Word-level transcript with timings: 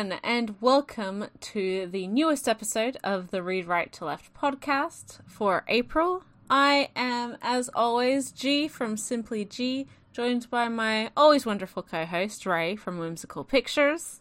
everyone, 0.00 0.20
and 0.24 0.54
welcome 0.62 1.26
to 1.40 1.86
the 1.86 2.06
newest 2.06 2.48
episode 2.48 2.96
of 3.04 3.30
the 3.30 3.42
Read 3.42 3.66
Right 3.66 3.92
to 3.92 4.06
Left 4.06 4.32
podcast 4.32 5.18
for 5.26 5.62
April. 5.68 6.24
I 6.48 6.88
am, 6.96 7.36
as 7.42 7.68
always, 7.74 8.32
G 8.32 8.66
from 8.66 8.96
Simply 8.96 9.44
G, 9.44 9.88
joined 10.10 10.48
by 10.48 10.68
my 10.68 11.10
always 11.14 11.44
wonderful 11.44 11.82
co 11.82 12.06
host, 12.06 12.46
Ray 12.46 12.76
from 12.76 12.98
Whimsical 12.98 13.44
Pictures. 13.44 14.20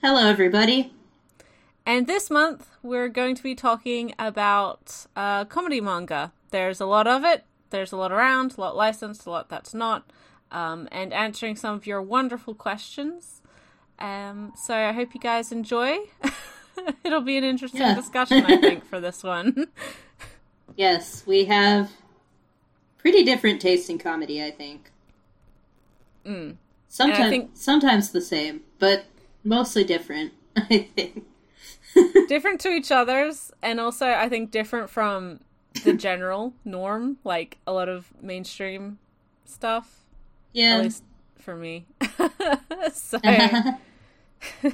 Hello, 0.00 0.26
everybody. 0.26 0.94
And 1.84 2.06
this 2.06 2.30
month, 2.30 2.70
we're 2.82 3.10
going 3.10 3.34
to 3.34 3.42
be 3.42 3.54
talking 3.54 4.14
about 4.18 5.04
uh, 5.14 5.44
comedy 5.44 5.82
manga. 5.82 6.32
There's 6.52 6.80
a 6.80 6.86
lot 6.86 7.06
of 7.06 7.22
it, 7.22 7.44
there's 7.68 7.92
a 7.92 7.98
lot 7.98 8.12
around, 8.12 8.54
a 8.56 8.62
lot 8.62 8.76
licensed, 8.76 9.26
a 9.26 9.30
lot 9.30 9.50
that's 9.50 9.74
not, 9.74 10.10
um, 10.50 10.88
and 10.90 11.12
answering 11.12 11.54
some 11.54 11.74
of 11.74 11.86
your 11.86 12.00
wonderful 12.00 12.54
questions. 12.54 13.42
Um, 13.98 14.52
so 14.56 14.74
I 14.74 14.92
hope 14.92 15.14
you 15.14 15.20
guys 15.20 15.52
enjoy. 15.52 15.98
It'll 17.04 17.20
be 17.20 17.36
an 17.36 17.44
interesting 17.44 17.80
yeah. 17.80 17.94
discussion, 17.94 18.44
I 18.44 18.56
think, 18.56 18.84
for 18.84 19.00
this 19.00 19.22
one. 19.22 19.68
yes, 20.76 21.24
we 21.26 21.44
have 21.44 21.90
pretty 22.98 23.22
different 23.22 23.60
taste 23.60 23.88
in 23.90 23.98
comedy, 23.98 24.42
I 24.42 24.50
think. 24.50 24.90
Mm. 26.26 26.56
Sometimes, 26.88 27.30
think... 27.30 27.50
sometimes 27.54 28.10
the 28.10 28.20
same, 28.20 28.62
but 28.78 29.04
mostly 29.44 29.84
different. 29.84 30.32
I 30.56 30.88
think 30.96 31.24
different 32.28 32.60
to 32.62 32.68
each 32.68 32.90
other's, 32.90 33.52
and 33.62 33.80
also 33.80 34.06
I 34.06 34.28
think 34.28 34.50
different 34.50 34.90
from 34.90 35.40
the 35.84 35.92
general 35.92 36.54
norm, 36.64 37.18
like 37.24 37.58
a 37.66 37.72
lot 37.72 37.88
of 37.88 38.12
mainstream 38.20 38.98
stuff. 39.44 40.04
Yeah, 40.52 40.76
at 40.76 40.84
least 40.84 41.04
for 41.44 41.54
me. 41.54 41.86
so, 42.92 43.18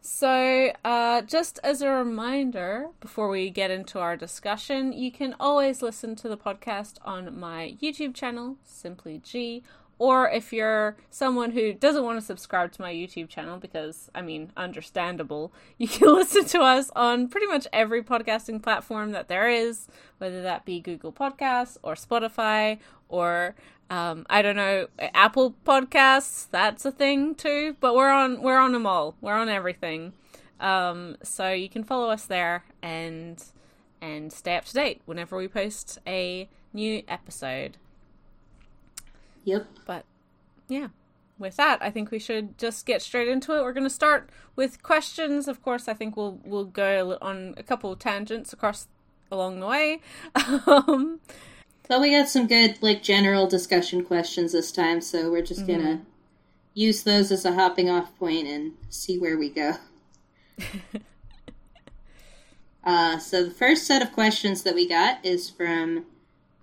so 0.00 0.72
uh, 0.84 1.22
just 1.22 1.60
as 1.62 1.82
a 1.82 1.90
reminder, 1.90 2.88
before 3.00 3.28
we 3.28 3.50
get 3.50 3.70
into 3.70 4.00
our 4.00 4.16
discussion, 4.16 4.92
you 4.92 5.12
can 5.12 5.36
always 5.38 5.82
listen 5.82 6.16
to 6.16 6.28
the 6.28 6.36
podcast 6.36 6.96
on 7.04 7.38
my 7.38 7.76
YouTube 7.80 8.14
channel, 8.14 8.56
Simply 8.64 9.20
G, 9.22 9.62
or 9.98 10.28
if 10.28 10.52
you're 10.52 10.96
someone 11.10 11.52
who 11.52 11.72
doesn't 11.72 12.02
want 12.02 12.18
to 12.18 12.26
subscribe 12.26 12.72
to 12.72 12.82
my 12.82 12.92
YouTube 12.92 13.28
channel, 13.28 13.58
because, 13.58 14.10
I 14.14 14.22
mean, 14.22 14.50
understandable, 14.56 15.52
you 15.78 15.86
can 15.86 16.12
listen 16.12 16.46
to 16.46 16.60
us 16.60 16.90
on 16.96 17.28
pretty 17.28 17.46
much 17.46 17.68
every 17.72 18.02
podcasting 18.02 18.62
platform 18.62 19.12
that 19.12 19.28
there 19.28 19.48
is, 19.48 19.86
whether 20.18 20.42
that 20.42 20.64
be 20.64 20.80
Google 20.80 21.12
Podcasts 21.12 21.76
or 21.82 21.94
Spotify 21.94 22.78
or 23.08 23.54
um, 23.92 24.24
I 24.30 24.40
don't 24.40 24.56
know 24.56 24.86
Apple 24.98 25.54
Podcasts. 25.66 26.46
That's 26.50 26.86
a 26.86 26.90
thing 26.90 27.34
too. 27.34 27.76
But 27.78 27.94
we're 27.94 28.10
on 28.10 28.40
we're 28.40 28.58
on 28.58 28.72
them 28.72 28.86
all. 28.86 29.16
We're 29.20 29.34
on 29.34 29.50
everything. 29.50 30.14
Um, 30.60 31.18
so 31.22 31.50
you 31.50 31.68
can 31.68 31.84
follow 31.84 32.08
us 32.08 32.24
there 32.24 32.64
and 32.82 33.44
and 34.00 34.32
stay 34.32 34.56
up 34.56 34.64
to 34.64 34.72
date 34.72 35.02
whenever 35.04 35.36
we 35.36 35.46
post 35.46 35.98
a 36.06 36.48
new 36.72 37.02
episode. 37.06 37.76
Yep. 39.44 39.66
But 39.84 40.06
yeah, 40.68 40.88
with 41.38 41.56
that, 41.56 41.82
I 41.82 41.90
think 41.90 42.10
we 42.10 42.18
should 42.18 42.56
just 42.56 42.86
get 42.86 43.02
straight 43.02 43.28
into 43.28 43.54
it. 43.54 43.60
We're 43.60 43.74
going 43.74 43.84
to 43.84 43.90
start 43.90 44.30
with 44.56 44.82
questions. 44.82 45.48
Of 45.48 45.60
course, 45.60 45.86
I 45.86 45.92
think 45.92 46.16
we'll 46.16 46.40
we'll 46.44 46.64
go 46.64 47.18
on 47.20 47.52
a 47.58 47.62
couple 47.62 47.92
of 47.92 47.98
tangents 47.98 48.54
across 48.54 48.88
along 49.30 49.60
the 49.60 49.66
way. 49.66 50.00
um, 50.66 51.20
but 51.92 52.00
we 52.00 52.16
got 52.16 52.26
some 52.26 52.46
good 52.46 52.78
like 52.80 53.02
general 53.02 53.46
discussion 53.46 54.02
questions 54.02 54.52
this 54.52 54.72
time, 54.72 54.98
so 55.02 55.30
we're 55.30 55.42
just 55.42 55.66
mm-hmm. 55.66 55.78
gonna 55.78 56.00
use 56.72 57.02
those 57.02 57.30
as 57.30 57.44
a 57.44 57.52
hopping 57.52 57.90
off 57.90 58.18
point 58.18 58.48
and 58.48 58.72
see 58.88 59.18
where 59.18 59.36
we 59.36 59.50
go. 59.50 59.74
uh, 62.84 63.18
so 63.18 63.44
the 63.44 63.50
first 63.50 63.86
set 63.86 64.00
of 64.00 64.10
questions 64.10 64.62
that 64.62 64.74
we 64.74 64.88
got 64.88 65.22
is 65.22 65.50
from 65.50 66.06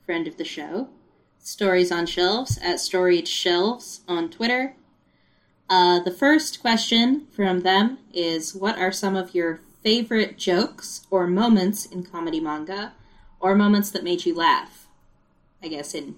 friend 0.04 0.28
of 0.28 0.38
the 0.38 0.44
show, 0.44 0.90
Stories 1.38 1.92
on 1.92 2.08
Shelves 2.08 2.58
at 2.64 2.80
Storied 2.80 3.28
Shelves 3.28 4.02
on 4.08 4.32
Twitter. 4.32 4.74
Uh, 5.70 6.00
the 6.00 6.10
first 6.10 6.60
question 6.60 7.28
from 7.30 7.60
them 7.60 8.00
is 8.12 8.56
What 8.56 8.80
are 8.80 8.92
some 8.92 9.16
of 9.16 9.36
your 9.36 9.60
favorite 9.84 10.40
jokes 10.40 11.06
or 11.12 11.28
moments 11.28 11.86
in 11.86 12.02
comedy 12.02 12.40
manga, 12.40 12.94
or 13.40 13.54
moments 13.54 13.92
that 13.92 14.04
made 14.04 14.26
you 14.26 14.34
laugh? 14.34 14.89
I 15.62 15.68
guess, 15.68 15.94
in 15.94 16.16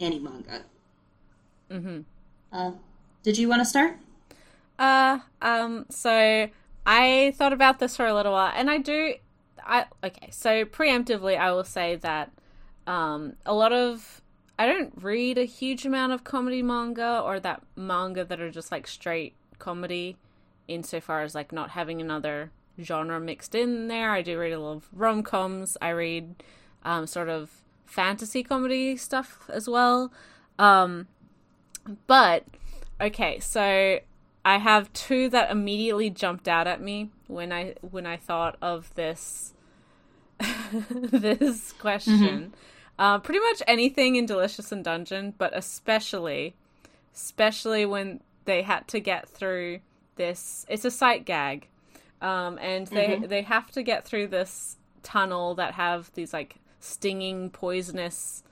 any 0.00 0.18
manga. 0.18 0.62
Mm-hmm. 1.70 2.00
Uh, 2.52 2.72
did 3.22 3.38
you 3.38 3.48
want 3.48 3.60
to 3.60 3.64
start? 3.64 3.98
Uh, 4.78 5.20
um, 5.42 5.86
so 5.90 6.48
I 6.86 7.34
thought 7.36 7.52
about 7.52 7.78
this 7.78 7.96
for 7.96 8.06
a 8.06 8.14
little 8.14 8.32
while, 8.32 8.52
and 8.54 8.70
I 8.70 8.78
do. 8.78 9.14
I 9.64 9.86
okay. 10.04 10.28
So 10.30 10.64
preemptively, 10.64 11.36
I 11.36 11.52
will 11.52 11.64
say 11.64 11.96
that 11.96 12.30
um, 12.86 13.34
a 13.44 13.54
lot 13.54 13.72
of 13.72 14.22
I 14.58 14.66
don't 14.66 14.92
read 15.02 15.38
a 15.38 15.44
huge 15.44 15.84
amount 15.84 16.12
of 16.12 16.24
comedy 16.24 16.62
manga 16.62 17.20
or 17.20 17.40
that 17.40 17.62
manga 17.74 18.24
that 18.24 18.40
are 18.40 18.50
just 18.50 18.70
like 18.70 18.86
straight 18.86 19.34
comedy 19.58 20.16
insofar 20.68 21.22
as 21.22 21.34
like 21.34 21.52
not 21.52 21.70
having 21.70 22.00
another 22.00 22.52
genre 22.80 23.20
mixed 23.20 23.54
in 23.54 23.88
there. 23.88 24.12
I 24.12 24.22
do 24.22 24.38
read 24.38 24.52
a 24.52 24.58
lot 24.58 24.76
of 24.76 24.88
rom 24.92 25.22
coms. 25.22 25.76
I 25.80 25.90
read 25.90 26.42
um, 26.84 27.06
sort 27.06 27.28
of 27.28 27.50
fantasy 27.86 28.42
comedy 28.42 28.96
stuff 28.96 29.48
as 29.52 29.68
well. 29.68 30.12
Um, 30.58 31.06
but 32.06 32.44
okay, 33.00 33.38
so 33.40 34.00
I 34.44 34.58
have 34.58 34.92
two 34.92 35.28
that 35.30 35.50
immediately 35.50 36.10
jumped 36.10 36.48
out 36.48 36.66
at 36.66 36.80
me 36.80 37.10
when 37.26 37.52
I 37.52 37.74
when 37.80 38.06
I 38.06 38.16
thought 38.16 38.56
of 38.60 38.94
this 38.94 39.54
this 40.80 41.72
question. 41.72 42.18
Mm-hmm. 42.18 42.48
Uh, 42.98 43.18
pretty 43.18 43.40
much 43.40 43.62
anything 43.66 44.16
in 44.16 44.24
Delicious 44.24 44.72
in 44.72 44.82
Dungeon, 44.82 45.34
but 45.36 45.54
especially, 45.54 46.54
especially 47.14 47.84
when 47.84 48.20
they 48.46 48.62
had 48.62 48.88
to 48.88 49.00
get 49.00 49.28
through 49.28 49.80
this. 50.16 50.64
It's 50.68 50.84
a 50.84 50.90
sight 50.90 51.24
gag, 51.24 51.68
um, 52.22 52.58
and 52.58 52.86
they 52.86 53.08
mm-hmm. 53.08 53.26
they 53.26 53.42
have 53.42 53.70
to 53.72 53.82
get 53.82 54.04
through 54.04 54.28
this 54.28 54.76
tunnel 55.02 55.54
that 55.56 55.74
have 55.74 56.10
these 56.14 56.32
like 56.32 56.56
stinging, 56.80 57.50
poisonous, 57.50 58.42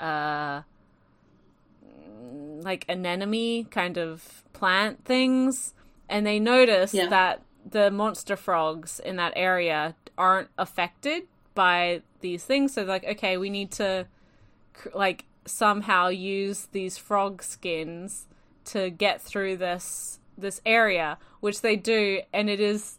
uh, 0.00 0.62
like 2.60 2.84
anemone 2.88 3.64
kind 3.64 3.98
of 3.98 4.44
plant 4.52 5.04
things, 5.04 5.74
and 6.08 6.26
they 6.26 6.38
notice 6.38 6.94
yeah. 6.94 7.08
that 7.08 7.42
the 7.68 7.90
monster 7.90 8.36
frogs 8.36 9.00
in 9.00 9.16
that 9.16 9.32
area 9.36 9.94
aren't 10.18 10.48
affected 10.58 11.24
by 11.54 12.02
these 12.20 12.44
things. 12.44 12.74
So 12.74 12.82
like, 12.82 13.04
okay, 13.04 13.36
we 13.36 13.50
need 13.50 13.70
to 13.72 14.06
like 14.94 15.24
somehow 15.44 16.08
use 16.08 16.68
these 16.72 16.98
frog 16.98 17.42
skins 17.42 18.26
to 18.66 18.90
get 18.90 19.20
through 19.20 19.56
this 19.56 20.18
this 20.38 20.60
area, 20.64 21.18
which 21.40 21.60
they 21.60 21.76
do, 21.76 22.20
and 22.32 22.48
it 22.48 22.60
is 22.60 22.98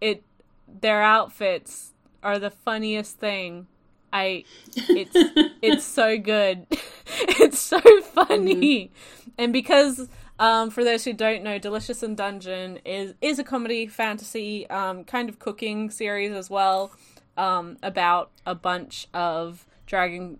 it 0.00 0.22
their 0.68 1.02
outfits 1.02 1.92
are 2.22 2.38
the 2.38 2.50
funniest 2.50 3.18
thing. 3.18 3.66
I 4.14 4.44
it's 4.76 5.16
it's 5.60 5.84
so 5.84 6.16
good. 6.16 6.66
it's 7.18 7.58
so 7.58 7.80
funny. 8.00 8.86
Mm-hmm. 8.86 9.30
And 9.36 9.52
because 9.52 10.08
um, 10.38 10.70
for 10.70 10.84
those 10.84 11.04
who 11.04 11.12
don't 11.12 11.42
know, 11.42 11.58
Delicious 11.58 12.02
in 12.02 12.14
Dungeon 12.14 12.78
is 12.84 13.14
is 13.20 13.38
a 13.38 13.44
comedy 13.44 13.88
fantasy 13.88 14.70
um, 14.70 15.04
kind 15.04 15.28
of 15.28 15.40
cooking 15.40 15.90
series 15.90 16.32
as 16.32 16.48
well 16.48 16.92
um, 17.36 17.76
about 17.82 18.30
a 18.46 18.54
bunch 18.54 19.08
of 19.12 19.66
dragon, 19.86 20.38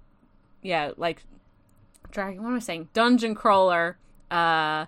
yeah, 0.63 0.93
like 0.97 1.25
dragon. 2.13 2.43
What 2.43 2.51
am 2.51 2.57
I 2.57 2.61
saying? 2.61 2.89
Dungeon 2.93 3.35
crawler 3.35 3.99
uh, 4.31 4.87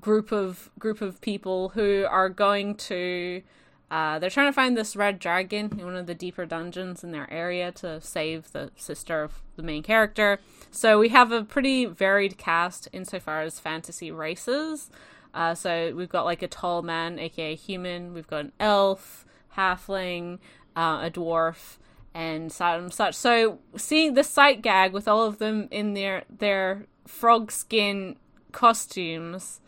group 0.00 0.32
of 0.32 0.70
group 0.76 1.00
of 1.00 1.20
people 1.20 1.70
who 1.70 2.04
are 2.10 2.28
going 2.28 2.74
to. 2.74 3.42
Uh, 3.90 4.18
they're 4.18 4.30
trying 4.30 4.48
to 4.48 4.52
find 4.52 4.76
this 4.76 4.94
red 4.94 5.18
dragon 5.18 5.78
in 5.78 5.84
one 5.84 5.96
of 5.96 6.06
the 6.06 6.14
deeper 6.14 6.44
dungeons 6.44 7.02
in 7.02 7.10
their 7.10 7.30
area 7.32 7.72
to 7.72 8.00
save 8.00 8.52
the 8.52 8.70
sister 8.76 9.22
of 9.22 9.42
the 9.56 9.62
main 9.62 9.82
character. 9.82 10.38
So 10.70 10.98
we 10.98 11.08
have 11.08 11.32
a 11.32 11.42
pretty 11.42 11.86
varied 11.86 12.36
cast 12.36 12.88
insofar 12.92 13.42
as 13.42 13.58
fantasy 13.58 14.10
races. 14.10 14.90
Uh, 15.32 15.54
so 15.54 15.94
we've 15.94 16.08
got 16.08 16.24
like 16.24 16.42
a 16.42 16.48
tall 16.48 16.82
man, 16.82 17.18
aka 17.18 17.54
human. 17.54 18.12
We've 18.12 18.26
got 18.26 18.40
an 18.40 18.52
elf, 18.60 19.24
halfling, 19.56 20.38
uh, 20.76 21.00
a 21.04 21.10
dwarf, 21.10 21.78
and 22.14 22.52
such. 22.52 23.14
So 23.14 23.58
seeing 23.76 24.14
the 24.14 24.24
sight 24.24 24.60
gag 24.60 24.92
with 24.92 25.08
all 25.08 25.24
of 25.24 25.38
them 25.38 25.68
in 25.70 25.94
their 25.94 26.24
their 26.28 26.86
frog 27.06 27.50
skin 27.50 28.16
costumes 28.52 29.60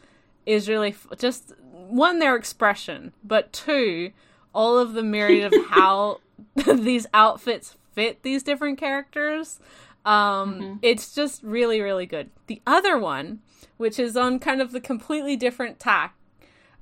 is 0.47 0.69
really 0.69 0.91
f- 0.91 1.07
just 1.19 1.53
one 1.71 2.19
their 2.19 2.37
expression, 2.37 3.13
but 3.23 3.53
two 3.53 4.13
all 4.55 4.79
of 4.79 4.95
the 4.95 5.03
myriad 5.03 5.53
of 5.53 5.67
how 5.71 6.21
these 6.75 7.07
outfits 7.15 7.77
fit 7.93 8.23
these 8.23 8.43
different 8.43 8.79
characters. 8.79 9.61
Um, 10.05 10.55
mm-hmm. 10.55 10.75
It's 10.83 11.15
just 11.15 11.43
really, 11.43 11.81
really 11.81 12.07
good. 12.07 12.31
The 12.47 12.63
other 12.67 12.99
one, 12.99 13.41
which 13.77 13.99
is 13.99 14.17
on 14.17 14.39
kind 14.39 14.63
of 14.63 14.73
the 14.73 14.81
completely 14.81 15.37
different 15.37 15.79
tack, 15.79 16.17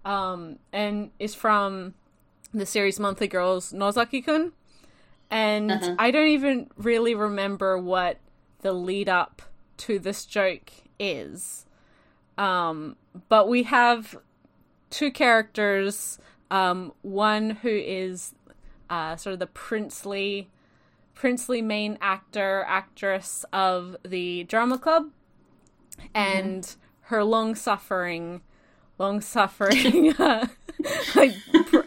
um, 0.05 0.59
and 0.73 1.11
is 1.19 1.35
from 1.35 1.95
the 2.53 2.67
series 2.67 3.01
Monthly 3.01 3.29
Girls 3.29 3.73
Nozaki 3.73 4.23
Kun. 4.23 4.53
And 5.31 5.71
uh-huh. 5.71 5.97
I 5.99 6.11
don't 6.11 6.29
even 6.29 6.71
really 6.77 7.15
remember 7.15 7.77
what 7.77 8.19
the 8.63 8.73
lead 8.73 9.09
up 9.09 9.43
to 9.79 9.99
this 9.99 10.25
joke 10.25 10.71
is. 10.99 11.67
Um, 12.39 12.97
but 13.29 13.49
we 13.49 13.65
have 13.65 14.17
two 14.91 15.11
characters. 15.11 16.19
Um, 16.51 16.93
one 17.03 17.51
who 17.51 17.69
is 17.69 18.35
uh, 18.89 19.17
sort 19.17 19.35
of 19.35 19.39
the 19.39 19.47
princely, 19.47 20.49
princely 21.15 21.61
main 21.61 21.99
actor 22.01 22.65
actress 22.67 23.45
of 23.53 23.97
the 24.03 24.45
drama 24.45 24.79
club, 24.79 25.11
and 26.15 26.63
mm-hmm. 26.63 26.81
her 27.15 27.25
long 27.25 27.55
suffering, 27.55 28.41
long 28.99 29.21
suffering, 29.21 30.15
uh, 30.19 30.47
like 31.15 31.35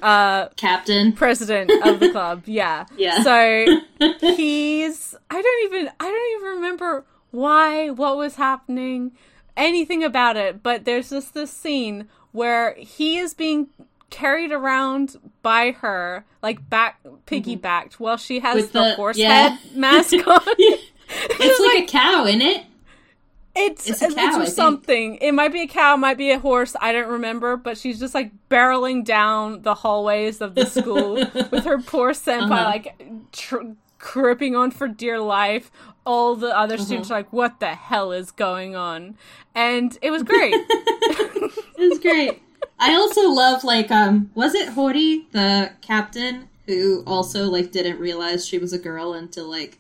uh, 0.02 0.50
captain, 0.58 1.14
president 1.14 1.72
of 1.86 2.00
the 2.00 2.12
club. 2.12 2.44
Yeah, 2.46 2.86
yeah. 2.98 3.24
So 3.24 3.82
he's. 4.36 5.16
I 5.30 5.42
don't 5.42 5.74
even. 5.74 5.92
I 6.00 6.06
don't 6.06 6.42
even 6.42 6.58
remember 6.58 7.06
why, 7.32 7.90
what 7.90 8.18
was 8.18 8.36
happening, 8.36 9.14
anything 9.58 10.04
about 10.04 10.38
it. 10.38 10.64
But 10.64 10.86
there's 10.86 11.10
just 11.10 11.34
this 11.34 11.52
scene 11.52 12.08
where 12.32 12.76
he 12.76 13.18
is 13.18 13.34
being 13.34 13.68
carried 14.10 14.52
around 14.52 15.18
by 15.42 15.72
her, 15.72 16.26
like 16.44 16.70
back 16.70 17.00
piggybacked, 17.26 17.62
mm-hmm. 17.62 18.04
while 18.04 18.18
she 18.18 18.40
has 18.40 18.68
the, 18.68 18.80
the, 18.80 18.96
horse 18.96 19.18
yeah. 19.18 19.50
head 19.50 19.60
mask 19.76 20.14
on. 20.28 20.42
it's 20.58 21.60
like, 21.60 21.76
like, 21.76 21.84
a 21.84 21.88
cow, 21.88 22.26
isn't 22.26 22.42
it? 22.42 22.66
It's, 23.54 23.90
it's, 23.90 24.02
a 24.02 24.14
cow, 24.14 24.40
it's 24.42 24.54
something. 24.54 25.16
It 25.16 25.34
might 25.34 25.52
be 25.52 25.64
a 25.64 25.68
cow, 25.68 25.98
might 25.98 26.18
be 26.18 26.32
a 26.32 26.40
horse. 26.40 26.74
I 26.80 26.94
don't 26.94 27.10
remember, 27.10 27.58
but 27.58 27.78
she's 27.78 28.00
just 28.00 28.16
like 28.16 28.32
barreling 28.50 29.04
down 29.04 29.64
the 29.64 29.76
hallways 29.76 30.40
of 30.40 30.56
the 30.56 30.66
school 30.66 31.16
with 31.16 31.66
her 31.66 31.80
poor 31.80 32.12
senpai 32.12 32.44
uh-huh. 32.44 32.64
like 32.64 33.02
tr- 33.34 33.74
gripping 34.02 34.56
on 34.56 34.72
for 34.72 34.88
dear 34.88 35.20
life. 35.20 35.72
All 36.06 36.36
the 36.36 36.58
other 36.58 36.76
uh-huh. 36.76 36.84
students 36.84 37.12
are 37.12 37.20
like, 37.20 37.32
"What 37.32 37.60
the 37.60 37.76
hell 37.76 38.12
is 38.12 38.32
going 38.32 38.76
on?" 38.76 39.16
And 39.56 39.98
it 40.02 40.12
was 40.12 40.24
great. 40.24 40.54
it 40.58 41.90
was 41.90 42.00
great. 42.00 42.42
I 42.80 42.96
also 42.96 43.30
love 43.30 43.64
like 43.64 43.92
um 43.92 44.32
was 44.34 44.56
it 44.56 44.70
Hori 44.70 45.28
the 45.32 45.72
captain 45.82 46.50
who 46.66 47.04
also 47.06 47.46
like 47.46 47.72
didn't 47.72 48.00
realize 48.00 48.46
she 48.46 48.58
was 48.58 48.74
a 48.74 48.80
girl 48.80 49.14
until 49.14 49.50
like 49.50 49.78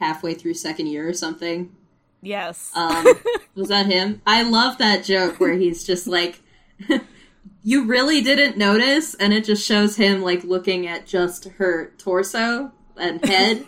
halfway 0.00 0.34
through 0.34 0.54
second 0.54 0.86
year 0.86 1.06
or 1.06 1.12
something. 1.12 1.74
Yes. 2.22 2.72
Um 2.74 3.06
was 3.54 3.68
that 3.68 3.86
him? 3.86 4.22
I 4.26 4.42
love 4.42 4.78
that 4.78 5.04
joke 5.04 5.38
where 5.38 5.54
he's 5.54 5.84
just 5.84 6.06
like 6.06 6.40
you 7.62 7.84
really 7.84 8.22
didn't 8.22 8.56
notice 8.56 9.14
and 9.14 9.34
it 9.34 9.44
just 9.44 9.66
shows 9.66 9.96
him 9.96 10.22
like 10.22 10.42
looking 10.44 10.86
at 10.86 11.06
just 11.06 11.44
her 11.58 11.92
torso 11.98 12.72
and 12.98 13.24
head 13.24 13.64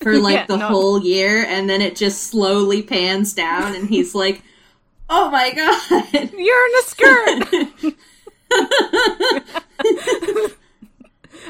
for 0.00 0.18
like 0.20 0.34
yeah, 0.34 0.46
the 0.46 0.56
no. 0.56 0.68
whole 0.68 1.02
year 1.02 1.44
and 1.44 1.68
then 1.68 1.80
it 1.80 1.96
just 1.96 2.24
slowly 2.24 2.82
pans 2.82 3.32
down 3.34 3.74
and 3.74 3.88
he's 3.88 4.14
like 4.14 4.42
Oh 5.10 5.30
my 5.30 5.52
god. 5.52 5.80
You're 6.36 6.66
in 6.66 6.74
a 6.74 6.82
skirt. 6.82 7.44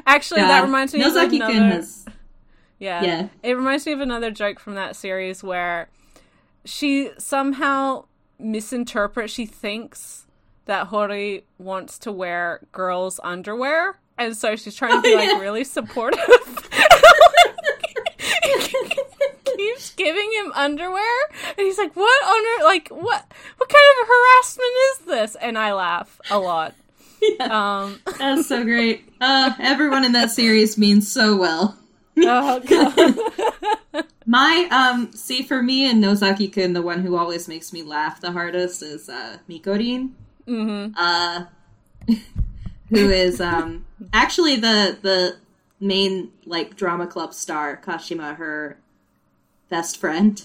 Actually, 0.07 0.43
that 0.43 0.63
reminds 0.63 0.95
me 0.95 1.01
Nozaki 1.01 1.41
of 1.41 1.49
another. 1.49 1.77
Has... 1.77 2.07
Yeah, 2.79 3.03
yeah. 3.03 3.29
It 3.43 3.55
reminds 3.55 3.85
me 3.85 3.93
of 3.93 4.01
another 4.01 4.31
joke 4.31 4.61
from 4.61 4.75
that 4.75 4.95
series 4.95 5.43
where 5.43 5.89
she 6.65 7.11
somehow 7.19 8.05
misinterprets. 8.39 9.33
She 9.33 9.45
thinks 9.45 10.27
that 10.67 10.87
Hori 10.89 11.45
wants 11.59 11.99
to 12.01 12.13
wear 12.13 12.61
girls' 12.71 13.19
underwear, 13.25 13.99
and 14.17 14.37
so 14.37 14.55
she's 14.55 14.77
trying 14.77 14.93
to 14.93 15.03
be 15.03 15.15
oh, 15.15 15.17
like 15.17 15.41
really 15.41 15.65
supportive. 15.65 16.68
Keeps 19.59 19.95
giving 19.95 20.31
him 20.33 20.53
underwear, 20.55 21.29
and 21.57 21.59
he's 21.67 21.79
like, 21.79 21.95
"What 21.95 22.23
under? 22.25 22.65
Like 22.65 22.89
what? 22.89 23.27
What 23.57 23.69
kind 23.69 23.87
of 24.01 24.09
harassment 24.09 24.73
is 24.91 24.99
this?" 25.07 25.37
And 25.43 25.59
I 25.59 25.73
laugh 25.75 26.21
a 26.31 26.39
lot. 26.39 26.75
Yeah. 27.21 27.81
Um, 27.83 27.99
That's 28.21 28.47
so 28.47 28.63
great. 28.73 29.13
Uh, 29.21 29.53
everyone 29.59 30.05
in 30.05 30.13
that 30.13 30.31
series 30.31 30.79
means 30.79 31.11
so 31.11 31.37
well. 31.37 31.77
oh 32.17 32.61
god. 32.61 34.05
My 34.27 34.69
um 34.71 35.11
see 35.13 35.43
for 35.43 35.61
me 35.61 35.91
and 35.91 36.01
Nozaki 36.01 36.47
kun 36.53 36.75
the 36.75 36.83
one 36.83 37.01
who 37.01 37.17
always 37.17 37.49
makes 37.49 37.73
me 37.73 37.83
laugh 37.83 38.21
the 38.21 38.31
hardest 38.31 38.85
is 38.85 39.09
uh 39.09 39.39
Mikorin. 39.49 40.11
Mm-hmm. 40.47 40.93
Uh 40.97 41.47
who 42.91 43.11
is 43.11 43.41
um 43.41 43.85
actually 44.13 44.55
the 44.55 44.97
the 45.03 45.39
main 45.81 46.31
like 46.47 46.77
drama 46.77 47.09
club 47.09 47.35
star, 47.35 47.77
Kashima, 47.85 48.37
her 48.37 48.79
best 49.69 49.99
friend. 49.99 50.43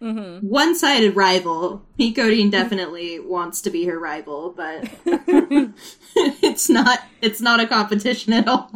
Mm-hmm. 0.00 0.46
One-sided 0.46 1.16
rival. 1.16 1.82
Mikorin 1.98 2.50
definitely 2.50 3.18
wants 3.18 3.60
to 3.62 3.70
be 3.70 3.84
her 3.86 3.98
rival, 3.98 4.54
but 4.56 4.88
it's 6.16 6.68
not. 6.68 7.00
It's 7.20 7.40
not 7.40 7.58
a 7.58 7.66
competition 7.66 8.32
at 8.32 8.46
all. 8.46 8.70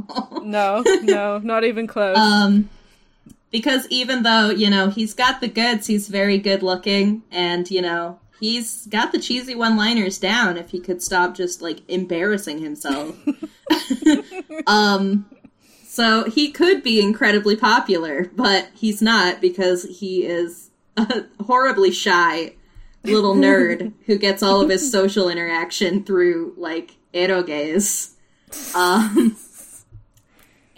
no, 0.45 0.83
no, 1.03 1.39
not 1.39 1.63
even 1.63 1.87
close. 1.87 2.17
Um, 2.19 2.69
because 3.53 3.87
even 3.89 4.25
though 4.25 4.51
you 4.51 4.69
know 4.69 4.91
he's 4.91 5.15
got 5.15 5.41
the 5.41 5.49
goods, 5.49 5.87
he's 5.87 6.09
very 6.09 6.39
good 6.39 6.65
looking, 6.65 7.23
and 7.31 7.71
you 7.71 7.83
know 7.83 8.19
he's 8.41 8.87
got 8.87 9.13
the 9.13 9.21
cheesy 9.21 9.55
one-liners 9.55 10.19
down. 10.19 10.57
If 10.57 10.71
he 10.71 10.81
could 10.81 11.03
stop 11.03 11.37
just 11.37 11.63
like 11.63 11.89
embarrassing 11.89 12.59
himself. 12.59 13.17
um 14.67 15.27
so 15.93 16.25
he 16.25 16.51
could 16.51 16.83
be 16.83 17.03
incredibly 17.03 17.55
popular, 17.55 18.31
but 18.35 18.71
he's 18.73 19.03
not 19.03 19.43
because 19.43 19.83
he 19.99 20.25
is 20.25 20.71
a 20.97 21.25
horribly 21.45 21.91
shy 21.91 22.55
little 23.05 23.35
nerd 23.35 23.93
who 24.07 24.17
gets 24.17 24.43
all 24.43 24.63
of 24.63 24.71
his 24.71 24.91
social 24.91 25.29
interaction 25.29 26.03
through 26.03 26.55
like 26.57 26.97
eroges. 27.13 28.15
Um, 28.75 29.37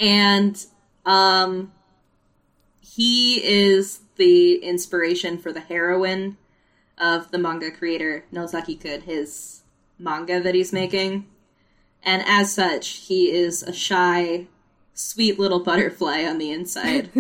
and 0.01 0.67
um, 1.07 1.71
he 2.81 3.37
is 3.37 4.01
the 4.17 4.57
inspiration 4.65 5.39
for 5.39 5.53
the 5.53 5.61
heroine 5.61 6.39
of 6.99 7.31
the 7.31 7.39
manga 7.39 7.71
creator 7.71 8.25
Nozaki 8.33 8.75
Kun, 8.75 9.03
his 9.03 9.63
manga 9.97 10.41
that 10.41 10.57
he's 10.57 10.73
making. 10.73 11.29
And 12.03 12.25
as 12.27 12.53
such, 12.53 12.89
he 13.07 13.31
is 13.31 13.63
a 13.63 13.73
shy, 13.73 14.49
sweet 14.95 15.39
little 15.39 15.61
butterfly 15.61 16.25
on 16.25 16.39
the 16.39 16.51
inside. 16.51 17.11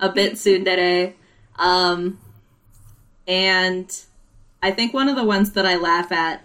a 0.00 0.08
bit 0.08 0.34
tsundere. 0.34 1.14
Um, 1.58 2.18
and 3.26 4.04
I 4.62 4.70
think 4.70 4.94
one 4.94 5.08
of 5.08 5.16
the 5.16 5.24
ones 5.24 5.52
that 5.52 5.66
I 5.66 5.76
laugh 5.76 6.10
at 6.12 6.42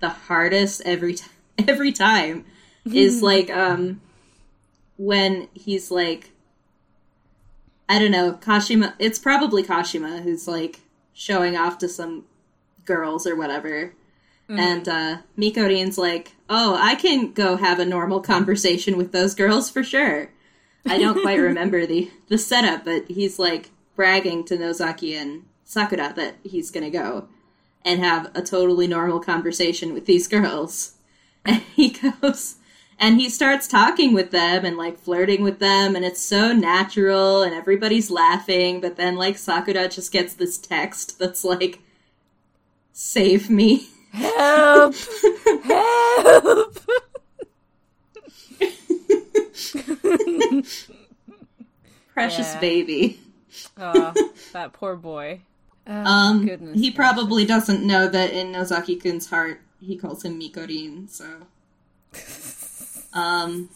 the 0.00 0.08
hardest 0.08 0.82
every 0.84 1.14
t- 1.14 1.24
every 1.68 1.92
time 1.92 2.44
is 2.84 3.22
like 3.22 3.50
um 3.50 4.00
when 4.96 5.48
he's 5.52 5.90
like 5.90 6.30
I 7.88 7.98
don't 7.98 8.10
know, 8.10 8.34
Kashima 8.34 8.94
it's 8.98 9.18
probably 9.18 9.62
Kashima 9.62 10.22
who's 10.22 10.46
like 10.46 10.80
showing 11.12 11.56
off 11.56 11.78
to 11.78 11.88
some 11.88 12.24
girls 12.84 13.26
or 13.26 13.34
whatever. 13.34 13.92
Mm. 14.48 14.58
And 14.58 14.88
uh 14.88 15.16
Mikorin's 15.36 15.98
like, 15.98 16.34
"Oh, 16.48 16.76
I 16.80 16.94
can 16.94 17.32
go 17.32 17.56
have 17.56 17.78
a 17.78 17.84
normal 17.84 18.20
conversation 18.20 18.96
with 18.96 19.12
those 19.12 19.34
girls 19.34 19.68
for 19.70 19.82
sure." 19.84 20.30
I 20.86 20.98
don't 20.98 21.20
quite 21.20 21.38
remember 21.38 21.86
the 21.86 22.10
the 22.28 22.38
setup, 22.38 22.84
but 22.84 23.08
he's 23.08 23.38
like 23.38 23.70
bragging 23.94 24.44
to 24.44 24.56
Nozaki 24.56 25.14
and 25.14 25.44
Sakura 25.64 26.12
that 26.16 26.36
he's 26.42 26.70
gonna 26.70 26.90
go 26.90 27.28
and 27.84 28.00
have 28.00 28.30
a 28.34 28.42
totally 28.42 28.86
normal 28.86 29.20
conversation 29.20 29.92
with 29.92 30.06
these 30.06 30.28
girls. 30.28 30.94
And 31.44 31.62
he 31.74 31.90
goes 31.90 32.56
and 32.98 33.18
he 33.18 33.30
starts 33.30 33.68
talking 33.68 34.12
with 34.12 34.32
them 34.32 34.66
and 34.66 34.76
like 34.76 34.98
flirting 34.98 35.42
with 35.42 35.60
them 35.60 35.96
and 35.96 36.04
it's 36.04 36.20
so 36.20 36.52
natural 36.52 37.42
and 37.42 37.54
everybody's 37.54 38.10
laughing, 38.10 38.80
but 38.80 38.96
then 38.96 39.16
like 39.16 39.38
Sakura 39.38 39.88
just 39.88 40.12
gets 40.12 40.34
this 40.34 40.58
text 40.58 41.18
that's 41.18 41.44
like 41.44 41.78
save 42.92 43.48
me 43.48 43.88
Help! 44.12 44.94
Help! 45.64 46.78
Precious 52.12 52.54
yeah. 52.54 52.60
baby. 52.60 53.20
oh, 53.76 54.14
that 54.52 54.72
poor 54.72 54.96
boy. 54.96 55.40
Oh, 55.86 56.04
um, 56.04 56.46
goodness 56.46 56.78
he 56.78 56.90
probably 56.90 57.46
doesn't 57.46 57.86
know 57.86 58.08
that 58.08 58.32
in 58.32 58.52
Nozaki 58.52 58.96
Kun's 58.96 59.30
heart, 59.30 59.60
he 59.80 59.96
calls 59.96 60.24
him 60.24 60.38
Mikorin, 60.38 61.08
so. 61.08 61.26
Um, 63.12 63.70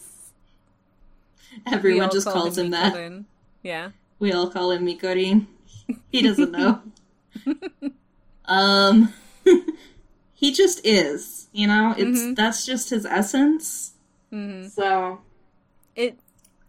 everyone 1.71 2.09
just 2.11 2.25
call 2.27 2.33
calls 2.33 2.57
him, 2.57 2.65
him 2.65 2.71
that. 2.71 3.23
Yeah. 3.63 3.91
We 4.19 4.31
all 4.31 4.49
call 4.49 4.71
him 4.71 4.85
Mikorin. 4.85 5.47
He 6.11 6.21
doesn't 6.21 6.51
know. 6.51 6.81
um, 8.45 9.13
he 10.43 10.51
just 10.51 10.85
is. 10.85 11.47
You 11.53 11.67
know, 11.67 11.95
it's 11.97 12.19
mm-hmm. 12.19 12.33
that's 12.33 12.65
just 12.65 12.89
his 12.89 13.05
essence. 13.05 13.93
Mm-hmm. 14.31 14.67
So 14.67 15.21
it. 15.95 16.19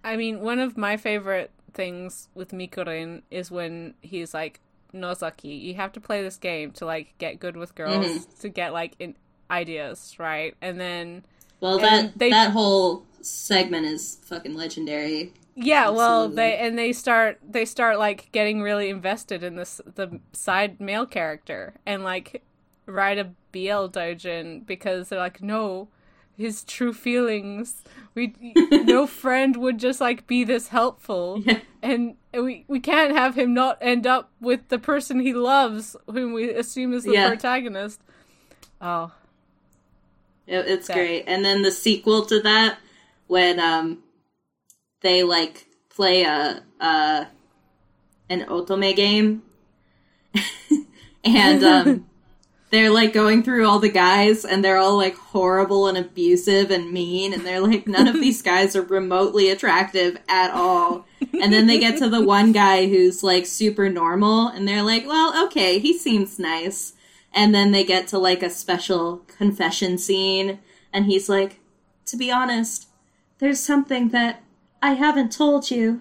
I 0.04 0.16
mean, 0.16 0.40
one 0.40 0.61
of 0.61 0.76
my 0.76 0.97
favorite 0.97 1.50
things 1.73 2.28
with 2.35 2.52
Mikorin 2.52 3.23
is 3.33 3.50
when 3.50 3.95
he's 4.00 4.33
like, 4.33 4.61
Nozaki, 4.93 5.49
you 5.49 5.75
have 5.75 5.90
to 5.93 6.00
play 6.00 6.23
this 6.23 6.37
game 6.37 6.71
to 6.73 6.87
like 6.87 7.19
get 7.19 7.40
good 7.40 7.57
with 7.57 7.75
girls 7.75 8.07
mm-hmm. 8.07 8.40
to 8.43 8.49
get 8.49 8.73
like 8.73 8.95
in 9.00 9.16
ideas, 9.50 10.14
right? 10.21 10.54
And 10.62 10.78
then 10.78 11.25
well, 11.59 11.78
that 11.78 12.16
they, 12.16 12.31
that 12.31 12.52
whole 12.52 13.04
segment 13.23 13.87
is 13.87 14.19
fucking 14.23 14.54
legendary. 14.54 15.33
Yeah, 15.57 15.88
Absolutely. 15.88 15.97
well, 15.99 16.28
they 16.28 16.59
and 16.59 16.78
they 16.78 16.93
start 16.93 17.40
they 17.49 17.64
start 17.64 17.99
like 17.99 18.31
getting 18.31 18.62
really 18.62 18.88
invested 18.88 19.43
in 19.43 19.57
this 19.57 19.81
the 19.97 20.21
side 20.33 20.81
male 20.81 21.07
character 21.07 21.75
and 21.85 22.04
like 22.04 22.43
write 22.87 23.19
a 23.19 23.31
BL 23.55 23.87
dojin 23.87 24.67
because 24.67 25.09
they're 25.09 25.21
like, 25.21 25.41
no, 25.41 25.89
his 26.37 26.65
true 26.65 26.93
feelings. 26.93 27.83
We 28.15 28.35
no 28.71 29.07
friend 29.07 29.57
would 29.57 29.79
just 29.79 30.01
like 30.01 30.27
be 30.27 30.45
this 30.45 30.69
helpful, 30.69 31.43
yeah. 31.47 31.61
and 31.83 32.17
we 32.33 32.65
we 32.69 32.81
can't 32.81 33.17
have 33.17 33.37
him 33.37 33.55
not 33.55 33.79
end 33.81 34.07
up 34.07 34.31
with 34.41 34.69
the 34.69 34.79
person 34.79 35.21
he 35.21 35.33
loves, 35.33 35.97
whom 36.11 36.33
we 36.33 36.51
assume 36.51 36.93
is 36.93 37.05
the 37.05 37.13
yeah. 37.13 37.29
protagonist. 37.29 38.01
Oh, 38.81 39.13
it, 40.47 40.67
it's 40.67 40.89
that. 40.89 40.95
great. 40.95 41.25
And 41.27 41.45
then 41.45 41.63
the 41.63 41.71
sequel 41.71 42.27
to 42.27 42.41
that, 42.41 42.79
when 43.29 43.61
um 43.61 44.03
they 45.01 45.23
like 45.23 45.67
play 45.91 46.23
a 46.23 46.63
uh 46.81 47.25
an 48.29 48.45
otome 48.47 48.95
game, 48.97 49.43
and 51.25 51.65
um 51.65 52.07
they're 52.75 52.90
like 52.90 53.12
going 53.12 53.45
through 53.45 53.69
all 53.69 53.78
the 53.78 53.88
guys 53.88 54.45
and 54.45 54.64
they're 54.64 54.78
all 54.78 54.97
like 54.97 55.16
horrible 55.16 55.87
and 55.87 55.97
abusive 55.97 56.73
and 56.73 56.90
mean 56.90 57.33
and 57.33 57.47
they're 57.47 57.61
like 57.61 57.87
none 57.87 58.09
of 58.09 58.14
these 58.14 58.43
guys 58.43 58.75
are 58.75 58.83
remotely 58.83 59.49
attractive 59.49 60.19
at 60.28 60.50
all. 60.50 61.07
And 61.40 61.52
then 61.52 61.69
they 61.69 61.78
get 61.78 61.99
to 61.99 62.09
the 62.09 62.25
one 62.25 62.50
guy 62.52 62.88
who's 62.88 63.23
like 63.23 63.47
super 63.47 63.88
normal 63.88 64.49
and 64.49 64.66
they're 64.66 64.83
like 64.83 65.07
well 65.07 65.47
okay 65.47 65.78
he 65.78 65.97
seems 65.97 66.38
nice. 66.40 66.95
And 67.33 67.54
then 67.54 67.71
they 67.71 67.85
get 67.85 68.09
to 68.09 68.19
like 68.19 68.43
a 68.43 68.50
special 68.50 69.19
confession 69.28 69.97
scene 69.97 70.59
and 70.93 71.07
he's 71.07 71.28
like 71.28 71.61
to 72.07 72.16
be 72.16 72.33
honest 72.33 72.88
there's 73.38 73.61
something 73.61 74.09
that 74.09 74.43
i 74.83 74.95
haven't 74.95 75.31
told 75.31 75.71
you. 75.71 76.00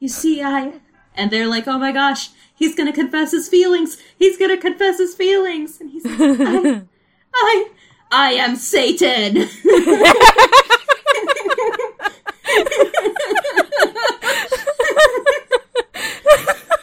You 0.00 0.08
see 0.08 0.42
i 0.42 0.80
and 1.14 1.30
they're 1.30 1.46
like 1.46 1.68
oh 1.68 1.78
my 1.78 1.92
gosh 1.92 2.30
he's 2.60 2.76
gonna 2.76 2.92
confess 2.92 3.32
his 3.32 3.48
feelings. 3.48 3.96
He's 4.16 4.36
gonna 4.36 4.56
confess 4.56 4.98
his 4.98 5.16
feelings. 5.16 5.80
And 5.80 5.90
he's 5.90 6.04
like, 6.04 6.20
I, 6.20 6.82
I, 7.34 7.68
I 8.12 8.32
am 8.34 8.54
Satan. 8.54 9.48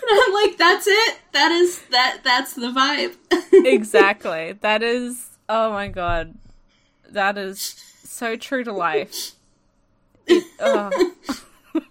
I'm 0.09 0.33
like, 0.33 0.57
that's 0.57 0.87
it. 0.87 1.19
That 1.31 1.51
is 1.51 1.81
that. 1.91 2.19
That's 2.23 2.53
the 2.53 2.67
vibe. 2.67 3.15
exactly. 3.65 4.53
That 4.61 4.83
is. 4.83 5.29
Oh 5.47 5.71
my 5.71 5.87
god. 5.87 6.33
That 7.09 7.37
is 7.37 7.59
so 8.03 8.35
true 8.35 8.63
to 8.63 8.73
life. 8.73 9.33
It, 10.25 10.43
oh. 10.59 11.13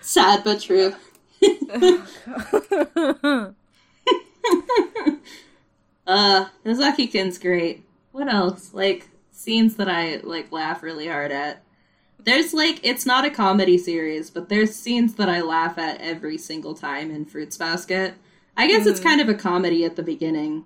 Sad 0.00 0.44
but 0.44 0.60
true. 0.60 0.94
uh, 6.06 6.46
Nozaki-kun's 6.64 7.38
great. 7.38 7.84
What 8.12 8.32
else? 8.32 8.74
Like 8.74 9.08
scenes 9.30 9.76
that 9.76 9.88
I 9.88 10.20
like 10.22 10.52
laugh 10.52 10.82
really 10.82 11.08
hard 11.08 11.32
at. 11.32 11.62
There's 12.18 12.54
like 12.54 12.80
it's 12.82 13.04
not 13.04 13.24
a 13.24 13.30
comedy 13.30 13.78
series, 13.78 14.30
but 14.30 14.48
there's 14.48 14.74
scenes 14.74 15.14
that 15.14 15.28
I 15.28 15.40
laugh 15.40 15.78
at 15.78 16.00
every 16.00 16.38
single 16.38 16.74
time 16.74 17.10
in 17.10 17.24
Fruits 17.24 17.56
Basket. 17.56 18.14
I 18.56 18.68
guess 18.68 18.86
mm. 18.86 18.90
it's 18.90 19.00
kind 19.00 19.20
of 19.20 19.28
a 19.28 19.34
comedy 19.34 19.84
at 19.84 19.96
the 19.96 20.02
beginning. 20.02 20.64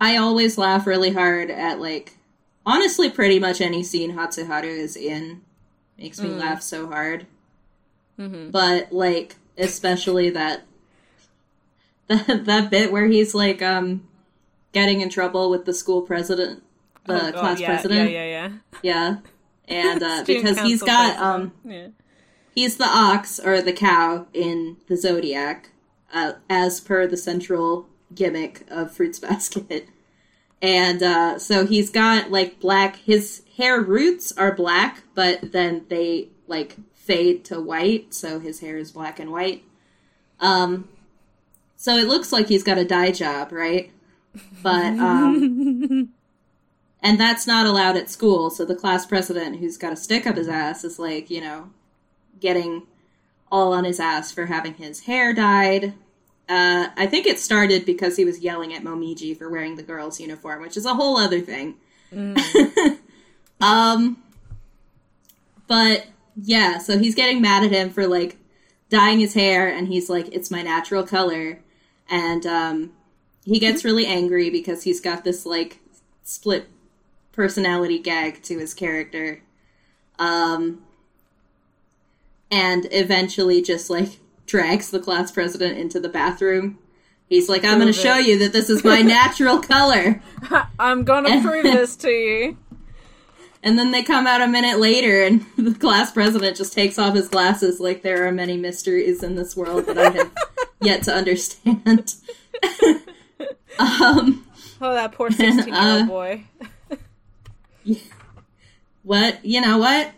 I 0.00 0.16
always 0.16 0.58
laugh 0.58 0.86
really 0.86 1.12
hard 1.12 1.50
at 1.50 1.80
like 1.80 2.16
honestly 2.64 3.10
pretty 3.10 3.38
much 3.38 3.60
any 3.60 3.82
scene 3.82 4.16
Hatsuharu 4.16 4.64
is 4.64 4.96
in 4.96 5.42
makes 5.98 6.20
me 6.20 6.28
mm. 6.28 6.38
laugh 6.38 6.62
so 6.62 6.86
hard. 6.86 7.26
Mm-hmm. 8.18 8.50
But 8.50 8.92
like 8.92 9.36
especially 9.58 10.30
that 10.30 10.62
that 12.08 12.44
that 12.46 12.70
bit 12.70 12.92
where 12.92 13.06
he's 13.06 13.34
like 13.34 13.62
um 13.62 14.06
getting 14.72 15.00
in 15.00 15.08
trouble 15.08 15.50
with 15.50 15.64
the 15.64 15.74
school 15.74 16.02
president, 16.02 16.62
the 17.06 17.28
oh, 17.28 17.38
class 17.38 17.60
yeah, 17.60 17.66
president. 17.68 18.10
Yeah, 18.10 18.24
yeah, 18.24 18.48
yeah. 18.48 18.52
Yeah, 18.82 19.16
and 19.68 20.02
uh, 20.02 20.24
because 20.26 20.60
he's 20.60 20.82
got 20.82 21.16
um, 21.18 21.52
yeah. 21.64 21.88
he's 22.54 22.76
the 22.76 22.88
ox 22.88 23.38
or 23.38 23.62
the 23.62 23.72
cow 23.72 24.26
in 24.32 24.78
the 24.88 24.96
zodiac, 24.96 25.70
uh, 26.12 26.34
as 26.48 26.80
per 26.80 27.06
the 27.06 27.16
central 27.16 27.86
gimmick 28.14 28.64
of 28.70 28.92
Fruits 28.92 29.18
Basket. 29.20 29.88
And 30.60 31.02
uh, 31.02 31.38
so 31.40 31.66
he's 31.66 31.90
got 31.90 32.30
like 32.30 32.60
black. 32.60 32.96
His 32.96 33.42
hair 33.56 33.80
roots 33.80 34.32
are 34.32 34.54
black, 34.54 35.02
but 35.14 35.52
then 35.52 35.86
they 35.88 36.28
like 36.46 36.76
fade 37.12 37.44
to 37.46 37.60
white, 37.60 38.14
so 38.14 38.38
his 38.40 38.60
hair 38.60 38.76
is 38.76 38.92
black 38.92 39.18
and 39.18 39.30
white. 39.30 39.64
Um, 40.40 40.88
so 41.76 41.96
it 41.96 42.08
looks 42.08 42.32
like 42.32 42.48
he's 42.48 42.62
got 42.62 42.78
a 42.78 42.84
dye 42.84 43.10
job, 43.10 43.52
right? 43.52 43.90
But 44.62 44.98
um, 44.98 46.08
and 47.02 47.20
that's 47.20 47.46
not 47.46 47.66
allowed 47.66 47.96
at 47.96 48.10
school. 48.10 48.50
So 48.50 48.64
the 48.64 48.74
class 48.74 49.04
president, 49.04 49.58
who's 49.58 49.76
got 49.76 49.92
a 49.92 49.96
stick 49.96 50.26
up 50.26 50.36
his 50.36 50.48
ass, 50.48 50.84
is 50.84 50.98
like, 50.98 51.30
you 51.30 51.40
know, 51.40 51.70
getting 52.40 52.82
all 53.50 53.72
on 53.72 53.84
his 53.84 54.00
ass 54.00 54.32
for 54.32 54.46
having 54.46 54.74
his 54.74 55.00
hair 55.00 55.34
dyed. 55.34 55.94
Uh, 56.48 56.88
I 56.96 57.06
think 57.06 57.26
it 57.26 57.38
started 57.38 57.84
because 57.84 58.16
he 58.16 58.24
was 58.24 58.40
yelling 58.40 58.74
at 58.74 58.82
Momiji 58.82 59.36
for 59.36 59.50
wearing 59.50 59.76
the 59.76 59.82
girl's 59.82 60.18
uniform, 60.18 60.62
which 60.62 60.76
is 60.76 60.86
a 60.86 60.94
whole 60.94 61.16
other 61.16 61.40
thing. 61.40 61.76
Mm. 62.12 62.98
um, 63.60 64.22
but 65.66 66.06
yeah, 66.36 66.78
so 66.78 66.98
he's 66.98 67.14
getting 67.14 67.40
mad 67.40 67.64
at 67.64 67.72
him 67.72 67.90
for 67.90 68.06
like 68.06 68.36
dyeing 68.88 69.20
his 69.20 69.34
hair, 69.34 69.68
and 69.68 69.88
he's 69.88 70.08
like, 70.08 70.28
"It's 70.32 70.50
my 70.50 70.62
natural 70.62 71.04
color," 71.04 71.60
and 72.08 72.46
um, 72.46 72.92
he 73.44 73.58
gets 73.58 73.80
mm-hmm. 73.80 73.88
really 73.88 74.06
angry 74.06 74.50
because 74.50 74.84
he's 74.84 75.00
got 75.00 75.24
this 75.24 75.44
like 75.44 75.78
split 76.22 76.68
personality 77.32 77.98
gag 77.98 78.42
to 78.42 78.58
his 78.58 78.74
character, 78.74 79.42
um, 80.18 80.82
and 82.50 82.86
eventually 82.90 83.62
just 83.62 83.90
like 83.90 84.20
drags 84.46 84.90
the 84.90 85.00
class 85.00 85.30
president 85.30 85.78
into 85.78 86.00
the 86.00 86.08
bathroom. 86.08 86.78
He's 87.28 87.48
like, 87.48 87.64
"I'm 87.64 87.78
going 87.78 87.92
to 87.92 87.98
show 87.98 88.16
you 88.16 88.38
that 88.40 88.52
this 88.52 88.70
is 88.70 88.84
my 88.84 89.02
natural 89.02 89.60
color. 89.60 90.22
I'm 90.78 91.04
going 91.04 91.24
to 91.24 91.46
prove 91.46 91.64
this 91.64 91.96
to 91.96 92.10
you." 92.10 92.56
And 93.64 93.78
then 93.78 93.92
they 93.92 94.02
come 94.02 94.26
out 94.26 94.42
a 94.42 94.48
minute 94.48 94.80
later, 94.80 95.22
and 95.22 95.46
the 95.56 95.74
class 95.78 96.10
president 96.10 96.56
just 96.56 96.72
takes 96.72 96.98
off 96.98 97.14
his 97.14 97.28
glasses 97.28 97.78
like 97.78 98.02
there 98.02 98.26
are 98.26 98.32
many 98.32 98.56
mysteries 98.56 99.22
in 99.22 99.36
this 99.36 99.56
world 99.56 99.86
that 99.86 99.98
I 99.98 100.10
have 100.10 100.32
yet 100.80 101.04
to 101.04 101.14
understand. 101.14 102.14
um, 103.78 104.46
oh, 104.80 104.94
that 104.94 105.12
poor 105.12 105.30
16 105.30 105.68
year 105.68 105.76
old 105.76 106.02
uh, 106.02 106.06
boy. 106.06 106.44
what? 109.02 109.44
You 109.44 109.60
know 109.60 109.78
what? 109.78 110.12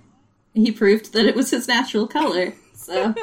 He 0.54 0.72
proved 0.72 1.12
that 1.12 1.26
it 1.26 1.34
was 1.34 1.50
his 1.50 1.68
natural 1.68 2.06
color, 2.06 2.54
so. 2.74 3.14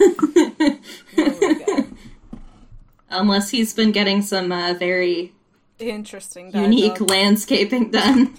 oh 0.00 1.86
Unless 3.08 3.50
he's 3.50 3.72
been 3.72 3.92
getting 3.92 4.22
some 4.22 4.50
uh, 4.50 4.74
very 4.74 5.32
interesting, 5.78 6.50
unique 6.52 7.00
landscaping 7.00 7.90
done. 7.90 8.34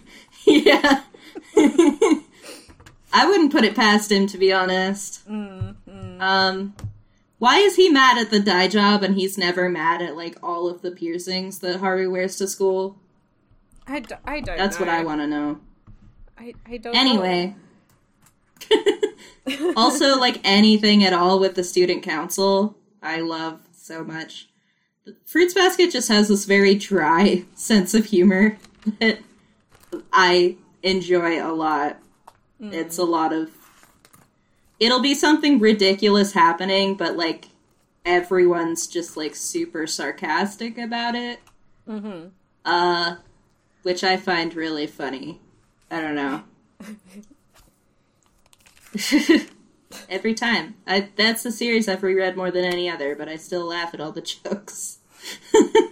Yeah. 0.47 1.03
I 3.13 3.25
wouldn't 3.25 3.51
put 3.51 3.63
it 3.63 3.75
past 3.75 4.11
him, 4.11 4.27
to 4.27 4.37
be 4.37 4.51
honest. 4.51 5.27
Mm, 5.29 5.75
mm. 5.87 6.21
Um, 6.21 6.75
why 7.39 7.59
is 7.59 7.75
he 7.75 7.89
mad 7.89 8.17
at 8.17 8.31
the 8.31 8.39
dye 8.39 8.67
job 8.67 9.03
and 9.03 9.15
he's 9.15 9.37
never 9.37 9.69
mad 9.69 10.01
at 10.01 10.15
like 10.15 10.37
all 10.41 10.67
of 10.67 10.81
the 10.81 10.91
piercings 10.91 11.59
that 11.59 11.79
Haru 11.79 12.11
wears 12.11 12.37
to 12.37 12.47
school? 12.47 12.97
I, 13.87 13.99
d- 13.99 14.15
I 14.25 14.39
don't. 14.39 14.57
That's 14.57 14.79
know. 14.79 14.85
what 14.85 14.93
I 14.93 15.03
want 15.03 15.21
to 15.21 15.27
know. 15.27 15.59
I 16.37 16.53
I 16.65 16.77
don't. 16.77 16.95
Anyway. 16.95 17.55
also, 19.77 20.17
like 20.19 20.41
anything 20.43 21.03
at 21.03 21.13
all 21.13 21.39
with 21.39 21.55
the 21.55 21.63
student 21.63 22.03
council, 22.03 22.75
I 23.01 23.21
love 23.21 23.61
so 23.71 24.03
much. 24.03 24.49
Fruits 25.25 25.53
Basket 25.53 25.91
just 25.91 26.09
has 26.09 26.27
this 26.27 26.45
very 26.45 26.75
dry 26.75 27.45
sense 27.55 27.93
of 27.93 28.05
humor 28.05 28.57
that 28.99 29.19
I 30.11 30.57
enjoy 30.83 31.41
a 31.43 31.51
lot. 31.53 31.97
Mm. 32.61 32.73
It's 32.73 32.97
a 32.97 33.03
lot 33.03 33.33
of. 33.33 33.51
It'll 34.79 35.01
be 35.01 35.15
something 35.15 35.59
ridiculous 35.59 36.33
happening, 36.33 36.95
but 36.95 37.17
like 37.17 37.49
everyone's 38.05 38.87
just 38.87 39.17
like 39.17 39.35
super 39.35 39.87
sarcastic 39.87 40.77
about 40.77 41.15
it. 41.15 41.39
Mm-hmm. 41.87 42.27
uh, 42.65 43.15
which 43.83 44.03
I 44.03 44.17
find 44.17 44.53
really 44.53 44.87
funny. 44.87 45.39
I 45.89 46.01
don't 46.01 46.15
know. 46.15 46.43
Every 50.09 50.33
time, 50.33 50.75
I 50.85 51.07
that's 51.15 51.43
the 51.43 51.51
series 51.51 51.87
I've 51.87 52.03
reread 52.03 52.35
more 52.35 52.51
than 52.51 52.65
any 52.65 52.89
other, 52.89 53.15
but 53.15 53.29
I 53.29 53.37
still 53.37 53.65
laugh 53.65 53.93
at 53.93 54.01
all 54.01 54.11
the 54.11 54.21
jokes. 54.21 54.99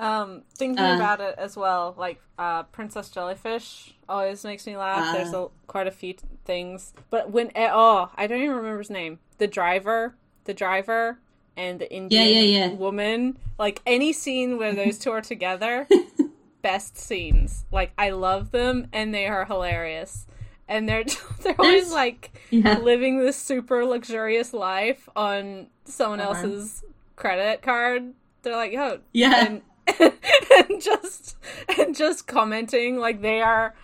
um, 0.00 0.42
thinking 0.56 0.84
uh, 0.84 0.96
about 0.96 1.20
it 1.20 1.34
as 1.38 1.56
well, 1.56 1.94
like 1.96 2.20
uh, 2.38 2.64
Princess 2.64 3.10
Jellyfish 3.10 3.94
always 4.08 4.42
makes 4.44 4.66
me 4.66 4.76
laugh. 4.76 5.08
Uh, 5.08 5.12
There's 5.12 5.34
a, 5.34 5.48
quite 5.66 5.86
a 5.86 5.90
few 5.90 6.14
things, 6.44 6.94
but 7.10 7.30
when 7.30 7.50
eh, 7.54 7.70
oh, 7.70 8.10
I 8.16 8.26
don't 8.26 8.38
even 8.38 8.56
remember 8.56 8.78
his 8.78 8.90
name. 8.90 9.18
The 9.38 9.46
driver, 9.46 10.14
the 10.44 10.54
driver, 10.54 11.18
and 11.56 11.78
the 11.78 11.92
Indian 11.92 12.22
yeah, 12.22 12.40
yeah, 12.40 12.66
yeah. 12.66 12.72
woman. 12.72 13.38
Like 13.58 13.82
any 13.86 14.12
scene 14.12 14.58
where 14.58 14.74
those 14.74 14.98
two 14.98 15.10
are 15.10 15.20
together, 15.20 15.86
best 16.62 16.96
scenes. 16.96 17.66
Like 17.70 17.92
I 17.98 18.10
love 18.10 18.52
them, 18.52 18.88
and 18.92 19.14
they 19.14 19.26
are 19.26 19.44
hilarious 19.44 20.26
and 20.66 20.88
they're 20.88 21.04
they're 21.42 21.60
always 21.60 21.92
like 21.92 22.30
living 22.50 23.18
this 23.18 23.36
super 23.36 23.84
luxurious 23.84 24.54
life 24.54 25.10
on 25.14 25.66
someone 25.84 26.20
uh-huh. 26.20 26.42
else's 26.42 26.82
credit 27.16 27.60
card. 27.60 28.14
They're 28.42 28.56
like, 28.56 28.72
oh, 28.74 29.00
yeah, 29.12 29.44
and, 29.44 29.62
and 30.00 30.80
just 30.80 31.36
and 31.78 31.94
just 31.96 32.26
commenting 32.26 32.98
like 32.98 33.20
they 33.22 33.40
are. 33.40 33.74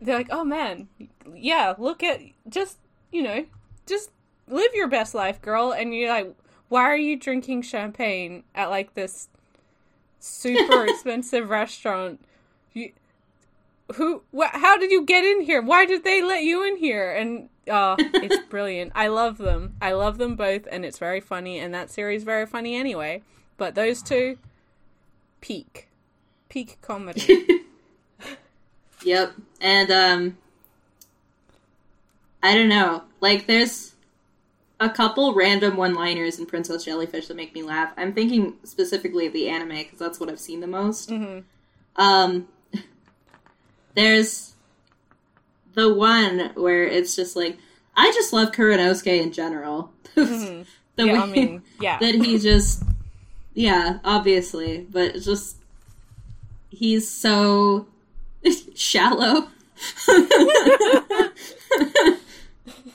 They're 0.00 0.16
like, 0.16 0.28
oh 0.30 0.44
man, 0.44 0.88
yeah, 1.34 1.74
look 1.78 2.02
at 2.02 2.20
just 2.48 2.78
you 3.10 3.22
know, 3.22 3.46
just 3.86 4.10
live 4.48 4.74
your 4.74 4.88
best 4.88 5.14
life, 5.14 5.40
girl. 5.40 5.72
And 5.72 5.94
you're 5.94 6.10
like, 6.10 6.34
why 6.68 6.82
are 6.82 6.96
you 6.96 7.16
drinking 7.16 7.62
champagne 7.62 8.42
at 8.54 8.70
like 8.70 8.94
this 8.94 9.28
super 10.18 10.86
expensive 10.88 11.50
restaurant? 11.50 12.24
You, 12.72 12.92
who 13.96 14.22
wh- 14.36 14.52
how 14.52 14.76
did 14.78 14.90
you 14.90 15.04
get 15.04 15.24
in 15.24 15.42
here 15.42 15.60
why 15.60 15.84
did 15.84 16.04
they 16.04 16.22
let 16.22 16.42
you 16.42 16.64
in 16.64 16.76
here 16.76 17.12
and 17.12 17.48
oh 17.68 17.96
it's 17.98 18.46
brilliant 18.48 18.92
i 18.94 19.06
love 19.06 19.38
them 19.38 19.74
i 19.82 19.92
love 19.92 20.18
them 20.18 20.34
both 20.36 20.66
and 20.70 20.84
it's 20.84 20.98
very 20.98 21.20
funny 21.20 21.58
and 21.58 21.74
that 21.74 21.90
series 21.90 22.22
very 22.24 22.46
funny 22.46 22.74
anyway 22.74 23.22
but 23.56 23.74
those 23.74 24.02
two 24.02 24.38
peak 25.42 25.88
peak 26.48 26.78
comedy 26.80 27.60
yep 29.04 29.32
and 29.60 29.90
um 29.90 30.38
i 32.42 32.54
don't 32.54 32.68
know 32.68 33.02
like 33.20 33.46
there's 33.46 33.92
a 34.80 34.88
couple 34.88 35.34
random 35.34 35.76
one 35.76 35.92
liners 35.94 36.38
in 36.38 36.46
princess 36.46 36.84
jellyfish 36.84 37.26
that 37.26 37.36
make 37.36 37.54
me 37.54 37.62
laugh 37.62 37.92
i'm 37.98 38.14
thinking 38.14 38.54
specifically 38.64 39.26
of 39.26 39.34
the 39.34 39.48
anime 39.48 39.76
because 39.76 39.98
that's 39.98 40.18
what 40.18 40.30
i've 40.30 40.40
seen 40.40 40.60
the 40.60 40.66
most 40.66 41.10
mm-hmm. 41.10 41.40
um 42.00 42.48
there's 43.94 44.54
the 45.74 45.92
one 45.92 46.50
where 46.54 46.84
it's 46.84 47.14
just 47.14 47.36
like 47.36 47.58
I 47.96 48.10
just 48.12 48.32
love 48.32 48.52
Kuranosuke 48.52 49.20
in 49.20 49.32
general. 49.32 49.90
Mm-hmm. 50.12 50.62
the 50.96 51.06
yeah, 51.06 51.12
way 51.14 51.18
I 51.18 51.26
mean, 51.26 51.62
yeah. 51.80 51.98
that 51.98 52.14
he 52.14 52.38
just 52.38 52.82
yeah, 53.54 53.98
obviously, 54.04 54.86
but 54.90 55.14
just 55.20 55.56
he's 56.70 57.08
so 57.08 57.86
shallow. 58.74 59.48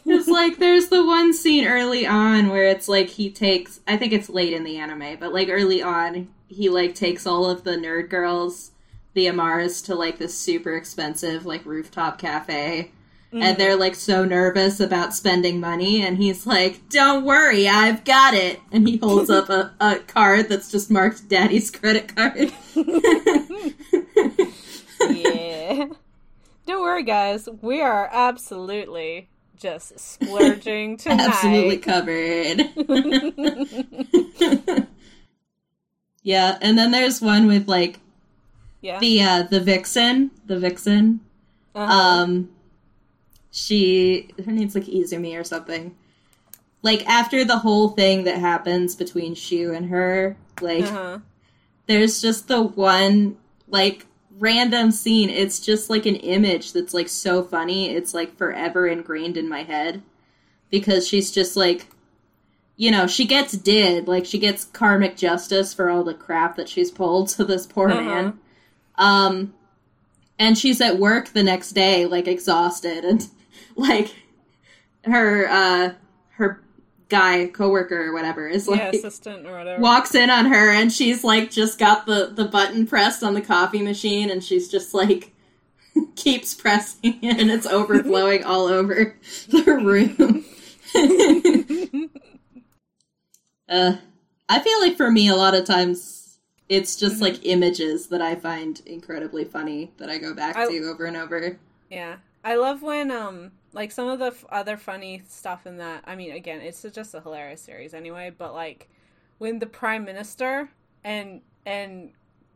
it's 0.05 0.27
like 0.27 0.57
there's 0.57 0.87
the 0.87 1.05
one 1.05 1.33
scene 1.33 1.67
early 1.67 2.05
on 2.05 2.49
where 2.49 2.65
it's 2.65 2.87
like 2.87 3.09
he 3.09 3.29
takes 3.29 3.81
I 3.87 3.97
think 3.97 4.13
it's 4.13 4.29
late 4.29 4.53
in 4.53 4.63
the 4.63 4.77
anime, 4.77 5.17
but 5.19 5.33
like 5.33 5.49
early 5.49 5.81
on 5.81 6.29
he 6.47 6.69
like 6.69 6.95
takes 6.95 7.27
all 7.27 7.49
of 7.49 7.63
the 7.63 7.71
nerd 7.71 8.09
girls 8.09 8.71
the 9.13 9.27
Amars 9.27 9.81
to 9.81 9.95
like 9.95 10.17
this 10.17 10.37
super 10.37 10.75
expensive 10.75 11.45
like 11.45 11.65
rooftop 11.65 12.19
cafe. 12.19 12.91
Mm-hmm. 13.37 13.43
And 13.43 13.57
they're 13.57 13.75
like 13.75 13.93
so 13.95 14.25
nervous 14.25 14.79
about 14.79 15.13
spending 15.13 15.59
money, 15.59 16.01
and 16.01 16.17
he's 16.17 16.47
like, 16.47 16.89
"Don't 16.89 17.23
worry, 17.23 17.67
I've 17.67 18.03
got 18.03 18.33
it." 18.33 18.59
And 18.71 18.87
he 18.87 18.97
holds 18.97 19.29
up 19.29 19.49
a, 19.49 19.73
a 19.79 19.99
card 19.99 20.49
that's 20.49 20.71
just 20.71 20.89
marked 20.89 21.29
"Daddy's 21.29 21.69
credit 21.69 22.15
card." 22.15 22.51
yeah. 25.09 25.85
Don't 26.65 26.81
worry, 26.81 27.03
guys. 27.03 27.47
We 27.61 27.81
are 27.81 28.09
absolutely 28.11 29.29
just 29.55 29.99
splurging 29.99 30.97
tonight. 30.97 31.27
absolutely 31.29 31.77
covered. 31.77 32.61
yeah, 36.23 36.57
and 36.61 36.77
then 36.77 36.91
there's 36.91 37.21
one 37.21 37.45
with 37.45 37.67
like 37.67 37.99
yeah. 38.81 38.99
The 38.99 39.21
uh 39.21 39.43
the 39.43 39.59
vixen, 39.59 40.31
the 40.45 40.59
vixen. 40.59 41.19
Uh-huh. 41.75 41.93
Um 41.93 42.49
she 43.57 44.29
her 44.45 44.51
name's 44.51 44.75
like 44.75 44.85
Izumi 44.85 45.37
or 45.37 45.43
something. 45.43 45.95
Like 46.83 47.07
after 47.07 47.43
the 47.43 47.57
whole 47.57 47.89
thing 47.89 48.25
that 48.25 48.37
happens 48.37 48.95
between 48.95 49.33
Shu 49.33 49.73
and 49.73 49.89
her, 49.89 50.37
like 50.61 50.83
uh-huh. 50.83 51.19
there's 51.87 52.21
just 52.21 52.47
the 52.47 52.61
one 52.61 53.37
like 53.67 54.05
random 54.37 54.91
scene. 54.91 55.31
It's 55.31 55.59
just 55.59 55.89
like 55.89 56.05
an 56.05 56.17
image 56.17 56.71
that's 56.71 56.93
like 56.93 57.09
so 57.09 57.41
funny. 57.41 57.89
It's 57.89 58.13
like 58.13 58.37
forever 58.37 58.85
ingrained 58.85 59.37
in 59.37 59.49
my 59.49 59.63
head 59.63 60.03
because 60.69 61.07
she's 61.07 61.31
just 61.31 61.57
like 61.57 61.87
you 62.79 62.91
know, 62.91 63.07
she 63.07 63.25
gets 63.25 63.53
did, 63.53 64.07
like 64.07 64.27
she 64.27 64.37
gets 64.37 64.65
karmic 64.65 65.17
justice 65.17 65.73
for 65.73 65.89
all 65.89 66.03
the 66.03 66.13
crap 66.13 66.57
that 66.57 66.69
she's 66.69 66.91
pulled 66.91 67.29
to 67.29 67.43
this 67.43 67.65
poor 67.65 67.89
uh-huh. 67.89 68.01
man. 68.01 68.39
Um, 68.99 69.55
and 70.37 70.55
she's 70.55 70.79
at 70.79 70.99
work 70.99 71.29
the 71.29 71.41
next 71.41 71.71
day, 71.71 72.05
like 72.05 72.27
exhausted, 72.27 73.03
and 73.03 73.27
like 73.89 74.13
her 75.05 75.47
uh 75.47 75.93
her 76.31 76.61
guy 77.09 77.47
coworker 77.47 78.07
or 78.07 78.13
whatever 78.13 78.47
is 78.47 78.67
like 78.67 78.79
yeah, 78.79 78.89
assistant 78.89 79.45
or 79.45 79.57
whatever 79.57 79.81
walks 79.81 80.13
in 80.13 80.29
on 80.29 80.45
her 80.45 80.71
and 80.71 80.91
she's 80.91 81.23
like 81.23 81.49
just 81.49 81.79
got 81.79 82.05
the 82.05 82.31
the 82.35 82.43
button 82.43 82.85
pressed 82.85 83.23
on 83.23 83.33
the 83.33 83.41
coffee 83.41 83.81
machine 83.81 84.29
and 84.29 84.43
she's 84.43 84.67
just 84.67 84.93
like 84.93 85.33
keeps 86.15 86.53
pressing 86.53 87.17
it 87.21 87.37
and 87.39 87.49
it's 87.49 87.65
overflowing 87.65 88.43
all 88.43 88.65
over 88.65 89.15
the 89.47 89.63
room 89.63 90.43
uh 93.69 93.95
i 94.49 94.59
feel 94.59 94.81
like 94.81 94.97
for 94.97 95.09
me 95.09 95.29
a 95.29 95.35
lot 95.35 95.55
of 95.55 95.63
times 95.63 96.17
it's 96.69 96.95
just 96.95 97.15
mm-hmm. 97.15 97.23
like 97.23 97.45
images 97.45 98.07
that 98.07 98.21
I 98.21 98.35
find 98.35 98.81
incredibly 98.85 99.45
funny 99.45 99.91
that 99.97 100.09
I 100.09 100.17
go 100.17 100.33
back 100.33 100.57
I, 100.57 100.67
to 100.67 100.89
over 100.89 101.05
and 101.05 101.15
over. 101.15 101.57
Yeah. 101.89 102.17
I 102.43 102.55
love 102.55 102.81
when 102.81 103.11
um 103.11 103.51
like 103.73 103.91
some 103.91 104.07
of 104.07 104.19
the 104.19 104.27
f- 104.27 104.45
other 104.49 104.77
funny 104.77 105.21
stuff 105.27 105.67
in 105.67 105.77
that. 105.77 106.03
I 106.05 106.15
mean, 106.15 106.31
again, 106.31 106.61
it's 106.61 106.81
just 106.81 107.13
a 107.13 107.21
hilarious 107.21 107.61
series 107.61 107.93
anyway, 107.93 108.31
but 108.35 108.53
like 108.53 108.89
when 109.37 109.59
the 109.59 109.65
prime 109.67 110.05
minister 110.05 110.69
and 111.03 111.41
and 111.65 112.11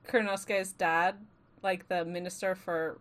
Kuranosuke's 0.08 0.71
dad, 0.74 1.15
like 1.63 1.88
the 1.88 2.06
minister 2.06 2.56
for 2.56 3.00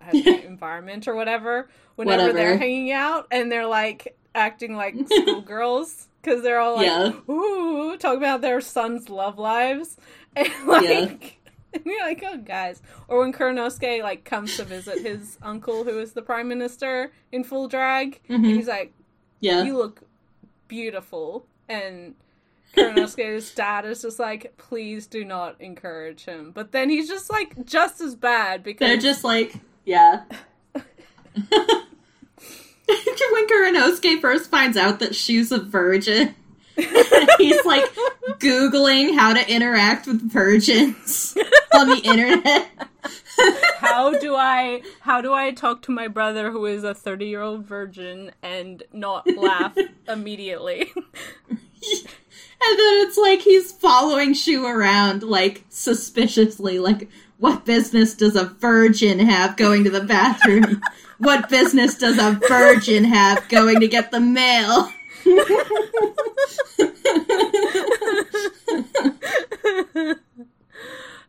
environment 0.12 1.08
or 1.08 1.14
whatever, 1.14 1.68
whenever 1.96 2.22
whatever. 2.22 2.32
they're 2.32 2.58
hanging 2.58 2.92
out 2.92 3.26
and 3.30 3.50
they're 3.50 3.66
like 3.66 4.16
acting 4.34 4.74
like 4.76 4.94
schoolgirls 5.06 6.08
because 6.22 6.42
they're 6.42 6.60
all 6.60 6.76
like, 6.76 6.86
yeah. 6.86 7.12
ooh, 7.32 7.96
talking 7.98 8.18
about 8.18 8.40
their 8.40 8.60
son's 8.60 9.08
love 9.08 9.38
lives. 9.38 9.96
And 10.36 10.48
like, 10.66 11.22
yeah. 11.43 11.43
and 11.84 11.84
you're 11.84 12.02
like, 12.02 12.22
oh, 12.26 12.38
guys. 12.38 12.82
Or 13.08 13.20
when 13.20 13.32
Kuranosuke, 13.32 14.02
like, 14.02 14.24
comes 14.24 14.56
to 14.56 14.64
visit 14.64 15.00
his 15.02 15.38
uncle, 15.42 15.84
who 15.84 15.98
is 15.98 16.12
the 16.12 16.22
prime 16.22 16.48
minister 16.48 17.12
in 17.32 17.44
full 17.44 17.68
drag, 17.68 18.20
mm-hmm. 18.24 18.34
and 18.34 18.46
he's 18.46 18.68
like, 18.68 18.92
yeah. 19.40 19.62
you 19.62 19.76
look 19.76 20.02
beautiful. 20.68 21.46
And 21.68 22.14
Kuranosuke's 22.76 23.54
dad 23.54 23.84
is 23.84 24.02
just 24.02 24.18
like, 24.18 24.56
please 24.56 25.06
do 25.06 25.24
not 25.24 25.60
encourage 25.60 26.24
him. 26.24 26.52
But 26.52 26.72
then 26.72 26.90
he's 26.90 27.08
just 27.08 27.30
like, 27.30 27.64
just 27.64 28.00
as 28.00 28.14
bad 28.14 28.62
because. 28.62 28.86
They're 28.86 28.96
just 28.96 29.24
like, 29.24 29.54
yeah. 29.84 30.24
when 33.34 33.48
Kuranosuke 33.48 34.20
first 34.20 34.50
finds 34.50 34.76
out 34.76 35.00
that 35.00 35.14
she's 35.14 35.50
a 35.50 35.58
virgin, 35.58 36.34
he's 37.38 37.64
like 37.64 37.84
googling 38.38 39.16
how 39.16 39.32
to 39.32 39.50
interact 39.50 40.06
with 40.06 40.20
virgins 40.30 41.36
on 41.74 41.88
the 41.88 42.00
internet. 42.04 42.68
how 43.78 44.18
do 44.18 44.34
I 44.34 44.82
how 45.00 45.20
do 45.20 45.32
I 45.32 45.52
talk 45.52 45.82
to 45.82 45.92
my 45.92 46.08
brother 46.08 46.50
who 46.50 46.66
is 46.66 46.84
a 46.84 46.94
30-year-old 46.94 47.64
virgin 47.64 48.32
and 48.42 48.82
not 48.92 49.26
laugh 49.36 49.76
immediately? 50.08 50.92
And 50.96 52.78
then 52.78 53.06
it's 53.06 53.18
like 53.18 53.40
he's 53.40 53.72
following 53.72 54.32
Shu 54.34 54.66
around 54.66 55.22
like 55.22 55.64
suspiciously 55.68 56.78
like 56.78 57.08
what 57.38 57.64
business 57.64 58.14
does 58.14 58.36
a 58.36 58.44
virgin 58.44 59.18
have 59.18 59.56
going 59.56 59.84
to 59.84 59.90
the 59.90 60.00
bathroom? 60.00 60.80
what 61.18 61.48
business 61.48 61.96
does 61.96 62.18
a 62.18 62.38
virgin 62.48 63.04
have 63.04 63.48
going 63.48 63.80
to 63.80 63.88
get 63.88 64.10
the 64.10 64.20
mail? 64.20 64.90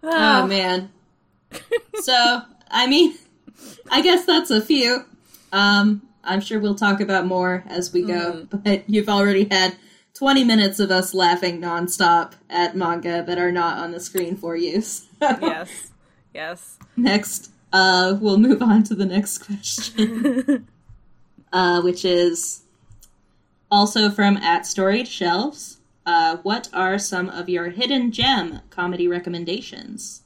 Oh, 0.07 0.43
oh 0.43 0.47
man. 0.47 0.91
so, 1.95 2.41
I 2.69 2.85
mean, 2.85 3.15
I 3.89 4.01
guess 4.01 4.25
that's 4.25 4.51
a 4.51 4.61
few. 4.61 5.03
Um, 5.51 6.03
I'm 6.23 6.41
sure 6.41 6.59
we'll 6.59 6.75
talk 6.75 7.01
about 7.01 7.25
more 7.25 7.63
as 7.67 7.91
we 7.91 8.03
go, 8.03 8.45
mm. 8.45 8.63
but 8.63 8.87
you've 8.87 9.09
already 9.09 9.47
had 9.49 9.75
20 10.13 10.43
minutes 10.43 10.79
of 10.79 10.91
us 10.91 11.13
laughing 11.13 11.59
nonstop 11.59 12.33
at 12.49 12.75
manga 12.75 13.23
that 13.23 13.37
are 13.37 13.51
not 13.51 13.79
on 13.79 13.91
the 13.91 13.99
screen 13.99 14.37
for 14.37 14.55
you. 14.55 14.81
So. 15.21 15.37
Yes. 15.41 15.91
Yes. 16.33 16.77
Next, 16.97 17.49
uh, 17.71 18.17
we'll 18.19 18.37
move 18.37 18.61
on 18.61 18.83
to 18.83 18.95
the 18.95 19.05
next 19.05 19.39
question, 19.39 20.67
uh, 21.53 21.81
which 21.81 22.03
is 22.03 22.64
also 23.71 24.09
from 24.09 24.37
at 24.37 24.65
Storied 24.65 25.07
Shelves. 25.07 25.77
Uh, 26.05 26.37
what 26.43 26.69
are 26.71 26.99
some 26.99 27.29
of 27.29 27.49
your 27.49 27.69
hidden 27.69 28.11
gem 28.11 28.61
comedy 28.69 29.07
recommendations? 29.07 30.21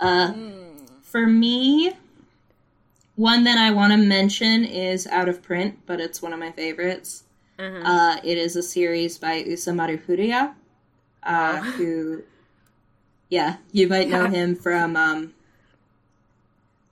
Uh, 0.00 0.32
mm. 0.32 0.90
For 1.02 1.26
me, 1.26 1.92
one 3.14 3.44
that 3.44 3.56
I 3.56 3.70
want 3.70 3.92
to 3.92 3.96
mention 3.96 4.64
is 4.64 5.06
Out 5.06 5.28
of 5.28 5.42
Print, 5.42 5.78
but 5.86 6.00
it's 6.00 6.20
one 6.20 6.32
of 6.32 6.38
my 6.38 6.52
favorites. 6.52 7.24
Mm-hmm. 7.58 7.86
Uh, 7.86 8.16
it 8.22 8.36
is 8.36 8.56
a 8.56 8.62
series 8.62 9.16
by 9.16 9.42
Usamaru 9.42 9.98
Furuya, 10.02 10.54
uh, 11.22 11.60
oh. 11.62 11.70
who, 11.72 12.22
yeah, 13.30 13.56
you 13.72 13.88
might 13.88 14.08
know 14.08 14.26
him 14.28 14.54
from 14.54 14.96
um, 14.96 15.34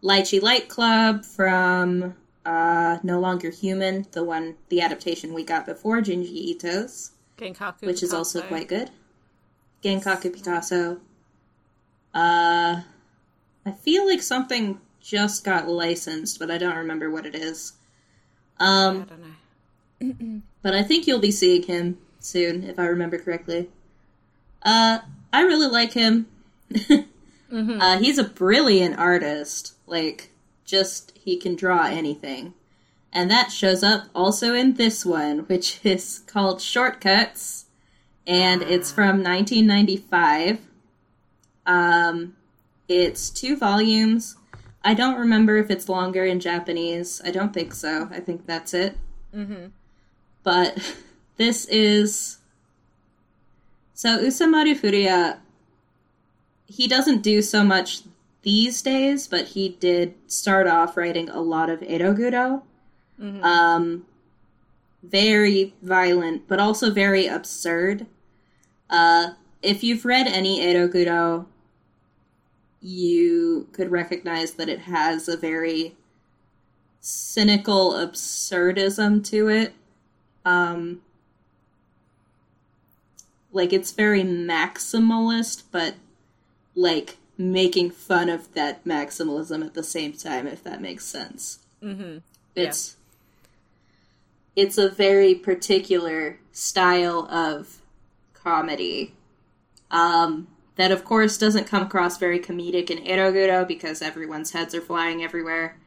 Lychee 0.03 0.41
Light 0.41 0.69
Club, 0.69 1.25
from 1.25 2.15
uh, 2.45 2.99
No 3.03 3.19
Longer 3.21 3.51
Human, 3.51 4.07
the 4.13 4.25
one, 4.25 4.57
the 4.69 4.81
adaptation 4.81 5.35
we 5.35 5.45
got 5.45 5.67
before 5.67 6.01
Junji 6.01 6.51
Ito's, 6.51 7.13
Genkaku 7.39 7.83
which 7.83 7.97
Picasso. 8.01 8.07
is 8.07 8.15
also 8.15 8.43
quite 8.43 8.69
good. 8.69 8.91
Genkaku 9.83 10.33
Picasso. 10.33 11.01
Uh, 12.15 12.83
I 13.67 13.73
feel 13.81 14.07
like 14.07 14.23
something 14.23 14.81
just 15.01 15.45
got 15.45 15.69
licensed, 15.69 16.39
but 16.39 16.51
I 16.51 16.59
don't 16.59 16.77
remember 16.77 17.11
what 17.11 17.27
it 17.27 17.35
is. 17.35 17.75
Um, 18.59 19.07
I 20.01 20.05
don't 20.07 20.21
know. 20.31 20.43
but 20.63 20.75
I 20.75 20.83
think 20.83 21.07
you'll 21.07 21.19
be 21.19 21.31
seeing 21.31 21.63
him 21.63 21.99
soon, 22.21 22.65
if 22.65 22.79
I 22.79 22.87
remember 22.87 23.19
correctly. 23.19 23.69
Uh, 24.63 25.01
I 25.33 25.43
really 25.43 25.69
like 25.69 25.93
him. 25.93 26.27
mm-hmm. 26.73 27.81
uh, 27.81 27.99
he's 27.99 28.19
a 28.19 28.25
brilliant 28.25 28.99
artist. 28.99 29.75
Like, 29.87 30.31
just 30.65 31.13
he 31.17 31.37
can 31.37 31.55
draw 31.55 31.87
anything. 31.87 32.55
And 33.13 33.31
that 33.31 33.53
shows 33.53 33.85
up 33.85 34.07
also 34.15 34.55
in 34.55 34.75
this 34.75 35.07
one, 35.07 35.41
which 35.41 35.81
is 35.85 36.21
called 36.27 36.61
Shortcuts, 36.61 37.67
and 38.27 38.63
it's 38.63 38.91
ah. 38.93 38.95
from 38.95 39.23
1995. 39.23 40.61
Um, 41.67 42.37
it's 42.89 43.31
two 43.31 43.57
volumes. 43.57 44.37
I 44.85 44.93
don't 44.93 45.19
remember 45.19 45.57
if 45.57 45.71
it's 45.71 45.89
longer 45.89 46.25
in 46.25 46.41
Japanese. 46.41 47.23
I 47.25 47.31
don't 47.31 47.55
think 47.55 47.73
so. 47.73 48.09
I 48.11 48.21
think 48.21 48.47
that's 48.47 48.75
it. 48.75 48.99
Mm-hmm. 49.35 49.67
But 50.43 50.97
this 51.37 51.65
is. 51.67 52.39
So 53.95 54.19
Usamaru 54.19 54.79
Furuya, 54.79 55.39
he 56.67 56.89
doesn't 56.89 57.23
do 57.23 57.41
so 57.41 57.63
much 57.63 58.03
these 58.45 58.83
days, 58.83 59.27
but 59.27 59.49
he 59.49 59.71
did 59.71 60.15
start 60.27 60.67
off 60.67 60.97
writing 60.97 61.29
a 61.29 61.41
lot 61.41 61.69
of 61.69 61.81
Eroguro. 61.81 62.63
Mm-hmm. 63.21 63.43
Um, 63.43 64.07
very 65.03 65.75
violent, 65.83 66.47
but 66.49 66.61
also 66.61 66.91
very 66.91 67.27
absurd. 67.27 68.07
Uh, 68.89 69.31
if 69.63 69.83
you've 69.83 70.05
read 70.05 70.27
any 70.27 70.61
Eroguro, 70.61 71.47
you 72.81 73.67
could 73.73 73.91
recognize 73.91 74.53
that 74.53 74.69
it 74.69 74.81
has 74.81 75.29
a 75.29 75.37
very 75.37 75.97
cynical 77.01 77.93
absurdism 77.93 79.25
to 79.31 79.49
it. 79.49 79.75
Um, 80.45 81.01
like 83.53 83.73
it's 83.73 83.93
very 83.93 84.23
maximalist, 84.23 85.63
but 85.71 85.95
like 86.75 87.17
making 87.37 87.91
fun 87.91 88.29
of 88.29 88.53
that 88.55 88.85
maximalism 88.85 89.65
at 89.65 89.75
the 89.75 89.83
same 89.83 90.13
time, 90.13 90.47
if 90.47 90.63
that 90.65 90.81
makes 90.81 91.05
sense. 91.05 91.61
Mm-hmm. 91.83 92.19
It's 92.55 92.97
yeah. 94.55 94.65
it's 94.65 94.79
a 94.79 94.89
very 94.89 95.35
particular 95.35 96.39
style 96.53 97.27
of 97.31 97.79
comedy. 98.33 99.15
Um, 99.91 100.49
that, 100.77 100.91
of 100.91 101.05
course, 101.05 101.39
doesn't 101.39 101.69
come 101.69 101.83
across 101.83 102.19
very 102.19 102.41
comedic 102.41 102.91
in 102.91 102.99
Eroguro 103.05 103.67
because 103.67 104.03
everyone's 104.03 104.51
heads 104.51 104.75
are 104.75 104.81
flying 104.81 105.23
everywhere, 105.23 105.79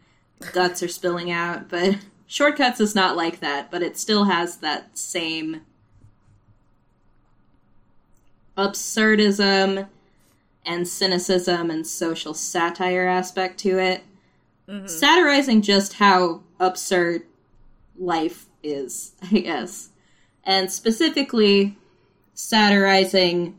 guts 0.53 0.81
are 0.81 0.87
spilling 0.87 1.29
out. 1.29 1.67
But 1.69 1.97
Shortcuts 2.27 2.81
is 2.81 2.93
not 2.93 3.15
like 3.15 3.39
that, 3.39 3.71
but 3.71 3.81
it 3.81 3.97
still 3.97 4.25
has 4.25 4.57
that 4.57 4.97
same 4.97 5.61
absurdism 8.57 9.87
and 10.67 10.87
cynicism 10.87 11.71
and 11.71 11.87
social 11.87 12.33
satire 12.33 13.07
aspect 13.07 13.57
to 13.59 13.79
it. 13.79 14.03
Mm-hmm. 14.67 14.85
Satirizing 14.85 15.61
just 15.61 15.93
how 15.93 16.43
absurd 16.59 17.23
life 17.97 18.45
is, 18.61 19.13
I 19.31 19.39
guess. 19.39 19.89
And 20.43 20.71
specifically, 20.71 21.77
satirizing 22.33 23.57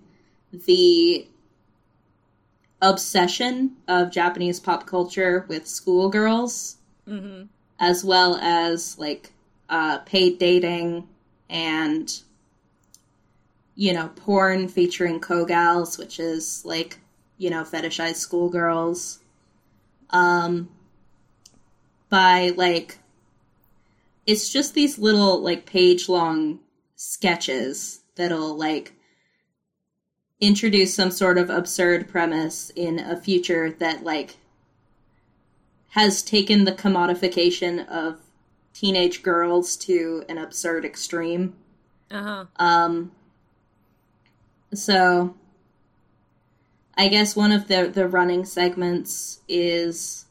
the 0.52 1.26
obsession 2.80 3.76
of 3.88 4.12
Japanese 4.12 4.60
pop 4.60 4.86
culture 4.86 5.46
with 5.48 5.66
schoolgirls, 5.66 6.76
mm-hmm. 7.08 7.44
as 7.80 8.04
well 8.04 8.36
as 8.36 8.98
like 8.98 9.32
uh, 9.70 9.98
paid 10.00 10.38
dating 10.38 11.08
and 11.48 12.22
you 13.78 13.92
know 13.92 14.10
porn 14.16 14.66
featuring 14.66 15.20
kogals, 15.20 15.96
which 15.98 16.18
is 16.18 16.64
like 16.64 16.98
you 17.38 17.48
know 17.48 17.62
fetishized 17.62 18.16
schoolgirls. 18.16 19.20
Um, 20.10 20.68
by 22.08 22.52
like, 22.56 22.98
it's 24.26 24.50
just 24.50 24.74
these 24.74 24.98
little 24.98 25.40
like 25.40 25.64
page 25.64 26.08
long 26.08 26.58
sketches 26.96 28.00
that'll 28.16 28.56
like 28.56 28.94
introduce 30.40 30.92
some 30.92 31.12
sort 31.12 31.38
of 31.38 31.48
absurd 31.48 32.08
premise 32.08 32.70
in 32.74 32.98
a 32.98 33.16
future 33.16 33.70
that 33.70 34.02
like 34.02 34.38
has 35.90 36.20
taken 36.20 36.64
the 36.64 36.72
commodification 36.72 37.86
of 37.88 38.18
teenage 38.74 39.22
girls 39.22 39.76
to 39.76 40.24
an 40.28 40.36
absurd 40.36 40.84
extreme. 40.84 41.54
Uh-huh. 42.10 42.46
Um 42.56 43.12
so 44.74 45.34
I 46.96 47.08
guess 47.08 47.36
one 47.36 47.52
of 47.52 47.68
the 47.68 47.88
the 47.88 48.08
running 48.08 48.44
segments 48.44 49.40
is 49.48 50.26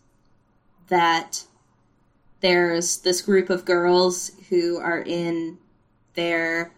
that 0.89 1.45
there's 2.41 2.97
this 2.99 3.21
group 3.21 3.49
of 3.49 3.65
girls 3.65 4.31
who 4.49 4.77
are 4.77 5.01
in 5.01 5.57
their 6.13 6.71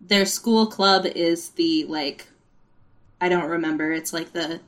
their 0.00 0.26
school 0.26 0.66
club 0.66 1.06
is 1.06 1.50
the 1.50 1.84
like 1.84 2.26
I 3.20 3.28
don't 3.28 3.48
remember. 3.48 3.92
It's 3.92 4.12
like 4.12 4.32
the 4.32 4.60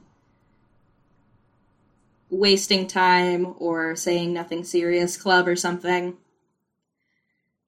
wasting 2.30 2.86
time 2.86 3.54
or 3.58 3.96
saying 3.96 4.32
nothing 4.32 4.64
serious 4.64 5.16
club 5.16 5.46
or 5.46 5.56
something. 5.56 6.16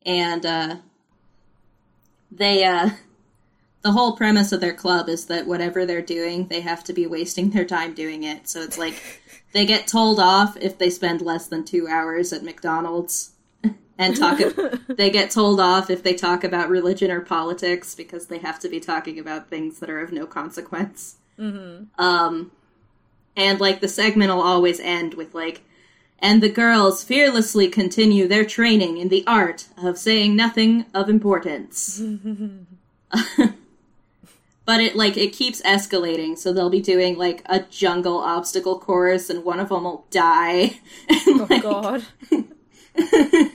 And 0.04 0.46
uh 0.46 0.76
they 2.30 2.64
uh 2.64 2.90
the 3.82 3.92
whole 3.92 4.16
premise 4.16 4.52
of 4.52 4.60
their 4.60 4.74
club 4.74 5.08
is 5.08 5.26
that 5.26 5.46
whatever 5.46 5.86
they're 5.86 6.02
doing, 6.02 6.46
they 6.48 6.60
have 6.60 6.84
to 6.84 6.92
be 6.92 7.06
wasting 7.06 7.50
their 7.50 7.64
time 7.64 7.94
doing 7.94 8.24
it. 8.24 8.48
So 8.48 8.60
it's 8.60 8.78
like 8.78 8.94
they 9.52 9.64
get 9.64 9.86
told 9.86 10.20
off 10.20 10.56
if 10.56 10.78
they 10.78 10.90
spend 10.90 11.22
less 11.22 11.46
than 11.46 11.64
2 11.64 11.88
hours 11.88 12.32
at 12.32 12.42
McDonald's 12.42 13.32
and 13.98 14.16
talk. 14.16 14.38
they 14.88 15.10
get 15.10 15.30
told 15.30 15.60
off 15.60 15.88
if 15.88 16.02
they 16.02 16.14
talk 16.14 16.44
about 16.44 16.68
religion 16.68 17.10
or 17.10 17.20
politics 17.20 17.94
because 17.94 18.26
they 18.26 18.38
have 18.38 18.58
to 18.60 18.68
be 18.68 18.80
talking 18.80 19.18
about 19.18 19.48
things 19.48 19.78
that 19.78 19.90
are 19.90 20.00
of 20.00 20.12
no 20.12 20.26
consequence. 20.26 21.16
Mm-hmm. 21.38 21.84
Um, 22.02 22.52
and 23.36 23.60
like 23.60 23.80
the 23.80 23.88
segment 23.88 24.30
will 24.30 24.42
always 24.42 24.78
end 24.80 25.14
with 25.14 25.34
like, 25.34 25.62
and 26.18 26.42
the 26.42 26.50
girls 26.50 27.02
fearlessly 27.02 27.68
continue 27.68 28.28
their 28.28 28.44
training 28.44 28.98
in 28.98 29.08
the 29.08 29.24
art 29.26 29.68
of 29.78 29.96
saying 29.96 30.36
nothing 30.36 30.84
of 30.92 31.08
importance. 31.08 32.02
But 34.70 34.78
it 34.80 34.94
like 34.94 35.16
it 35.16 35.32
keeps 35.32 35.60
escalating 35.62 36.38
so 36.38 36.52
they'll 36.52 36.70
be 36.70 36.80
doing 36.80 37.18
like 37.18 37.42
a 37.46 37.58
jungle 37.58 38.18
obstacle 38.18 38.78
course 38.78 39.28
and 39.28 39.42
one 39.42 39.58
of 39.58 39.68
them 39.68 39.82
will 39.82 40.06
die 40.12 40.78
and, 41.08 41.40
oh 41.40 41.46
like, 41.50 41.60
god 41.60 42.04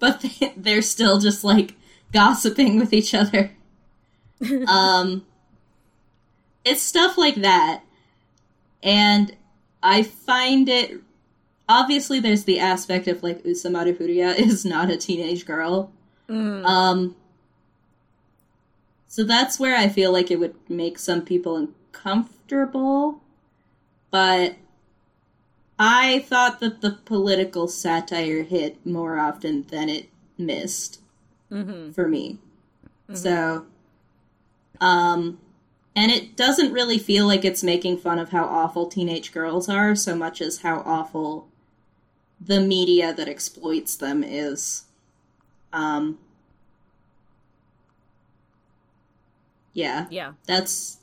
but 0.00 0.20
they, 0.20 0.52
they're 0.56 0.82
still 0.82 1.20
just 1.20 1.44
like 1.44 1.76
gossiping 2.12 2.80
with 2.80 2.92
each 2.92 3.14
other. 3.14 3.52
um, 4.66 5.24
it's 6.64 6.82
stuff 6.82 7.16
like 7.16 7.36
that. 7.36 7.82
And 8.82 9.36
I 9.84 10.02
find 10.02 10.68
it 10.68 11.00
obviously 11.68 12.18
there's 12.18 12.42
the 12.42 12.58
aspect 12.58 13.06
of 13.06 13.22
like 13.22 13.44
Usamaru 13.44 13.96
Furuya 13.96 14.36
is 14.36 14.64
not 14.64 14.90
a 14.90 14.96
teenage 14.96 15.46
girl. 15.46 15.92
Mm. 16.28 16.64
Um 16.64 17.14
so 19.08 19.24
that's 19.24 19.58
where 19.58 19.74
I 19.74 19.88
feel 19.88 20.12
like 20.12 20.30
it 20.30 20.38
would 20.38 20.54
make 20.68 20.98
some 20.98 21.22
people 21.22 21.56
uncomfortable. 21.56 23.22
But 24.10 24.56
I 25.78 26.20
thought 26.20 26.60
that 26.60 26.82
the 26.82 26.92
political 27.04 27.68
satire 27.68 28.42
hit 28.42 28.84
more 28.84 29.18
often 29.18 29.62
than 29.70 29.88
it 29.88 30.08
missed 30.36 31.00
mm-hmm. 31.50 31.92
for 31.92 32.06
me. 32.06 32.38
Mm-hmm. 33.08 33.14
So, 33.14 33.66
um, 34.80 35.38
and 35.96 36.12
it 36.12 36.36
doesn't 36.36 36.72
really 36.72 36.98
feel 36.98 37.26
like 37.26 37.44
it's 37.44 37.62
making 37.64 37.98
fun 37.98 38.18
of 38.18 38.30
how 38.30 38.44
awful 38.44 38.86
teenage 38.86 39.32
girls 39.32 39.68
are 39.70 39.96
so 39.96 40.14
much 40.14 40.40
as 40.42 40.58
how 40.58 40.82
awful 40.84 41.48
the 42.40 42.60
media 42.60 43.12
that 43.14 43.28
exploits 43.28 43.96
them 43.96 44.22
is. 44.22 44.84
Um, 45.72 46.18
yeah, 49.72 50.06
yeah, 50.10 50.32
that's 50.46 50.98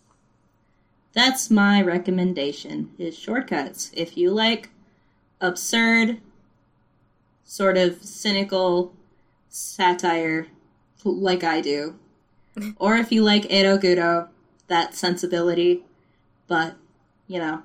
that's 1.14 1.50
my 1.50 1.82
recommendation. 1.82 2.92
Is 2.98 3.18
shortcuts. 3.18 3.92
If 3.94 4.18
you 4.18 4.32
like 4.32 4.70
absurd, 5.42 6.20
sort 7.44 7.78
of 7.78 8.04
cynical 8.04 8.94
satire 9.50 10.48
like 11.06 11.44
I 11.44 11.62
do. 11.62 11.96
or 12.78 12.96
if 12.96 13.12
you 13.12 13.24
like 13.24 13.44
Eroguro, 13.44 14.30
that 14.68 14.96
sensibility. 14.96 15.84
But, 16.48 16.76
you 17.28 17.40
know, 17.40 17.64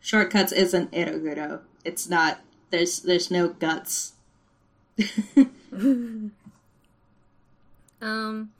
Shortcuts 0.00 0.52
isn't 0.52 0.92
Eroguro. 0.92 1.60
It's 1.84 2.08
not 2.08 2.40
there's 2.70 3.00
there's 3.00 3.30
no 3.30 3.48
guts. 3.48 4.12
um 8.00 8.50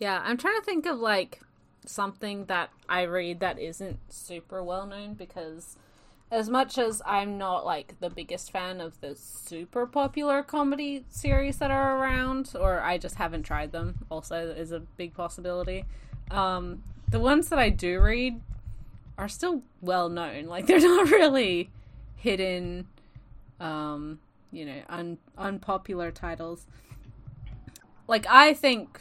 yeah, 0.00 0.22
I'm 0.24 0.38
trying 0.38 0.58
to 0.58 0.64
think 0.64 0.86
of 0.86 0.98
like 0.98 1.40
something 1.86 2.46
that 2.46 2.70
I 2.88 3.02
read 3.02 3.40
that 3.40 3.58
isn't 3.58 3.98
super 4.08 4.64
well 4.64 4.86
known 4.86 5.14
because 5.14 5.76
as 6.30 6.48
much 6.48 6.78
as 6.78 7.02
I'm 7.04 7.36
not 7.36 7.66
like 7.66 8.00
the 8.00 8.08
biggest 8.08 8.50
fan 8.50 8.80
of 8.80 8.98
the 9.00 9.14
super 9.14 9.86
popular 9.86 10.42
comedy 10.42 11.04
series 11.10 11.58
that 11.58 11.70
are 11.70 11.98
around, 11.98 12.52
or 12.58 12.80
I 12.80 12.96
just 12.96 13.16
haven't 13.16 13.42
tried 13.42 13.72
them, 13.72 14.06
also 14.10 14.48
is 14.48 14.72
a 14.72 14.80
big 14.80 15.12
possibility. 15.12 15.84
Um, 16.30 16.82
the 17.10 17.20
ones 17.20 17.48
that 17.50 17.58
I 17.58 17.68
do 17.68 18.00
read 18.00 18.40
are 19.18 19.28
still 19.28 19.62
well 19.82 20.08
known. 20.08 20.46
Like 20.46 20.66
they're 20.68 20.80
not 20.80 21.10
really 21.10 21.70
hidden, 22.16 22.86
um, 23.58 24.20
you 24.50 24.64
know, 24.64 24.80
un- 24.88 25.18
unpopular 25.36 26.10
titles. 26.10 26.66
Like 28.08 28.26
I 28.28 28.54
think 28.54 29.00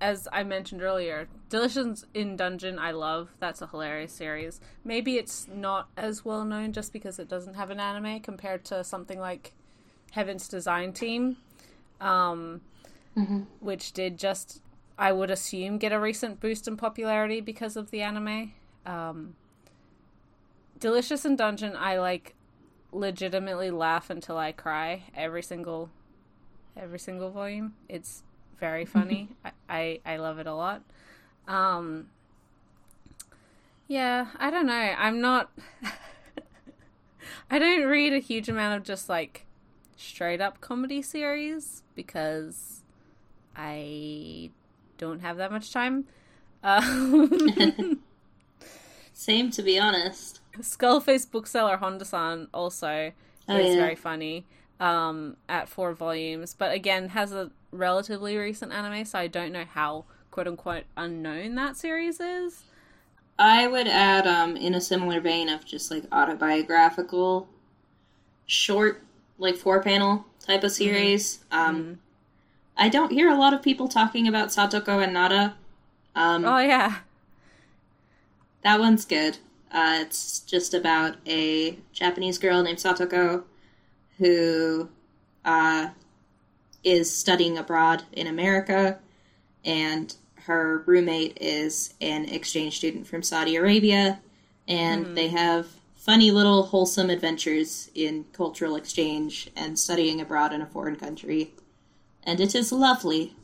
as 0.00 0.28
I 0.32 0.44
mentioned 0.44 0.82
earlier, 0.82 1.28
Delicious 1.48 2.04
in 2.14 2.36
Dungeon, 2.36 2.78
I 2.78 2.92
love. 2.92 3.30
That's 3.40 3.62
a 3.62 3.66
hilarious 3.66 4.12
series. 4.12 4.60
Maybe 4.84 5.16
it's 5.16 5.48
not 5.48 5.88
as 5.96 6.24
well 6.24 6.44
known 6.44 6.72
just 6.72 6.92
because 6.92 7.18
it 7.18 7.28
doesn't 7.28 7.54
have 7.54 7.70
an 7.70 7.80
anime 7.80 8.20
compared 8.20 8.64
to 8.66 8.84
something 8.84 9.18
like 9.18 9.52
Heaven's 10.12 10.48
Design 10.48 10.92
Team, 10.92 11.36
um, 12.00 12.60
mm-hmm. 13.16 13.42
which 13.60 13.92
did 13.92 14.18
just, 14.18 14.62
I 14.98 15.12
would 15.12 15.30
assume, 15.30 15.78
get 15.78 15.92
a 15.92 16.00
recent 16.00 16.40
boost 16.40 16.68
in 16.68 16.76
popularity 16.76 17.40
because 17.40 17.76
of 17.76 17.90
the 17.90 18.02
anime. 18.02 18.52
Um, 18.86 19.34
Delicious 20.78 21.24
in 21.24 21.36
Dungeon, 21.36 21.74
I 21.76 21.98
like 21.98 22.34
legitimately 22.92 23.70
laugh 23.70 24.10
until 24.10 24.38
I 24.38 24.52
cry 24.52 25.04
every 25.14 25.42
single 25.42 25.90
every 26.76 26.98
single 26.98 27.30
volume. 27.30 27.74
It's 27.88 28.22
very 28.58 28.84
funny. 28.84 29.28
I, 29.44 29.50
I, 29.68 30.00
I 30.04 30.16
love 30.16 30.38
it 30.38 30.46
a 30.46 30.54
lot. 30.54 30.82
Um, 31.46 32.08
yeah, 33.86 34.26
I 34.36 34.50
don't 34.50 34.66
know. 34.66 34.94
I'm 34.98 35.20
not. 35.20 35.50
I 37.50 37.58
don't 37.58 37.86
read 37.86 38.12
a 38.12 38.18
huge 38.18 38.48
amount 38.48 38.78
of 38.78 38.84
just 38.84 39.08
like 39.08 39.46
straight 39.96 40.40
up 40.40 40.60
comedy 40.60 41.00
series 41.02 41.82
because 41.94 42.82
I 43.56 44.50
don't 44.98 45.20
have 45.20 45.38
that 45.38 45.50
much 45.50 45.72
time. 45.72 46.04
Um, 46.62 48.00
Same, 49.12 49.50
to 49.52 49.62
be 49.62 49.78
honest. 49.78 50.40
Skullface 50.58 51.30
bookseller 51.30 51.76
Honda-san 51.76 52.48
also 52.52 53.12
oh, 53.48 53.56
is 53.56 53.74
yeah. 53.74 53.76
very 53.76 53.94
funny 53.94 54.44
um, 54.80 55.36
at 55.48 55.68
four 55.68 55.92
volumes, 55.92 56.54
but 56.54 56.72
again 56.72 57.10
has 57.10 57.32
a 57.32 57.50
relatively 57.72 58.36
recent 58.36 58.72
anime, 58.72 59.04
so 59.04 59.18
I 59.18 59.26
don't 59.26 59.52
know 59.52 59.64
how 59.64 60.04
quote 60.30 60.46
unquote 60.46 60.84
unknown 60.96 61.54
that 61.56 61.76
series 61.76 62.20
is. 62.20 62.62
I 63.38 63.66
would 63.66 63.86
add, 63.86 64.26
um, 64.26 64.56
in 64.56 64.74
a 64.74 64.80
similar 64.80 65.20
vein 65.20 65.48
of 65.48 65.64
just 65.64 65.90
like 65.90 66.04
autobiographical, 66.10 67.48
short, 68.46 69.02
like 69.38 69.56
four 69.56 69.80
panel 69.82 70.26
type 70.40 70.64
of 70.64 70.70
mm-hmm. 70.70 70.84
series. 70.84 71.38
Mm-hmm. 71.50 71.58
Um, 71.58 71.76
mm-hmm. 71.76 71.92
I 72.76 72.88
don't 72.88 73.12
hear 73.12 73.28
a 73.28 73.36
lot 73.36 73.54
of 73.54 73.62
people 73.62 73.88
talking 73.88 74.26
about 74.28 74.48
Satoko 74.48 75.02
and 75.02 75.12
Nada. 75.12 75.56
Um, 76.14 76.44
oh 76.44 76.58
yeah, 76.58 76.98
that 78.62 78.80
one's 78.80 79.04
good. 79.04 79.38
Uh, 79.70 79.98
it's 80.00 80.40
just 80.40 80.72
about 80.72 81.16
a 81.26 81.78
Japanese 81.92 82.38
girl 82.38 82.62
named 82.62 82.78
Satoko 82.78 83.44
who 84.18 84.88
uh, 85.44 85.88
is 86.84 87.14
studying 87.14 87.58
abroad 87.58 88.02
in 88.12 88.26
America, 88.26 88.98
and 89.64 90.14
her 90.44 90.82
roommate 90.86 91.38
is 91.40 91.94
an 92.00 92.24
exchange 92.26 92.76
student 92.76 93.06
from 93.06 93.22
Saudi 93.22 93.56
Arabia, 93.56 94.20
and 94.66 95.06
mm-hmm. 95.06 95.14
they 95.14 95.28
have 95.28 95.68
funny 95.94 96.30
little 96.30 96.62
wholesome 96.62 97.10
adventures 97.10 97.90
in 97.94 98.24
cultural 98.32 98.76
exchange 98.76 99.50
and 99.54 99.78
studying 99.78 100.20
abroad 100.20 100.52
in 100.52 100.62
a 100.62 100.66
foreign 100.66 100.96
country. 100.96 101.52
And 102.22 102.40
it 102.40 102.54
is 102.54 102.72
lovely. 102.72 103.34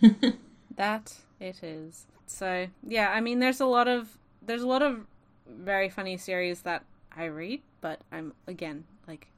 that 0.76 1.14
it 1.40 1.62
is. 1.62 2.06
So, 2.26 2.68
yeah, 2.82 3.10
I 3.10 3.20
mean 3.20 3.38
there's 3.38 3.60
a 3.60 3.66
lot 3.66 3.86
of 3.86 4.16
there's 4.40 4.62
a 4.62 4.66
lot 4.66 4.82
of 4.82 5.06
very 5.46 5.88
funny 5.88 6.16
series 6.16 6.62
that 6.62 6.84
I 7.14 7.24
read, 7.26 7.60
but 7.80 8.00
I'm 8.10 8.32
again 8.46 8.84
like 9.06 9.28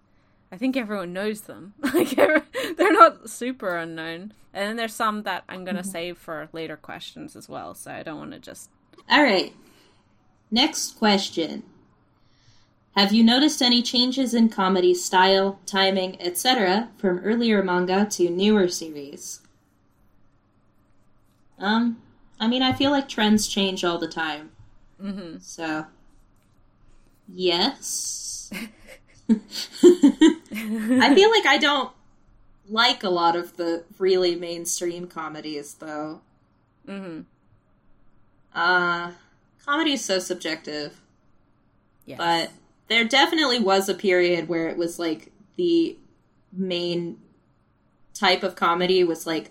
I 0.50 0.56
think 0.56 0.76
everyone 0.76 1.12
knows 1.12 1.42
them. 1.42 1.74
like 1.94 2.10
they're 2.10 2.92
not 2.92 3.28
super 3.28 3.76
unknown. 3.76 4.32
And 4.54 4.70
then 4.70 4.76
there's 4.76 4.94
some 4.94 5.22
that 5.24 5.44
I'm 5.48 5.64
going 5.64 5.76
to 5.76 5.82
mm-hmm. 5.82 5.90
save 5.90 6.18
for 6.18 6.48
later 6.52 6.76
questions 6.76 7.36
as 7.36 7.48
well, 7.48 7.74
so 7.74 7.92
I 7.92 8.02
don't 8.02 8.18
want 8.18 8.32
to 8.32 8.38
just 8.38 8.70
All 9.10 9.22
right. 9.22 9.54
Next 10.50 10.98
question. 10.98 11.62
Have 12.96 13.12
you 13.12 13.22
noticed 13.22 13.62
any 13.62 13.82
changes 13.82 14.34
in 14.34 14.48
comedy 14.48 14.94
style, 14.94 15.60
timing, 15.66 16.20
etc. 16.20 16.88
from 16.96 17.20
earlier 17.20 17.62
manga 17.62 18.06
to 18.10 18.30
newer 18.30 18.66
series? 18.66 19.40
Um, 21.60 22.02
I 22.40 22.48
mean, 22.48 22.62
I 22.62 22.72
feel 22.72 22.90
like 22.90 23.08
trends 23.08 23.46
change 23.46 23.84
all 23.84 23.98
the 23.98 24.08
time. 24.08 24.50
Mm-hmm. 25.00 25.38
So, 25.40 25.86
yes. 27.28 28.50
I 29.30 31.14
feel 31.14 31.30
like 31.30 31.46
I 31.46 31.58
don't 31.60 31.90
like 32.68 33.02
a 33.02 33.10
lot 33.10 33.36
of 33.36 33.56
the 33.56 33.84
really 33.98 34.36
mainstream 34.36 35.06
comedies, 35.06 35.74
though. 35.74 36.20
Mm-hmm. 36.86 37.20
Uh, 38.54 39.12
comedy 39.64 39.92
is 39.92 40.04
so 40.04 40.18
subjective. 40.18 41.00
Yes. 42.06 42.18
But 42.18 42.50
there 42.88 43.04
definitely 43.04 43.58
was 43.58 43.88
a 43.88 43.94
period 43.94 44.48
where 44.48 44.68
it 44.68 44.78
was 44.78 44.98
like 44.98 45.30
the 45.56 45.98
main 46.52 47.18
type 48.14 48.42
of 48.42 48.56
comedy 48.56 49.04
was 49.04 49.26
like 49.26 49.50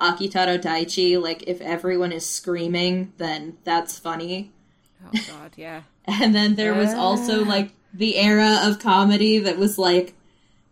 Akitaro 0.00 0.60
Daichi. 0.60 1.20
Like, 1.20 1.44
if 1.46 1.60
everyone 1.60 2.12
is 2.12 2.26
screaming, 2.26 3.12
then 3.18 3.58
that's 3.64 3.98
funny. 3.98 4.52
Oh, 5.04 5.10
God, 5.12 5.52
yeah. 5.56 5.82
and 6.06 6.34
then 6.34 6.54
there 6.54 6.74
was 6.74 6.94
also 6.94 7.44
like 7.44 7.72
the 7.92 8.16
era 8.16 8.60
of 8.62 8.78
comedy 8.78 9.38
that 9.38 9.58
was 9.58 9.78
like 9.78 10.14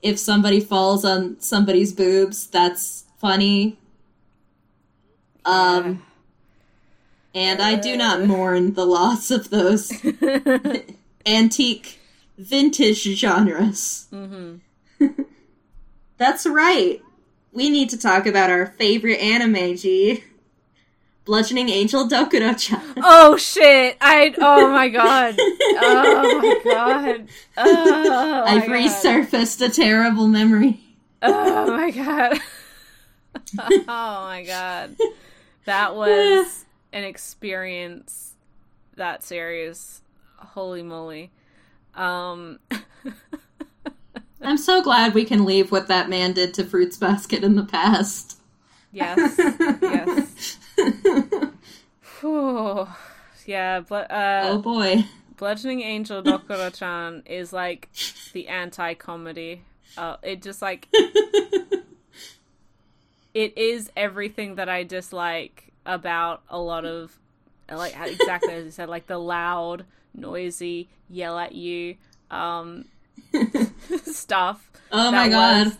if 0.01 0.19
somebody 0.19 0.61
falls 0.61 1.05
on 1.05 1.41
somebody's 1.41 1.93
boobs, 1.93 2.47
that's 2.47 3.05
funny. 3.19 3.79
Um 5.45 6.03
and 7.35 7.61
I 7.61 7.77
do 7.77 7.97
not 7.97 8.25
mourn 8.25 8.75
the 8.75 8.87
loss 8.87 9.31
of 9.31 9.51
those 9.51 9.93
antique 11.27 11.99
vintage 12.39 13.03
genres. 13.03 14.07
Mm-hmm. 14.13 15.07
That's 16.17 16.47
right. 16.47 17.03
We 17.53 17.71
need 17.71 17.91
to 17.91 17.99
talk 17.99 18.27
about 18.27 18.51
our 18.51 18.67
favorite 18.67 19.21
anime, 19.21 19.77
G. 19.77 20.25
Bludgeoning 21.29 21.69
Angel 21.69 22.09
Dokuro-chan. 22.09 22.81
Oh 22.97 23.37
shit! 23.37 23.99
I 24.01 24.35
oh 24.39 24.71
my 24.71 24.89
god! 24.99 25.37
Oh 25.39 26.41
my 26.41 26.61
god! 26.65 27.29
Oh 27.59 28.45
I've 28.47 28.67
god. 28.67 28.71
resurfaced 28.71 29.61
a 29.61 29.69
terrible 29.69 30.27
memory. 30.27 30.81
Oh 31.21 31.67
my 31.77 31.91
god! 31.91 32.39
oh 33.59 34.25
my 34.25 34.43
god! 34.47 34.97
That 35.67 35.95
was 35.97 36.65
an 36.95 37.05
experience. 37.05 38.33
That 38.97 39.23
series, 39.23 40.01
holy 40.39 40.83
moly! 40.83 41.31
Um, 41.95 42.59
I'm 44.41 44.57
so 44.57 44.81
glad 44.81 45.13
we 45.13 45.27
can 45.27 45.45
leave 45.45 45.71
what 45.71 45.89
that 45.89 46.09
man 46.09 46.33
did 46.33 46.55
to 46.55 46.65
Fruits 46.65 46.97
Basket 46.97 47.45
in 47.45 47.55
the 47.55 47.65
past. 47.65 48.39
Yes. 48.93 49.35
yes. 49.83 50.59
Yeah, 53.47 53.81
but 53.81 54.11
uh, 54.11 54.43
oh 54.45 54.59
boy, 54.59 55.05
Bludgeoning 55.37 55.81
Angel 55.83 56.23
Dokuro-chan 56.23 57.23
is 57.27 57.53
like 57.53 57.89
the 58.33 58.49
anti-comedy. 58.49 59.63
Uh, 59.97 60.17
it 60.23 60.43
just 60.43 60.61
like 60.61 60.89
it 63.35 63.57
is 63.57 63.91
everything 63.97 64.57
that 64.57 64.69
I 64.69 64.83
dislike 64.83 65.73
about 65.87 66.43
a 66.51 66.59
lot 66.59 66.85
of 66.85 67.19
like 67.71 67.95
exactly 67.99 68.53
as 68.55 68.65
you 68.65 68.71
said, 68.71 68.89
like 68.89 69.07
the 69.07 69.19
loud, 69.19 69.85
noisy, 70.15 70.89
yell 71.09 71.39
at 71.39 71.53
you 71.53 71.97
um, 72.31 72.87
stuff. 74.05 74.71
Oh 74.91 75.11
my 75.11 75.29
god 75.29 75.77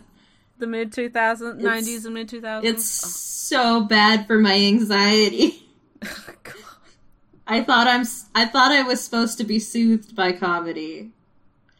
the 0.59 0.67
mid 0.67 0.91
2000s, 0.91 1.61
90s 1.61 2.05
and 2.05 2.13
mid 2.13 2.29
2000s. 2.29 2.63
It's 2.63 3.03
oh. 3.03 3.07
so 3.07 3.83
bad 3.83 4.27
for 4.27 4.37
my 4.37 4.55
anxiety. 4.55 5.65
I 7.47 7.63
thought 7.63 7.87
I'm 7.87 8.05
I 8.35 8.45
thought 8.45 8.71
I 8.71 8.83
was 8.83 9.03
supposed 9.03 9.37
to 9.39 9.43
be 9.43 9.59
soothed 9.59 10.15
by 10.15 10.31
comedy. 10.31 11.11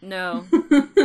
No. 0.02 0.46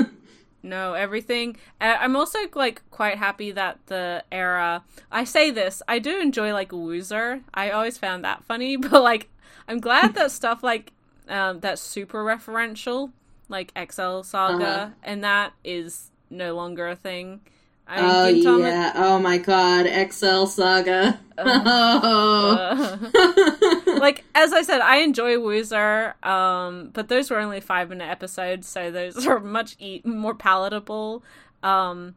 no, 0.62 0.94
everything 0.94 1.56
I'm 1.80 2.16
also 2.16 2.38
like 2.54 2.82
quite 2.90 3.18
happy 3.18 3.52
that 3.52 3.78
the 3.86 4.24
era 4.32 4.82
I 5.12 5.24
say 5.24 5.50
this, 5.50 5.82
I 5.86 5.98
do 5.98 6.18
enjoy 6.18 6.52
like 6.54 6.70
Wooser. 6.70 7.42
I 7.52 7.70
always 7.70 7.98
found 7.98 8.24
that 8.24 8.44
funny, 8.44 8.76
but 8.76 9.02
like 9.02 9.28
I'm 9.68 9.80
glad 9.80 10.14
that 10.14 10.30
stuff 10.30 10.62
like 10.62 10.92
um 11.28 11.60
that's 11.60 11.82
super 11.82 12.24
referential 12.24 13.12
like 13.48 13.70
Excel 13.76 14.22
Saga 14.22 14.64
uh-huh. 14.64 14.90
and 15.02 15.24
that 15.24 15.52
is 15.62 16.10
no 16.30 16.54
longer 16.54 16.88
a 16.88 16.96
thing. 16.96 17.40
I 17.86 18.00
oh 18.00 18.28
yeah! 18.28 18.92
Oh 18.94 19.18
my 19.18 19.38
god! 19.38 19.86
Excel 19.86 20.46
Saga. 20.46 21.20
Uh, 21.36 21.42
uh. 23.04 23.90
like 23.98 24.24
as 24.34 24.52
I 24.52 24.62
said, 24.62 24.80
I 24.80 24.98
enjoy 24.98 25.36
Wooser, 25.36 26.14
um, 26.24 26.90
but 26.92 27.08
those 27.08 27.30
were 27.30 27.38
only 27.38 27.60
five 27.60 27.90
minute 27.90 28.08
episodes, 28.08 28.66
so 28.66 28.90
those 28.90 29.26
are 29.26 29.38
much 29.38 29.76
e- 29.78 30.00
more 30.04 30.34
palatable. 30.34 31.22
Um, 31.62 32.14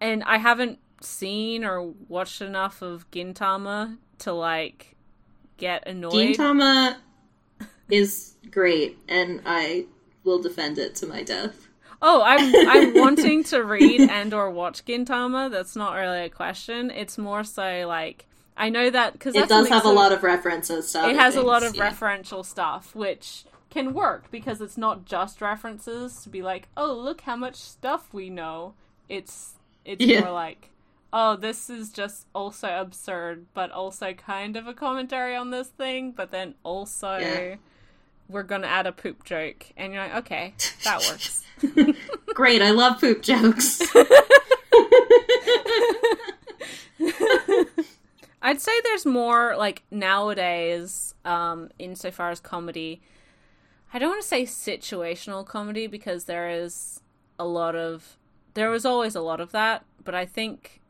and 0.00 0.22
I 0.24 0.38
haven't 0.38 0.78
seen 1.02 1.64
or 1.64 1.92
watched 2.08 2.40
enough 2.40 2.80
of 2.80 3.10
Gintama 3.10 3.98
to 4.20 4.32
like 4.32 4.96
get 5.58 5.86
annoyed. 5.86 6.36
Gintama 6.36 6.96
is 7.90 8.36
great, 8.50 8.98
and 9.08 9.42
I 9.44 9.86
will 10.24 10.40
defend 10.40 10.78
it 10.78 10.94
to 10.96 11.06
my 11.06 11.22
death. 11.22 11.68
Oh, 12.02 12.20
I'm 12.22 12.68
I'm 12.68 12.94
wanting 13.00 13.44
to 13.44 13.62
read 13.62 14.00
and 14.10 14.34
or 14.34 14.50
watch 14.50 14.84
Gintama. 14.84 15.50
That's 15.50 15.76
not 15.76 15.94
really 15.94 16.24
a 16.24 16.28
question. 16.28 16.90
It's 16.90 17.16
more 17.16 17.44
so 17.44 17.86
like 17.86 18.26
I 18.56 18.68
know 18.68 18.90
that 18.90 19.12
because 19.12 19.36
it 19.36 19.48
does 19.48 19.68
have 19.68 19.84
a 19.84 19.90
lot 19.90 20.12
of 20.12 20.24
references. 20.24 20.88
So 20.88 21.08
it 21.08 21.16
has 21.16 21.34
things, 21.34 21.44
a 21.44 21.46
lot 21.46 21.62
of 21.62 21.76
yeah. 21.76 21.90
referential 21.90 22.44
stuff, 22.44 22.94
which 22.94 23.44
can 23.70 23.94
work 23.94 24.30
because 24.30 24.60
it's 24.60 24.76
not 24.76 25.04
just 25.06 25.40
references 25.40 26.22
to 26.24 26.28
be 26.28 26.42
like, 26.42 26.68
oh, 26.76 26.92
look 26.92 27.22
how 27.22 27.36
much 27.36 27.56
stuff 27.56 28.12
we 28.12 28.28
know. 28.28 28.74
It's 29.08 29.54
it's 29.84 30.04
yeah. 30.04 30.20
more 30.20 30.32
like, 30.32 30.70
oh, 31.12 31.36
this 31.36 31.70
is 31.70 31.90
just 31.90 32.26
also 32.34 32.68
absurd, 32.68 33.46
but 33.54 33.70
also 33.70 34.12
kind 34.12 34.56
of 34.56 34.66
a 34.66 34.74
commentary 34.74 35.36
on 35.36 35.50
this 35.50 35.68
thing, 35.68 36.10
but 36.10 36.32
then 36.32 36.54
also. 36.64 37.18
Yeah 37.18 37.54
we're 38.32 38.42
gonna 38.42 38.66
add 38.66 38.86
a 38.86 38.92
poop 38.92 39.24
joke, 39.24 39.66
and 39.76 39.92
you're 39.92 40.02
like, 40.02 40.16
okay, 40.16 40.54
that 40.84 41.00
works. 41.08 41.44
Great, 42.34 42.62
I 42.62 42.70
love 42.70 43.00
poop 43.00 43.22
jokes. 43.22 43.80
I'd 48.44 48.60
say 48.60 48.72
there's 48.82 49.06
more 49.06 49.54
like 49.56 49.84
nowadays, 49.90 51.14
um, 51.24 51.70
insofar 51.78 52.30
as 52.30 52.40
comedy. 52.40 53.00
I 53.94 53.98
don't 53.98 54.08
want 54.10 54.22
to 54.22 54.28
say 54.28 54.42
situational 54.44 55.46
comedy 55.46 55.86
because 55.86 56.24
there 56.24 56.50
is 56.50 57.00
a 57.38 57.44
lot 57.44 57.76
of 57.76 58.16
there 58.54 58.70
was 58.70 58.84
always 58.84 59.14
a 59.14 59.20
lot 59.20 59.40
of 59.40 59.52
that, 59.52 59.84
but 60.02 60.14
I 60.14 60.26
think 60.26 60.80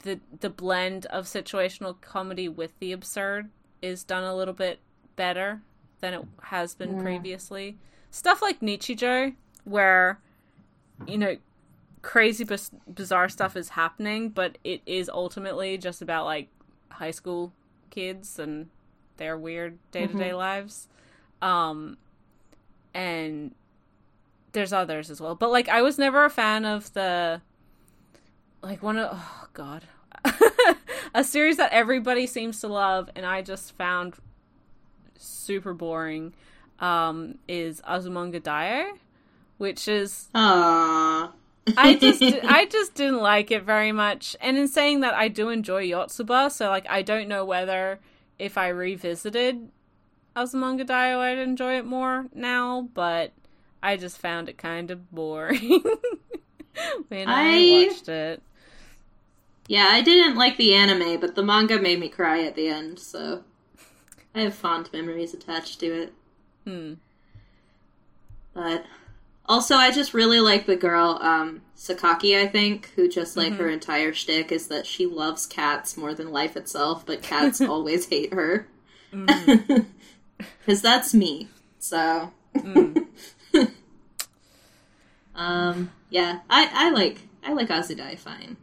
the 0.00 0.20
the 0.40 0.50
blend 0.50 1.06
of 1.06 1.24
situational 1.24 1.98
comedy 2.00 2.48
with 2.48 2.78
the 2.80 2.92
absurd 2.92 3.50
is 3.80 4.04
done 4.04 4.24
a 4.24 4.36
little 4.36 4.54
bit 4.54 4.80
better 5.16 5.62
than 6.00 6.14
it 6.14 6.24
has 6.44 6.74
been 6.74 6.96
yeah. 6.96 7.02
previously. 7.02 7.78
Stuff 8.10 8.42
like 8.42 8.60
Nichijou, 8.60 9.34
where 9.64 10.20
you 11.06 11.18
know 11.18 11.36
crazy 12.02 12.44
biz- 12.44 12.70
bizarre 12.92 13.28
stuff 13.28 13.56
is 13.56 13.70
happening, 13.70 14.30
but 14.30 14.58
it 14.64 14.82
is 14.86 15.08
ultimately 15.08 15.78
just 15.78 16.02
about 16.02 16.24
like 16.24 16.48
high 16.90 17.10
school 17.10 17.52
kids 17.90 18.38
and 18.38 18.68
their 19.16 19.36
weird 19.36 19.78
day 19.92 20.06
to 20.06 20.14
day 20.16 20.32
lives. 20.32 20.88
Um, 21.42 21.96
and 22.94 23.54
there's 24.52 24.72
others 24.72 25.10
as 25.10 25.20
well, 25.20 25.34
but 25.34 25.50
like 25.50 25.68
I 25.68 25.82
was 25.82 25.98
never 25.98 26.24
a 26.24 26.30
fan 26.30 26.64
of 26.64 26.92
the 26.94 27.40
like 28.62 28.82
one 28.82 28.98
of 28.98 29.10
oh 29.12 29.48
god 29.54 29.84
a 31.14 31.24
series 31.24 31.56
that 31.56 31.72
everybody 31.72 32.26
seems 32.26 32.60
to 32.60 32.68
love, 32.68 33.10
and 33.14 33.24
I 33.24 33.42
just 33.42 33.76
found 33.76 34.14
super 35.20 35.74
boring 35.74 36.32
um, 36.78 37.38
is 37.46 37.80
Azumanga 37.82 38.40
Daioh, 38.40 38.96
which 39.58 39.86
is 39.86 40.28
Aww. 40.34 41.32
I 41.76 41.94
just 41.94 42.22
I 42.44 42.66
just 42.66 42.94
didn't 42.94 43.20
like 43.20 43.50
it 43.50 43.62
very 43.62 43.92
much. 43.92 44.36
And 44.40 44.56
in 44.56 44.68
saying 44.68 45.00
that, 45.00 45.14
I 45.14 45.28
do 45.28 45.50
enjoy 45.50 45.86
Yotsuba, 45.86 46.50
so 46.50 46.68
like 46.68 46.86
I 46.88 47.02
don't 47.02 47.28
know 47.28 47.44
whether 47.44 48.00
if 48.38 48.56
I 48.56 48.68
revisited 48.68 49.68
Azumanga 50.34 50.86
Daioh, 50.86 51.18
I'd 51.18 51.38
enjoy 51.38 51.76
it 51.78 51.84
more 51.84 52.26
now. 52.34 52.88
But 52.94 53.32
I 53.82 53.96
just 53.96 54.18
found 54.18 54.48
it 54.48 54.58
kind 54.58 54.90
of 54.90 55.10
boring 55.12 55.82
when 57.08 57.28
I... 57.28 57.84
I 57.84 57.88
watched 57.88 58.08
it. 58.08 58.42
Yeah, 59.68 59.86
I 59.88 60.00
didn't 60.00 60.36
like 60.36 60.56
the 60.56 60.74
anime, 60.74 61.20
but 61.20 61.36
the 61.36 61.44
manga 61.44 61.78
made 61.78 62.00
me 62.00 62.08
cry 62.08 62.42
at 62.42 62.56
the 62.56 62.66
end. 62.66 62.98
So 62.98 63.44
I 64.34 64.40
have 64.42 64.54
fond 64.54 64.90
memories 64.92 65.34
attached 65.34 65.80
to 65.80 65.86
it. 65.86 66.12
Hmm. 66.64 66.94
But 68.54 68.84
also, 69.46 69.74
I 69.74 69.90
just 69.90 70.14
really 70.14 70.40
like 70.40 70.66
the 70.66 70.76
girl, 70.76 71.18
um, 71.20 71.62
Sakaki, 71.76 72.40
I 72.40 72.46
think, 72.46 72.92
who 72.94 73.08
just 73.08 73.36
like 73.36 73.52
mm-hmm. 73.52 73.62
her 73.62 73.70
entire 73.70 74.12
shtick 74.12 74.52
is 74.52 74.68
that 74.68 74.86
she 74.86 75.06
loves 75.06 75.46
cats 75.46 75.96
more 75.96 76.14
than 76.14 76.30
life 76.30 76.56
itself, 76.56 77.04
but 77.04 77.22
cats 77.22 77.60
always 77.60 78.08
hate 78.08 78.32
her. 78.32 78.68
Because 79.10 79.28
mm-hmm. 79.28 80.74
that's 80.82 81.14
me. 81.14 81.48
So. 81.78 82.32
Mm. 82.54 83.06
um, 85.34 85.90
yeah, 86.10 86.40
I, 86.48 86.68
I 86.72 86.90
like 86.90 87.22
I 87.42 87.52
like 87.52 87.68
Azudae 87.68 88.18
fine. 88.18 88.56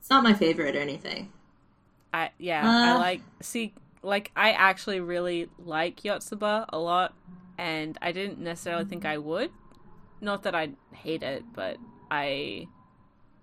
It's 0.00 0.10
not 0.10 0.24
my 0.24 0.34
favorite 0.34 0.74
or 0.74 0.80
anything. 0.80 1.30
I 2.12 2.30
yeah, 2.38 2.66
uh, 2.66 2.94
I 2.94 2.98
like 2.98 3.22
see 3.40 3.74
like 4.02 4.30
I 4.36 4.52
actually 4.52 5.00
really 5.00 5.48
like 5.58 6.02
Yotsuba 6.02 6.66
a 6.68 6.78
lot, 6.78 7.14
and 7.58 7.98
I 8.02 8.12
didn't 8.12 8.38
necessarily 8.38 8.84
think 8.84 9.04
I 9.04 9.18
would. 9.18 9.50
Not 10.20 10.42
that 10.44 10.54
I 10.54 10.70
hate 10.92 11.22
it, 11.22 11.44
but 11.52 11.76
I, 12.10 12.68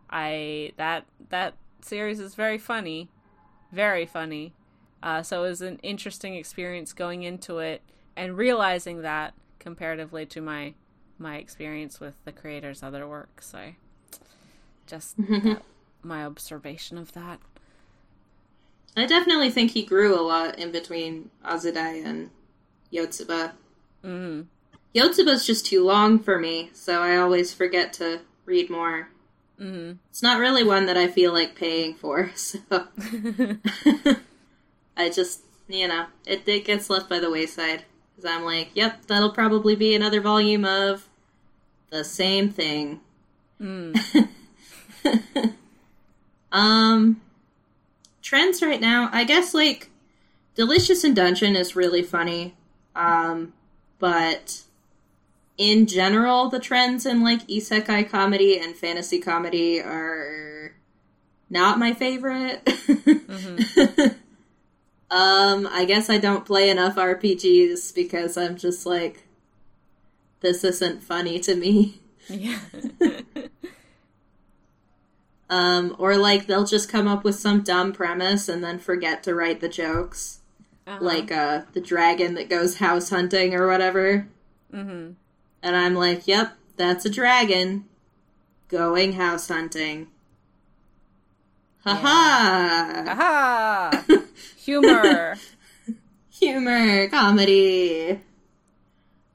I 0.10 0.74
that 0.78 1.06
that 1.30 1.56
series 1.82 2.20
is 2.20 2.36
very 2.36 2.58
funny, 2.58 3.10
very 3.72 4.06
funny. 4.06 4.54
Uh, 5.02 5.24
so 5.24 5.44
it 5.46 5.50
was 5.50 5.62
an 5.62 5.80
interesting 5.82 6.36
experience 6.36 6.92
going 6.92 7.24
into 7.24 7.60
it 7.60 7.82
and 8.18 8.36
realizing 8.36 9.02
that 9.02 9.34
comparatively 9.60 10.26
to 10.26 10.42
my 10.42 10.74
my 11.18 11.38
experience 11.38 12.00
with 12.00 12.16
the 12.26 12.32
creator's 12.32 12.82
other 12.84 13.08
work. 13.08 13.42
So 13.42 13.74
just 14.88 15.16
that, 15.30 15.62
my 16.02 16.26
observation 16.26 16.98
of 16.98 17.14
that. 17.14 17.40
I 18.98 19.06
definitely 19.06 19.50
think 19.50 19.72
he 19.72 19.84
grew 19.84 20.20
a 20.20 20.22
lot 20.22 20.60
in 20.60 20.72
between 20.72 21.30
Azudai 21.46 22.06
and 22.06 22.30
Yotsuba. 22.92 23.54
Mm. 24.04 24.46
Yotsuba's 24.94 25.46
just 25.46 25.66
too 25.66 25.86
long 25.86 26.20
for 26.20 26.40
me, 26.40 26.70
so 26.74 27.02
I 27.02 27.18
always 27.18 27.54
forget 27.54 27.94
to 27.94 28.22
read 28.46 28.70
more. 28.70 29.10
Mm-hmm. 29.60 29.94
It's 30.10 30.24
not 30.24 30.40
really 30.40 30.64
one 30.64 30.86
that 30.88 30.98
I 30.98 31.08
feel 31.08 31.34
like 31.34 31.56
paying 31.56 31.94
for, 31.96 32.32
so. 32.36 32.60
I 34.98 35.10
just, 35.10 35.42
you 35.68 35.88
know, 35.88 36.08
it, 36.26 36.48
it 36.48 36.66
gets 36.66 36.90
left 36.90 37.10
by 37.10 37.20
the 37.20 37.32
wayside. 37.32 37.86
Because 38.16 38.30
I'm 38.30 38.44
like, 38.44 38.72
yep, 38.74 39.06
that'll 39.08 39.32
probably 39.32 39.76
be 39.76 39.96
another 39.96 40.20
volume 40.20 40.66
of 40.66 41.08
the 41.90 42.04
same 42.04 42.50
thing. 42.50 43.00
Mm. 43.62 43.98
um, 46.52 47.22
trends 48.30 48.62
right 48.62 48.80
now, 48.80 49.10
I 49.12 49.24
guess, 49.24 49.56
like, 49.56 49.90
Delicious 50.54 51.04
in 51.04 51.16
Dungeon 51.16 51.56
is 51.56 51.76
really 51.76 52.04
funny. 52.04 52.54
Um, 52.96 53.54
but 53.98 54.62
in 55.58 55.88
general, 55.88 56.48
the 56.48 56.60
trends 56.60 57.08
in 57.08 57.24
like 57.24 57.48
isekai 57.48 58.08
comedy 58.08 58.60
and 58.60 58.76
fantasy 58.76 59.20
comedy 59.20 59.82
are 59.82 60.74
not 61.50 61.80
my 61.80 61.94
favorite. 61.94 62.64
Mm-hmm. 62.66 64.08
um, 65.16 65.68
I 65.72 65.86
guess 65.86 66.08
I 66.08 66.20
don't 66.20 66.46
play 66.46 66.70
enough 66.70 66.98
RPGs 66.98 67.96
because 67.96 68.38
I'm 68.38 68.58
just 68.58 68.86
like, 68.86 69.24
this 70.42 70.64
isn't 70.64 71.02
funny 71.02 71.40
to 71.40 71.56
me. 71.56 72.00
Yeah. 72.28 72.60
um, 75.50 75.96
or 75.98 76.16
like 76.18 76.46
they'll 76.46 76.66
just 76.66 76.90
come 76.90 77.08
up 77.08 77.24
with 77.24 77.36
some 77.36 77.62
dumb 77.62 77.92
premise 77.92 78.48
and 78.48 78.64
then 78.64 78.78
forget 78.80 79.24
to 79.24 79.34
write 79.34 79.62
the 79.62 79.70
jokes, 79.70 80.40
uh-huh. 80.86 81.00
like 81.02 81.32
uh, 81.32 81.64
the 81.74 81.82
dragon 81.82 82.36
that 82.36 82.50
goes 82.50 82.78
house 82.78 83.10
hunting 83.10 83.56
or 83.56 83.68
whatever. 83.68 84.28
Mm-hmm. 84.74 85.14
And 85.62 85.76
I'm 85.76 85.96
like, 85.96 86.28
yep, 86.28 86.54
that's 86.78 87.06
a 87.06 87.10
dragon 87.10 87.86
going 88.68 89.14
house 89.14 89.48
hunting. 89.48 90.08
Ha 91.84 91.96
ha! 91.96 93.04
Ha 93.06 93.16
ha! 93.16 94.06
Humor! 94.58 95.36
Humor, 96.30 97.10
comedy. 97.10 98.22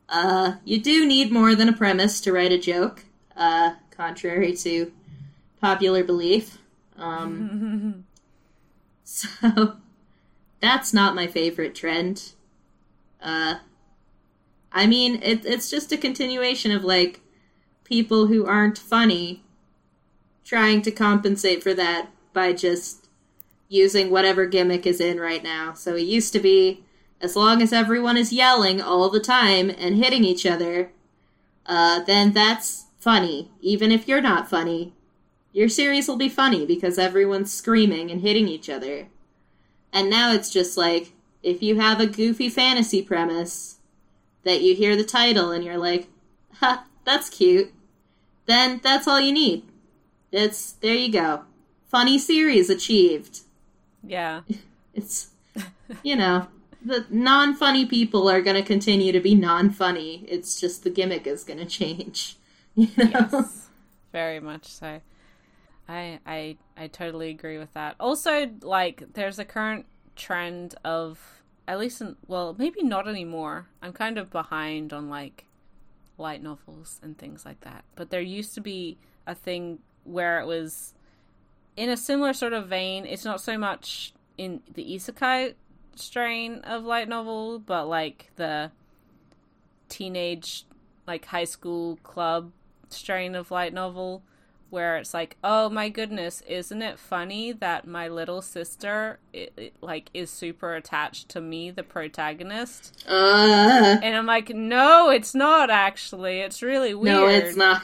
Uh, 0.09 0.55
you 0.65 0.81
do 0.81 1.07
need 1.07 1.33
more 1.33 1.55
than 1.55 1.69
a 1.69 1.73
premise 1.73 2.21
to 2.21 2.33
write 2.33 2.53
a 2.53 2.59
joke, 2.59 3.05
uh, 3.37 3.75
contrary 3.91 4.55
to 4.55 4.93
popular 5.65 6.05
belief. 6.05 6.59
Um, 6.99 8.05
so, 9.05 9.77
that's 10.61 10.93
not 10.93 11.15
my 11.15 11.27
favorite 11.27 11.75
trend. 11.75 12.33
Uh, 13.19 13.55
I 14.71 14.87
mean, 14.87 15.23
it, 15.23 15.47
it's 15.47 15.71
just 15.71 15.91
a 15.91 15.97
continuation 15.97 16.71
of 16.71 16.85
like 16.85 17.23
people 17.83 18.27
who 18.27 18.45
aren't 18.45 18.77
funny 18.77 19.43
trying 20.45 20.83
to 20.83 20.91
compensate 20.91 21.63
for 21.63 21.73
that 21.73 22.11
by 22.35 22.53
just 22.53 23.09
using 23.71 24.11
whatever 24.11 24.45
gimmick 24.45 24.87
is 24.87 25.01
in 25.01 25.19
right 25.19 25.43
now. 25.43 25.73
So 25.73 25.97
it 25.97 26.03
used 26.03 26.35
to 26.35 26.41
be 26.41 26.85
as 27.23 27.37
long 27.37 27.63
as 27.63 27.73
everyone 27.73 28.19
is 28.19 28.35
yelling 28.35 28.83
all 28.83 29.09
the 29.09 29.19
time 29.19 29.71
and 29.71 29.97
hitting 29.97 30.25
each 30.25 30.45
other, 30.45 30.93
uh, 31.65 32.03
then 32.05 32.35
that's 32.35 32.85
funny. 32.99 33.51
Even 33.63 33.91
if 33.91 34.07
you're 34.07 34.21
not 34.21 34.51
funny, 34.51 34.93
your 35.55 35.69
series 35.69 36.09
will 36.09 36.17
be 36.17 36.29
funny 36.29 36.67
because 36.67 36.99
everyone's 36.99 37.53
screaming 37.53 38.11
and 38.11 38.21
hitting 38.21 38.49
each 38.49 38.69
other. 38.69 39.07
And 39.93 40.11
now 40.11 40.33
it's 40.33 40.51
just 40.51 40.77
like 40.77 41.13
if 41.45 41.63
you 41.63 41.79
have 41.79 42.01
a 42.01 42.07
goofy 42.07 42.49
fantasy 42.49 43.01
premise 43.01 43.79
that 44.43 44.63
you 44.63 44.75
hear 44.75 44.97
the 44.97 45.05
title 45.05 45.53
and 45.53 45.65
you're 45.65 45.79
like, 45.79 46.09
ha, 46.55 46.85
that's 47.05 47.31
cute, 47.31 47.73
then 48.47 48.81
that's 48.83 49.07
all 49.07 49.21
you 49.21 49.33
need. 49.33 49.63
It's 50.33 50.73
there 50.73 50.97
you 50.97 51.13
go. 51.13 51.45
Funny 51.89 52.19
series 52.19 52.69
achieved. 52.69 53.41
Yeah. 54.03 54.43
It's 54.97 55.31
you 56.05 56.15
know, 56.15 56.47
the 56.85 57.05
non-funny 57.11 57.85
people 57.87 58.31
are 58.31 58.41
going 58.41 58.55
to 58.55 58.63
continue 58.63 59.11
to 59.11 59.19
be 59.19 59.35
non-funny. 59.35 60.25
It's 60.29 60.61
just 60.61 60.85
the 60.85 60.91
gimmick 60.91 61.27
is 61.27 61.43
going 61.43 61.59
to 61.65 61.67
change. 61.67 62.37
You 62.77 62.89
know? 62.97 63.29
Yes. 63.33 63.69
Very 64.13 64.39
much 64.39 64.67
so. 64.67 65.01
I 65.89 66.21
I 66.27 66.57
I 66.77 66.87
totally 66.89 67.31
agree 67.31 67.59
with 67.59 67.73
that. 67.75 67.97
Also, 68.01 68.51
like 68.63 69.05
there's 69.15 69.39
a 69.39 69.45
current 69.45 69.87
trend 70.17 70.75
of 70.85 71.43
at 71.67 71.79
least 71.79 72.01
in, 72.01 72.17
well 72.27 72.55
maybe 72.59 72.83
not 72.83 73.09
anymore. 73.09 73.69
I'm 73.83 73.93
kind 73.93 74.19
of 74.19 74.31
behind 74.31 74.93
on 74.93 75.09
like 75.09 75.47
light 76.17 76.43
novels 76.43 77.01
and 77.03 77.19
things 77.19 77.45
like 77.45 77.61
that. 77.63 77.85
But 77.97 78.11
there 78.11 78.21
used 78.21 78.55
to 78.55 78.61
be 78.61 78.99
a 79.27 79.35
thing 79.35 79.81
where 80.05 80.41
it 80.41 80.47
was 80.47 80.95
in 81.77 81.89
a 81.89 81.97
similar 81.97 82.33
sort 82.33 82.53
of 82.53 82.69
vein. 82.69 83.05
It's 83.05 83.25
not 83.25 83.41
so 83.41 83.59
much 83.59 84.15
in 84.37 84.63
the 84.73 84.85
isekai 84.85 85.55
strain 85.97 86.59
of 86.65 86.85
light 86.85 87.09
novel 87.09 87.59
but 87.61 87.87
like 87.87 88.31
the 88.35 88.71
teenage 89.89 90.65
like 91.07 91.27
high 91.27 91.45
school 91.45 91.97
club 92.03 92.51
strain 92.89 93.35
of 93.35 93.51
light 93.51 93.73
novel 93.73 94.23
where 94.75 94.99
it's 94.99 95.15
like, 95.15 95.39
oh 95.43 95.71
my 95.71 95.89
goodness, 95.89 96.43
isn't 96.47 96.83
it 96.83 96.99
funny 96.99 97.53
that 97.53 97.87
my 97.87 98.09
little 98.09 98.43
sister 98.43 99.19
it, 99.33 99.53
it, 99.57 99.75
like 99.81 100.11
is 100.13 100.31
super 100.31 100.75
attached 100.75 101.31
to 101.31 101.41
me, 101.41 101.71
the 101.71 101.83
protagonist? 101.83 103.05
Uh, 103.09 103.97
and 104.03 104.17
I'm 104.17 104.27
like, 104.27 104.51
no, 104.51 105.09
it's 105.09 105.35
not 105.35 105.71
actually. 105.71 106.41
It's 106.41 106.63
really 106.63 106.93
weird. 106.93 107.15
No, 107.15 107.29
it's 107.29 107.57
not. 107.57 107.83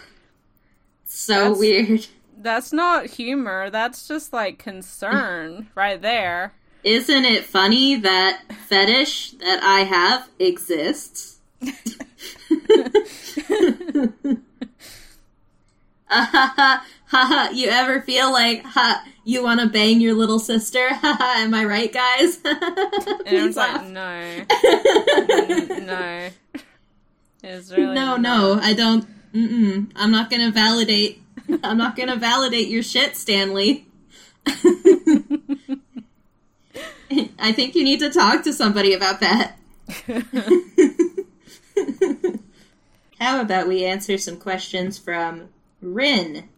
so 1.07 1.49
that's, 1.49 1.61
weird. 1.61 2.07
That's 2.37 2.73
not 2.73 3.07
humor. 3.07 3.71
That's 3.71 4.07
just 4.07 4.35
like 4.35 4.59
concern 4.59 5.69
right 5.75 6.03
there. 6.03 6.53
Isn't 6.83 7.25
it 7.25 7.45
funny 7.45 7.97
that 7.97 8.43
fetish 8.69 9.33
that 9.33 9.63
I 9.63 9.85
have 9.85 10.29
exists? 10.39 11.39
ha 16.11 16.53
ha, 16.57 16.85
ha, 17.07 17.27
ha, 17.27 17.51
you 17.53 17.69
ever 17.69 18.01
feel 18.03 18.33
like 18.33 18.65
ha 18.65 19.05
you 19.25 19.43
want 19.43 19.61
to 19.61 19.67
bang 19.69 20.01
your 20.01 20.15
little 20.15 20.39
sister? 20.39 20.89
Ha, 20.95 21.17
ha, 21.19 21.35
Am 21.39 21.55
I 21.55 21.65
right, 21.65 21.93
guys? 21.93 22.41
and 22.45 22.59
I 23.29 23.43
was 23.47 23.57
like, 23.57 23.85
no, 23.87 24.45
no. 25.81 26.31
It's 27.43 27.71
really 27.71 27.95
no, 27.95 28.17
not. 28.17 28.21
no. 28.21 28.59
I 28.61 28.75
don't. 28.75 29.07
Mm-mm. 29.33 29.91
I'm 29.97 30.11
not 30.11 30.31
gonna 30.31 30.51
validate. 30.51 31.23
I'm 31.63 31.79
not 31.79 31.97
gonna 31.97 32.17
validate 32.17 32.69
your 32.69 32.83
shit, 32.83 33.17
Stanley. 33.17 33.87
I 37.39 37.53
think 37.53 37.75
you 37.75 37.85
need 37.85 38.01
to 38.01 38.11
talk 38.11 38.43
to 38.45 38.53
somebody 38.53 38.93
about 38.95 39.21
that. 39.21 39.57
How 43.21 43.41
about 43.41 43.69
we 43.69 43.85
answer 43.85 44.19
some 44.19 44.37
questions 44.37 44.99
from 44.99 45.49
Rin 45.81 46.49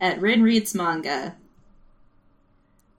at 0.00 0.20
Rin 0.20 0.42
Reads 0.42 0.74
Manga. 0.74 1.36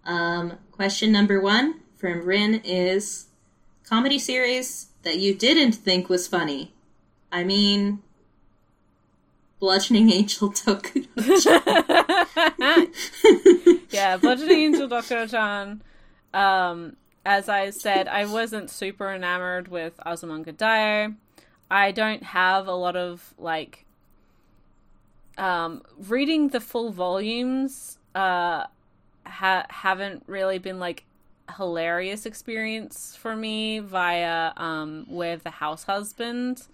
Um, 0.05 0.57
question 0.71 1.11
number 1.11 1.39
one 1.39 1.81
from 1.97 2.25
Rin 2.25 2.61
is 2.63 3.27
comedy 3.83 4.19
series 4.19 4.87
that 5.03 5.19
you 5.19 5.35
didn't 5.35 5.73
think 5.73 6.09
was 6.09 6.27
funny. 6.27 6.73
I 7.31 7.43
mean, 7.43 8.01
Bludgeoning 9.59 10.11
Angel 10.11 10.49
Dokuro. 10.51 11.07
yeah, 13.91 14.17
Bludgeoning 14.17 14.57
Angel 14.57 14.89
Dokuro-chan. 14.89 15.83
Um, 16.33 16.95
as 17.25 17.47
I 17.47 17.69
said, 17.69 18.07
I 18.07 18.25
wasn't 18.25 18.71
super 18.71 19.11
enamored 19.11 19.67
with 19.67 19.99
Azumanga 20.05 20.53
Daioh. 20.53 21.15
I 21.69 21.91
don't 21.91 22.23
have 22.23 22.67
a 22.67 22.73
lot 22.73 22.95
of 22.95 23.35
like 23.37 23.85
um, 25.37 25.81
reading 26.07 26.49
the 26.49 26.59
full 26.59 26.91
volumes 26.91 27.97
uh, 28.15 28.65
ha- 29.25 29.65
haven't 29.69 30.23
really 30.27 30.59
been 30.59 30.79
like 30.79 31.05
hilarious 31.57 32.25
experience 32.25 33.15
for 33.15 33.35
me 33.35 33.79
via 33.79 34.51
um, 34.57 35.05
with 35.07 35.43
the 35.43 35.49
house 35.49 35.83
husband 35.83 36.67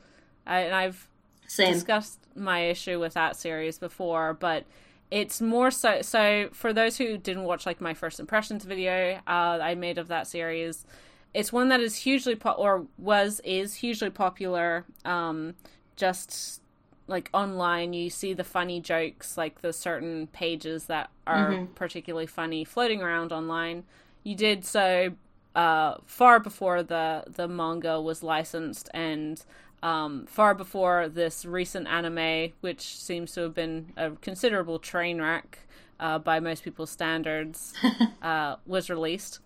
I, 0.45 0.59
and 0.61 0.75
i've 0.75 1.07
Same. 1.47 1.73
discussed 1.73 2.19
my 2.35 2.65
issue 2.65 2.99
with 2.99 3.13
that 3.13 3.35
series 3.35 3.79
before 3.79 4.33
but 4.33 4.65
it's 5.09 5.41
more 5.41 5.71
so 5.71 6.01
so 6.01 6.49
for 6.51 6.73
those 6.73 6.97
who 6.97 7.17
didn't 7.17 7.43
watch 7.43 7.65
like 7.65 7.81
my 7.81 7.93
first 7.93 8.19
impressions 8.19 8.65
video 8.65 9.19
uh, 9.27 9.59
i 9.61 9.73
made 9.73 9.97
of 9.97 10.09
that 10.09 10.27
series 10.27 10.85
it's 11.33 11.51
one 11.51 11.69
that 11.69 11.79
is 11.79 11.95
hugely 11.95 12.35
po- 12.35 12.51
or 12.51 12.85
was 12.97 13.39
is 13.43 13.75
hugely 13.75 14.09
popular 14.09 14.85
um, 15.05 15.55
just 15.95 16.61
like 17.07 17.29
online 17.33 17.93
you 17.93 18.09
see 18.09 18.33
the 18.33 18.43
funny 18.43 18.79
jokes 18.79 19.37
like 19.37 19.61
the 19.61 19.73
certain 19.73 20.27
pages 20.27 20.85
that 20.85 21.09
are 21.25 21.51
mm-hmm. 21.51 21.73
particularly 21.73 22.27
funny 22.27 22.63
floating 22.63 23.01
around 23.01 23.31
online 23.31 23.83
you 24.23 24.35
did 24.35 24.65
so 24.65 25.11
uh, 25.55 25.95
far 26.05 26.39
before 26.39 26.83
the 26.83 27.23
the 27.27 27.47
manga 27.47 27.99
was 27.99 28.21
licensed 28.21 28.89
and 28.93 29.43
um, 29.83 30.25
far 30.27 30.53
before 30.53 31.07
this 31.07 31.45
recent 31.45 31.87
anime 31.87 32.51
which 32.61 32.81
seems 32.97 33.31
to 33.33 33.41
have 33.41 33.53
been 33.53 33.93
a 33.95 34.11
considerable 34.21 34.79
train 34.79 35.21
wreck 35.21 35.59
uh, 35.99 36.19
by 36.19 36.39
most 36.39 36.63
people's 36.63 36.91
standards 36.91 37.73
uh, 38.21 38.55
was 38.65 38.89
released 38.89 39.39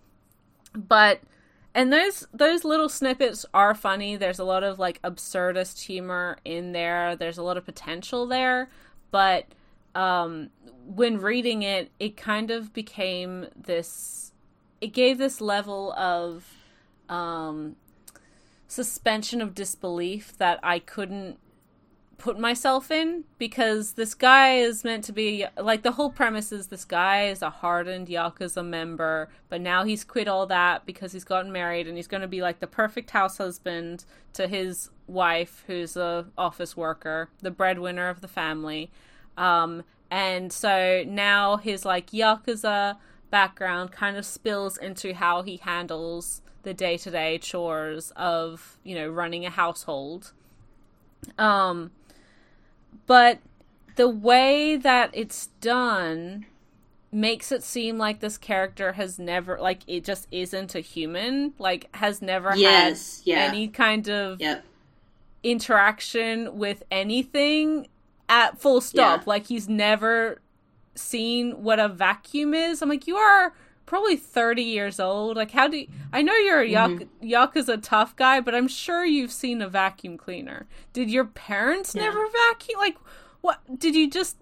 but 0.74 1.20
and 1.74 1.92
those 1.92 2.26
those 2.32 2.64
little 2.64 2.88
snippets 2.88 3.46
are 3.54 3.74
funny. 3.74 4.16
There's 4.16 4.38
a 4.38 4.44
lot 4.44 4.62
of 4.62 4.78
like 4.78 5.00
absurdist 5.02 5.82
humor 5.82 6.38
in 6.44 6.72
there. 6.72 7.16
There's 7.16 7.38
a 7.38 7.42
lot 7.42 7.56
of 7.56 7.64
potential 7.64 8.26
there, 8.26 8.68
but 9.10 9.46
um, 9.94 10.50
when 10.86 11.18
reading 11.18 11.62
it, 11.62 11.90
it 11.98 12.16
kind 12.16 12.50
of 12.50 12.72
became 12.72 13.46
this. 13.56 14.32
It 14.80 14.88
gave 14.88 15.18
this 15.18 15.40
level 15.40 15.92
of 15.92 16.44
um, 17.08 17.76
suspension 18.66 19.40
of 19.40 19.54
disbelief 19.54 20.36
that 20.38 20.58
I 20.62 20.78
couldn't 20.78 21.38
put 22.22 22.38
myself 22.38 22.92
in 22.92 23.24
because 23.36 23.94
this 23.94 24.14
guy 24.14 24.54
is 24.54 24.84
meant 24.84 25.02
to 25.02 25.12
be 25.12 25.44
like 25.60 25.82
the 25.82 25.90
whole 25.90 26.08
premise 26.08 26.52
is 26.52 26.68
this 26.68 26.84
guy 26.84 27.26
is 27.26 27.42
a 27.42 27.50
hardened 27.50 28.06
yakuza 28.06 28.64
member 28.64 29.28
but 29.48 29.60
now 29.60 29.82
he's 29.82 30.04
quit 30.04 30.28
all 30.28 30.46
that 30.46 30.86
because 30.86 31.10
he's 31.10 31.24
gotten 31.24 31.50
married 31.50 31.88
and 31.88 31.96
he's 31.96 32.06
going 32.06 32.20
to 32.20 32.28
be 32.28 32.40
like 32.40 32.60
the 32.60 32.66
perfect 32.68 33.10
house 33.10 33.38
husband 33.38 34.04
to 34.32 34.46
his 34.46 34.88
wife 35.08 35.64
who's 35.66 35.96
a 35.96 36.24
office 36.38 36.76
worker 36.76 37.28
the 37.40 37.50
breadwinner 37.50 38.08
of 38.08 38.20
the 38.20 38.28
family. 38.28 38.88
Um, 39.36 39.82
and 40.08 40.52
so 40.52 41.02
now 41.04 41.56
his 41.56 41.84
like 41.84 42.10
yakuza 42.10 42.98
background 43.30 43.90
kind 43.90 44.16
of 44.16 44.24
spills 44.24 44.76
into 44.76 45.12
how 45.12 45.42
he 45.42 45.56
handles 45.56 46.40
the 46.62 46.72
day-to-day 46.72 47.38
chores 47.38 48.12
of 48.14 48.78
you 48.84 48.94
know 48.94 49.08
running 49.08 49.44
a 49.44 49.50
household. 49.50 50.32
Um 51.36 51.90
but 53.06 53.38
the 53.96 54.08
way 54.08 54.76
that 54.76 55.10
it's 55.12 55.48
done 55.60 56.46
makes 57.10 57.52
it 57.52 57.62
seem 57.62 57.98
like 57.98 58.20
this 58.20 58.38
character 58.38 58.92
has 58.92 59.18
never 59.18 59.58
like 59.60 59.80
it 59.86 60.02
just 60.02 60.26
isn't 60.30 60.74
a 60.74 60.80
human 60.80 61.52
like 61.58 61.94
has 61.94 62.22
never 62.22 62.56
yes, 62.56 63.18
had 63.18 63.26
yeah. 63.26 63.44
any 63.44 63.68
kind 63.68 64.08
of 64.08 64.40
yep. 64.40 64.64
interaction 65.42 66.56
with 66.56 66.82
anything 66.90 67.86
at 68.30 68.58
full 68.58 68.80
stop 68.80 69.20
yeah. 69.20 69.24
like 69.26 69.46
he's 69.46 69.68
never 69.68 70.40
seen 70.94 71.62
what 71.62 71.78
a 71.78 71.88
vacuum 71.88 72.54
is 72.54 72.80
i'm 72.80 72.88
like 72.88 73.06
you 73.06 73.16
are 73.16 73.52
probably 73.86 74.16
30 74.16 74.62
years 74.62 75.00
old. 75.00 75.36
Like 75.36 75.50
how 75.50 75.68
do 75.68 75.78
you, 75.78 75.88
i 76.12 76.22
know 76.22 76.34
you're 76.34 76.62
a 76.62 76.68
mm-hmm. 76.68 77.26
yakuza 77.26 77.78
tough 77.82 78.14
guy 78.16 78.40
but 78.40 78.54
i'm 78.54 78.68
sure 78.68 79.04
you've 79.04 79.32
seen 79.32 79.62
a 79.62 79.68
vacuum 79.68 80.16
cleaner. 80.16 80.66
Did 80.92 81.10
your 81.10 81.24
parents 81.24 81.94
yeah. 81.94 82.02
never 82.02 82.26
vacuum 82.50 82.78
like 82.78 82.96
what 83.40 83.60
did 83.78 83.94
you 83.94 84.10
just 84.10 84.36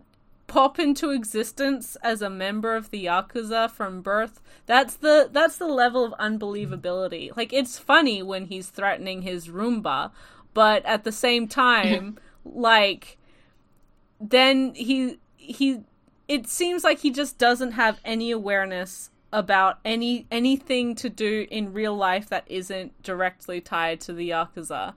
pop 0.47 0.80
into 0.80 1.11
existence 1.11 1.97
as 2.03 2.20
a 2.20 2.28
member 2.28 2.74
of 2.74 2.91
the 2.91 3.05
yakuza 3.05 3.70
from 3.70 4.03
birth? 4.03 4.41
That's 4.66 4.95
the 4.95 5.28
that's 5.30 5.59
the 5.59 5.68
level 5.68 6.05
of 6.05 6.12
unbelievability. 6.18 7.36
Like 7.36 7.53
it's 7.53 7.78
funny 7.78 8.22
when 8.22 8.47
he's 8.47 8.68
threatening 8.68 9.22
his 9.22 9.49
roomba 9.49 10.11
but 10.55 10.84
at 10.84 11.05
the 11.05 11.12
same 11.12 11.49
time 11.62 12.18
like 12.45 13.16
then 14.20 14.74
he 14.74 15.18
he 15.36 15.80
it 16.28 16.47
seems 16.47 16.84
like 16.84 17.01
he 17.01 17.11
just 17.11 17.38
doesn't 17.38 17.72
have 17.72 18.01
any 18.05 18.30
awareness 18.30 19.11
about 19.33 19.78
any 19.85 20.26
anything 20.31 20.95
to 20.97 21.09
do 21.09 21.47
in 21.51 21.72
real 21.72 21.95
life 21.95 22.28
that 22.28 22.45
isn't 22.47 23.03
directly 23.03 23.61
tied 23.61 24.01
to 24.01 24.12
the 24.12 24.31
yakuza. 24.31 24.95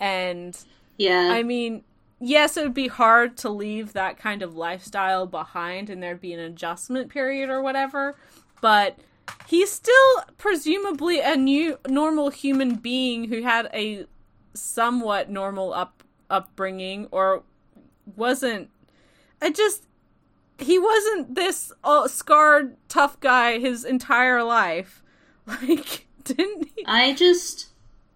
And 0.00 0.58
yeah. 0.98 1.28
I 1.30 1.42
mean 1.42 1.84
yes 2.18 2.56
it 2.56 2.62
would 2.62 2.74
be 2.74 2.88
hard 2.88 3.36
to 3.36 3.48
leave 3.48 3.92
that 3.92 4.18
kind 4.18 4.42
of 4.42 4.56
lifestyle 4.56 5.26
behind 5.26 5.90
and 5.90 6.02
there'd 6.02 6.20
be 6.20 6.32
an 6.32 6.40
adjustment 6.40 7.10
period 7.10 7.50
or 7.50 7.60
whatever 7.60 8.14
but 8.60 8.98
he's 9.46 9.70
still 9.70 10.24
presumably 10.38 11.20
a 11.20 11.36
new 11.36 11.78
normal 11.88 12.30
human 12.30 12.74
being 12.74 13.24
who 13.28 13.42
had 13.42 13.68
a 13.74 14.06
somewhat 14.54 15.28
normal 15.28 15.72
up 15.74 16.02
upbringing 16.30 17.06
or 17.10 17.42
wasn't 18.16 18.70
I 19.42 19.50
just 19.50 19.85
he 20.58 20.78
wasn't 20.78 21.34
this 21.34 21.72
uh, 21.84 22.08
scarred 22.08 22.76
tough 22.88 23.20
guy 23.20 23.58
his 23.58 23.84
entire 23.84 24.42
life. 24.42 25.02
Like, 25.62 26.08
didn't 26.24 26.70
he? 26.74 26.84
I 26.86 27.14
just 27.14 27.68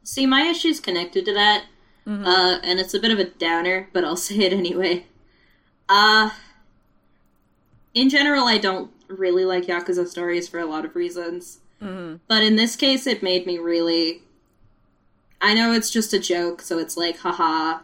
see 0.03 0.27
my 0.27 0.43
issues 0.43 0.81
connected 0.81 1.25
to 1.27 1.35
that, 1.35 1.67
mm-hmm. 2.05 2.25
uh, 2.25 2.59
and 2.65 2.81
it's 2.81 2.93
a 2.93 2.99
bit 2.99 3.13
of 3.13 3.21
a 3.21 3.31
downer, 3.31 3.89
but 3.93 4.05
I'll 4.05 4.17
say 4.29 4.39
it 4.39 4.53
anyway. 4.53 5.07
Uh, 5.89 6.31
in 7.95 8.09
general, 8.09 8.47
I 8.47 8.59
don't 8.59 8.91
really 9.07 9.45
like 9.45 9.67
Yakuza 9.67 10.09
stories 10.09 10.49
for 10.49 10.59
a 10.59 10.67
lot 10.67 10.85
of 10.85 10.97
reasons. 10.97 11.61
Mm-hmm. 11.81 12.17
But 12.27 12.43
in 12.43 12.57
this 12.57 12.75
case, 12.75 13.07
it 13.07 13.23
made 13.23 13.47
me 13.47 13.59
really. 13.59 14.23
I 15.41 15.55
know 15.55 15.73
it's 15.73 15.91
just 15.91 16.13
a 16.13 16.19
joke, 16.19 16.63
so 16.63 16.79
it's 16.79 16.97
like, 16.97 17.19
haha. 17.19 17.81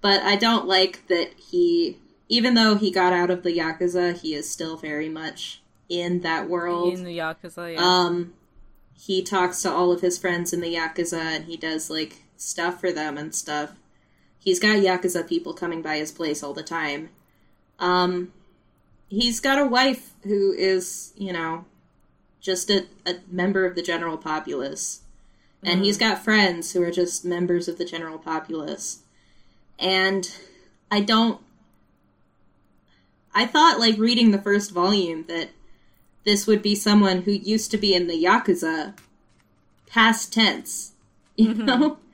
But 0.00 0.22
I 0.22 0.36
don't 0.36 0.66
like 0.66 1.06
that 1.08 1.34
he 1.38 1.96
even 2.30 2.54
though 2.54 2.76
he 2.76 2.92
got 2.92 3.12
out 3.12 3.28
of 3.28 3.42
the 3.42 3.58
yakuza, 3.58 4.16
he 4.18 4.34
is 4.34 4.48
still 4.48 4.76
very 4.76 5.08
much 5.08 5.60
in 5.88 6.20
that 6.20 6.48
world. 6.48 6.94
In 6.94 7.02
the 7.02 7.18
yakuza, 7.18 7.74
yeah. 7.74 7.80
Um, 7.82 8.34
he 8.94 9.20
talks 9.20 9.60
to 9.62 9.70
all 9.70 9.90
of 9.90 10.00
his 10.00 10.16
friends 10.16 10.52
in 10.52 10.60
the 10.60 10.76
yakuza, 10.76 11.18
and 11.18 11.44
he 11.46 11.56
does 11.56 11.90
like 11.90 12.22
stuff 12.36 12.80
for 12.80 12.92
them 12.92 13.18
and 13.18 13.34
stuff. 13.34 13.72
He's 14.38 14.60
got 14.60 14.76
yakuza 14.76 15.28
people 15.28 15.52
coming 15.52 15.82
by 15.82 15.96
his 15.96 16.12
place 16.12 16.42
all 16.42 16.54
the 16.54 16.62
time. 16.62 17.10
Um, 17.80 18.32
he's 19.08 19.40
got 19.40 19.58
a 19.58 19.66
wife 19.66 20.12
who 20.22 20.52
is, 20.52 21.12
you 21.16 21.32
know, 21.32 21.64
just 22.40 22.70
a, 22.70 22.86
a 23.04 23.16
member 23.28 23.66
of 23.66 23.74
the 23.74 23.82
general 23.82 24.16
populace. 24.16 25.00
And 25.62 25.84
he's 25.84 25.98
got 25.98 26.24
friends 26.24 26.72
who 26.72 26.82
are 26.82 26.90
just 26.90 27.24
members 27.24 27.68
of 27.68 27.76
the 27.76 27.84
general 27.84 28.18
populace. 28.18 29.00
And 29.78 30.30
I 30.90 31.00
don't 31.00 31.40
I 33.34 33.46
thought, 33.46 33.78
like, 33.78 33.98
reading 33.98 34.30
the 34.30 34.42
first 34.42 34.72
volume, 34.72 35.24
that 35.28 35.50
this 36.24 36.46
would 36.46 36.62
be 36.62 36.74
someone 36.74 37.22
who 37.22 37.32
used 37.32 37.70
to 37.70 37.78
be 37.78 37.94
in 37.94 38.06
the 38.06 38.24
Yakuza, 38.24 38.94
past 39.86 40.32
tense, 40.32 40.92
you 41.36 41.54
mm-hmm. 41.54 41.64
know? 41.64 41.98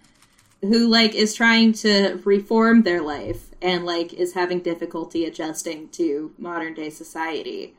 Who, 0.63 0.89
like, 0.89 1.15
is 1.15 1.35
trying 1.35 1.75
to 1.75 2.19
reform 2.25 2.83
their 2.83 3.03
life 3.03 3.51
and, 3.61 3.85
like, 3.85 4.15
is 4.15 4.33
having 4.33 4.61
difficulty 4.61 5.27
adjusting 5.27 5.91
to 5.91 6.33
modern 6.39 6.73
day 6.73 6.89
society. 6.89 7.75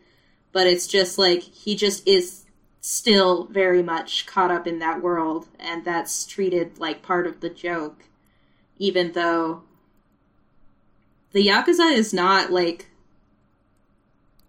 But 0.51 0.67
it's 0.67 0.87
just, 0.87 1.17
like, 1.17 1.41
he 1.41 1.75
just 1.75 2.07
is 2.07 2.45
still 2.81 3.45
very 3.45 3.83
much 3.83 4.25
caught 4.25 4.51
up 4.51 4.67
in 4.67 4.79
that 4.79 5.01
world, 5.01 5.47
and 5.59 5.83
that's 5.83 6.25
treated 6.25 6.79
like 6.79 7.01
part 7.01 7.27
of 7.27 7.41
the 7.41 7.49
joke, 7.49 8.05
even 8.77 9.11
though 9.11 9.63
the 11.31 11.45
Yakuza 11.45 11.91
is 11.91 12.13
not, 12.13 12.51
like, 12.51 12.87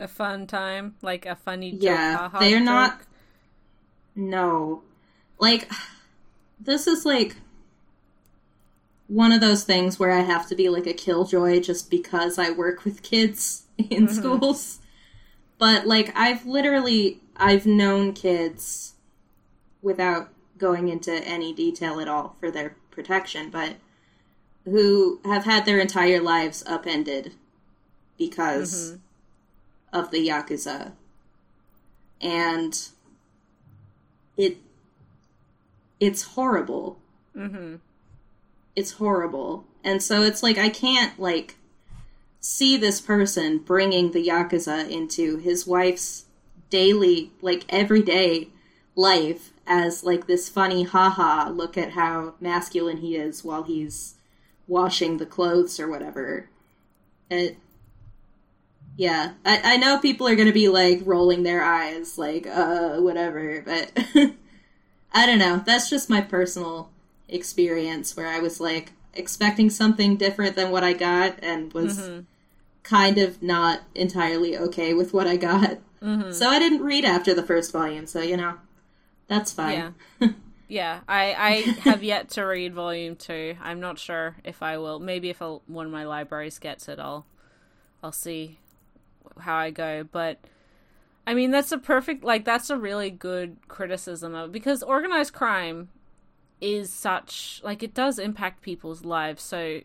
a 0.01 0.09
fun 0.09 0.46
time, 0.46 0.94
like 1.03 1.26
a 1.26 1.36
funny 1.36 1.72
joke. 1.72 1.82
Yeah, 1.82 2.28
they're 2.38 2.59
joke. 2.59 2.64
not. 2.64 3.01
No, 4.14 4.82
like 5.38 5.70
this 6.61 6.86
is 6.86 7.05
like 7.05 7.36
one 9.07 9.32
of 9.32 9.40
those 9.40 9.64
things 9.64 9.99
where 9.99 10.11
I 10.11 10.20
have 10.20 10.49
to 10.49 10.55
be 10.55 10.68
like 10.68 10.86
a 10.86 10.92
killjoy 10.92 11.61
just 11.61 11.90
because 11.90 12.38
I 12.38 12.51
work 12.51 12.84
with 12.84 13.03
kids 13.03 13.64
in 13.78 14.07
mm-hmm. 14.07 14.14
schools. 14.14 14.80
But 15.59 15.86
like 15.86 16.12
I've 16.16 16.46
literally 16.46 17.20
I've 17.36 17.66
known 17.66 18.12
kids 18.12 18.94
without 19.82 20.30
going 20.59 20.88
into 20.88 21.12
any 21.12 21.53
detail 21.53 22.01
at 22.01 22.09
all 22.09 22.36
for 22.40 22.51
their 22.51 22.76
protection, 22.90 23.51
but 23.51 23.76
who 24.64 25.20
have 25.24 25.44
had 25.44 25.64
their 25.64 25.78
entire 25.78 26.20
lives 26.20 26.64
upended 26.66 27.34
because 28.18 28.92
mm-hmm 28.92 28.96
of 29.93 30.11
the 30.11 30.26
Yakuza. 30.26 30.93
And 32.20 32.89
it 34.36 34.59
it's 36.01 36.22
horrible. 36.22 36.99
Mm-hmm. 37.36 37.76
It's 38.76 38.93
horrible. 38.93 39.64
And 39.84 40.03
so 40.03 40.22
it's 40.22 40.43
like 40.43 40.59
I 40.59 40.68
can't 40.68 41.18
like 41.18 41.57
see 42.41 42.76
this 42.76 43.01
person 43.01 43.59
bringing 43.59 44.12
the 44.12 44.26
yakuza 44.26 44.89
into 44.89 45.39
his 45.39 45.66
wife's 45.66 46.26
daily 46.70 47.32
like 47.43 47.64
everyday 47.68 48.49
life 48.95 49.53
as 49.66 50.05
like 50.05 50.26
this 50.26 50.49
funny 50.49 50.84
haha 50.84 51.49
look 51.51 51.76
at 51.76 51.93
how 51.93 52.34
masculine 52.41 52.99
he 52.99 53.16
is 53.16 53.43
while 53.45 53.64
he's 53.64 54.14
washing 54.66 55.16
the 55.16 55.26
clothes 55.26 55.80
or 55.80 55.89
whatever. 55.89 56.49
It 57.30 57.57
yeah, 58.99 59.34
I, 59.44 59.74
I 59.74 59.76
know 59.76 60.01
people 60.01 60.26
are 60.26 60.34
going 60.34 60.49
to 60.49 60.53
be 60.53 60.68
like 60.68 61.03
rolling 61.05 61.44
their 61.44 61.62
eyes, 61.62 62.18
like, 62.18 62.49
uh, 62.49 62.96
whatever, 62.96 63.62
but 63.64 63.92
I 65.12 65.24
don't 65.24 65.38
know. 65.38 65.62
That's 65.64 65.88
just 65.88 66.11
my 66.11 66.20
personal 66.20 66.90
experience 67.28 68.16
where 68.16 68.26
I 68.26 68.40
was 68.40 68.59
like 68.59 68.90
expecting 69.14 69.70
something 69.70 70.16
different 70.16 70.57
than 70.57 70.72
what 70.72 70.82
I 70.82 70.94
got 70.94 71.38
and 71.44 71.72
was 71.72 71.96
mm-hmm. 71.96 72.20
kind 72.82 73.18
of 73.18 73.40
not 73.40 73.82
entirely 73.94 74.59
okay 74.59 74.94
with 74.94 75.14
what 75.14 75.28
I 75.28 75.36
got. 75.36 75.78
Mm-hmm. 76.03 76.32
So 76.32 76.49
I 76.49 76.59
didn't 76.59 76.82
read 76.82 77.05
after 77.05 77.32
the 77.34 77.44
first 77.44 77.70
volume, 77.70 78.07
so 78.07 78.20
you 78.20 78.36
know, 78.36 78.55
that's 79.28 79.53
fine. 79.53 79.94
Yeah. 80.20 80.28
Yeah, 80.70 81.01
I 81.09 81.32
I 81.32 81.51
have 81.80 82.05
yet 82.05 82.28
to 82.32 82.42
read 82.42 82.74
volume 82.74 83.16
two. 83.16 83.57
I'm 83.62 83.80
not 83.80 83.99
sure 83.99 84.36
if 84.44 84.62
I 84.62 84.76
will. 84.76 84.99
Maybe 84.99 85.30
if 85.30 85.40
I'll, 85.40 85.62
one 85.66 85.86
of 85.86 85.92
my 85.92 86.05
libraries 86.05 86.59
gets 86.59 86.90
it, 86.90 86.99
I'll 86.99 87.24
I'll 88.03 88.12
see 88.12 88.59
how 89.41 89.57
I 89.57 89.70
go. 89.70 90.05
But 90.05 90.39
I 91.26 91.34
mean, 91.34 91.51
that's 91.51 91.72
a 91.72 91.78
perfect 91.78 92.24
like 92.24 92.45
that's 92.45 92.70
a 92.70 92.78
really 92.78 93.11
good 93.11 93.57
criticism 93.68 94.34
of 94.34 94.53
because 94.53 94.82
organized 94.82 95.32
crime 95.32 95.89
is 96.61 96.93
such 96.93 97.61
like 97.64 97.82
it 97.82 97.95
does 97.95 98.18
impact 98.18 98.62
people's 98.62 99.05
lives 99.05 99.43
so 99.43 99.80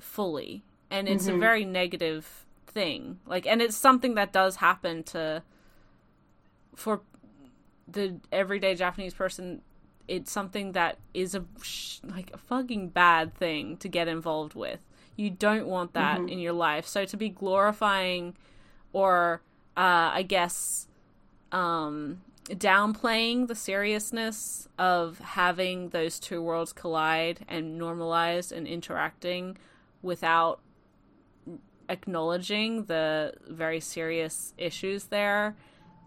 fully, 0.00 0.64
and 0.90 1.08
it's 1.08 1.26
mm-hmm. 1.26 1.36
a 1.36 1.38
very 1.38 1.64
negative 1.64 2.46
thing. 2.66 3.18
Like, 3.26 3.46
and 3.46 3.62
it's 3.62 3.76
something 3.76 4.14
that 4.14 4.32
does 4.32 4.56
happen 4.56 5.02
to 5.04 5.42
for 6.74 7.02
the 7.86 8.16
everyday 8.32 8.74
Japanese 8.74 9.14
person 9.14 9.60
it's 10.08 10.30
something 10.30 10.72
that 10.72 10.98
is 11.12 11.34
a 11.34 11.44
like 12.04 12.30
a 12.32 12.38
fucking 12.38 12.88
bad 12.90 13.34
thing 13.34 13.76
to 13.78 13.88
get 13.88 14.08
involved 14.08 14.54
with. 14.54 14.80
You 15.16 15.30
don't 15.30 15.66
want 15.66 15.94
that 15.94 16.18
mm-hmm. 16.18 16.28
in 16.28 16.38
your 16.38 16.52
life. 16.52 16.86
So 16.86 17.04
to 17.04 17.16
be 17.16 17.28
glorifying 17.28 18.36
or 18.94 19.42
uh, 19.76 20.10
I 20.14 20.22
guess 20.22 20.88
um, 21.52 22.22
downplaying 22.48 23.48
the 23.48 23.54
seriousness 23.54 24.68
of 24.78 25.18
having 25.18 25.90
those 25.90 26.18
two 26.18 26.40
worlds 26.40 26.72
collide 26.72 27.44
and 27.48 27.78
normalize 27.78 28.50
and 28.50 28.66
interacting 28.66 29.58
without 30.00 30.60
acknowledging 31.88 32.84
the 32.84 33.34
very 33.48 33.80
serious 33.80 34.54
issues 34.56 35.04
there 35.04 35.54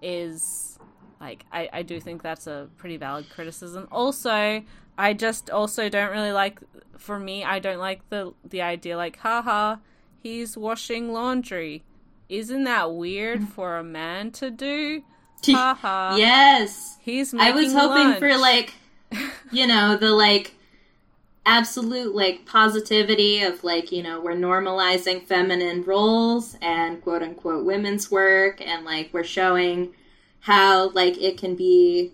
is 0.01 0.79
like 1.19 1.45
I, 1.51 1.69
I 1.73 1.81
do 1.83 1.99
think 1.99 2.21
that's 2.21 2.47
a 2.47 2.69
pretty 2.77 2.97
valid 2.97 3.29
criticism. 3.29 3.87
Also, 3.91 4.63
I 4.97 5.13
just 5.13 5.49
also 5.49 5.89
don't 5.89 6.11
really 6.11 6.31
like 6.31 6.59
for 6.97 7.19
me 7.19 7.43
I 7.43 7.59
don't 7.59 7.79
like 7.79 8.07
the 8.09 8.33
the 8.47 8.61
idea 8.61 8.97
like 8.97 9.17
haha 9.17 9.77
he's 10.19 10.57
washing 10.57 11.11
laundry. 11.13 11.83
Isn't 12.29 12.65
that 12.65 12.93
weird 12.93 13.41
mm. 13.41 13.49
for 13.49 13.77
a 13.77 13.83
man 13.83 14.31
to 14.31 14.51
do? 14.51 15.03
Haha. 15.45 16.15
yes. 16.17 16.97
He's 17.01 17.33
I 17.33 17.51
was 17.51 17.71
hoping 17.71 18.09
lunch. 18.09 18.19
for 18.19 18.37
like 18.37 18.73
you 19.51 19.67
know, 19.67 19.97
the 19.97 20.11
like 20.11 20.53
absolute 21.45 22.13
like 22.13 22.45
positivity 22.45 23.41
of 23.41 23.63
like, 23.63 23.91
you 23.91 24.03
know, 24.03 24.19
we're 24.19 24.35
normalizing 24.35 25.25
feminine 25.25 25.83
roles 25.83 26.57
and 26.61 27.01
quote 27.01 27.23
unquote 27.23 27.65
women's 27.65 28.11
work 28.11 28.61
and 28.61 28.85
like 28.85 29.09
we're 29.13 29.23
showing 29.23 29.93
how 30.41 30.89
like 30.89 31.17
it 31.21 31.37
can 31.37 31.55
be, 31.55 32.11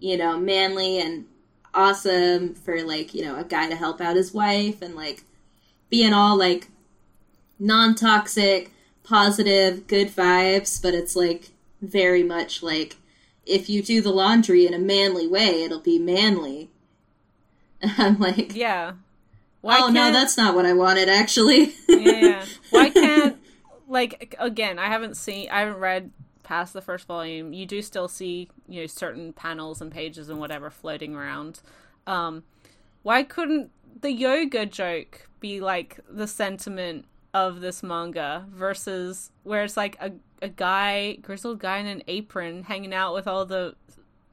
you 0.00 0.16
know, 0.16 0.38
manly 0.38 0.98
and 1.00 1.26
awesome 1.74 2.54
for 2.54 2.82
like, 2.82 3.14
you 3.14 3.22
know, 3.24 3.38
a 3.38 3.44
guy 3.44 3.68
to 3.68 3.76
help 3.76 4.00
out 4.00 4.16
his 4.16 4.32
wife 4.32 4.80
and 4.80 4.94
like 4.94 5.24
being 5.90 6.14
all 6.14 6.38
like 6.38 6.68
non-toxic, 7.58 8.72
positive, 9.04 9.86
good 9.86 10.08
vibes, 10.08 10.80
but 10.80 10.94
it's 10.94 11.16
like 11.16 11.50
very 11.80 12.22
much 12.22 12.62
like 12.62 12.96
if 13.44 13.68
you 13.68 13.82
do 13.82 14.00
the 14.00 14.12
laundry 14.12 14.66
in 14.66 14.74
a 14.74 14.78
manly 14.78 15.26
way, 15.26 15.62
it'll 15.64 15.80
be 15.80 15.98
manly. 15.98 16.70
And 17.80 17.92
I'm 17.98 18.18
like, 18.18 18.54
yeah. 18.54 18.92
Why 19.60 19.78
oh 19.80 19.88
no, 19.88 20.10
that's 20.10 20.36
not 20.36 20.54
what 20.54 20.66
I 20.66 20.72
wanted 20.72 21.08
actually. 21.08 21.74
yeah. 21.88 22.44
Why 22.70 22.90
can't 22.90 23.36
like 23.88 24.34
again, 24.38 24.78
I 24.78 24.86
haven't 24.86 25.16
seen 25.16 25.48
I 25.50 25.60
haven't 25.60 25.78
read 25.78 26.10
past 26.42 26.72
the 26.72 26.80
first 26.80 27.06
volume, 27.06 27.52
you 27.52 27.66
do 27.66 27.80
still 27.80 28.08
see 28.08 28.48
you 28.68 28.80
know 28.80 28.86
certain 28.86 29.32
panels 29.32 29.80
and 29.80 29.92
pages 29.92 30.28
and 30.28 30.38
whatever 30.38 30.70
floating 30.70 31.14
around. 31.14 31.60
Um, 32.06 32.42
why 33.02 33.22
couldn't 33.22 33.70
the 34.00 34.12
yoga 34.12 34.66
joke 34.66 35.28
be 35.40 35.60
like 35.60 36.00
the 36.08 36.26
sentiment 36.26 37.04
of 37.34 37.60
this 37.60 37.82
manga 37.82 38.46
versus 38.50 39.30
where 39.42 39.64
it's 39.64 39.76
like 39.76 39.96
a 40.00 40.12
a 40.40 40.48
guy, 40.48 41.14
grizzled 41.22 41.60
guy 41.60 41.78
in 41.78 41.86
an 41.86 42.02
apron, 42.08 42.64
hanging 42.64 42.92
out 42.92 43.14
with 43.14 43.28
all 43.28 43.46
the 43.46 43.76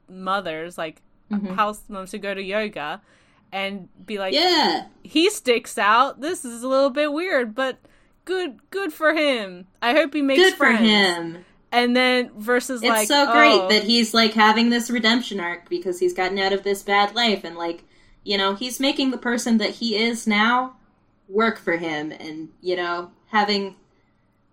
mothers, 0.08 0.76
like 0.76 1.00
mm-hmm. 1.30 1.54
house 1.54 1.82
moms 1.88 2.10
who 2.10 2.18
go 2.18 2.34
to 2.34 2.42
yoga, 2.42 3.00
and 3.52 3.88
be 4.04 4.18
like, 4.18 4.34
yeah, 4.34 4.86
he 5.02 5.30
sticks 5.30 5.78
out. 5.78 6.20
This 6.20 6.44
is 6.44 6.64
a 6.64 6.68
little 6.68 6.90
bit 6.90 7.12
weird, 7.12 7.54
but 7.54 7.78
good, 8.24 8.58
good 8.70 8.92
for 8.92 9.14
him. 9.14 9.68
I 9.80 9.92
hope 9.92 10.12
he 10.12 10.20
makes 10.20 10.42
good 10.42 10.54
friends. 10.54 10.78
for 10.78 10.84
him 10.84 11.44
and 11.72 11.96
then 11.96 12.30
versus 12.36 12.82
it's 12.82 12.88
like 12.88 13.08
so 13.08 13.30
great 13.30 13.60
oh, 13.60 13.68
that 13.68 13.84
he's 13.84 14.12
like 14.12 14.34
having 14.34 14.70
this 14.70 14.90
redemption 14.90 15.40
arc 15.40 15.68
because 15.68 15.98
he's 16.00 16.14
gotten 16.14 16.38
out 16.38 16.52
of 16.52 16.62
this 16.62 16.82
bad 16.82 17.14
life 17.14 17.44
and 17.44 17.56
like 17.56 17.84
you 18.24 18.36
know 18.36 18.54
he's 18.54 18.80
making 18.80 19.10
the 19.10 19.18
person 19.18 19.58
that 19.58 19.70
he 19.70 19.96
is 19.96 20.26
now 20.26 20.74
work 21.30 21.58
for 21.58 21.76
him 21.76 22.12
and 22.12 22.48
you 22.60 22.76
know 22.76 23.10
having 23.28 23.76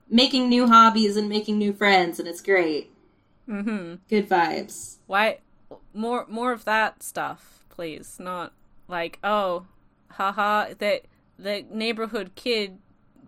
making 0.09 0.47
new 0.47 0.67
hobbies 0.67 1.17
and 1.17 1.27
making 1.27 1.57
new 1.57 1.73
friends 1.73 2.19
and 2.19 2.27
it's 2.27 2.41
great 2.41 2.91
mm-hmm. 3.47 3.95
good 4.09 4.29
vibes 4.29 4.97
why 5.07 5.39
more 5.93 6.25
more 6.29 6.51
of 6.51 6.65
that 6.65 7.01
stuff 7.01 7.65
please 7.69 8.17
not 8.19 8.53
like 8.87 9.19
oh 9.23 9.65
haha 10.11 10.67
that 10.77 11.03
the 11.37 11.65
neighborhood 11.71 12.31
kid 12.35 12.77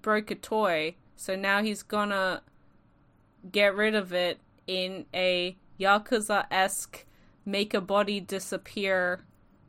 broke 0.02 0.32
a 0.32 0.36
toy 0.36 0.96
so 1.16 1.36
now 1.36 1.62
he's 1.62 1.84
gonna 1.84 2.42
get 3.52 3.76
rid 3.76 3.96
of 3.96 4.14
it 4.14 4.40
in 4.68 5.06
a 5.14 5.58
Yakuza 5.80 6.46
esque 6.52 7.06
make 7.46 7.74
a 7.74 7.82
body 7.82 8.20
disappear 8.20 9.22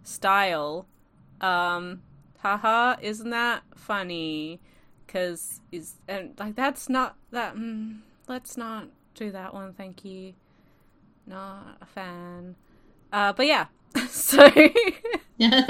style. 0.03 0.87
Um, 1.41 2.03
haha, 2.43 2.97
isn't 3.01 3.31
that 3.31 3.63
funny? 3.75 4.61
Because 5.07 5.61
is 5.73 5.95
and 6.09 6.35
like 6.39 6.55
that's 6.57 6.89
not 6.89 7.17
that. 7.31 7.55
Mm, 7.55 8.01
let's 8.29 8.57
not 8.57 8.89
do 9.15 9.31
that 9.31 9.55
one. 9.55 9.73
Thank 9.73 10.05
you. 10.05 10.35
Not 11.27 11.79
a 11.81 11.87
fan. 11.87 12.57
Uh, 13.13 13.33
but 13.33 13.47
yeah. 13.47 13.67
so. 14.09 14.51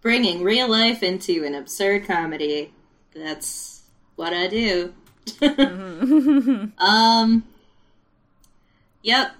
Bringing 0.00 0.42
real 0.42 0.68
life 0.68 1.02
into 1.02 1.44
an 1.44 1.54
absurd 1.54 2.06
comedy. 2.06 2.72
That's 3.14 3.82
what 4.16 4.32
I 4.34 4.48
do. 4.48 4.92
um. 6.78 7.44
Yep. 9.02 9.34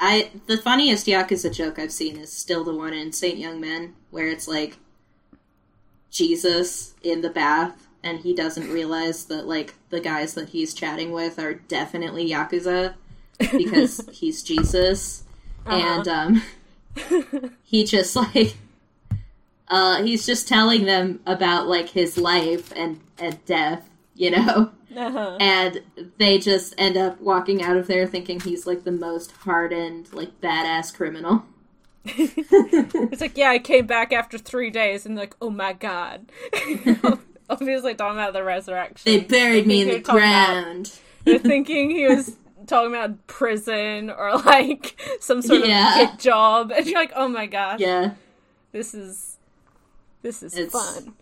I 0.00 0.30
the 0.46 0.56
funniest 0.56 1.06
Yakuza 1.06 1.54
joke 1.54 1.78
I've 1.78 1.92
seen 1.92 2.16
is 2.16 2.32
still 2.32 2.64
the 2.64 2.74
one 2.74 2.94
in 2.94 3.12
Saint 3.12 3.36
Young 3.36 3.60
Men 3.60 3.94
where 4.10 4.26
it's 4.26 4.48
like 4.48 4.78
Jesus 6.10 6.94
in 7.02 7.20
the 7.20 7.28
bath 7.28 7.86
and 8.02 8.20
he 8.20 8.34
doesn't 8.34 8.70
realize 8.70 9.26
that 9.26 9.46
like 9.46 9.74
the 9.90 10.00
guys 10.00 10.32
that 10.34 10.48
he's 10.48 10.72
chatting 10.72 11.12
with 11.12 11.38
are 11.38 11.52
definitely 11.52 12.30
Yakuza 12.30 12.94
because 13.38 14.08
he's 14.12 14.42
Jesus. 14.42 15.24
Uh-huh. 15.66 15.76
And 15.76 16.08
um 16.08 16.42
he 17.62 17.84
just 17.84 18.16
like 18.16 18.56
uh 19.68 20.02
he's 20.02 20.24
just 20.24 20.48
telling 20.48 20.86
them 20.86 21.20
about 21.26 21.68
like 21.68 21.90
his 21.90 22.16
life 22.16 22.72
and 22.74 23.00
and 23.18 23.44
death, 23.44 23.89
you 24.20 24.30
know? 24.30 24.70
Uh-huh. 24.94 25.38
And 25.40 25.80
they 26.18 26.38
just 26.38 26.74
end 26.76 26.96
up 26.96 27.20
walking 27.20 27.62
out 27.62 27.76
of 27.76 27.86
there 27.86 28.06
thinking 28.06 28.38
he's 28.38 28.66
like 28.66 28.84
the 28.84 28.92
most 28.92 29.32
hardened, 29.32 30.12
like 30.12 30.40
badass 30.42 30.94
criminal. 30.94 31.44
it's 32.04 33.20
like, 33.20 33.36
yeah, 33.38 33.50
I 33.50 33.58
came 33.58 33.86
back 33.86 34.12
after 34.12 34.36
three 34.36 34.70
days, 34.70 35.06
and 35.06 35.16
like, 35.16 35.34
oh 35.40 35.50
my 35.50 35.72
god. 35.72 36.30
Obviously, 37.50 37.94
talking 37.94 38.18
about 38.18 38.32
the 38.32 38.44
resurrection. 38.44 39.10
They 39.10 39.20
buried 39.20 39.66
me 39.66 39.82
in 39.82 39.88
the 39.88 40.00
ground. 40.00 40.86
About, 40.86 41.00
they're 41.24 41.38
thinking 41.50 41.90
he 41.90 42.06
was 42.06 42.36
talking 42.66 42.94
about 42.94 43.26
prison 43.26 44.10
or 44.10 44.36
like 44.36 45.00
some 45.20 45.40
sort 45.40 45.66
yeah. 45.66 46.12
of 46.12 46.18
job, 46.18 46.72
and 46.72 46.86
you're 46.86 46.98
like, 46.98 47.12
oh 47.16 47.28
my 47.28 47.46
gosh, 47.46 47.80
yeah, 47.80 48.12
this 48.72 48.92
is 48.94 49.36
this 50.22 50.42
is 50.42 50.54
it's, 50.56 50.72
fun. 50.72 51.14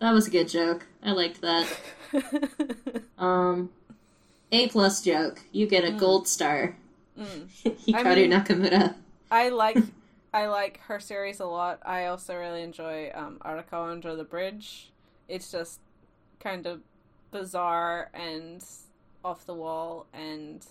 That 0.00 0.12
was 0.12 0.28
a 0.28 0.30
good 0.30 0.48
joke. 0.48 0.86
I 1.02 1.12
liked 1.12 1.40
that. 1.40 1.66
um, 3.18 3.70
A 4.52 4.68
plus 4.68 5.02
joke. 5.02 5.40
You 5.52 5.66
get 5.66 5.84
a 5.84 5.88
mm. 5.92 5.98
gold 5.98 6.28
star. 6.28 6.76
Mm. 7.18 7.48
Hikaru 7.64 8.06
I 8.06 8.14
mean, 8.14 8.30
Nakamura. 8.30 8.94
I 9.30 9.48
like 9.50 9.78
I 10.32 10.46
like 10.46 10.80
her 10.82 11.00
series 11.00 11.40
a 11.40 11.46
lot. 11.46 11.80
I 11.84 12.06
also 12.06 12.36
really 12.36 12.62
enjoy 12.62 13.10
um, 13.14 13.38
Arakawa 13.44 13.90
Under 13.92 14.14
the 14.14 14.24
Bridge. 14.24 14.92
It's 15.26 15.50
just 15.50 15.80
kind 16.38 16.66
of 16.66 16.80
bizarre 17.30 18.10
and 18.14 18.64
off 19.24 19.46
the 19.46 19.54
wall, 19.54 20.06
and 20.12 20.64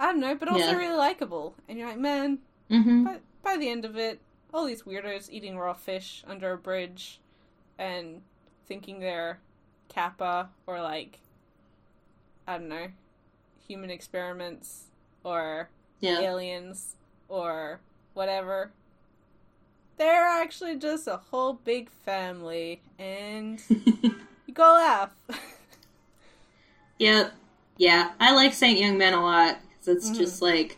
I 0.00 0.06
don't 0.06 0.20
know, 0.20 0.34
but 0.34 0.48
also 0.48 0.64
yeah. 0.64 0.76
really 0.76 0.96
likable. 0.96 1.54
And 1.68 1.78
you're 1.78 1.88
like, 1.88 1.98
man, 1.98 2.38
mm-hmm. 2.70 3.04
by, 3.04 3.18
by 3.42 3.56
the 3.56 3.68
end 3.68 3.84
of 3.84 3.96
it, 3.96 4.20
all 4.54 4.64
these 4.64 4.82
weirdos 4.82 5.28
eating 5.30 5.58
raw 5.58 5.74
fish 5.74 6.24
under 6.26 6.52
a 6.52 6.58
bridge, 6.58 7.20
and 7.78 8.22
thinking 8.66 9.00
they're 9.00 9.38
kappa 9.88 10.50
or 10.66 10.80
like 10.80 11.18
I 12.46 12.58
don't 12.58 12.68
know, 12.68 12.88
human 13.66 13.90
experiments 13.90 14.84
or 15.24 15.68
yeah. 16.00 16.20
aliens 16.20 16.94
or 17.28 17.80
whatever. 18.14 18.70
They're 19.98 20.28
actually 20.28 20.76
just 20.76 21.08
a 21.08 21.16
whole 21.16 21.54
big 21.54 21.88
family, 22.04 22.82
and 22.98 23.60
you 23.68 24.52
go 24.52 24.74
laugh. 24.74 25.10
yep. 26.98 27.32
Yeah, 27.78 28.12
I 28.20 28.34
like 28.34 28.52
Saint 28.52 28.78
Young 28.78 28.98
Men 28.98 29.14
a 29.14 29.22
lot 29.22 29.58
because 29.70 29.96
it's 29.96 30.06
mm-hmm. 30.10 30.18
just 30.18 30.42
like 30.42 30.76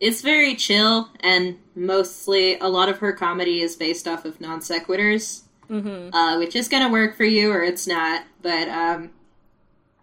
it's 0.00 0.22
very 0.22 0.54
chill, 0.54 1.10
and 1.20 1.58
mostly 1.74 2.58
a 2.58 2.68
lot 2.68 2.88
of 2.88 2.98
her 2.98 3.12
comedy 3.12 3.60
is 3.60 3.76
based 3.76 4.06
off 4.06 4.24
of 4.24 4.40
non 4.40 4.60
sequiturs, 4.60 5.42
mm-hmm. 5.70 6.14
uh, 6.14 6.38
which 6.38 6.56
is 6.56 6.68
gonna 6.68 6.90
work 6.90 7.16
for 7.16 7.24
you 7.24 7.52
or 7.52 7.62
it's 7.62 7.86
not. 7.86 8.24
But 8.42 8.68
um, 8.68 9.10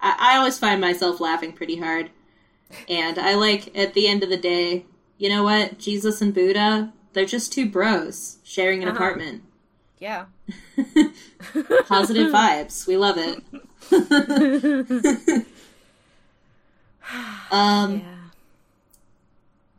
I-, 0.01 0.33
I 0.33 0.37
always 0.37 0.59
find 0.59 0.79
myself 0.81 1.19
laughing 1.19 1.53
pretty 1.53 1.77
hard, 1.77 2.09
and 2.89 3.17
I 3.17 3.35
like 3.35 3.75
at 3.77 3.93
the 3.93 4.07
end 4.07 4.23
of 4.23 4.29
the 4.29 4.37
day, 4.37 4.85
you 5.17 5.29
know 5.29 5.43
what? 5.43 5.79
Jesus 5.79 6.21
and 6.21 6.33
Buddha, 6.33 6.91
they're 7.13 7.25
just 7.25 7.53
two 7.53 7.69
bros 7.69 8.37
sharing 8.43 8.81
an 8.81 8.89
uh-huh. 8.89 8.97
apartment. 8.97 9.43
Yeah. 9.99 10.25
Positive 11.87 12.31
vibes. 12.31 12.85
We 12.85 12.97
love 12.97 13.17
it. 13.17 13.41
um, 17.51 17.99
yeah. 17.99 18.15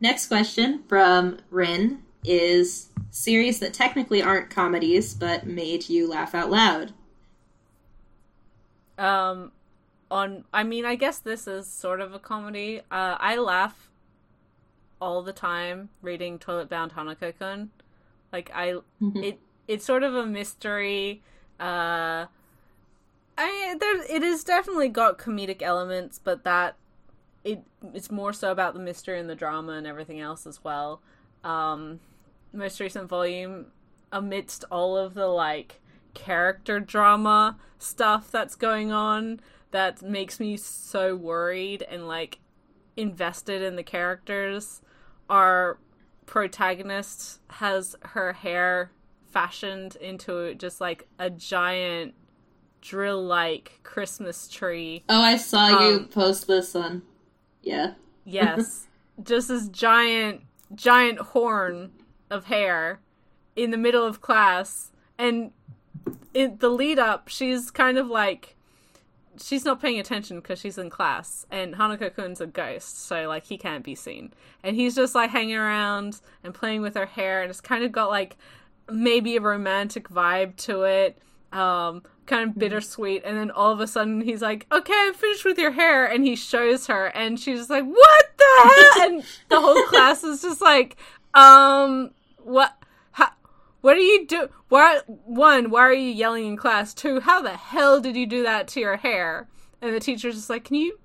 Next 0.01 0.27
question 0.27 0.83
from 0.87 1.37
Rin 1.51 2.01
is 2.23 2.87
series 3.15 3.59
that 3.59 3.73
technically 3.73 4.21
aren't 4.21 4.49
comedies 4.49 5.13
but 5.13 5.47
made 5.47 5.87
you 5.87 6.05
laugh 6.05 6.35
out 6.35 6.51
loud. 6.51 6.91
Um, 8.97 9.53
on 10.11 10.43
I 10.53 10.63
mean, 10.63 10.83
I 10.85 10.95
guess 10.95 11.19
this 11.19 11.47
is 11.47 11.65
sort 11.65 12.01
of 12.01 12.13
a 12.13 12.19
comedy. 12.19 12.81
Uh, 12.91 13.15
I 13.17 13.37
laugh 13.37 13.89
all 14.99 15.21
the 15.21 15.31
time 15.31 15.87
reading 16.01 16.37
Toilet 16.37 16.69
Bound 16.69 16.91
Hanako-kun. 16.91 17.69
Like 18.33 18.51
I, 18.53 18.73
mm-hmm. 19.01 19.23
it 19.23 19.39
it's 19.65 19.85
sort 19.85 20.03
of 20.03 20.13
a 20.13 20.25
mystery. 20.25 21.21
Uh, 21.57 22.25
I 23.37 23.75
there 23.79 24.03
it 24.13 24.23
is 24.23 24.43
definitely 24.43 24.89
got 24.89 25.17
comedic 25.17 25.61
elements, 25.61 26.19
but 26.21 26.43
that 26.43 26.75
it 27.45 27.63
it's 27.93 28.11
more 28.11 28.33
so 28.33 28.51
about 28.51 28.73
the 28.73 28.81
mystery 28.81 29.21
and 29.21 29.29
the 29.29 29.35
drama 29.35 29.71
and 29.71 29.87
everything 29.87 30.19
else 30.19 30.45
as 30.45 30.61
well. 30.65 30.99
Um, 31.45 32.01
most 32.55 32.79
recent 32.79 33.09
volume, 33.09 33.67
amidst 34.11 34.65
all 34.71 34.97
of 34.97 35.13
the 35.13 35.27
like 35.27 35.81
character 36.13 36.79
drama 36.79 37.57
stuff 37.77 38.31
that's 38.31 38.55
going 38.55 38.91
on, 38.91 39.39
that 39.71 40.01
makes 40.01 40.39
me 40.39 40.57
so 40.57 41.15
worried 41.15 41.81
and 41.83 42.07
like 42.07 42.39
invested 42.95 43.61
in 43.61 43.75
the 43.75 43.83
characters. 43.83 44.81
Our 45.29 45.77
protagonist 46.25 47.39
has 47.49 47.95
her 48.01 48.33
hair 48.33 48.91
fashioned 49.31 49.95
into 49.97 50.55
just 50.55 50.79
like 50.79 51.07
a 51.19 51.29
giant 51.29 52.13
drill 52.81 53.23
like 53.23 53.79
Christmas 53.83 54.47
tree. 54.47 55.03
Oh, 55.09 55.21
I 55.21 55.37
saw 55.37 55.77
um, 55.77 55.83
you 55.83 55.99
post 56.05 56.47
this 56.47 56.73
one. 56.73 57.01
Yeah. 57.61 57.93
Yes. 58.23 58.87
Just 59.23 59.47
this 59.47 59.69
giant, 59.69 60.41
giant 60.73 61.19
horn 61.19 61.91
of 62.35 62.45
hair 62.45 62.99
in 63.55 63.71
the 63.71 63.77
middle 63.77 64.05
of 64.05 64.21
class. 64.21 64.91
And 65.17 65.51
in 66.33 66.57
the 66.59 66.69
lead 66.69 66.99
up, 66.99 67.29
she's 67.29 67.71
kind 67.71 67.97
of 67.97 68.07
like, 68.07 68.55
she's 69.41 69.65
not 69.65 69.81
paying 69.81 69.99
attention 69.99 70.39
because 70.39 70.59
she's 70.59 70.77
in 70.77 70.89
class. 70.89 71.45
And 71.49 71.75
Hanako 71.75 72.13
kun's 72.15 72.41
a 72.41 72.47
ghost, 72.47 73.05
so 73.05 73.27
like 73.27 73.45
he 73.45 73.57
can't 73.57 73.83
be 73.83 73.95
seen. 73.95 74.33
And 74.63 74.75
he's 74.75 74.95
just 74.95 75.15
like 75.15 75.31
hanging 75.31 75.55
around 75.55 76.21
and 76.43 76.53
playing 76.53 76.81
with 76.81 76.95
her 76.95 77.05
hair. 77.05 77.41
And 77.41 77.49
it's 77.49 77.61
kind 77.61 77.83
of 77.83 77.91
got 77.91 78.09
like 78.09 78.37
maybe 78.91 79.37
a 79.37 79.41
romantic 79.41 80.09
vibe 80.09 80.55
to 80.57 80.83
it. 80.83 81.17
Um, 81.51 82.03
kind 82.25 82.43
of 82.43 82.49
mm-hmm. 82.49 82.59
bittersweet 82.59 83.21
and 83.23 83.37
then 83.37 83.51
all 83.51 83.71
of 83.71 83.79
a 83.79 83.87
sudden 83.87 84.21
he's 84.21 84.41
like 84.41 84.65
okay 84.71 84.93
i'm 84.95 85.13
finished 85.13 85.45
with 85.45 85.57
your 85.57 85.71
hair 85.71 86.05
and 86.05 86.23
he 86.25 86.35
shows 86.35 86.87
her 86.87 87.07
and 87.07 87.39
she's 87.39 87.59
just 87.59 87.69
like 87.69 87.85
what 87.85 88.25
the 88.37 88.45
hell 88.63 89.09
and 89.09 89.23
the 89.49 89.61
whole 89.61 89.83
class 89.87 90.23
is 90.23 90.41
just 90.41 90.61
like 90.61 90.97
um 91.33 92.11
what 92.45 92.77
how, 93.13 93.31
what 93.81 93.97
are 93.97 94.01
you 94.01 94.25
do 94.27 94.49
why 94.69 94.99
one 95.07 95.69
why 95.71 95.81
are 95.81 95.93
you 95.93 96.11
yelling 96.11 96.45
in 96.45 96.55
class? 96.57 96.93
Two 96.93 97.19
how 97.19 97.41
the 97.41 97.57
hell 97.57 97.99
did 97.99 98.15
you 98.15 98.27
do 98.27 98.43
that 98.43 98.67
to 98.69 98.79
your 98.79 98.97
hair? 98.97 99.47
And 99.81 99.93
the 99.93 99.99
teacher's 99.99 100.35
just 100.35 100.49
like 100.49 100.63
can 100.65 100.75
you 100.75 100.99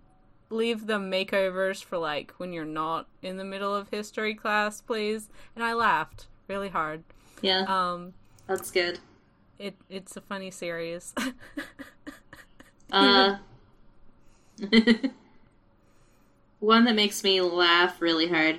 leave 0.51 0.87
the 0.87 0.99
makeovers 0.99 1.83
for 1.83 1.97
like 1.97 2.33
when 2.37 2.53
you're 2.53 2.65
not 2.65 3.09
in 3.23 3.37
the 3.39 3.45
middle 3.45 3.75
of 3.75 3.89
history 3.89 4.35
class 4.35 4.81
please? 4.81 5.31
And 5.57 5.65
i 5.65 5.73
laughed 5.73 6.27
really 6.47 6.69
hard. 6.69 7.05
Yeah. 7.41 7.65
Um 7.67 8.13
that's 8.47 8.71
good. 8.71 8.99
it 9.59 9.77
it's 9.89 10.17
a 10.17 10.21
funny 10.21 10.51
series. 10.51 11.15
uh, 12.93 13.37
one 16.61 16.85
that 16.85 16.95
makes 16.95 17.25
me 17.25 17.41
laugh 17.41 18.03
really 18.03 18.29
hard. 18.29 18.59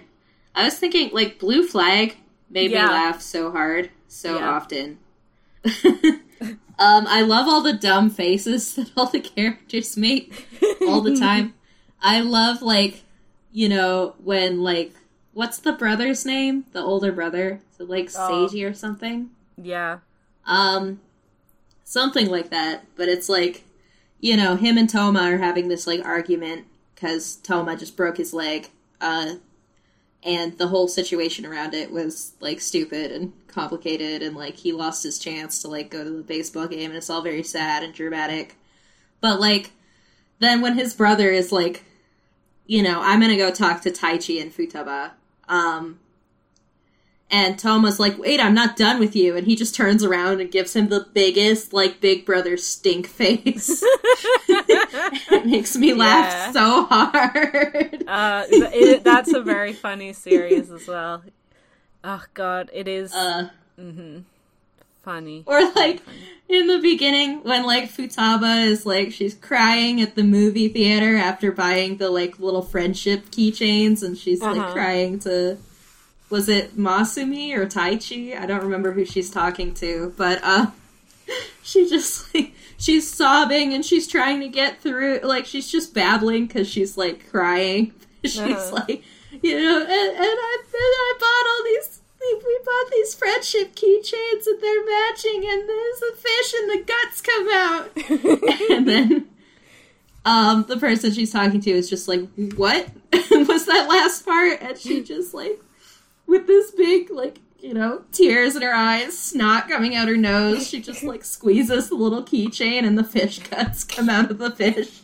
I 0.55 0.65
was 0.65 0.77
thinking 0.79 1.11
like 1.13 1.39
Blue 1.39 1.67
Flag 1.67 2.17
made 2.51 2.71
yeah. 2.71 2.85
me 2.85 2.91
laugh 2.91 3.21
so 3.21 3.51
hard 3.51 3.89
so 4.07 4.37
yeah. 4.37 4.49
often. 4.49 4.99
um, 6.79 7.05
I 7.07 7.21
love 7.21 7.47
all 7.47 7.61
the 7.61 7.73
dumb 7.73 8.09
faces 8.09 8.75
that 8.75 8.91
all 8.95 9.07
the 9.07 9.19
characters 9.19 9.97
make 9.97 10.47
all 10.81 11.01
the 11.01 11.15
time. 11.15 11.53
I 12.01 12.21
love 12.21 12.61
like 12.61 13.03
you 13.51 13.69
know 13.69 14.15
when 14.23 14.61
like 14.61 14.93
what's 15.33 15.59
the 15.59 15.73
brother's 15.73 16.25
name? 16.25 16.65
The 16.73 16.81
older 16.81 17.11
brother, 17.11 17.61
so 17.77 17.85
like 17.85 18.09
oh. 18.15 18.47
Seiji 18.49 18.69
or 18.69 18.73
something. 18.73 19.29
Yeah. 19.57 19.99
Um, 20.45 20.99
something 21.83 22.27
like 22.27 22.49
that. 22.49 22.85
But 22.95 23.09
it's 23.09 23.29
like, 23.29 23.63
you 24.19 24.37
know, 24.37 24.55
him 24.55 24.77
and 24.77 24.89
Toma 24.89 25.21
are 25.21 25.37
having 25.37 25.67
this 25.67 25.87
like 25.87 26.03
argument 26.05 26.65
because 26.93 27.35
Toma 27.37 27.75
just 27.75 27.97
broke 27.97 28.17
his 28.17 28.33
leg. 28.33 28.69
Uh, 28.99 29.35
and 30.23 30.57
the 30.57 30.67
whole 30.67 30.87
situation 30.87 31.45
around 31.45 31.73
it 31.73 31.91
was 31.91 32.33
like 32.39 32.61
stupid 32.61 33.11
and 33.11 33.33
complicated 33.47 34.21
and 34.21 34.35
like 34.35 34.55
he 34.55 34.71
lost 34.71 35.03
his 35.03 35.17
chance 35.17 35.61
to 35.61 35.67
like 35.67 35.89
go 35.89 36.03
to 36.03 36.09
the 36.09 36.23
baseball 36.23 36.67
game 36.67 36.91
and 36.91 36.97
it's 36.97 37.09
all 37.09 37.21
very 37.21 37.43
sad 37.43 37.83
and 37.83 37.93
dramatic. 37.93 38.55
But 39.19 39.39
like 39.39 39.71
then 40.39 40.61
when 40.61 40.75
his 40.75 40.93
brother 40.93 41.29
is 41.29 41.51
like 41.51 41.83
you 42.65 42.83
know 42.83 43.01
i'm 43.01 43.21
gonna 43.21 43.37
go 43.37 43.51
talk 43.51 43.81
to 43.81 43.91
taichi 43.91 44.41
and 44.41 44.53
futaba 44.53 45.11
um 45.47 45.99
and 47.31 47.57
Toma's 47.57 47.97
like, 47.97 48.17
wait, 48.17 48.41
I'm 48.41 48.53
not 48.53 48.75
done 48.75 48.99
with 48.99 49.15
you. 49.15 49.37
And 49.37 49.47
he 49.47 49.55
just 49.55 49.73
turns 49.73 50.03
around 50.03 50.41
and 50.41 50.51
gives 50.51 50.75
him 50.75 50.89
the 50.89 51.07
biggest, 51.13 51.71
like, 51.71 52.01
big 52.01 52.25
brother 52.25 52.57
stink 52.57 53.07
face. 53.07 53.81
it 54.49 55.45
makes 55.45 55.77
me 55.77 55.93
laugh 55.93 56.33
yeah. 56.33 56.51
so 56.51 56.85
hard. 56.85 58.03
Uh, 58.05 58.45
it, 58.49 59.05
that's 59.05 59.33
a 59.33 59.41
very 59.43 59.71
funny 59.71 60.11
series 60.11 60.69
as 60.69 60.85
well. 60.87 61.23
Oh, 62.03 62.23
God, 62.33 62.69
it 62.73 62.89
is. 62.89 63.13
Uh, 63.13 63.49
mm-hmm. 63.79 64.19
Funny. 65.03 65.43
Or, 65.47 65.61
like, 65.73 66.01
funny. 66.01 66.17
in 66.49 66.67
the 66.67 66.79
beginning, 66.79 67.43
when, 67.43 67.65
like, 67.65 67.89
Futaba 67.89 68.65
is, 68.65 68.85
like, 68.85 69.13
she's 69.13 69.35
crying 69.35 70.01
at 70.01 70.15
the 70.15 70.23
movie 70.23 70.67
theater 70.67 71.15
after 71.15 71.53
buying 71.53 71.95
the, 71.95 72.09
like, 72.09 72.39
little 72.39 72.61
friendship 72.61 73.27
keychains, 73.31 74.03
and 74.03 74.17
she's, 74.17 74.41
uh-huh. 74.41 74.53
like, 74.53 74.73
crying 74.73 75.17
to 75.19 75.57
was 76.31 76.47
it 76.47 76.77
Masumi 76.77 77.53
or 77.55 77.65
Taichi? 77.67 78.37
I 78.37 78.45
don't 78.45 78.63
remember 78.63 78.93
who 78.93 79.05
she's 79.05 79.29
talking 79.29 79.73
to, 79.75 80.13
but 80.17 80.39
uh, 80.43 80.67
she 81.63 81.87
just 81.87 82.33
like 82.33 82.53
she's 82.77 83.11
sobbing 83.11 83.73
and 83.73 83.85
she's 83.85 84.07
trying 84.07 84.39
to 84.39 84.47
get 84.47 84.81
through. 84.81 85.19
Like 85.19 85.45
she's 85.45 85.69
just 85.71 85.93
babbling 85.93 86.47
because 86.47 86.69
she's 86.69 86.97
like 86.97 87.29
crying. 87.29 87.93
she's 88.23 88.39
uh-huh. 88.39 88.71
like, 88.87 89.03
you 89.41 89.61
know, 89.61 89.81
and, 89.81 89.89
and 89.89 89.91
I 89.91 90.57
and 90.63 90.73
I 90.73 91.13
bought 91.19 91.51
all 91.51 91.63
these. 91.65 91.97
We 92.23 92.59
bought 92.63 92.91
these 92.91 93.15
friendship 93.15 93.75
keychains 93.75 94.45
and 94.45 94.61
they're 94.61 94.85
matching, 94.85 95.43
and 95.43 95.67
there's 95.67 96.01
a 96.03 96.15
fish 96.15 96.53
and 96.53 96.69
the 96.69 96.85
guts 96.85 97.21
come 97.21 97.49
out. 97.51 98.69
and 98.69 98.87
then 98.87 99.27
um, 100.23 100.65
the 100.67 100.77
person 100.77 101.11
she's 101.11 101.33
talking 101.33 101.61
to 101.61 101.71
is 101.71 101.89
just 101.89 102.07
like, 102.07 102.21
"What 102.55 102.87
was 103.31 103.65
that 103.65 103.87
last 103.89 104.23
part?" 104.23 104.61
And 104.61 104.77
she 104.77 105.03
just 105.03 105.33
like 105.33 105.59
with 106.31 106.47
this 106.47 106.71
big, 106.71 107.11
like, 107.11 107.39
you 107.59 107.73
know, 107.73 108.03
tears 108.13 108.55
in 108.55 108.61
her 108.61 108.73
eyes, 108.73 109.19
snot 109.19 109.67
coming 109.67 109.95
out 109.95 110.07
her 110.07 110.15
nose. 110.15 110.65
She 110.65 110.79
just 110.81 111.03
like 111.03 111.25
squeezes 111.25 111.89
the 111.89 111.95
little 111.95 112.23
keychain 112.23 112.85
and 112.85 112.97
the 112.97 113.03
fish 113.03 113.39
guts 113.39 113.83
come 113.83 114.09
out 114.09 114.31
of 114.31 114.37
the 114.37 114.49
fish. 114.51 115.01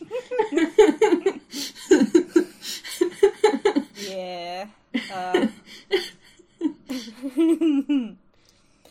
yeah. 4.10 4.68
Uh... 5.14 5.48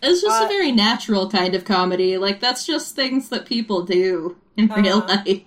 it's 0.03 0.21
just 0.21 0.43
uh, 0.43 0.45
a 0.45 0.49
very 0.49 0.73
natural 0.73 1.31
kind 1.31 1.55
of 1.55 1.65
comedy. 1.65 2.19
Like 2.19 2.41
that's 2.41 2.67
just 2.67 2.95
things 2.95 3.31
that 3.31 3.47
people 3.47 3.83
do 3.83 4.37
in 4.59 4.71
uh, 4.71 4.77
real 4.77 4.99
life. 4.99 5.41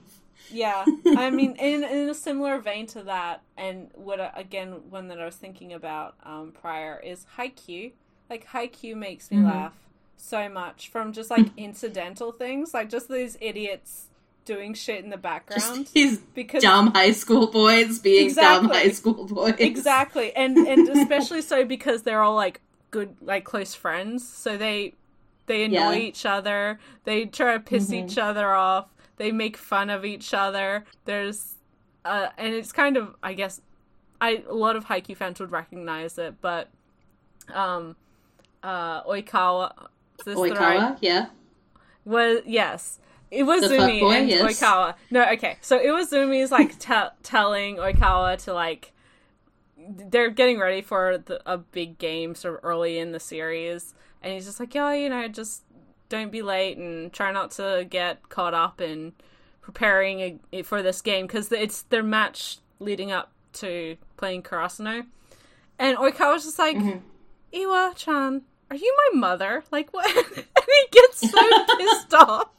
Yeah, 0.51 0.85
I 1.17 1.29
mean, 1.31 1.55
in 1.55 1.83
in 1.83 2.09
a 2.09 2.13
similar 2.13 2.59
vein 2.59 2.87
to 2.87 3.03
that, 3.03 3.41
and 3.57 3.89
what 3.93 4.19
uh, 4.19 4.31
again 4.35 4.89
one 4.89 5.07
that 5.09 5.19
I 5.19 5.25
was 5.25 5.35
thinking 5.35 5.73
about 5.73 6.15
um, 6.23 6.51
prior 6.51 6.99
is 6.99 7.25
Haikyuu. 7.37 7.93
Like 8.29 8.47
Haikyuu 8.47 8.95
makes 8.95 9.31
me 9.31 9.37
mm-hmm. 9.37 9.47
laugh 9.47 9.73
so 10.17 10.49
much 10.49 10.89
from 10.89 11.13
just 11.13 11.29
like 11.29 11.47
incidental 11.57 12.31
things, 12.31 12.73
like 12.73 12.89
just 12.89 13.09
these 13.09 13.37
idiots 13.41 14.07
doing 14.45 14.73
shit 14.73 15.03
in 15.03 15.09
the 15.09 15.17
background. 15.17 15.81
Just 15.81 15.93
these 15.93 16.17
because 16.17 16.63
dumb 16.63 16.91
high 16.93 17.11
school 17.11 17.47
boys 17.47 17.99
being 17.99 18.25
exactly, 18.25 18.67
dumb 18.67 18.75
high 18.75 18.91
school 18.91 19.25
boys. 19.25 19.55
Exactly, 19.57 20.35
and 20.35 20.57
and 20.57 20.89
especially 20.97 21.41
so 21.41 21.65
because 21.65 22.03
they're 22.03 22.21
all 22.21 22.35
like 22.35 22.61
good, 22.91 23.15
like 23.21 23.45
close 23.45 23.73
friends, 23.73 24.27
so 24.27 24.57
they 24.57 24.95
they 25.45 25.65
annoy 25.65 25.93
yeah. 25.93 25.95
each 25.95 26.25
other. 26.25 26.79
They 27.03 27.25
try 27.25 27.53
to 27.53 27.59
piss 27.59 27.85
mm-hmm. 27.85 28.07
each 28.07 28.17
other 28.17 28.53
off. 28.53 28.87
They 29.19 29.33
make 29.33 29.57
fun 29.57 29.89
of 29.89 30.05
each 30.05 30.33
other. 30.33 30.85
There's, 31.03 31.55
uh, 32.05 32.29
and 32.37 32.53
it's 32.53 32.71
kind 32.71 32.95
of, 32.95 33.15
I 33.21 33.33
guess, 33.33 33.59
I 34.21 34.43
a 34.49 34.53
lot 34.53 34.77
of 34.77 34.85
Haikyuu 34.85 35.17
fans 35.17 35.41
would 35.41 35.51
recognize 35.51 36.17
it, 36.17 36.35
but, 36.41 36.69
um, 37.53 37.97
uh, 38.63 39.03
Oikawa, 39.03 39.89
Oikawa, 40.25 40.59
right? 40.59 40.97
yeah, 41.01 41.27
was 42.05 42.39
yes. 42.45 42.99
It 43.29 43.43
was 43.43 43.61
the 43.61 43.75
Zumi 43.75 43.99
boy, 43.99 44.11
and 44.11 44.29
yes. 44.29 44.41
Oikawa. 44.41 44.95
No, 45.11 45.29
okay. 45.33 45.57
So 45.61 45.77
it 45.77 45.91
was 45.91 46.09
Zumi's 46.09 46.51
like 46.51 46.79
te- 46.79 47.13
telling 47.21 47.75
Oikawa 47.75 48.41
to 48.45 48.53
like 48.53 48.93
they're 49.77 50.29
getting 50.29 50.59
ready 50.59 50.81
for 50.81 51.17
the, 51.17 51.41
a 51.45 51.57
big 51.57 51.97
game 51.97 52.35
sort 52.35 52.55
of 52.55 52.59
early 52.63 52.97
in 52.97 53.11
the 53.11 53.19
series, 53.19 53.93
and 54.21 54.33
he's 54.33 54.45
just 54.45 54.61
like, 54.61 54.73
"Yo, 54.73 54.91
you 54.91 55.09
know, 55.09 55.27
just 55.27 55.63
don't 56.09 56.31
be 56.31 56.41
late 56.41 56.77
and 56.77 57.13
try 57.13 57.31
not 57.31 57.51
to 57.51 57.85
get 57.89 58.27
caught 58.29 58.53
up 58.53 58.81
in 58.81 59.13
preparing 59.61 60.39
a, 60.51 60.63
for 60.63 60.81
this 60.81 61.01
game 61.01 61.27
because 61.27 61.51
it's 61.51 61.83
their 61.83 62.03
match 62.03 62.57
leading 62.79 63.11
up 63.11 63.31
to 63.53 63.95
playing 64.17 64.43
Karasuno." 64.43 65.05
And 65.77 65.97
Oikawa 65.97 66.33
was 66.33 66.43
just 66.43 66.59
like, 66.59 66.75
mm-hmm. 66.75 66.99
"Iwa-chan, 67.55 68.41
are 68.69 68.75
you 68.75 68.97
my 69.13 69.19
mother? 69.19 69.63
Like 69.71 69.93
what?" 69.93 70.13
and 70.15 70.45
he 70.67 70.87
gets 70.91 71.31
so 71.31 71.65
pissed 71.77 72.13
off. 72.13 72.49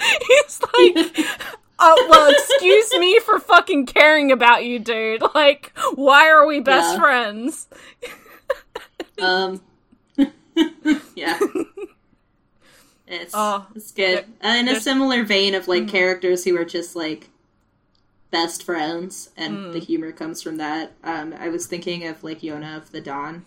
He's 0.00 0.60
like, 0.62 1.38
"Oh 1.78 2.06
well, 2.10 2.30
excuse 2.30 2.92
me 2.94 3.18
for 3.20 3.38
fucking 3.38 3.86
caring 3.86 4.32
about 4.32 4.64
you, 4.64 4.78
dude. 4.78 5.22
Like, 5.34 5.72
why 5.94 6.28
are 6.28 6.46
we 6.46 6.60
best 6.60 6.94
yeah. 6.94 7.00
friends?" 7.00 7.68
um, 9.20 9.60
yeah. 11.14 11.38
It's, 13.12 13.34
oh, 13.34 13.66
it's 13.74 13.92
good. 13.92 14.24
in 14.42 14.68
a 14.68 14.80
similar 14.80 15.22
vein 15.22 15.54
of 15.54 15.68
like 15.68 15.84
mm. 15.84 15.88
characters 15.90 16.44
who 16.44 16.56
are 16.56 16.64
just 16.64 16.96
like 16.96 17.28
best 18.30 18.64
friends, 18.64 19.30
and 19.36 19.56
mm. 19.56 19.72
the 19.72 19.78
humor 19.78 20.10
comes 20.10 20.42
from 20.42 20.56
that. 20.56 20.92
Um, 21.04 21.34
I 21.38 21.48
was 21.48 21.66
thinking 21.66 22.06
of 22.06 22.24
like 22.24 22.40
Yona 22.40 22.76
of 22.78 22.90
the 22.90 23.00
Dawn. 23.00 23.44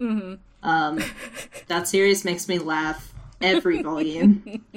Mm-hmm. 0.00 0.34
Um, 0.62 1.04
that 1.68 1.86
series 1.86 2.24
makes 2.24 2.48
me 2.48 2.58
laugh 2.58 3.12
every 3.40 3.82
volume 3.82 4.64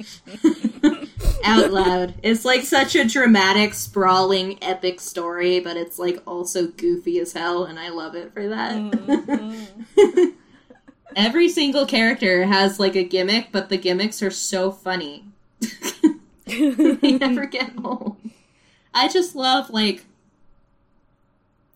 out 1.44 1.72
loud. 1.72 2.14
It's 2.22 2.44
like 2.44 2.62
such 2.62 2.94
a 2.94 3.04
dramatic, 3.04 3.74
sprawling, 3.74 4.62
epic 4.62 5.00
story, 5.00 5.60
but 5.60 5.76
it's 5.76 5.98
like 5.98 6.22
also 6.26 6.68
goofy 6.68 7.18
as 7.18 7.32
hell, 7.32 7.64
and 7.64 7.78
I 7.78 7.88
love 7.88 8.14
it 8.14 8.32
for 8.34 8.48
that. 8.48 8.74
Mm-hmm. 8.74 10.30
Every 11.16 11.48
single 11.48 11.86
character 11.86 12.44
has 12.44 12.78
like 12.78 12.94
a 12.94 13.02
gimmick, 13.02 13.48
but 13.50 13.70
the 13.70 13.78
gimmicks 13.78 14.22
are 14.22 14.30
so 14.30 14.70
funny. 14.70 15.24
they 16.46 17.12
never 17.18 17.46
get 17.46 17.72
old. 17.82 18.18
I 18.92 19.08
just 19.08 19.34
love 19.34 19.70
like 19.70 20.04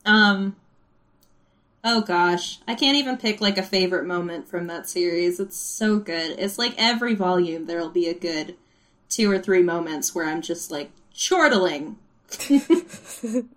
um 0.05 0.57
Oh 1.83 2.03
gosh, 2.03 2.59
I 2.69 2.75
can't 2.75 2.99
even 2.99 3.17
pick 3.17 3.41
like 3.41 3.57
a 3.57 3.63
favorite 3.63 4.05
moment 4.05 4.47
from 4.47 4.67
that 4.67 4.87
series. 4.87 5.41
It's 5.41 5.57
so 5.57 5.99
good. 5.99 6.39
It's 6.39 6.59
like 6.59 6.75
every 6.77 7.15
volume 7.15 7.65
there'll 7.65 7.89
be 7.89 8.09
a 8.09 8.15
good 8.15 8.57
two 9.09 9.31
or 9.31 9.39
three 9.39 9.63
moments 9.63 10.15
where 10.15 10.27
I'm 10.27 10.43
just 10.43 10.71
like 10.71 10.91
chortling. 11.15 11.97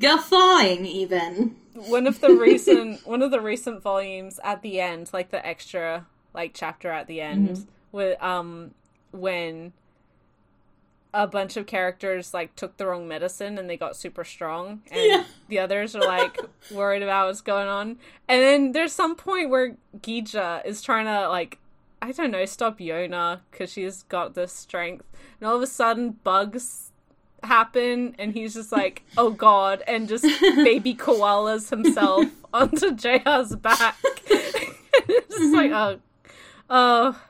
Guffawing 0.00 0.86
even 0.86 1.56
one 1.76 2.06
of 2.06 2.20
the 2.20 2.30
recent 2.30 3.06
one 3.06 3.22
of 3.22 3.30
the 3.30 3.40
recent 3.40 3.82
volumes 3.82 4.40
at 4.42 4.62
the 4.62 4.80
end, 4.80 5.10
like 5.12 5.30
the 5.30 5.44
extra 5.46 6.06
like 6.34 6.52
chapter 6.54 6.90
at 6.90 7.06
the 7.06 7.20
end, 7.20 7.48
mm-hmm. 7.50 7.70
with 7.92 8.22
um 8.22 8.72
when 9.12 9.72
a 11.16 11.26
bunch 11.26 11.56
of 11.56 11.64
characters 11.66 12.34
like 12.34 12.54
took 12.56 12.76
the 12.76 12.86
wrong 12.86 13.08
medicine 13.08 13.56
and 13.58 13.70
they 13.70 13.76
got 13.76 13.96
super 13.96 14.22
strong 14.22 14.82
and 14.90 15.02
yeah. 15.02 15.24
the 15.48 15.58
others 15.58 15.96
are 15.96 16.02
like 16.02 16.38
worried 16.70 17.02
about 17.02 17.26
what's 17.26 17.40
going 17.40 17.66
on 17.66 17.96
and 18.28 18.42
then 18.42 18.72
there's 18.72 18.92
some 18.92 19.16
point 19.16 19.48
where 19.48 19.76
Kija 20.00 20.64
is 20.66 20.82
trying 20.82 21.06
to 21.06 21.26
like 21.28 21.58
I 22.02 22.12
don't 22.12 22.30
know 22.30 22.44
stop 22.44 22.78
Yona 22.78 23.40
because 23.50 23.72
she's 23.72 24.02
got 24.02 24.34
this 24.34 24.52
strength 24.52 25.06
and 25.40 25.48
all 25.48 25.56
of 25.56 25.62
a 25.62 25.66
sudden 25.66 26.18
bugs 26.22 26.85
happen 27.46 28.14
and 28.18 28.32
he's 28.32 28.54
just 28.54 28.72
like 28.72 29.02
oh 29.16 29.30
god 29.30 29.82
and 29.86 30.08
just 30.08 30.24
baby 30.40 30.94
koalas 30.98 31.70
himself 31.70 32.26
onto 32.54 32.90
Jae-ha's 32.92 33.54
back. 33.56 33.96
It's 34.02 35.28
just 35.28 35.40
mm-hmm. 35.40 35.54
like 35.54 35.70
oh 35.72 36.00
oh 36.70 37.22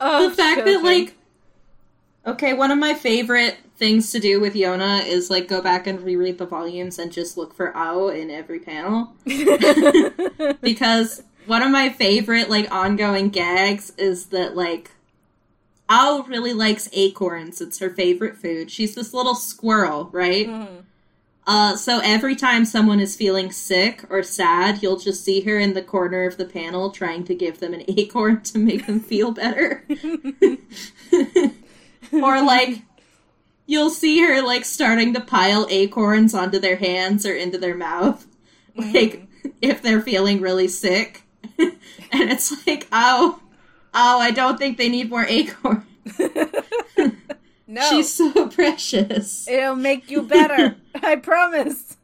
oh 0.00 0.28
the 0.28 0.34
fact 0.34 0.64
that 0.64 0.82
like 0.82 1.14
okay 2.26 2.52
one 2.52 2.70
of 2.70 2.78
my 2.78 2.94
favorite 2.94 3.56
things 3.76 4.12
to 4.12 4.20
do 4.20 4.40
with 4.40 4.54
Yona 4.54 5.04
is 5.06 5.30
like 5.30 5.48
go 5.48 5.60
back 5.60 5.86
and 5.86 6.00
reread 6.00 6.38
the 6.38 6.46
volumes 6.46 6.98
and 6.98 7.10
just 7.10 7.36
look 7.36 7.54
for 7.54 7.76
Ao 7.76 8.08
in 8.08 8.30
every 8.30 8.60
panel. 8.60 9.12
Because 10.60 11.22
one 11.46 11.62
of 11.62 11.70
my 11.70 11.90
favorite 11.90 12.48
like 12.48 12.70
ongoing 12.70 13.30
gags 13.30 13.92
is 13.98 14.26
that 14.26 14.56
like 14.56 14.92
Ao 15.94 16.24
really 16.26 16.52
likes 16.52 16.88
acorns. 16.92 17.60
It's 17.60 17.78
her 17.78 17.90
favorite 17.90 18.36
food. 18.36 18.68
She's 18.68 18.96
this 18.96 19.14
little 19.14 19.36
squirrel, 19.36 20.08
right? 20.10 20.48
Mm-hmm. 20.48 20.80
Uh, 21.46 21.76
so 21.76 22.00
every 22.02 22.34
time 22.34 22.64
someone 22.64 22.98
is 22.98 23.14
feeling 23.14 23.52
sick 23.52 24.02
or 24.10 24.24
sad, 24.24 24.82
you'll 24.82 24.98
just 24.98 25.22
see 25.22 25.42
her 25.42 25.56
in 25.56 25.74
the 25.74 25.82
corner 25.82 26.24
of 26.24 26.36
the 26.36 26.46
panel 26.46 26.90
trying 26.90 27.22
to 27.24 27.34
give 27.34 27.60
them 27.60 27.74
an 27.74 27.84
acorn 27.88 28.40
to 28.42 28.58
make 28.58 28.86
them 28.86 28.98
feel 28.98 29.30
better. 29.30 29.84
or 32.12 32.42
like 32.42 32.82
you'll 33.66 33.90
see 33.90 34.20
her 34.20 34.42
like 34.42 34.64
starting 34.64 35.14
to 35.14 35.20
pile 35.20 35.66
acorns 35.70 36.34
onto 36.34 36.58
their 36.58 36.76
hands 36.76 37.24
or 37.24 37.34
into 37.34 37.58
their 37.58 37.76
mouth. 37.76 38.26
Like 38.76 39.28
if 39.62 39.82
they're 39.82 40.00
feeling 40.00 40.40
really 40.40 40.66
sick. 40.66 41.22
and 41.58 41.76
it's 42.10 42.66
like, 42.66 42.88
oh, 42.90 43.40
Oh, 43.94 44.18
I 44.18 44.32
don't 44.32 44.58
think 44.58 44.76
they 44.76 44.88
need 44.88 45.08
more 45.08 45.24
acorns. 45.24 45.84
no. 47.66 47.90
She's 47.90 48.12
so 48.12 48.48
precious. 48.48 49.46
It'll 49.46 49.76
make 49.76 50.10
you 50.10 50.22
better. 50.22 50.76
I 51.02 51.16
promise. 51.16 51.96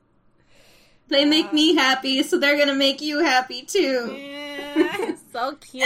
They 1.09 1.24
make 1.24 1.47
uh, 1.47 1.53
me 1.53 1.74
happy, 1.74 2.22
so 2.22 2.38
they're 2.38 2.57
gonna 2.57 2.76
make 2.76 3.01
you 3.01 3.18
happy 3.18 3.62
too. 3.62 4.16
Yeah, 4.16 5.16
so 5.32 5.57
cute. 5.61 5.82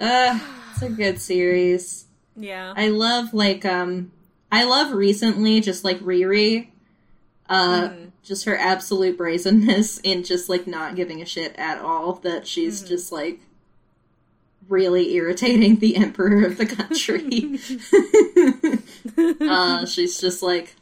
uh, 0.00 0.40
it's 0.72 0.82
a 0.82 0.88
good 0.88 1.20
series. 1.20 2.06
Yeah. 2.36 2.72
I 2.74 2.88
love 2.88 3.34
like 3.34 3.66
um 3.66 4.10
I 4.50 4.64
love 4.64 4.92
recently 4.92 5.60
just 5.60 5.84
like 5.84 6.00
Riri. 6.00 6.68
Uh 7.46 7.88
mm. 7.88 8.10
just 8.22 8.46
her 8.46 8.56
absolute 8.56 9.18
brazenness 9.18 9.98
in 9.98 10.24
just 10.24 10.48
like 10.48 10.66
not 10.66 10.96
giving 10.96 11.20
a 11.20 11.26
shit 11.26 11.54
at 11.56 11.82
all 11.82 12.14
that 12.22 12.46
she's 12.46 12.82
mm. 12.82 12.88
just 12.88 13.12
like 13.12 13.40
really 14.68 15.14
irritating 15.14 15.78
the 15.78 15.96
emperor 15.96 16.46
of 16.46 16.58
the 16.58 16.66
country. 16.66 17.58
uh, 19.48 19.86
she's 19.86 20.20
just 20.20 20.42
like, 20.42 20.74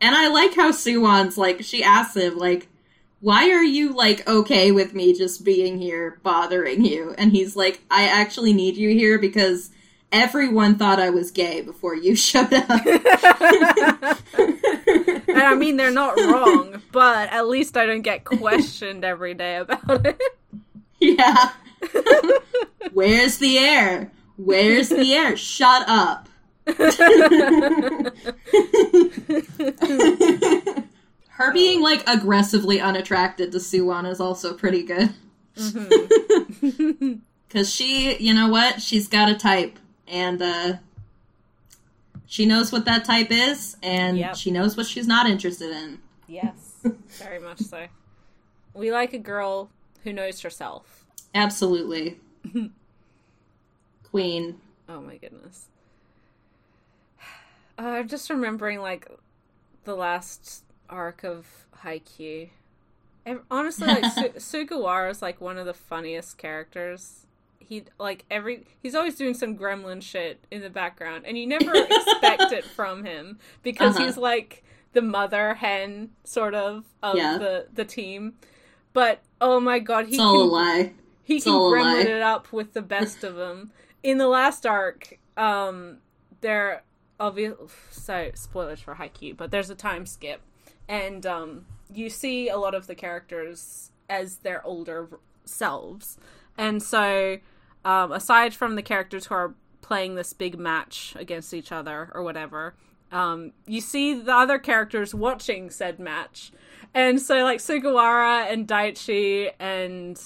and 0.00 0.14
I 0.14 0.28
like 0.28 0.54
how 0.54 0.72
Suwon's 0.72 1.38
like, 1.38 1.62
she 1.62 1.82
asks 1.82 2.16
him, 2.16 2.36
like, 2.36 2.68
why 3.20 3.50
are 3.50 3.62
you 3.62 3.94
like 3.94 4.28
okay 4.28 4.72
with 4.72 4.94
me 4.94 5.14
just 5.14 5.44
being 5.44 5.78
here 5.78 6.18
bothering 6.24 6.84
you? 6.84 7.14
And 7.16 7.30
he's 7.30 7.54
like, 7.54 7.80
I 7.88 8.08
actually 8.08 8.52
need 8.52 8.76
you 8.76 8.90
here 8.90 9.18
because 9.18 9.70
everyone 10.10 10.76
thought 10.76 10.98
I 10.98 11.10
was 11.10 11.30
gay 11.30 11.62
before 11.62 11.94
you 11.94 12.16
showed 12.16 12.52
up. 12.52 12.68
and 14.36 15.38
I 15.38 15.54
mean, 15.54 15.76
they're 15.76 15.92
not 15.92 16.16
wrong, 16.18 16.82
but 16.90 17.30
at 17.30 17.46
least 17.46 17.76
I 17.76 17.86
don't 17.86 18.02
get 18.02 18.24
questioned 18.24 19.04
every 19.04 19.34
day 19.34 19.56
about 19.56 20.04
it. 20.04 20.20
Yeah. 21.00 21.52
Where's 22.92 23.38
the 23.38 23.58
air? 23.58 24.10
Where's 24.36 24.88
the 24.88 25.14
air? 25.14 25.36
Shut 25.36 25.88
up. 25.88 26.28
Her 31.28 31.52
being 31.52 31.82
like 31.82 32.04
aggressively 32.06 32.80
unattracted 32.80 33.52
to 33.52 33.58
Suwon 33.58 34.10
is 34.10 34.20
also 34.20 34.54
pretty 34.54 34.84
good. 34.84 35.12
Because 35.54 35.74
mm-hmm. 35.74 37.62
she, 37.64 38.16
you 38.18 38.34
know 38.34 38.48
what? 38.48 38.80
She's 38.80 39.08
got 39.08 39.28
a 39.28 39.34
type. 39.34 39.78
And 40.06 40.42
uh, 40.42 40.74
she 42.32 42.46
knows 42.46 42.72
what 42.72 42.86
that 42.86 43.04
type 43.04 43.30
is, 43.30 43.76
and 43.82 44.16
Yep. 44.16 44.36
she 44.36 44.50
knows 44.50 44.74
what 44.74 44.86
she's 44.86 45.06
not 45.06 45.28
interested 45.28 45.70
in. 45.70 45.98
Yes, 46.26 46.54
very 47.18 47.38
much 47.38 47.58
so. 47.58 47.88
We 48.72 48.90
like 48.90 49.12
a 49.12 49.18
girl 49.18 49.68
who 50.02 50.14
knows 50.14 50.40
herself. 50.40 51.01
Absolutely. 51.34 52.18
Queen. 54.10 54.60
Oh 54.88 55.00
my 55.00 55.16
goodness. 55.16 55.66
Uh, 57.78 57.82
I'm 57.86 58.06
just 58.08 58.28
remembering 58.28 58.80
like 58.80 59.08
the 59.84 59.94
last 59.96 60.62
arc 60.90 61.24
of 61.24 61.46
Haikyuu. 61.82 62.50
And 63.24 63.40
honestly, 63.50 63.86
like 63.86 64.04
Su- 64.38 64.66
Sugawara 64.66 65.10
is 65.10 65.22
like 65.22 65.40
one 65.40 65.56
of 65.56 65.64
the 65.64 65.72
funniest 65.72 66.36
characters. 66.36 67.26
He 67.58 67.84
like 67.98 68.26
every 68.30 68.66
he's 68.82 68.94
always 68.94 69.14
doing 69.16 69.32
some 69.32 69.56
gremlin 69.56 70.02
shit 70.02 70.44
in 70.50 70.60
the 70.60 70.68
background, 70.68 71.24
and 71.26 71.38
you 71.38 71.46
never 71.46 71.72
expect 71.74 72.52
it 72.52 72.64
from 72.64 73.04
him 73.04 73.38
because 73.62 73.96
Uh-huh. 73.96 74.04
he's 74.04 74.16
like 74.18 74.62
the 74.92 75.02
mother 75.02 75.54
hen 75.54 76.10
sort 76.24 76.54
of 76.54 76.84
of 77.02 77.16
Yeah. 77.16 77.38
the 77.38 77.68
the 77.72 77.86
team. 77.86 78.34
But 78.92 79.22
oh 79.40 79.60
my 79.60 79.78
god, 79.78 80.04
he 80.06 80.12
It's 80.16 80.20
all 80.20 80.42
a 80.42 80.44
lie. 80.44 80.92
He 81.22 81.40
can 81.40 81.52
gremlin 81.52 82.06
it 82.06 82.22
up 82.22 82.52
with 82.52 82.72
the 82.72 82.82
best 82.82 83.24
of 83.24 83.36
them. 83.36 83.70
In 84.02 84.18
the 84.18 84.28
last 84.28 84.66
arc, 84.66 85.18
um, 85.36 85.98
there 86.40 86.82
obviously 87.20 87.68
so 87.90 88.30
spoilers 88.34 88.80
for 88.80 88.96
Haikyuu, 88.96 89.36
but 89.36 89.50
there's 89.50 89.70
a 89.70 89.74
time 89.74 90.06
skip, 90.06 90.40
and 90.88 91.24
um, 91.24 91.66
you 91.92 92.10
see 92.10 92.48
a 92.48 92.56
lot 92.56 92.74
of 92.74 92.86
the 92.86 92.94
characters 92.94 93.92
as 94.08 94.38
their 94.38 94.64
older 94.66 95.08
selves, 95.44 96.18
and 96.58 96.82
so 96.82 97.38
um, 97.84 98.12
aside 98.12 98.54
from 98.54 98.74
the 98.74 98.82
characters 98.82 99.26
who 99.26 99.34
are 99.34 99.54
playing 99.80 100.14
this 100.14 100.32
big 100.32 100.58
match 100.58 101.14
against 101.18 101.52
each 101.54 101.72
other 101.72 102.10
or 102.14 102.22
whatever. 102.22 102.74
Um, 103.10 103.52
you 103.66 103.82
see 103.82 104.14
the 104.14 104.34
other 104.34 104.58
characters 104.58 105.14
watching 105.14 105.68
said 105.70 105.98
match, 105.98 106.50
and 106.94 107.20
so 107.20 107.44
like 107.44 107.58
Sugawara 107.58 108.50
and 108.50 108.66
Daichi 108.66 109.50
and 109.60 110.18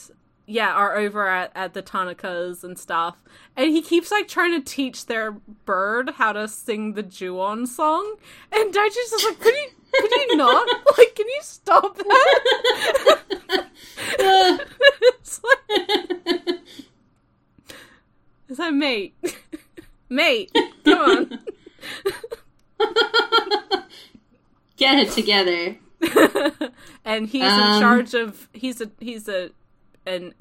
yeah 0.47 0.72
are 0.72 0.97
over 0.97 1.26
at, 1.28 1.51
at 1.55 1.74
the 1.74 1.82
Tanakas 1.82 2.62
and 2.64 2.78
stuff, 2.78 3.16
and 3.57 3.70
he 3.70 3.82
keeps 3.82 4.11
like 4.11 4.28
trying 4.28 4.53
to 4.53 4.61
teach 4.64 5.07
their 5.07 5.32
bird 5.64 6.11
how 6.16 6.32
to 6.32 6.47
sing 6.49 6.92
the 6.94 7.03
Juon 7.03 7.66
song, 7.66 8.16
and 8.53 8.72
Daichi's 8.72 9.11
just 9.11 9.24
like, 9.24 9.40
could 9.40 9.55
you 9.55 9.68
could 9.92 10.11
you 10.11 10.36
not 10.36 10.68
like 10.99 11.14
can 11.14 11.26
you 11.26 11.40
stop 11.42 11.97
that? 11.97 13.64
it's 15.18 15.40
like, 15.42 16.59
like 18.59 18.74
mate, 18.74 19.14
mate, 20.09 20.53
come 20.84 20.99
on. 20.99 21.38
Get 24.76 24.99
it 24.99 25.11
together. 25.12 25.76
and 27.05 27.26
he's 27.26 27.42
Um, 27.42 27.61
in 27.61 27.80
charge 27.80 28.14
of 28.14 28.49
he's 28.53 28.80
a 28.82 28.90
he's 29.01 29.26
a 29.28 29.51
an 30.07 30.34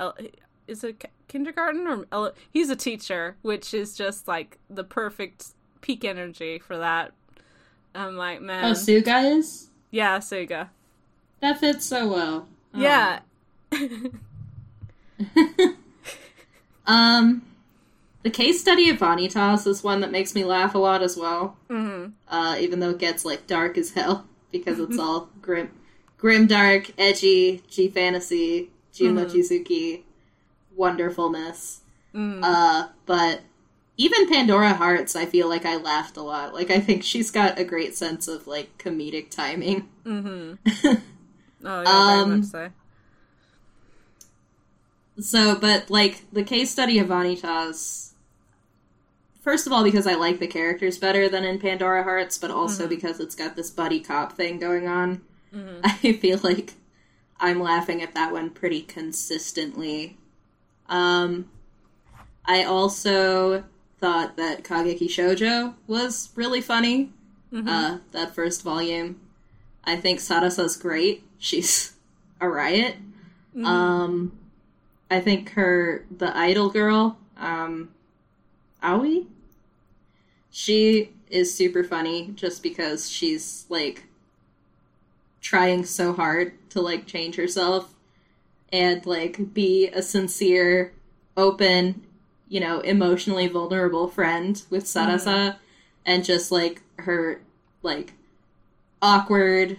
is 0.67 0.83
a 0.83 0.93
kindergarten 1.27 1.87
or 1.87 2.05
ele- 2.11 2.33
he's 2.51 2.69
a 2.69 2.75
teacher 2.75 3.35
which 3.41 3.73
is 3.73 3.95
just 3.95 4.27
like 4.27 4.57
the 4.69 4.83
perfect 4.83 5.47
peak 5.81 6.03
energy 6.05 6.57
for 6.59 6.77
that 6.77 7.11
i'm 7.93 8.15
like 8.15 8.41
man 8.41 8.65
Oh, 8.65 8.71
Suga 8.71 9.37
is? 9.37 9.69
yeah 9.91 10.17
suga 10.19 10.69
That 11.41 11.59
fits 11.59 11.85
so 11.85 12.07
well. 12.07 12.47
Oh. 12.73 12.79
yeah 12.81 13.19
Um, 16.87 17.41
the 18.23 18.29
case 18.29 18.59
study 18.61 18.89
of 18.89 18.97
Vanitas 18.99 19.65
is 19.65 19.83
one 19.83 20.01
that 20.01 20.11
makes 20.11 20.35
me 20.35 20.43
laugh 20.43 20.75
a 20.75 20.77
lot 20.77 21.01
as 21.01 21.17
well. 21.17 21.57
hmm 21.67 22.07
Uh, 22.27 22.57
even 22.59 22.79
though 22.79 22.91
it 22.91 22.99
gets 22.99 23.25
like 23.25 23.47
dark 23.47 23.77
as 23.77 23.91
hell 23.91 24.25
because 24.51 24.79
it's 24.79 24.99
all 24.99 25.29
grim, 25.41 25.71
grim, 26.17 26.45
dark, 26.47 26.91
edgy, 26.97 27.63
G 27.67 27.87
fantasy, 27.89 28.69
Jun 28.95 29.15
Mochizuki, 29.15 30.03
wonderfulness. 30.75 31.81
mm 32.13 32.39
Uh, 32.43 32.87
but 33.05 33.41
even 33.97 34.27
Pandora 34.27 34.73
Hearts, 34.73 35.15
I 35.15 35.25
feel 35.25 35.47
like 35.47 35.65
I 35.65 35.77
laughed 35.77 36.17
a 36.17 36.21
lot. 36.21 36.53
Like 36.53 36.69
I 36.71 36.79
think 36.79 37.03
she's 37.03 37.31
got 37.31 37.59
a 37.59 37.63
great 37.63 37.95
sense 37.95 38.27
of 38.27 38.47
like 38.47 38.77
comedic 38.77 39.29
timing. 39.29 39.87
hmm 40.03 40.53
oh 40.83 40.95
yeah 41.63 41.83
very 41.83 41.83
Um, 41.83 42.39
much 42.39 42.45
so 42.45 42.69
So, 45.19 45.55
but 45.55 45.89
like 45.89 46.23
the 46.33 46.43
case 46.43 46.71
study 46.71 46.99
of 46.99 47.07
Vanitas, 47.07 48.11
first 49.41 49.65
of 49.65 49.71
all, 49.73 49.83
because 49.83 50.07
I 50.07 50.15
like 50.15 50.39
the 50.39 50.47
characters 50.47 50.97
better 50.97 51.29
than 51.29 51.45
in 51.45 51.59
Pandora 51.59 52.03
Hearts, 52.03 52.37
but 52.37 52.51
also 52.51 52.87
because 52.87 53.19
it's 53.21 53.35
got 53.35 53.55
this 53.55 53.71
buddy 53.71 54.01
cop 54.01 54.33
thing 54.33 54.59
going 54.59 54.87
on, 54.87 55.21
Mhm. 55.53 55.79
I 55.83 56.13
feel 56.13 56.39
like 56.43 56.73
I'm 57.39 57.59
laughing 57.59 58.01
at 58.01 58.13
that 58.15 58.31
one 58.31 58.49
pretty 58.49 58.81
consistently. 58.81 60.17
Um, 60.87 61.49
I 62.45 62.63
also 62.63 63.63
thought 63.99 64.37
that 64.37 64.63
Kageki 64.63 65.07
Shoujo 65.07 65.73
was 65.87 66.29
really 66.35 66.61
funny. 66.61 67.11
Mhm. 67.51 67.67
Uh, 67.67 67.97
that 68.11 68.35
first 68.35 68.63
volume. 68.63 69.19
I 69.83 69.95
think 69.95 70.19
Sarasa's 70.19 70.77
great. 70.77 71.23
She's 71.37 71.93
a 72.41 72.49
riot. 72.49 72.95
Mhm. 73.55 73.65
Um, 73.65 74.31
I 75.09 75.19
think 75.21 75.51
her 75.51 76.05
the 76.15 76.35
idol 76.35 76.69
girl, 76.69 77.17
um, 77.37 77.89
Aoi. 78.81 79.25
She 80.51 81.11
is 81.29 81.53
super 81.53 81.83
funny 81.83 82.31
just 82.35 82.63
because 82.63 83.09
she's 83.09 83.65
like 83.69 84.03
trying 85.45 85.85
so 85.85 86.11
hard 86.11 86.51
to 86.71 86.81
like 86.81 87.05
change 87.05 87.35
herself 87.35 87.93
and 88.73 89.05
like 89.05 89.53
be 89.53 89.87
a 89.89 90.01
sincere, 90.01 90.91
open, 91.37 92.01
you 92.49 92.59
know, 92.59 92.79
emotionally 92.79 93.45
vulnerable 93.47 94.07
friend 94.07 94.63
with 94.71 94.85
Sarasa 94.85 95.57
and 96.03 96.25
just 96.25 96.51
like 96.51 96.81
her 96.97 97.41
like 97.83 98.13
awkward, 99.03 99.77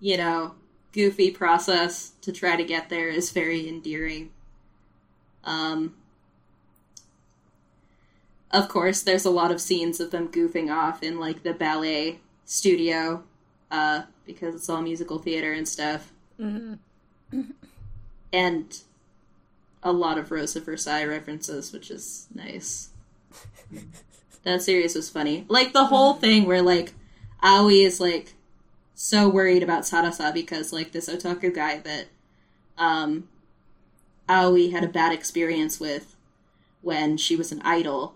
you 0.00 0.18
know, 0.18 0.54
goofy 0.92 1.30
process 1.30 2.12
to 2.20 2.30
try 2.30 2.54
to 2.54 2.62
get 2.62 2.90
there 2.90 3.08
is 3.08 3.30
very 3.30 3.66
endearing. 3.66 4.28
Um, 5.44 5.94
of 8.50 8.68
course, 8.68 9.00
there's 9.00 9.24
a 9.24 9.30
lot 9.30 9.50
of 9.50 9.62
scenes 9.62 9.98
of 9.98 10.10
them 10.10 10.28
goofing 10.28 10.70
off 10.70 11.02
in 11.02 11.18
like 11.18 11.42
the 11.42 11.54
ballet 11.54 12.20
studio, 12.44 13.22
uh, 13.70 14.02
because 14.26 14.54
it's 14.54 14.68
all 14.68 14.82
musical 14.82 15.18
theater 15.18 15.52
and 15.52 15.68
stuff, 15.68 16.12
Mhm. 16.40 16.78
and 18.32 18.80
a 19.82 19.92
lot 19.92 20.18
of 20.18 20.30
Rose 20.30 20.56
of 20.56 20.64
Versailles 20.64 21.04
references, 21.04 21.72
which 21.72 21.90
is 21.90 22.26
nice. 22.34 22.88
that 24.44 24.62
series 24.62 24.94
was 24.94 25.10
funny. 25.10 25.44
Like 25.48 25.72
the 25.72 25.86
whole 25.86 26.14
thing 26.14 26.44
where 26.46 26.62
like 26.62 26.94
Aoi 27.42 27.84
is 27.84 28.00
like 28.00 28.34
so 28.94 29.28
worried 29.28 29.62
about 29.62 29.82
Sarasa 29.82 30.32
because 30.32 30.72
like 30.72 30.92
this 30.92 31.08
otaku 31.08 31.52
guy 31.54 31.78
that 31.78 32.06
um 32.78 33.28
Aoi 34.28 34.70
had 34.70 34.84
a 34.84 34.88
bad 34.88 35.12
experience 35.12 35.78
with 35.80 36.16
when 36.82 37.16
she 37.16 37.36
was 37.36 37.52
an 37.52 37.60
idol 37.62 38.14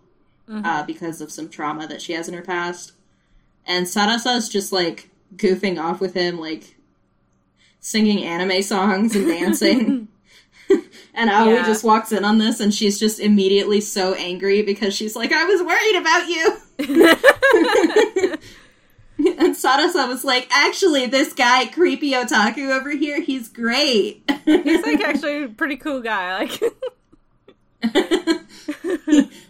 uh, 0.51 0.83
because 0.83 1.21
of 1.21 1.31
some 1.31 1.47
trauma 1.51 1.87
that 1.87 2.01
she 2.01 2.15
has 2.15 2.27
in 2.27 2.33
her 2.33 2.41
past. 2.43 2.93
And 3.67 3.85
Sarasa's 3.87 4.49
just 4.49 4.73
like 4.73 5.08
goofing 5.37 5.83
off 5.83 6.01
with 6.01 6.15
him, 6.15 6.39
like 6.39 6.77
singing 7.81 8.25
anime 8.25 8.63
songs 8.63 9.15
and 9.15 9.27
dancing. 9.27 10.09
and 11.15 11.31
Aoi 11.31 11.55
Yeah. 11.55 11.65
just 11.67 11.85
walks 11.85 12.13
in 12.13 12.25
on 12.25 12.39
this 12.39 12.61
and 12.61 12.73
she's 12.75 12.99
just 12.99 13.21
immediately 13.21 13.81
so 13.81 14.15
angry 14.15 14.63
because 14.63 14.95
she's 14.95 15.15
like, 15.17 15.33
I 15.33 15.45
was 15.45 15.63
worried 15.63 15.97
about 15.97 16.29
you. 16.29 16.59
and 19.19 19.55
Sarasa 19.55 20.07
was 20.09 20.25
like, 20.25 20.49
actually, 20.51 21.07
this 21.07 21.33
guy, 21.33 21.67
creepy 21.67 22.13
otaku 22.13 22.71
over 22.79 22.91
here, 22.91 23.21
he's 23.21 23.49
great. 23.49 24.23
he's 24.45 24.83
like 24.85 25.01
actually 25.01 25.45
a 25.45 25.49
pretty 25.49 25.77
cool 25.77 26.01
guy 26.01 26.39
like 26.39 26.61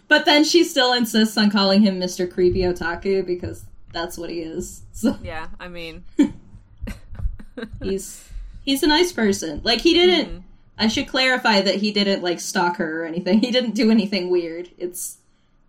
but 0.07 0.25
then 0.25 0.43
she 0.43 0.63
still 0.63 0.93
insists 0.93 1.37
on 1.37 1.49
calling 1.49 1.81
him 1.81 1.99
Mr. 1.99 2.31
Creepy 2.31 2.59
Otaku 2.61 3.25
because 3.25 3.65
that's 3.91 4.17
what 4.17 4.29
he 4.29 4.41
is. 4.41 4.81
So 4.93 5.17
yeah 5.23 5.47
i 5.61 5.67
mean 5.69 6.03
he's 7.81 8.27
he's 8.63 8.83
a 8.83 8.87
nice 8.87 9.11
person. 9.11 9.61
Like 9.63 9.81
he 9.81 9.93
didn't 9.93 10.43
I 10.77 10.87
should 10.87 11.07
clarify 11.07 11.61
that 11.61 11.75
he 11.75 11.91
didn't 11.91 12.21
like 12.23 12.39
stalk 12.39 12.77
her 12.77 13.01
or 13.03 13.05
anything. 13.05 13.39
He 13.45 13.51
didn't 13.51 13.75
do 13.75 13.91
anything 13.91 14.29
weird. 14.29 14.69
It's 14.77 15.17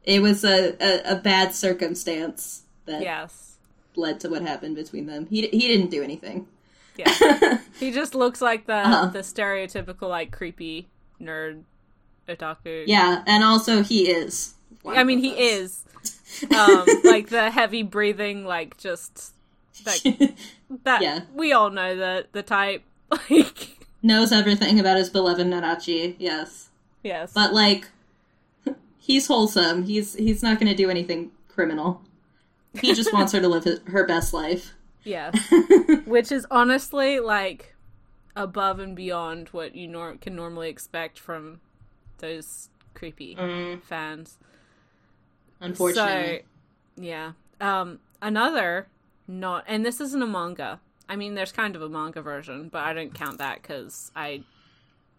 it 0.05 0.23
was 0.23 0.45
a, 0.45 0.75
a, 0.81 1.13
a 1.13 1.17
bad 1.17 1.55
circumstance 1.55 2.63
that 2.87 3.03
yes 3.03 3.57
led 3.97 4.21
to 4.21 4.29
what 4.29 4.43
happened 4.43 4.77
between 4.77 5.07
them. 5.07 5.27
He 5.27 5.47
he 5.49 5.69
didn't 5.69 5.91
do 5.91 6.03
anything. 6.03 6.47
yeah 6.97 7.59
he 7.79 7.93
just 7.93 8.15
looks 8.15 8.41
like 8.43 8.67
the 8.67 8.75
Uh-huh. 8.75 9.07
the 9.07 9.21
stereotypical 9.21 10.09
like 10.09 10.31
creepy 10.33 10.89
nerd 11.21 11.63
otaku 12.29 12.85
Yeah, 12.87 13.23
and 13.27 13.45
also 13.45 13.83
he 13.83 14.09
is. 14.11 14.55
I 14.87 15.05
mean, 15.05 15.19
he 15.19 15.31
is. 15.31 15.85
Um, 16.57 16.87
like 17.05 17.29
the 17.29 17.51
heavy 17.51 17.83
breathing, 17.83 18.45
like 18.45 18.77
just 18.77 19.35
like 19.87 20.03
that. 20.85 21.03
Yeah. 21.03 21.21
We 21.35 21.53
all 21.53 21.71
know 21.71 21.97
the 21.97 22.27
the 22.33 22.43
type. 22.43 22.83
Like 23.29 23.87
knows 24.03 24.33
everything 24.33 24.81
about 24.81 24.97
his 24.97 25.11
beloved 25.11 25.47
Narachi. 25.47 26.17
Yes. 26.19 26.71
Yes. 27.03 27.33
But 27.33 27.53
like, 27.53 27.89
he's 28.99 29.27
wholesome. 29.27 29.85
He's 29.85 30.15
he's 30.15 30.43
not 30.43 30.59
going 30.59 30.71
to 30.71 30.77
do 30.77 30.89
anything 30.91 31.33
criminal. 31.49 32.03
He 32.81 32.95
just 32.95 33.13
wants 33.13 33.33
her 33.33 33.41
to 33.41 33.49
live 33.49 33.67
her 33.89 34.07
best 34.07 34.33
life. 34.33 34.75
Yes. 35.03 35.37
Which 36.05 36.31
is 36.31 36.47
honestly 36.51 37.21
like 37.21 37.75
above 38.37 38.79
and 38.79 38.95
beyond 38.95 39.49
what 39.49 39.75
you 39.75 39.89
nor- 39.89 40.17
can 40.17 40.37
normally 40.37 40.69
expect 40.69 41.19
from 41.19 41.61
those 42.19 42.69
creepy 42.95 43.35
mm. 43.35 43.83
fans. 43.83 44.39
Unfortunately. 45.61 46.45
So, 46.97 47.03
yeah. 47.03 47.33
Um, 47.61 48.01
another 48.23 48.87
not, 49.29 49.65
and 49.67 49.85
this 49.85 50.01
isn't 50.01 50.23
a 50.23 50.27
manga. 50.27 50.81
I 51.09 51.17
mean, 51.17 51.35
there's 51.35 51.53
kind 51.53 51.77
of 51.77 51.83
a 51.83 51.89
manga 51.89 52.23
version, 52.23 52.69
but 52.69 52.83
I 52.83 52.93
don't 52.93 53.15
count 53.15 53.39
that 53.39 53.63
because 53.63 54.11
I, 54.15 54.43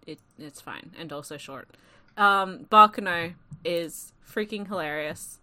it 0.05 0.19
it's 0.39 0.61
fine 0.61 0.91
and 0.97 1.11
also 1.11 1.37
short. 1.37 1.69
Um, 2.17 2.65
Baccano 2.71 3.33
is 3.63 4.13
freaking 4.27 4.67
hilarious. 4.67 5.39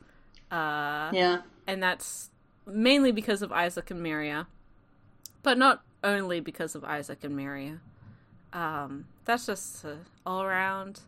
Uh, 0.51 1.11
yeah, 1.13 1.43
and 1.67 1.83
that's 1.83 2.31
mainly 2.67 3.13
because 3.13 3.43
of 3.43 3.53
Isaac 3.53 3.91
and 3.91 4.01
Miria, 4.05 4.47
but 5.43 5.59
not 5.59 5.83
only 6.03 6.41
because 6.41 6.75
of 6.75 6.85
Isaac 6.85 7.25
and 7.25 7.37
Miria. 7.39 7.81
Um, 8.53 9.07
that's 9.27 9.45
just 9.47 9.85
all 10.25 10.43
around 10.43 11.01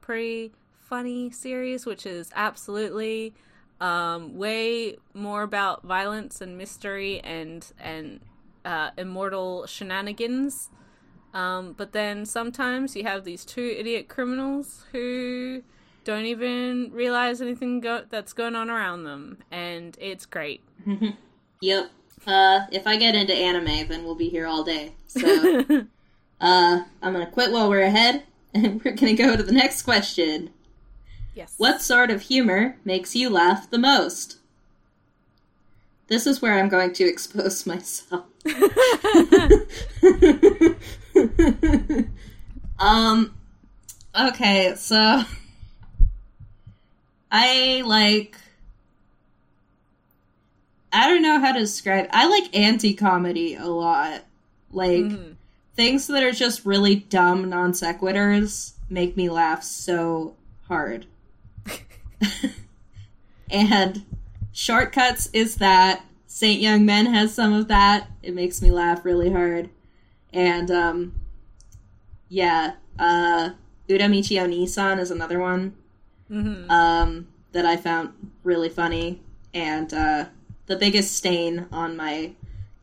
pretty 0.00 0.52
funny 0.88 1.30
series, 1.30 1.84
which 1.84 2.06
is 2.06 2.30
absolutely 2.34 3.34
um, 3.80 4.36
way 4.36 4.96
more 5.14 5.42
about 5.42 5.82
violence 5.82 6.40
and 6.40 6.56
mystery 6.56 7.20
and 7.20 7.72
and 7.78 8.20
uh, 8.64 8.90
immortal 8.96 9.66
shenanigans. 9.66 10.70
Um, 11.34 11.74
but 11.76 11.92
then 11.92 12.24
sometimes 12.24 12.96
you 12.96 13.02
have 13.02 13.24
these 13.24 13.44
two 13.44 13.74
idiot 13.78 14.08
criminals 14.08 14.84
who 14.92 15.62
don't 16.04 16.24
even 16.24 16.90
realize 16.92 17.42
anything 17.42 17.80
go- 17.80 18.04
that's 18.08 18.32
going 18.32 18.56
on 18.56 18.70
around 18.70 19.04
them, 19.04 19.38
and 19.50 19.96
it's 20.00 20.24
great. 20.24 20.62
yep. 21.60 21.90
Uh, 22.26 22.60
if 22.72 22.86
I 22.86 22.96
get 22.96 23.14
into 23.14 23.34
anime, 23.34 23.86
then 23.88 24.04
we'll 24.04 24.14
be 24.14 24.28
here 24.28 24.46
all 24.46 24.64
day. 24.64 24.94
So, 25.06 25.64
uh, 26.40 26.82
I'm 27.02 27.12
gonna 27.12 27.26
quit 27.26 27.52
while 27.52 27.68
we're 27.68 27.82
ahead, 27.82 28.22
and 28.54 28.82
we're 28.82 28.94
gonna 28.94 29.14
go 29.14 29.36
to 29.36 29.42
the 29.42 29.52
next 29.52 29.82
question. 29.82 30.50
Yes. 31.36 31.54
What 31.58 31.82
sort 31.82 32.10
of 32.10 32.22
humor 32.22 32.78
makes 32.82 33.14
you 33.14 33.28
laugh 33.28 33.68
the 33.68 33.76
most? 33.76 34.38
This 36.08 36.26
is 36.26 36.40
where 36.40 36.54
I'm 36.54 36.70
going 36.70 36.94
to 36.94 37.04
expose 37.04 37.66
myself. 37.66 38.24
um 42.78 43.34
okay, 44.18 44.74
so 44.76 45.24
I 47.30 47.82
like 47.84 48.38
I 50.90 51.10
don't 51.10 51.20
know 51.20 51.38
how 51.38 51.52
to 51.52 51.60
describe. 51.60 52.08
I 52.12 52.28
like 52.28 52.56
anti-comedy 52.56 53.56
a 53.56 53.66
lot. 53.66 54.22
Like 54.72 55.04
mm-hmm. 55.04 55.32
things 55.74 56.06
that 56.06 56.22
are 56.22 56.32
just 56.32 56.64
really 56.64 56.94
dumb 56.94 57.50
non 57.50 57.72
sequiturs 57.72 58.72
make 58.88 59.18
me 59.18 59.28
laugh 59.28 59.62
so 59.62 60.34
hard. 60.68 61.04
and 63.50 64.04
shortcuts 64.52 65.28
is 65.32 65.56
that 65.56 66.04
Saint 66.26 66.60
Young 66.60 66.84
Men 66.84 67.06
has 67.06 67.34
some 67.34 67.52
of 67.52 67.68
that. 67.68 68.10
It 68.22 68.34
makes 68.34 68.60
me 68.60 68.70
laugh 68.70 69.04
really 69.04 69.30
hard. 69.30 69.70
And 70.32 70.70
um 70.70 71.20
yeah, 72.28 72.74
uh 72.98 73.50
Uramichi 73.88 74.40
Onisan 74.40 74.98
is 74.98 75.10
another 75.10 75.38
one. 75.38 75.74
Mm-hmm. 76.30 76.70
Um 76.70 77.28
that 77.52 77.64
I 77.64 77.76
found 77.76 78.12
really 78.42 78.68
funny 78.68 79.22
and 79.54 79.92
uh 79.94 80.26
the 80.66 80.76
biggest 80.76 81.14
stain 81.14 81.66
on 81.72 81.96
my 81.96 82.32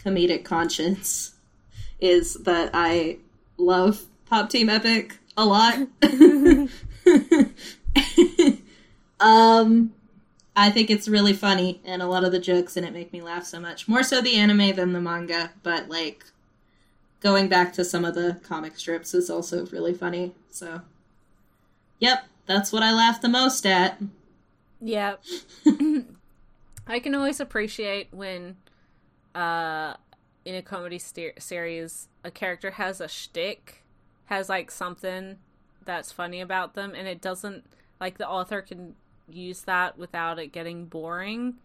comedic 0.04 0.44
conscience 0.44 1.36
is 2.00 2.36
that 2.36 2.72
I 2.74 3.18
love 3.58 4.04
Pop 4.26 4.50
Team 4.50 4.70
Epic 4.70 5.18
a 5.38 5.46
lot. 5.46 5.88
Um, 9.24 9.94
I 10.56 10.70
think 10.70 10.92
it's 10.92 11.08
really 11.08 11.34
funny, 11.34 11.82
and 11.86 12.02
a 12.02 12.08
lot 12.08 12.26
of 12.26 12.32
the 12.32 12.40
jokes 12.40 12.76
in 12.76 12.84
it 12.84 12.94
make 12.94 13.14
me 13.14 13.22
laugh 13.22 13.46
so 13.46 13.60
much. 13.60 13.88
More 13.88 14.04
so 14.04 14.22
the 14.22 14.36
anime 14.36 14.76
than 14.76 14.92
the 14.92 15.02
manga, 15.02 15.52
but 15.64 15.88
like 15.88 16.26
going 17.22 17.48
back 17.48 17.72
to 17.74 17.86
some 17.86 18.04
of 18.04 18.16
the 18.16 18.40
comic 18.44 18.78
strips 18.78 19.14
is 19.14 19.30
also 19.30 19.66
really 19.68 19.94
funny. 19.94 20.36
So, 20.50 20.82
yep, 22.00 22.26
that's 22.46 22.74
what 22.74 22.84
I 22.84 22.94
laugh 22.94 23.22
the 23.22 23.30
most 23.30 23.66
at. 23.66 24.00
Yeah. 24.82 25.16
I 26.86 27.00
can 27.00 27.16
always 27.16 27.40
appreciate 27.40 28.10
when, 28.12 28.58
uh, 29.34 29.94
in 30.44 30.56
a 30.56 30.62
comedy 30.62 31.00
series, 31.00 32.10
a 32.26 32.30
character 32.30 32.72
has 32.72 33.00
a 33.00 33.08
shtick, 33.08 33.84
has 34.26 34.50
like 34.50 34.70
something 34.70 35.38
that's 35.86 36.12
funny 36.12 36.42
about 36.42 36.74
them, 36.74 36.94
and 36.94 37.08
it 37.08 37.22
doesn't 37.22 37.64
like 38.02 38.18
the 38.18 38.28
author 38.28 38.62
can 38.62 38.96
use 39.30 39.62
that 39.62 39.98
without 39.98 40.40
it 40.40 40.52
getting 40.52 40.86
boring 40.86 41.56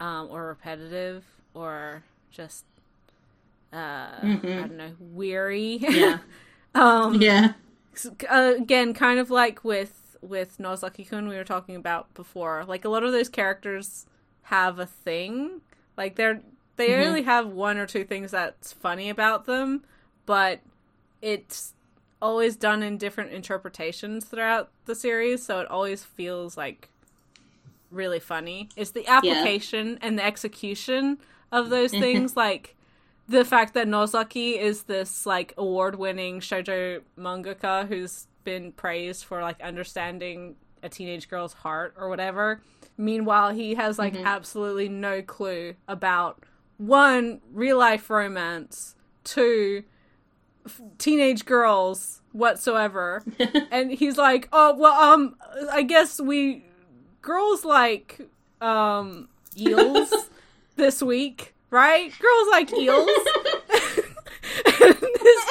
um, 0.00 0.28
or 0.30 0.46
repetitive 0.46 1.24
or 1.54 2.02
just 2.30 2.64
uh, 3.72 4.20
mm-hmm. 4.20 4.46
I 4.46 4.50
don't 4.52 4.76
know 4.76 4.92
weary. 5.00 5.78
Yeah. 5.80 6.18
um, 6.74 7.20
yeah. 7.20 7.54
Again, 8.28 8.94
kind 8.94 9.18
of 9.18 9.30
like 9.30 9.64
with 9.64 10.16
with 10.20 10.58
Nozaki 10.58 11.04
Kun 11.04 11.28
we 11.28 11.36
were 11.36 11.44
talking 11.44 11.76
about 11.76 12.12
before. 12.14 12.64
Like 12.66 12.84
a 12.84 12.88
lot 12.88 13.04
of 13.04 13.12
those 13.12 13.28
characters 13.28 14.06
have 14.42 14.78
a 14.78 14.86
thing. 14.86 15.60
Like 15.96 16.16
they're 16.16 16.40
they 16.76 16.90
mm-hmm. 16.90 17.08
only 17.08 17.22
have 17.22 17.48
one 17.48 17.78
or 17.78 17.86
two 17.86 18.04
things 18.04 18.30
that's 18.30 18.72
funny 18.72 19.08
about 19.08 19.46
them, 19.46 19.84
but 20.26 20.60
it's 21.22 21.74
always 22.20 22.56
done 22.56 22.82
in 22.82 22.96
different 22.96 23.32
interpretations 23.32 24.24
throughout 24.24 24.70
the 24.86 24.94
series, 24.94 25.44
so 25.44 25.60
it 25.60 25.70
always 25.70 26.02
feels 26.04 26.56
like 26.56 26.88
really 27.94 28.20
funny. 28.20 28.68
It's 28.76 28.90
the 28.90 29.06
application 29.06 29.92
yeah. 29.92 29.98
and 30.02 30.18
the 30.18 30.24
execution 30.24 31.18
of 31.52 31.70
those 31.70 31.90
things, 31.90 32.36
like 32.36 32.76
the 33.28 33.44
fact 33.44 33.74
that 33.74 33.88
Nozaki 33.88 34.58
is 34.58 34.84
this 34.84 35.24
like 35.24 35.54
award-winning 35.56 36.40
shoujo 36.40 37.02
mangaka 37.18 37.86
who's 37.86 38.26
been 38.44 38.72
praised 38.72 39.24
for 39.24 39.40
like 39.40 39.60
understanding 39.60 40.56
a 40.82 40.88
teenage 40.88 41.28
girl's 41.28 41.54
heart 41.54 41.94
or 41.96 42.08
whatever. 42.08 42.60
Meanwhile, 42.96 43.50
he 43.50 43.74
has 43.74 43.98
like 43.98 44.14
mm-hmm. 44.14 44.26
absolutely 44.26 44.88
no 44.88 45.22
clue 45.22 45.74
about 45.88 46.44
one 46.76 47.40
real 47.52 47.78
life 47.78 48.10
romance, 48.10 48.94
two 49.24 49.84
f- 50.66 50.80
teenage 50.98 51.46
girls 51.46 52.20
whatsoever. 52.32 53.24
and 53.70 53.90
he's 53.92 54.18
like, 54.18 54.48
"Oh, 54.52 54.76
well 54.76 54.92
um 54.92 55.36
I 55.72 55.82
guess 55.82 56.20
we 56.20 56.66
girls 57.24 57.64
like 57.64 58.20
um 58.60 59.28
eels 59.56 60.12
this 60.76 61.02
week, 61.02 61.54
right? 61.70 62.12
Girls 62.18 62.48
like 62.50 62.72
eels. 62.72 63.08
and, 64.66 64.96
his, 65.20 65.44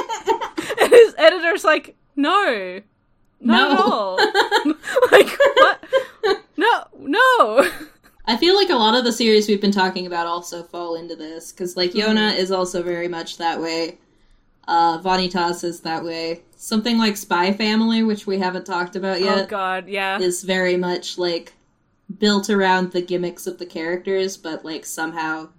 and 0.81 0.91
his 0.91 1.15
editor's 1.17 1.63
like, 1.63 1.95
no, 2.15 2.81
not 3.41 3.71
no. 3.71 3.73
at 3.73 3.79
all. 3.79 4.17
like 5.11 5.29
what? 5.55 5.83
No, 6.55 6.83
no. 6.99 7.69
I 8.25 8.37
feel 8.37 8.55
like 8.55 8.69
a 8.69 8.75
lot 8.75 8.95
of 8.95 9.03
the 9.03 9.11
series 9.11 9.49
we've 9.49 9.59
been 9.59 9.71
talking 9.71 10.05
about 10.07 10.27
also 10.27 10.63
fall 10.63 10.95
into 10.95 11.15
this 11.15 11.51
because, 11.51 11.75
like, 11.75 11.91
Yona 11.91 12.31
mm. 12.31 12.37
is 12.37 12.51
also 12.51 12.81
very 12.81 13.09
much 13.09 13.37
that 13.37 13.59
way. 13.59 13.97
Uh, 14.65 14.97
Vanitas 14.99 15.65
is 15.65 15.81
that 15.81 16.05
way. 16.05 16.41
Something 16.55 16.97
like 16.97 17.17
Spy 17.17 17.51
Family, 17.51 18.01
which 18.01 18.25
we 18.25 18.39
haven't 18.39 18.65
talked 18.65 18.95
about 18.95 19.19
yet. 19.19 19.39
Oh 19.39 19.45
God, 19.45 19.89
yeah, 19.89 20.19
is 20.19 20.43
very 20.43 20.77
much 20.77 21.17
like 21.17 21.51
built 22.19 22.49
around 22.49 22.91
the 22.91 23.01
gimmicks 23.01 23.47
of 23.47 23.57
the 23.57 23.65
characters, 23.65 24.37
but 24.37 24.63
like 24.65 24.85
somehow 24.85 25.49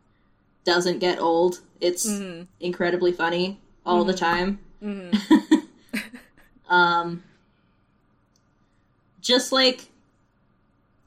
doesn't 0.65 0.99
get 0.99 1.21
old. 1.21 1.61
It's 1.81 2.07
mm-hmm. 2.07 2.45
incredibly 2.61 3.13
funny 3.13 3.61
all 3.85 4.01
mm-hmm. 4.01 4.11
the 4.11 4.17
time. 4.17 4.59
Mm-hmm. 4.83 6.05
um, 6.73 7.23
just 9.21 9.53
like 9.53 9.89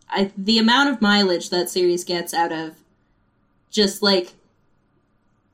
I, 0.10 0.32
the 0.38 0.57
amount 0.57 0.90
of 0.90 1.02
mileage 1.02 1.49
that 1.49 1.69
series 1.69 2.03
gets 2.03 2.34
out 2.34 2.52
of 2.52 2.76
just 3.69 4.02
like 4.02 4.34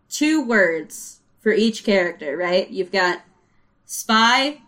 two 0.09 0.45
words 0.45 1.19
for 1.39 1.51
each 1.51 1.83
character, 1.83 2.37
right? 2.37 2.69
You've 2.69 2.91
got 2.91 3.21
spy, 3.85 4.61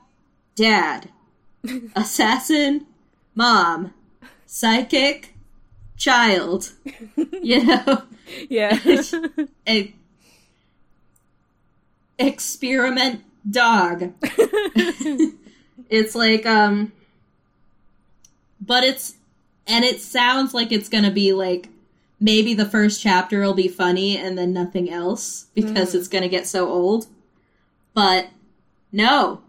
dad, 0.55 1.09
assassin, 1.95 2.87
mom, 3.33 3.93
psychic 4.45 5.33
child. 5.97 6.71
you 7.41 7.63
know? 7.63 8.03
Yeah. 8.49 8.79
a 9.67 9.93
experiment 12.17 13.23
dog. 13.49 14.13
it's 15.89 16.15
like 16.15 16.45
um 16.45 16.91
but 18.61 18.83
it's 18.83 19.15
and 19.67 19.83
it 19.83 20.01
sounds 20.01 20.53
like 20.53 20.71
it's 20.71 20.89
going 20.89 21.03
to 21.03 21.11
be 21.11 21.33
like 21.33 21.69
maybe 22.19 22.53
the 22.53 22.65
first 22.65 23.01
chapter 23.01 23.41
will 23.41 23.53
be 23.53 23.67
funny 23.67 24.17
and 24.17 24.37
then 24.37 24.53
nothing 24.53 24.89
else 24.89 25.47
because 25.53 25.93
mm. 25.93 25.95
it's 25.95 26.07
going 26.07 26.21
to 26.21 26.29
get 26.29 26.47
so 26.47 26.69
old. 26.69 27.07
But 27.93 28.29
no. 28.91 29.41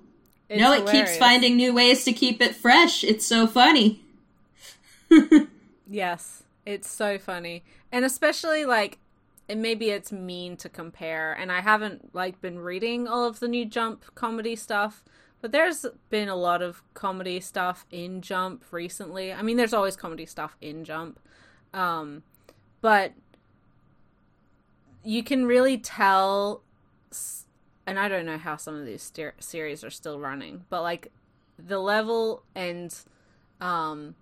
It's 0.49 0.61
no, 0.61 0.73
hilarious. 0.73 0.89
it 0.89 0.93
keeps 0.93 1.17
finding 1.19 1.57
new 1.57 1.75
ways 1.75 2.05
to 2.05 2.13
keep 2.13 2.41
it 2.41 2.55
fresh. 2.55 3.05
It's 3.05 3.27
so 3.27 3.47
funny. 3.47 4.03
yes, 5.87 6.45
it's 6.65 6.89
so 6.89 7.19
funny. 7.19 7.65
And 7.93 8.05
especially 8.05 8.65
like 8.65 8.99
and 9.49 9.63
maybe 9.63 9.91
it's 9.91 10.11
mean 10.11 10.57
to 10.57 10.69
compare 10.69 11.33
and 11.33 11.53
I 11.53 11.61
haven't 11.61 12.15
like 12.15 12.41
been 12.41 12.59
reading 12.59 13.07
all 13.07 13.25
of 13.25 13.39
the 13.39 13.49
new 13.49 13.65
Jump 13.65 14.05
comedy 14.15 14.57
stuff, 14.57 15.05
but 15.41 15.53
there's 15.53 15.87
been 16.11 16.29
a 16.29 16.35
lot 16.35 16.63
of 16.63 16.83
comedy 16.95 17.39
stuff 17.39 17.87
in 17.91 18.21
Jump 18.23 18.65
recently. 18.73 19.33
I 19.33 19.43
mean, 19.43 19.57
there's 19.57 19.75
always 19.75 19.97
comedy 19.97 20.27
stuff 20.27 20.57
in 20.61 20.85
Jump. 20.85 21.21
Um 21.73 22.23
but 22.81 23.13
you 25.05 25.23
can 25.23 25.47
really 25.47 25.79
tell 25.79 26.63
and 27.87 28.01
I 28.01 28.09
don't 28.09 28.27
know 28.27 28.39
how 28.39 28.57
some 28.57 28.75
of 28.75 28.85
these 28.85 29.03
ster- 29.03 29.35
series 29.39 29.85
are 29.85 29.91
still 29.91 30.19
running, 30.19 30.65
but 30.69 30.83
like 30.83 31.13
the 31.57 31.79
level 31.79 32.43
and 32.55 32.95
um 33.61 34.17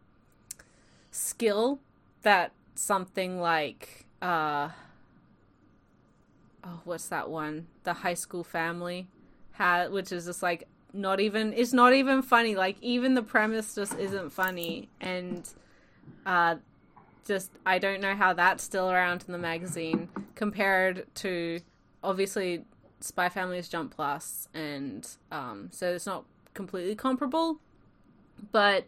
skill 1.14 1.78
that 2.22 2.50
something 2.74 3.40
like 3.40 4.04
uh 4.20 4.68
oh 6.64 6.80
what's 6.84 7.06
that 7.08 7.30
one? 7.30 7.68
The 7.84 7.92
high 7.92 8.14
school 8.14 8.42
family 8.42 9.06
had 9.52 9.92
which 9.92 10.10
is 10.10 10.24
just 10.24 10.42
like 10.42 10.66
not 10.92 11.20
even 11.20 11.52
it's 11.52 11.72
not 11.72 11.92
even 11.92 12.20
funny. 12.20 12.56
Like 12.56 12.76
even 12.80 13.14
the 13.14 13.22
premise 13.22 13.76
just 13.76 13.96
isn't 13.96 14.30
funny. 14.30 14.88
And 15.00 15.48
uh 16.26 16.56
just 17.26 17.50
i 17.64 17.78
don't 17.78 18.02
know 18.02 18.14
how 18.14 18.34
that's 18.34 18.62
still 18.62 18.90
around 18.90 19.24
in 19.26 19.32
the 19.32 19.38
magazine 19.38 20.10
compared 20.34 21.06
to 21.14 21.58
obviously 22.02 22.62
spy 23.00 23.30
families 23.30 23.66
jump 23.66 23.94
plus 23.96 24.46
and 24.52 25.08
um 25.32 25.70
so 25.72 25.94
it's 25.94 26.06
not 26.06 26.24
completely 26.54 26.94
comparable. 26.94 27.60
But 28.52 28.84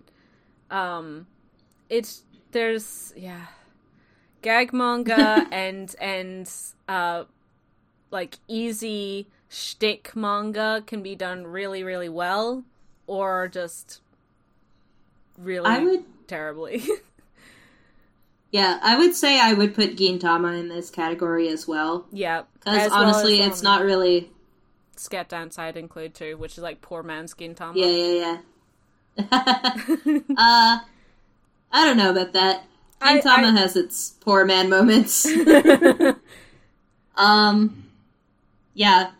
um 0.70 1.26
it's 1.88 2.22
there's 2.52 3.12
yeah 3.16 3.46
gag 4.42 4.72
manga 4.72 5.46
and 5.52 5.94
and 6.00 6.50
uh 6.88 7.24
like 8.10 8.36
easy 8.48 9.26
shtick 9.48 10.14
manga 10.14 10.82
can 10.86 11.02
be 11.02 11.14
done 11.14 11.46
really 11.46 11.82
really 11.82 12.08
well 12.08 12.64
or 13.06 13.48
just 13.48 14.00
really 15.38 15.66
I 15.66 15.78
would 15.78 16.04
terribly. 16.26 16.82
yeah, 18.50 18.78
I 18.82 18.98
would 18.98 19.14
say 19.14 19.40
I 19.40 19.52
would 19.52 19.74
put 19.74 19.96
Gintama 19.96 20.58
in 20.58 20.68
this 20.68 20.90
category 20.90 21.48
as 21.48 21.66
well. 21.66 22.06
Yeah, 22.12 22.42
because 22.54 22.92
honestly, 22.92 23.34
well 23.34 23.42
as, 23.42 23.46
um, 23.46 23.52
it's 23.52 23.62
not 23.62 23.82
really. 23.82 24.30
Sket 24.96 25.28
Dance 25.28 25.58
I'd 25.58 25.76
include 25.76 26.14
too, 26.14 26.36
which 26.36 26.52
is 26.52 26.62
like 26.62 26.80
poor 26.80 27.02
man's 27.02 27.34
Gintama. 27.34 27.74
Yeah, 27.74 27.86
yeah, 27.86 28.38
yeah. 29.18 30.20
uh, 30.36 30.78
I 31.72 31.84
don't 31.84 31.96
know 31.96 32.10
about 32.10 32.32
that. 32.32 32.64
Gintama 33.00 33.24
I, 33.26 33.48
I... 33.48 33.58
has 33.58 33.76
its 33.76 34.10
poor 34.20 34.44
man 34.44 34.68
moments. 34.68 35.26
um, 37.16 37.84
yeah. 38.74 39.10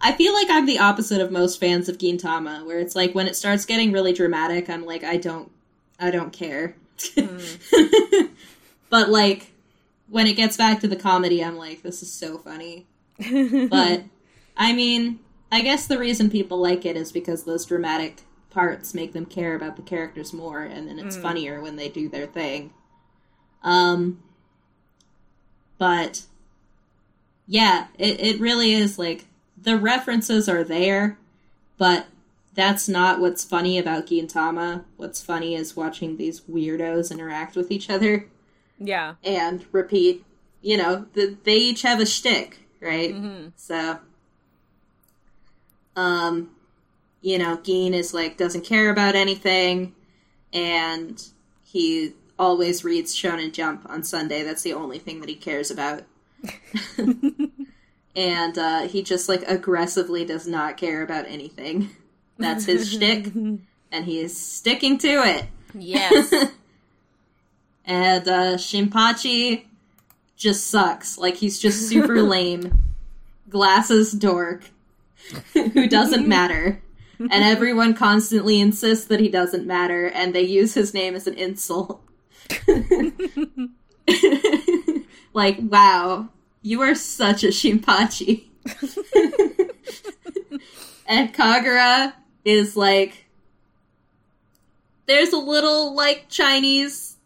I 0.00 0.12
feel 0.12 0.32
like 0.32 0.48
I'm 0.50 0.66
the 0.66 0.78
opposite 0.78 1.20
of 1.20 1.30
most 1.32 1.58
fans 1.58 1.88
of 1.88 1.98
Gintama, 1.98 2.64
where 2.64 2.78
it's 2.78 2.94
like 2.94 3.14
when 3.14 3.26
it 3.26 3.34
starts 3.36 3.64
getting 3.64 3.90
really 3.92 4.12
dramatic, 4.12 4.70
I'm 4.70 4.84
like, 4.84 5.02
I 5.02 5.16
don't, 5.16 5.50
I 5.98 6.10
don't 6.10 6.32
care. 6.32 6.76
Mm. 6.98 8.30
but 8.90 9.08
like 9.08 9.52
when 10.08 10.26
it 10.26 10.34
gets 10.34 10.56
back 10.56 10.80
to 10.80 10.88
the 10.88 10.96
comedy, 10.96 11.42
I'm 11.42 11.56
like, 11.56 11.82
this 11.82 12.02
is 12.02 12.12
so 12.12 12.38
funny. 12.38 12.86
but 13.18 14.04
I 14.56 14.72
mean, 14.72 15.18
I 15.50 15.62
guess 15.62 15.86
the 15.86 15.98
reason 15.98 16.30
people 16.30 16.58
like 16.58 16.86
it 16.86 16.96
is 16.96 17.12
because 17.12 17.44
those 17.44 17.66
dramatic 17.66 18.22
parts 18.50 18.94
make 18.94 19.12
them 19.12 19.26
care 19.26 19.54
about 19.54 19.76
the 19.76 19.82
characters 19.82 20.32
more, 20.32 20.62
and 20.62 20.88
then 20.88 20.98
it's 20.98 21.16
mm. 21.16 21.22
funnier 21.22 21.60
when 21.60 21.76
they 21.76 21.88
do 21.88 22.08
their 22.08 22.26
thing. 22.26 22.72
Um, 23.62 24.22
but 25.78 26.24
yeah, 27.46 27.86
it, 27.98 28.20
it 28.20 28.40
really 28.40 28.72
is 28.72 28.98
like 28.98 29.26
the 29.60 29.76
references 29.76 30.48
are 30.48 30.64
there, 30.64 31.18
but 31.76 32.06
that's 32.54 32.88
not 32.88 33.20
what's 33.20 33.44
funny 33.44 33.78
about 33.78 34.06
Gintama. 34.06 34.84
What's 34.96 35.22
funny 35.22 35.54
is 35.54 35.76
watching 35.76 36.16
these 36.16 36.40
weirdos 36.42 37.10
interact 37.12 37.54
with 37.54 37.70
each 37.70 37.88
other. 37.88 38.26
Yeah. 38.78 39.14
And 39.22 39.64
repeat, 39.72 40.24
you 40.60 40.76
know, 40.76 41.06
the, 41.14 41.36
they 41.44 41.56
each 41.56 41.82
have 41.82 42.00
a 42.00 42.06
shtick, 42.06 42.58
right? 42.80 43.14
Mm-hmm. 43.14 43.48
So, 43.56 43.98
um, 45.94 46.50
you 47.20 47.38
know, 47.38 47.56
Gin 47.56 47.94
is 47.94 48.14
like, 48.14 48.36
doesn't 48.36 48.64
care 48.64 48.90
about 48.90 49.14
anything, 49.14 49.94
and 50.52 51.22
he 51.64 52.14
always 52.38 52.84
reads 52.84 53.14
Shonen 53.14 53.52
Jump 53.52 53.88
on 53.88 54.02
Sunday. 54.02 54.42
That's 54.42 54.62
the 54.62 54.72
only 54.72 54.98
thing 54.98 55.20
that 55.20 55.28
he 55.28 55.34
cares 55.34 55.70
about. 55.70 56.04
and 58.16 58.58
uh, 58.58 58.82
he 58.88 59.02
just 59.02 59.28
like 59.28 59.42
aggressively 59.48 60.24
does 60.24 60.46
not 60.46 60.76
care 60.76 61.02
about 61.02 61.26
anything. 61.26 61.90
That's 62.38 62.64
his 62.64 62.92
shtick, 62.92 63.26
and 63.34 64.04
he 64.04 64.20
is 64.20 64.38
sticking 64.38 64.98
to 64.98 65.08
it. 65.08 65.46
Yes. 65.74 66.32
and 67.84 68.28
uh, 68.28 68.56
Shinpachi 68.56 69.64
just 70.36 70.68
sucks. 70.68 71.18
Like 71.18 71.36
he's 71.36 71.58
just 71.58 71.88
super 71.88 72.22
lame, 72.22 72.94
glasses 73.48 74.12
dork, 74.12 74.64
who 75.52 75.88
doesn't 75.88 76.28
matter. 76.28 76.80
And 77.18 77.32
everyone 77.32 77.94
constantly 77.94 78.60
insists 78.60 79.06
that 79.06 79.20
he 79.20 79.28
doesn't 79.28 79.66
matter, 79.66 80.06
and 80.06 80.34
they 80.34 80.42
use 80.42 80.74
his 80.74 80.94
name 80.94 81.14
as 81.16 81.26
an 81.26 81.34
insult. 81.34 82.00
like, 85.34 85.58
wow, 85.60 86.28
you 86.62 86.80
are 86.80 86.94
such 86.94 87.42
a 87.42 87.48
Shinpachi. 87.48 88.44
and 91.06 91.34
Kagura 91.34 92.12
is 92.44 92.76
like, 92.76 93.26
there's 95.06 95.32
a 95.32 95.38
little, 95.38 95.94
like, 95.94 96.28
Chinese 96.28 97.16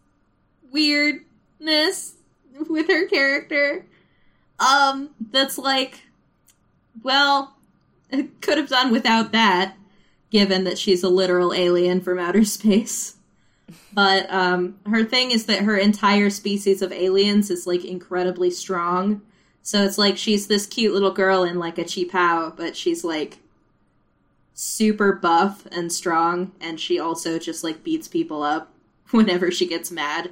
weirdness 0.71 2.15
with 2.69 2.87
her 2.87 3.07
character. 3.07 3.85
Um, 4.59 5.09
that's 5.31 5.57
like, 5.57 6.01
well, 7.03 7.55
it 8.09 8.41
could 8.41 8.57
have 8.57 8.69
done 8.69 8.91
without 8.91 9.31
that, 9.31 9.75
given 10.33 10.63
that 10.63 10.79
she's 10.79 11.03
a 11.03 11.09
literal 11.09 11.53
alien 11.53 12.01
from 12.01 12.19
outer 12.19 12.43
space. 12.43 13.15
But 13.93 14.31
um, 14.33 14.79
her 14.87 15.05
thing 15.05 15.31
is 15.31 15.45
that 15.45 15.61
her 15.61 15.77
entire 15.77 16.29
species 16.29 16.81
of 16.81 16.91
aliens 16.91 17.49
is 17.49 17.67
like 17.67 17.85
incredibly 17.85 18.49
strong. 18.49 19.21
So 19.61 19.83
it's 19.83 19.97
like 19.97 20.17
she's 20.17 20.47
this 20.47 20.65
cute 20.65 20.93
little 20.93 21.13
girl 21.13 21.43
in 21.43 21.59
like 21.59 21.77
a 21.77 21.83
qipao, 21.83 22.57
but 22.57 22.75
she's 22.75 23.03
like 23.03 23.37
super 24.55 25.13
buff 25.13 25.65
and 25.71 25.91
strong, 25.91 26.51
and 26.59 26.79
she 26.79 26.99
also 26.99 27.39
just 27.39 27.63
like 27.63 27.83
beats 27.83 28.07
people 28.07 28.43
up 28.43 28.73
whenever 29.11 29.51
she 29.51 29.67
gets 29.67 29.91
mad. 29.91 30.31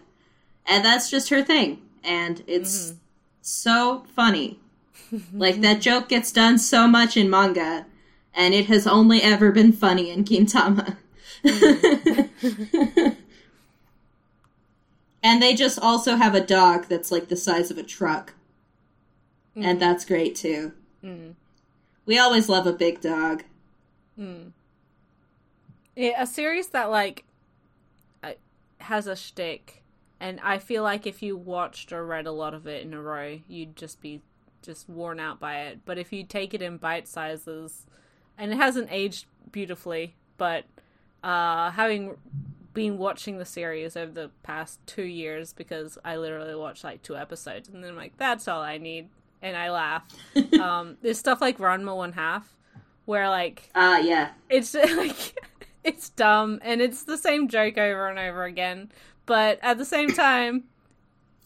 And 0.66 0.84
that's 0.84 1.10
just 1.10 1.30
her 1.30 1.44
thing. 1.44 1.82
And 2.04 2.44
it's 2.48 2.88
mm-hmm. 2.88 2.98
so 3.42 4.06
funny. 4.16 4.60
like 5.34 5.62
that 5.62 5.82
joke 5.82 6.10
gets 6.10 6.32
done 6.32 6.58
so 6.58 6.88
much 6.88 7.16
in 7.16 7.30
manga, 7.30 7.86
and 8.34 8.54
it 8.54 8.68
has 8.68 8.88
only 8.88 9.22
ever 9.22 9.52
been 9.52 9.72
funny 9.72 10.10
in 10.10 10.24
Gintama. 10.24 10.98
Mm. 11.44 13.16
And 15.24 15.42
they 15.42 15.54
just 15.54 15.80
also 15.80 16.16
have 16.16 16.34
a 16.34 16.42
dog 16.42 16.88
that's 16.88 17.12
like 17.12 17.28
the 17.28 17.36
size 17.36 17.70
of 17.70 17.78
a 17.78 17.84
truck. 17.84 18.34
Mm. 19.56 19.66
And 19.66 19.82
that's 19.82 20.06
great 20.06 20.36
too. 20.36 20.74
Mm. 21.04 21.36
We 22.06 22.18
always 22.18 22.50
love 22.50 22.66
a 22.66 22.74
big 22.74 23.02
dog. 23.02 23.44
Mm. 24.20 24.52
Yeah, 25.96 26.22
a 26.22 26.26
series 26.26 26.70
that 26.70 26.90
like 26.90 27.26
uh, 28.24 28.34
has 28.80 29.08
a 29.08 29.16
shtick, 29.16 29.84
and 30.20 30.40
I 30.42 30.58
feel 30.58 30.84
like 30.84 31.06
if 31.06 31.22
you 31.22 31.38
watched 31.38 31.92
or 31.92 32.06
read 32.06 32.26
a 32.26 32.32
lot 32.32 32.54
of 32.54 32.66
it 32.66 32.84
in 32.84 32.94
a 32.94 33.02
row, 33.02 33.40
you'd 33.48 33.76
just 33.76 34.02
be 34.02 34.22
just 34.62 34.90
worn 34.90 35.20
out 35.20 35.40
by 35.40 35.62
it. 35.62 35.80
But 35.86 35.98
if 35.98 36.12
you 36.12 36.24
take 36.24 36.54
it 36.54 36.62
in 36.62 36.78
bite 36.78 37.08
sizes, 37.08 37.86
and 38.42 38.52
it 38.52 38.56
hasn't 38.56 38.88
aged 38.90 39.28
beautifully, 39.52 40.16
but 40.38 40.66
uh, 41.24 41.70
having 41.70 42.18
been 42.74 42.98
watching 42.98 43.38
the 43.38 43.46
series 43.46 43.96
over 43.96 44.12
the 44.12 44.32
past 44.42 44.80
two 44.88 45.04
years 45.04 45.54
because 45.54 46.00
I 46.04 46.18
literally 46.18 46.56
watched 46.56 46.84
like 46.84 47.04
two 47.04 47.16
episodes 47.16 47.70
and 47.70 47.84
then 47.84 47.92
I'm 47.92 47.98
like, 47.98 48.18
that's 48.18 48.48
all 48.48 48.62
I 48.62 48.80
need. 48.80 49.10
And 49.44 49.56
I 49.56 49.70
laugh. 49.70 50.04
um, 50.60 50.98
there's 51.04 51.20
stuff 51.20 51.40
like 51.40 51.60
Ranma 51.60 51.96
One 51.96 52.14
Half 52.14 52.52
where 53.06 53.30
like 53.30 53.70
Ah, 53.76 53.96
uh, 53.96 53.98
yeah. 54.00 54.32
It's 54.50 54.74
like 54.74 55.38
it's 55.84 56.10
dumb 56.10 56.60
and 56.64 56.82
it's 56.82 57.04
the 57.04 57.18
same 57.18 57.48
joke 57.48 57.78
over 57.78 58.08
and 58.08 58.18
over 58.18 58.46
again. 58.46 58.92
But 59.28 59.60
at 59.62 59.78
the 59.78 59.86
same 59.86 60.10
time, 60.10 60.64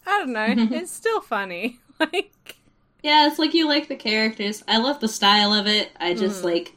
I 0.06 0.18
don't 0.18 0.32
know, 0.32 0.46
it's 0.76 0.92
still 0.92 1.20
funny. 1.20 1.78
like 2.00 2.56
Yeah, 3.02 3.26
it's 3.26 3.38
like 3.38 3.52
you 3.52 3.68
like 3.68 3.88
the 3.88 3.96
characters. 3.96 4.64
I 4.66 4.78
love 4.78 5.00
the 5.00 5.08
style 5.08 5.52
of 5.52 5.66
it. 5.66 5.90
I 6.00 6.14
just 6.14 6.40
mm. 6.40 6.46
like 6.46 6.75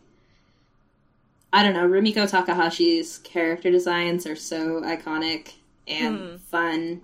I 1.51 1.63
don't 1.63 1.73
know, 1.73 1.87
Rumiko 1.87 2.29
Takahashi's 2.29 3.17
character 3.19 3.71
designs 3.71 4.27
are 4.27 4.35
so 4.35 4.81
iconic 4.81 5.53
and 5.87 6.19
mm. 6.19 6.39
fun. 6.39 7.01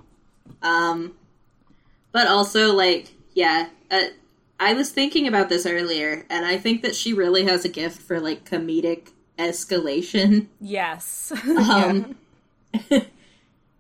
Um, 0.61 1.15
but 2.11 2.27
also, 2.27 2.73
like, 2.73 3.13
yeah, 3.33 3.69
uh, 3.89 4.03
I 4.59 4.73
was 4.73 4.91
thinking 4.91 5.27
about 5.27 5.49
this 5.49 5.65
earlier, 5.65 6.25
and 6.29 6.45
I 6.45 6.57
think 6.57 6.83
that 6.83 6.95
she 6.95 7.11
really 7.11 7.45
has 7.45 7.65
a 7.65 7.69
gift 7.69 8.01
for, 8.01 8.19
like, 8.19 8.47
comedic 8.49 9.09
escalation. 9.39 10.47
Yes. 10.61 11.31
um, 11.47 12.15
because 12.71 13.05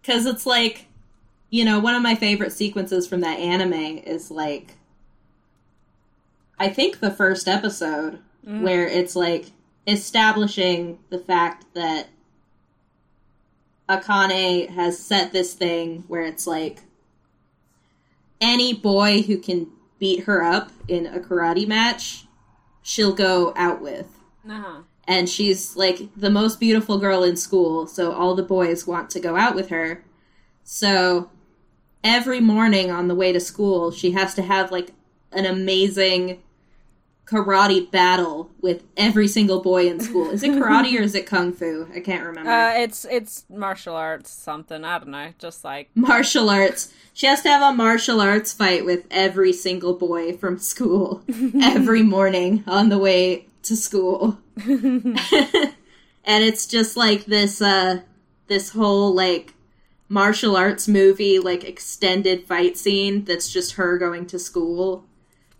it's 0.25 0.45
like, 0.45 0.87
you 1.49 1.63
know, 1.63 1.79
one 1.79 1.95
of 1.95 2.01
my 2.01 2.15
favorite 2.15 2.51
sequences 2.51 3.07
from 3.07 3.21
that 3.21 3.39
anime 3.39 3.99
is, 3.99 4.31
like, 4.31 4.73
I 6.57 6.69
think 6.69 6.99
the 6.99 7.11
first 7.11 7.47
episode, 7.47 8.19
mm. 8.45 8.61
where 8.61 8.87
it's 8.87 9.15
like, 9.15 9.51
establishing 9.87 10.99
the 11.09 11.19
fact 11.19 11.65
that 11.73 12.07
Akane 13.87 14.69
has 14.69 14.97
set 14.97 15.31
this 15.31 15.53
thing 15.53 16.03
where 16.07 16.23
it's 16.23 16.47
like 16.47 16.79
any 18.41 18.73
boy 18.73 19.21
who 19.21 19.37
can 19.37 19.67
beat 19.99 20.23
her 20.23 20.43
up 20.43 20.71
in 20.87 21.05
a 21.05 21.19
karate 21.19 21.67
match, 21.67 22.25
she'll 22.81 23.13
go 23.13 23.53
out 23.55 23.81
with. 23.81 24.07
Uh-huh. 24.49 24.81
And 25.07 25.29
she's 25.29 25.75
like 25.75 26.09
the 26.15 26.31
most 26.31 26.59
beautiful 26.59 26.97
girl 26.97 27.23
in 27.23 27.37
school, 27.37 27.85
so 27.85 28.11
all 28.11 28.35
the 28.35 28.43
boys 28.43 28.87
want 28.87 29.09
to 29.11 29.19
go 29.19 29.35
out 29.35 29.55
with 29.55 29.69
her. 29.69 30.03
So 30.63 31.29
every 32.03 32.39
morning 32.39 32.89
on 32.89 33.07
the 33.07 33.15
way 33.15 33.31
to 33.31 33.39
school, 33.39 33.91
she 33.91 34.11
has 34.11 34.33
to 34.33 34.41
have 34.41 34.71
like 34.71 34.91
an 35.31 35.45
amazing 35.45 36.41
karate 37.25 37.89
battle 37.89 38.51
with 38.61 38.83
every 38.95 39.27
single 39.27 39.61
boy 39.61 39.87
in 39.87 39.99
school. 39.99 40.29
Is 40.29 40.43
it 40.43 40.51
karate 40.61 40.97
or 40.97 41.01
is 41.01 41.15
it 41.15 41.25
kung 41.25 41.51
fu? 41.51 41.87
I 41.93 41.99
can't 41.99 42.23
remember. 42.23 42.49
Uh, 42.49 42.73
it's 42.73 43.05
it's 43.05 43.45
martial 43.49 43.95
arts 43.95 44.29
something. 44.29 44.83
I 44.83 44.99
don't 44.99 45.09
know. 45.09 45.33
Just 45.39 45.63
like 45.63 45.89
martial 45.95 46.49
arts. 46.49 46.93
She 47.13 47.27
has 47.27 47.41
to 47.41 47.49
have 47.49 47.61
a 47.61 47.75
martial 47.75 48.21
arts 48.21 48.53
fight 48.53 48.85
with 48.85 49.05
every 49.09 49.53
single 49.53 49.93
boy 49.93 50.37
from 50.37 50.59
school 50.59 51.23
every 51.61 52.03
morning 52.03 52.63
on 52.67 52.89
the 52.89 52.97
way 52.97 53.47
to 53.63 53.75
school. 53.75 54.37
and 54.65 55.23
it's 56.25 56.65
just 56.65 56.95
like 56.95 57.25
this 57.25 57.61
uh 57.61 58.01
this 58.47 58.69
whole 58.69 59.13
like 59.13 59.53
martial 60.07 60.55
arts 60.55 60.87
movie 60.87 61.39
like 61.39 61.63
extended 61.63 62.45
fight 62.45 62.77
scene 62.77 63.25
that's 63.25 63.51
just 63.51 63.73
her 63.73 63.97
going 63.97 64.25
to 64.27 64.37
school 64.37 65.03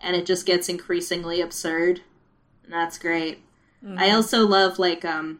and 0.01 0.15
it 0.15 0.25
just 0.25 0.45
gets 0.45 0.69
increasingly 0.69 1.41
absurd. 1.41 2.01
And 2.63 2.73
that's 2.73 2.97
great. 2.97 3.39
Mm-hmm. 3.83 3.99
I 3.99 4.11
also 4.11 4.45
love 4.45 4.79
like 4.79 5.05
um 5.05 5.39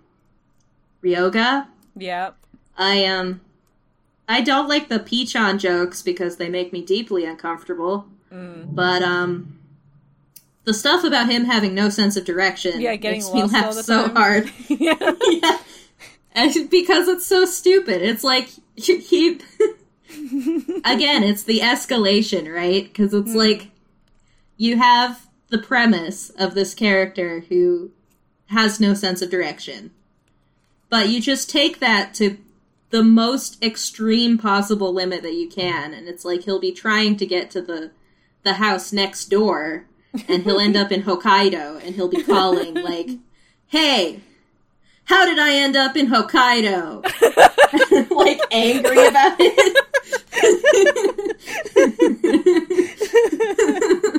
Ryoga. 1.04 1.68
Yep. 1.96 2.38
I 2.78 3.06
um 3.06 3.42
I 4.28 4.42
don't 4.42 4.68
like 4.68 4.90
the 4.90 5.00
P-chan 5.00 5.60
jokes 5.60 6.02
because 6.02 6.38
they 6.38 6.50
make 6.50 6.74
me 6.74 6.84
deeply 6.84 7.26
uncomfortable. 7.26 8.08
Mm. 8.32 8.74
But 8.76 9.02
um 9.02 9.60
the 10.66 10.74
stuff 10.74 11.04
about 11.04 11.30
him 11.30 11.46
having 11.46 11.76
no 11.76 11.90
sense 11.90 12.18
of 12.18 12.26
direction 12.26 12.82
yeah, 12.82 12.96
getting 12.96 13.20
makes 13.20 13.32
me 13.32 13.44
laugh 13.44 13.74
so 13.74 14.10
hard. 14.10 14.52
yeah. 14.68 15.12
yeah. 15.30 15.60
And 16.34 16.70
because 16.70 17.08
it's 17.08 17.26
so 17.26 17.46
stupid. 17.46 18.02
It's 18.02 18.24
like 18.24 18.50
he 18.76 19.40
again, 20.84 21.24
it's 21.24 21.44
the 21.44 21.60
escalation, 21.60 22.54
right? 22.54 22.84
Because 22.84 23.14
it's 23.14 23.32
mm. 23.32 23.36
like 23.36 23.70
you 24.58 24.78
have 24.78 25.28
the 25.50 25.58
premise 25.58 26.30
of 26.32 26.54
this 26.54 26.74
character 26.74 27.42
who 27.50 27.92
has 28.48 28.80
no 28.80 28.94
sense 28.94 29.22
of 29.22 29.30
direction. 29.30 29.92
But 30.90 31.10
you 31.10 31.22
just 31.22 31.50
take 31.50 31.80
that 31.80 32.14
to 32.16 32.38
the 32.90 33.04
most 33.04 33.62
extreme 33.64 34.38
possible 34.38 34.94
limit 34.94 35.22
that 35.24 35.34
you 35.34 35.50
can 35.50 35.94
and 35.94 36.08
it's 36.08 36.24
like 36.24 36.44
he'll 36.44 36.60
be 36.60 36.72
trying 36.72 37.18
to 37.18 37.26
get 37.26 37.52
to 37.52 37.62
the 37.62 37.92
the 38.44 38.54
house 38.54 38.94
next 38.94 39.26
door 39.26 39.86
and 40.28 40.44
he'll 40.44 40.60
end 40.60 40.78
up 40.78 40.92
in 40.92 41.04
Hokkaido 41.04 41.84
and 41.84 41.96
he'll 41.96 42.08
be 42.08 42.24
calling 42.24 42.74
like, 42.84 43.10
"Hey, 43.68 44.22
how 45.06 45.26
did 45.26 45.40
I 45.40 45.56
end 45.56 45.76
up 45.76 45.98
in 45.98 46.08
Hokkaido?" 46.08 47.04
like 48.12 48.40
angry 48.52 49.08
about 49.08 49.36
it. 49.40 49.82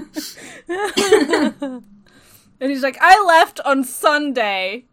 and 0.68 1.82
he's 2.60 2.82
like, 2.82 2.98
I 3.00 3.22
left 3.24 3.60
on 3.60 3.84
Sunday 3.84 4.84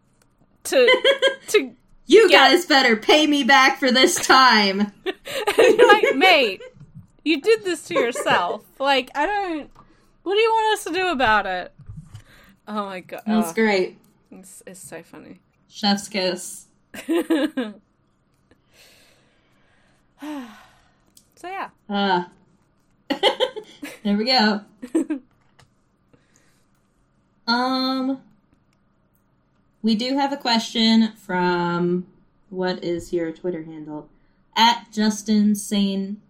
to 0.64 1.02
to 1.48 1.72
You 2.06 2.28
get... 2.28 2.50
guys 2.50 2.66
better 2.66 2.96
pay 2.96 3.26
me 3.26 3.44
back 3.44 3.78
for 3.78 3.90
this 3.90 4.14
time. 4.26 4.80
and 5.06 5.16
you're 5.56 5.88
like, 5.88 6.14
mate, 6.16 6.60
you 7.24 7.40
did 7.40 7.64
this 7.64 7.86
to 7.86 7.94
yourself. 7.94 8.62
Like, 8.78 9.10
I 9.14 9.24
don't 9.24 9.70
what 10.24 10.34
do 10.34 10.40
you 10.40 10.50
want 10.50 10.78
us 10.78 10.84
to 10.84 10.92
do 10.92 11.08
about 11.08 11.46
it? 11.46 11.72
Oh 12.66 12.86
my 12.86 13.00
god. 13.00 13.22
That's 13.26 13.50
oh. 13.50 13.54
great. 13.54 13.98
It's, 14.30 14.62
it's 14.66 14.80
so 14.80 15.02
funny. 15.02 15.40
Chef's 15.68 16.08
kiss. 16.08 16.66
so 17.06 17.74
yeah. 21.44 21.68
Ah. 21.90 22.30
Uh, 23.10 23.16
there 24.02 24.16
we 24.16 24.26
go. 24.26 24.60
Um, 27.46 28.22
we 29.82 29.94
do 29.94 30.16
have 30.16 30.32
a 30.32 30.36
question 30.36 31.12
from 31.12 32.06
what 32.50 32.82
is 32.82 33.12
your 33.12 33.32
Twitter 33.32 33.64
handle? 33.64 34.08
At 34.56 34.86
Justin 34.92 35.54
Sane 35.54 36.20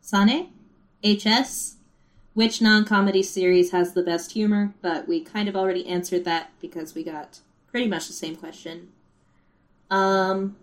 Sane 0.00 0.48
HS. 1.04 1.76
Which 2.34 2.62
non 2.62 2.86
comedy 2.86 3.22
series 3.22 3.72
has 3.72 3.92
the 3.92 4.02
best 4.02 4.32
humor? 4.32 4.72
But 4.80 5.06
we 5.06 5.20
kind 5.20 5.50
of 5.50 5.56
already 5.56 5.86
answered 5.86 6.24
that 6.24 6.50
because 6.62 6.94
we 6.94 7.04
got 7.04 7.40
pretty 7.66 7.86
much 7.86 8.06
the 8.06 8.14
same 8.14 8.36
question. 8.36 8.88
Um, 9.90 10.56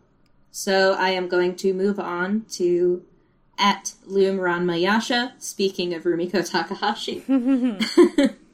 so 0.49 0.93
I 0.93 1.11
am 1.11 1.27
going 1.27 1.55
to 1.57 1.73
move 1.73 1.99
on 1.99 2.45
to 2.53 3.03
at 3.59 3.93
Loom 4.05 4.37
Ranmayasha, 4.37 5.33
speaking 5.37 5.93
of 5.93 6.03
Rumiko 6.03 6.49
Takahashi. 6.49 7.23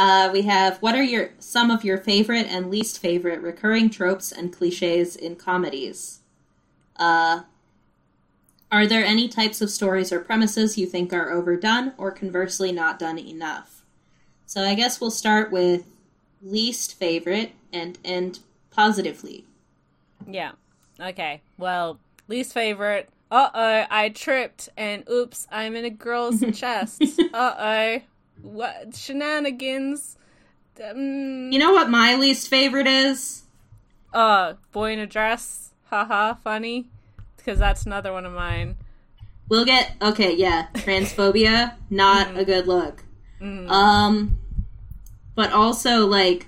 Uh, 0.00 0.30
we 0.32 0.40
have 0.40 0.78
what 0.78 0.94
are 0.94 1.02
your 1.02 1.28
some 1.38 1.70
of 1.70 1.84
your 1.84 1.98
favorite 1.98 2.46
and 2.46 2.70
least 2.70 2.98
favorite 2.98 3.38
recurring 3.42 3.90
tropes 3.90 4.32
and 4.32 4.50
cliches 4.50 5.14
in 5.14 5.36
comedies? 5.36 6.20
Uh, 6.96 7.42
are 8.72 8.86
there 8.86 9.04
any 9.04 9.28
types 9.28 9.60
of 9.60 9.68
stories 9.68 10.10
or 10.10 10.20
premises 10.20 10.78
you 10.78 10.86
think 10.86 11.12
are 11.12 11.30
overdone 11.30 11.92
or 11.98 12.10
conversely 12.10 12.72
not 12.72 12.98
done 12.98 13.18
enough? 13.18 13.82
So 14.46 14.62
I 14.62 14.74
guess 14.74 15.02
we'll 15.02 15.10
start 15.10 15.52
with 15.52 15.84
least 16.40 16.94
favorite 16.94 17.52
and 17.70 17.98
end 18.02 18.38
positively. 18.70 19.44
Yeah. 20.26 20.52
Okay. 20.98 21.42
Well, 21.58 21.98
least 22.26 22.54
favorite. 22.54 23.10
Uh 23.30 23.50
oh, 23.54 23.84
I 23.90 24.08
tripped 24.08 24.68
and 24.76 25.08
oops, 25.08 25.46
I'm 25.52 25.76
in 25.76 25.84
a 25.84 25.90
girl's 25.90 26.42
chest. 26.58 27.02
Uh 27.32 27.54
oh 27.58 28.00
what 28.42 28.96
shenanigans. 28.96 30.16
Um, 30.82 31.52
you 31.52 31.58
know 31.58 31.72
what 31.72 31.90
my 31.90 32.14
least 32.14 32.48
favorite 32.48 32.86
is? 32.86 33.42
Uh, 34.12 34.54
boy 34.72 34.92
in 34.92 34.98
a 34.98 35.06
dress. 35.06 35.72
Haha, 35.86 36.34
funny. 36.34 36.86
Because 37.36 37.58
that's 37.58 37.86
another 37.86 38.12
one 38.12 38.24
of 38.24 38.32
mine. 38.32 38.76
We'll 39.48 39.64
get 39.64 39.92
okay. 40.00 40.34
Yeah, 40.36 40.68
transphobia, 40.74 41.74
not 41.90 42.28
mm. 42.28 42.38
a 42.38 42.44
good 42.44 42.66
look. 42.66 43.04
Mm. 43.40 43.68
Um, 43.68 44.38
but 45.34 45.52
also 45.52 46.06
like 46.06 46.46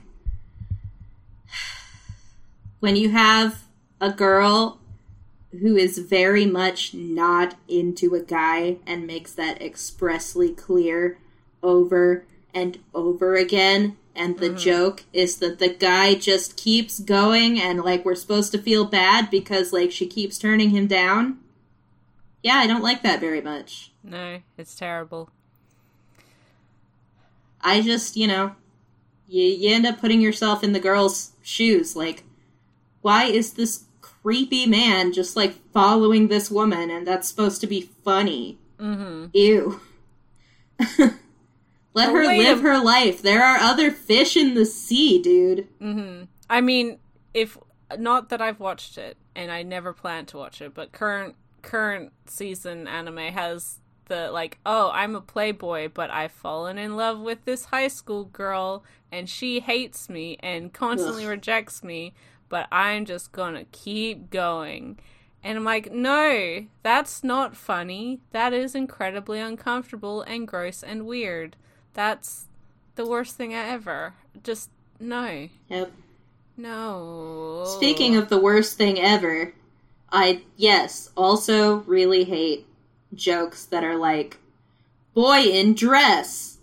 when 2.80 2.96
you 2.96 3.10
have 3.10 3.64
a 4.00 4.12
girl 4.12 4.78
who 5.60 5.76
is 5.76 5.98
very 5.98 6.46
much 6.46 6.94
not 6.94 7.56
into 7.68 8.14
a 8.14 8.20
guy 8.20 8.78
and 8.86 9.06
makes 9.06 9.32
that 9.32 9.60
expressly 9.60 10.50
clear 10.50 11.18
over 11.62 12.24
and 12.54 12.78
over 12.94 13.34
again 13.34 13.96
and 14.14 14.38
the 14.38 14.48
mm-hmm. 14.48 14.58
joke 14.58 15.04
is 15.12 15.38
that 15.38 15.58
the 15.58 15.68
guy 15.68 16.14
just 16.14 16.56
keeps 16.56 16.98
going 16.98 17.60
and 17.60 17.82
like 17.82 18.04
we're 18.04 18.14
supposed 18.14 18.52
to 18.52 18.58
feel 18.58 18.84
bad 18.84 19.30
because 19.30 19.72
like 19.72 19.90
she 19.90 20.06
keeps 20.06 20.38
turning 20.38 20.70
him 20.70 20.86
down. 20.86 21.38
Yeah, 22.42 22.56
I 22.56 22.66
don't 22.66 22.82
like 22.82 23.02
that 23.02 23.20
very 23.20 23.40
much. 23.40 23.92
No, 24.02 24.40
it's 24.58 24.74
terrible. 24.74 25.30
I 27.60 27.80
just, 27.80 28.16
you 28.16 28.26
know, 28.26 28.56
you, 29.28 29.44
you 29.44 29.74
end 29.74 29.86
up 29.86 30.00
putting 30.00 30.20
yourself 30.20 30.64
in 30.64 30.72
the 30.72 30.80
girl's 30.80 31.32
shoes. 31.40 31.94
Like, 31.94 32.24
why 33.00 33.24
is 33.26 33.52
this 33.52 33.84
creepy 34.22 34.66
man 34.66 35.12
just 35.12 35.36
like 35.36 35.54
following 35.72 36.28
this 36.28 36.50
woman 36.50 36.90
and 36.90 37.06
that's 37.06 37.28
supposed 37.28 37.60
to 37.60 37.66
be 37.66 37.90
funny? 38.04 38.58
Mm-hmm. 38.78 39.26
Ew. 39.32 39.80
Let 41.94 42.12
her 42.12 42.24
live 42.24 42.60
a... 42.60 42.62
her 42.62 42.82
life. 42.82 43.22
There 43.22 43.42
are 43.42 43.58
other 43.58 43.90
fish 43.90 44.36
in 44.36 44.54
the 44.54 44.64
sea, 44.64 45.20
dude. 45.20 45.68
Mm-hmm. 45.80 46.24
I 46.48 46.60
mean, 46.60 46.98
if 47.34 47.58
not 47.98 48.30
that 48.30 48.40
I've 48.40 48.60
watched 48.60 48.96
it, 48.98 49.16
and 49.34 49.50
I 49.50 49.62
never 49.62 49.92
plan 49.92 50.26
to 50.26 50.36
watch 50.38 50.60
it, 50.60 50.74
but 50.74 50.92
current 50.92 51.36
current 51.62 52.12
season 52.26 52.88
anime 52.88 53.32
has 53.32 53.78
the 54.06 54.30
like, 54.30 54.58
oh, 54.66 54.90
I'm 54.92 55.14
a 55.14 55.20
playboy, 55.20 55.88
but 55.92 56.10
I've 56.10 56.32
fallen 56.32 56.78
in 56.78 56.96
love 56.96 57.20
with 57.20 57.44
this 57.44 57.66
high 57.66 57.88
school 57.88 58.24
girl, 58.24 58.84
and 59.10 59.28
she 59.28 59.60
hates 59.60 60.08
me 60.08 60.36
and 60.40 60.72
constantly 60.72 61.24
Ugh. 61.24 61.30
rejects 61.30 61.82
me, 61.82 62.14
but 62.52 62.68
I'm 62.70 63.06
just 63.06 63.32
gonna 63.32 63.64
keep 63.72 64.28
going. 64.28 64.98
And 65.42 65.56
I'm 65.56 65.64
like, 65.64 65.90
no, 65.90 66.66
that's 66.82 67.24
not 67.24 67.56
funny. 67.56 68.20
That 68.32 68.52
is 68.52 68.74
incredibly 68.74 69.40
uncomfortable 69.40 70.20
and 70.20 70.46
gross 70.46 70.82
and 70.82 71.06
weird. 71.06 71.56
That's 71.94 72.48
the 72.94 73.06
worst 73.06 73.36
thing 73.36 73.54
ever. 73.54 74.12
Just 74.44 74.68
no. 75.00 75.48
Yep. 75.70 75.92
No. 76.58 77.64
Speaking 77.78 78.16
of 78.16 78.28
the 78.28 78.38
worst 78.38 78.76
thing 78.76 79.00
ever, 79.00 79.54
I 80.12 80.42
yes, 80.58 81.08
also 81.16 81.76
really 81.76 82.24
hate 82.24 82.66
jokes 83.14 83.64
that 83.64 83.82
are 83.82 83.96
like 83.96 84.36
boy 85.14 85.40
in 85.40 85.72
dress. 85.72 86.58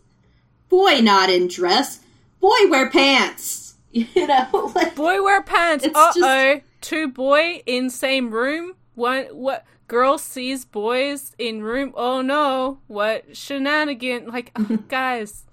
Boy 0.69 0.99
not 1.01 1.31
in 1.31 1.47
dress. 1.47 2.01
Boy 2.39 2.69
wear 2.69 2.91
pants. 2.91 3.58
You 3.91 4.27
know, 4.27 4.71
like, 4.75 4.95
boy 4.95 5.23
wear 5.23 5.41
pants. 5.41 5.83
Uh 5.83 6.11
oh. 6.15 6.61
Two 6.79 7.07
boy 7.07 7.63
in 7.65 7.89
same 7.89 8.29
room. 8.29 8.75
One 8.93 9.25
what 9.31 9.65
girl 9.87 10.17
sees 10.19 10.63
boys 10.63 11.33
in 11.37 11.63
room. 11.63 11.93
Oh 11.95 12.21
no, 12.21 12.79
what 12.87 13.35
shenanigan? 13.35 14.27
Like, 14.27 14.51
oh, 14.55 14.77
guys, 14.87 15.45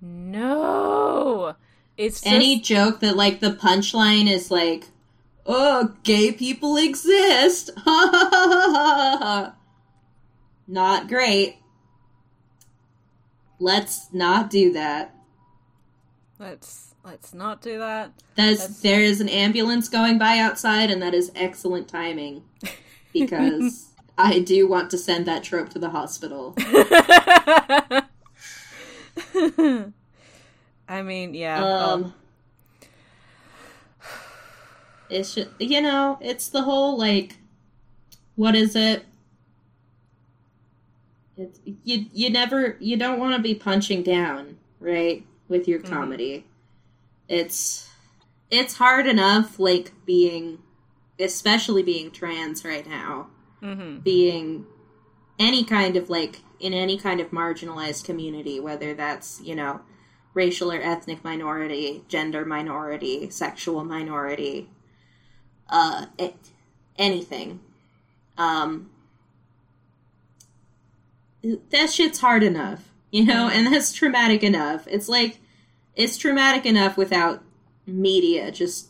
no. 0.00 1.54
It's 1.96 2.22
just... 2.22 2.34
any 2.34 2.60
joke 2.60 3.00
that 3.00 3.16
like 3.16 3.38
the 3.38 3.52
punchline 3.52 4.28
is 4.28 4.50
like, 4.50 4.86
"Oh, 5.46 5.94
gay 6.02 6.32
people 6.32 6.76
exist." 6.76 7.70
not 10.66 11.08
great. 11.08 11.58
Let's 13.60 14.12
not 14.12 14.50
do 14.50 14.72
that. 14.72 15.14
Let's 16.40 16.93
let's 17.04 17.34
not 17.34 17.62
do 17.62 17.78
that. 17.78 18.12
That's... 18.34 18.80
there 18.80 19.00
is 19.00 19.20
an 19.20 19.28
ambulance 19.28 19.88
going 19.88 20.18
by 20.18 20.38
outside, 20.38 20.90
and 20.90 21.00
that 21.02 21.14
is 21.14 21.30
excellent 21.34 21.88
timing. 21.88 22.42
because 23.14 23.88
I 24.18 24.40
do 24.40 24.68
want 24.68 24.90
to 24.90 24.98
send 24.98 25.24
that 25.26 25.42
trope 25.44 25.70
to 25.70 25.78
the 25.78 25.90
hospital. 25.90 26.54
I 30.86 31.02
mean, 31.02 31.32
yeah. 31.32 31.64
Um, 31.64 32.04
um, 32.04 32.14
it's 35.08 35.34
just, 35.34 35.48
you 35.58 35.80
know, 35.80 36.18
it's 36.20 36.48
the 36.48 36.62
whole 36.62 36.98
like, 36.98 37.36
what 38.36 38.54
is 38.54 38.76
it? 38.76 39.04
It's, 41.36 41.58
you 41.64 42.06
you 42.12 42.30
never 42.30 42.76
you 42.78 42.96
don't 42.96 43.18
want 43.18 43.34
to 43.34 43.42
be 43.42 43.54
punching 43.54 44.02
down, 44.02 44.56
right? 44.78 45.24
With 45.48 45.66
your 45.66 45.80
mm-hmm. 45.80 45.92
comedy, 45.92 46.38
mm-hmm. 46.38 46.48
It's 47.28 47.90
it's 48.50 48.76
hard 48.76 49.06
enough 49.06 49.58
like 49.58 49.92
being 50.04 50.58
especially 51.18 51.82
being 51.82 52.10
trans 52.10 52.64
right 52.64 52.86
now, 52.86 53.28
mm-hmm. 53.62 53.98
being 53.98 54.66
any 55.38 55.64
kind 55.64 55.96
of 55.96 56.10
like 56.10 56.40
in 56.60 56.72
any 56.72 56.98
kind 56.98 57.20
of 57.20 57.30
marginalized 57.30 58.04
community, 58.04 58.60
whether 58.60 58.94
that's, 58.94 59.40
you 59.42 59.54
know, 59.54 59.80
racial 60.32 60.72
or 60.72 60.80
ethnic 60.80 61.22
minority, 61.24 62.02
gender 62.08 62.44
minority, 62.44 63.28
sexual 63.30 63.84
minority, 63.84 64.68
uh, 65.68 66.06
it, 66.18 66.34
anything. 66.96 67.60
Um, 68.36 68.90
that 71.70 71.90
shit's 71.90 72.20
hard 72.20 72.42
enough, 72.42 72.88
you 73.10 73.24
know, 73.24 73.48
mm-hmm. 73.48 73.66
and 73.66 73.72
that's 73.72 73.92
traumatic 73.92 74.42
enough. 74.42 74.88
It's 74.88 75.08
like, 75.08 75.38
it's 75.96 76.16
traumatic 76.16 76.66
enough 76.66 76.96
without 76.96 77.42
media 77.86 78.50
just 78.50 78.88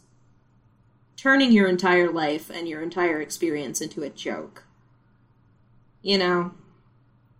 turning 1.16 1.52
your 1.52 1.68
entire 1.68 2.10
life 2.10 2.50
and 2.50 2.68
your 2.68 2.82
entire 2.82 3.20
experience 3.20 3.80
into 3.80 4.02
a 4.02 4.10
joke. 4.10 4.64
You 6.02 6.18
know, 6.18 6.52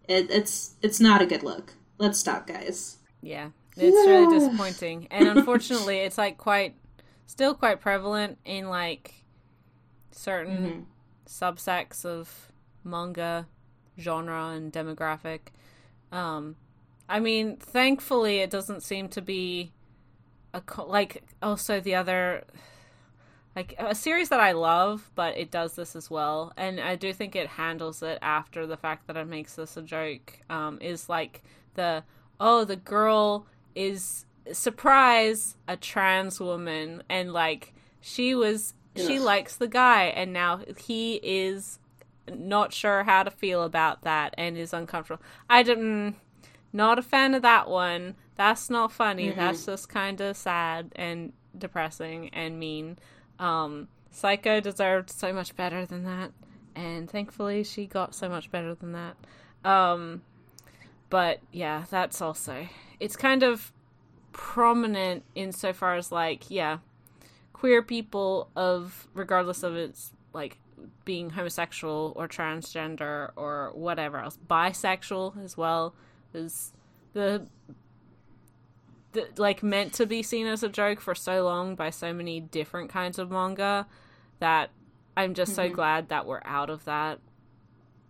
it, 0.09 0.31
it's 0.31 0.75
it's 0.83 1.01
not 1.01 1.23
a 1.23 1.27
good 1.27 1.43
look. 1.43 1.75
Let's 1.99 2.19
stop, 2.19 2.47
guys. 2.47 2.97
Yeah, 3.21 3.51
it's 3.77 4.09
really 4.09 4.39
disappointing, 4.39 5.09
and 5.11 5.29
unfortunately, 5.37 5.99
it's 5.99 6.19
like 6.19 6.39
quite 6.39 6.75
still 7.27 7.55
quite 7.55 7.81
prevalent 7.81 8.39
in 8.45 8.69
like 8.69 9.15
certain 10.13 10.57
mm-hmm. 10.57 10.81
subsects 11.27 12.05
of 12.05 12.51
manga 12.85 13.47
genre 13.99 14.49
and 14.49 14.73
demographic. 14.73 15.41
Um, 16.13 16.57
I 17.09 17.21
mean, 17.21 17.57
thankfully, 17.57 18.39
it 18.39 18.51
doesn't 18.51 18.83
seem 18.83 19.09
to 19.11 19.21
be 19.21 19.73
a 20.53 20.61
co- 20.61 20.87
like 20.87 21.23
also 21.43 21.81
the 21.81 21.95
other 21.95 22.45
like 23.57 23.75
a 23.79 23.95
series 23.95 24.31
that 24.31 24.41
I 24.41 24.53
love, 24.53 25.11
but 25.15 25.37
it 25.37 25.51
does 25.51 25.77
this 25.77 25.95
as 25.95 26.11
well, 26.11 26.53
and 26.57 26.81
I 26.81 26.97
do 26.97 27.13
think 27.13 27.37
it 27.37 27.47
handles 27.47 28.03
it 28.03 28.19
after 28.21 28.67
the 28.67 28.77
fact 28.77 29.07
that 29.07 29.17
it 29.17 29.27
makes 29.27 29.55
this 29.55 29.77
a 29.77 29.83
joke. 29.83 30.39
Um, 30.51 30.79
is 30.81 31.09
like 31.09 31.43
the 31.75 32.05
oh 32.41 32.65
the 32.65 32.77
girl 32.77 33.47
is 33.75 34.27
surprise 34.53 35.57
a 35.69 35.77
trans 35.77 36.41
woman, 36.41 37.03
and 37.09 37.33
like 37.33 37.75
she 38.01 38.35
was 38.35 38.75
she 38.97 39.19
likes 39.19 39.57
the 39.57 39.69
guy, 39.69 40.05
and 40.05 40.33
now 40.33 40.61
he 40.79 41.21
is 41.23 41.79
not 42.33 42.73
sure 42.73 43.05
how 43.05 43.23
to 43.23 43.31
feel 43.31 43.63
about 43.63 44.03
that 44.03 44.35
and 44.39 44.57
is 44.57 44.73
uncomfortable. 44.73 45.23
I 45.51 45.63
didn't 45.63 46.17
not 46.75 46.99
a 46.99 47.03
fan 47.03 47.35
of 47.35 47.43
that 47.43 47.71
one. 47.71 48.17
That's 48.35 48.69
not 48.69 48.93
funny. 48.93 49.29
Mm-hmm. 49.29 49.39
That's 49.39 49.65
just 49.65 49.89
kind 49.89 50.21
of 50.21 50.37
sad 50.37 50.93
and 50.97 51.33
depressing 51.57 52.29
and 52.31 52.59
mean. 52.59 52.99
Um, 53.39 53.89
Psycho 54.11 54.61
deserved 54.61 55.09
so 55.09 55.33
much 55.33 55.57
better 55.57 55.87
than 55.87 56.05
that, 56.05 56.33
and 56.75 57.09
thankfully 57.09 57.63
she 57.63 57.87
got 57.87 58.15
so 58.15 58.29
much 58.29 58.51
better 58.51 58.75
than 58.75 58.93
that. 58.93 59.17
Um, 59.65 60.23
but 61.11 61.41
yeah, 61.53 61.85
that's 61.91 62.21
also 62.21 62.67
it's 62.99 63.17
kind 63.17 63.45
of 63.45 63.73
prominent 64.33 65.23
insofar 65.37 65.95
as 65.95 66.11
like 66.11 66.51
yeah, 66.51 66.79
queer 67.53 67.83
people 67.83 68.51
of 68.57 69.07
regardless 69.15 69.63
of 69.63 69.77
its 69.77 70.13
like 70.33 70.59
being 71.05 71.31
homosexual 71.31 72.13
or 72.17 72.27
transgender 72.27 73.31
or 73.37 73.71
whatever 73.75 74.19
else, 74.19 74.39
bisexual 74.49 75.43
as 75.43 75.57
well 75.57 75.95
is 76.35 76.73
the 77.13 77.47
the 79.13 79.29
like 79.37 79.63
meant 79.63 79.93
to 79.95 80.07
be 80.07 80.23
seen 80.23 80.47
as 80.47 80.63
a 80.63 80.69
joke 80.69 81.01
for 81.01 81.15
so 81.15 81.45
long 81.45 81.75
by 81.75 81.91
so 81.91 82.13
many 82.13 82.41
different 82.41 82.91
kinds 82.91 83.19
of 83.19 83.31
manga 83.31 83.87
that 84.41 84.71
I'm 85.17 85.35
just 85.35 85.53
mm-hmm. 85.53 85.69
so 85.71 85.75
glad 85.75 86.09
that 86.09 86.27
we're 86.27 86.43
out 86.45 86.69
of 86.69 86.85
that 86.85 87.21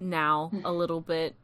now 0.01 0.51
a 0.53 0.57
mm-hmm. 0.57 0.67
little 0.67 1.01
bit. 1.01 1.35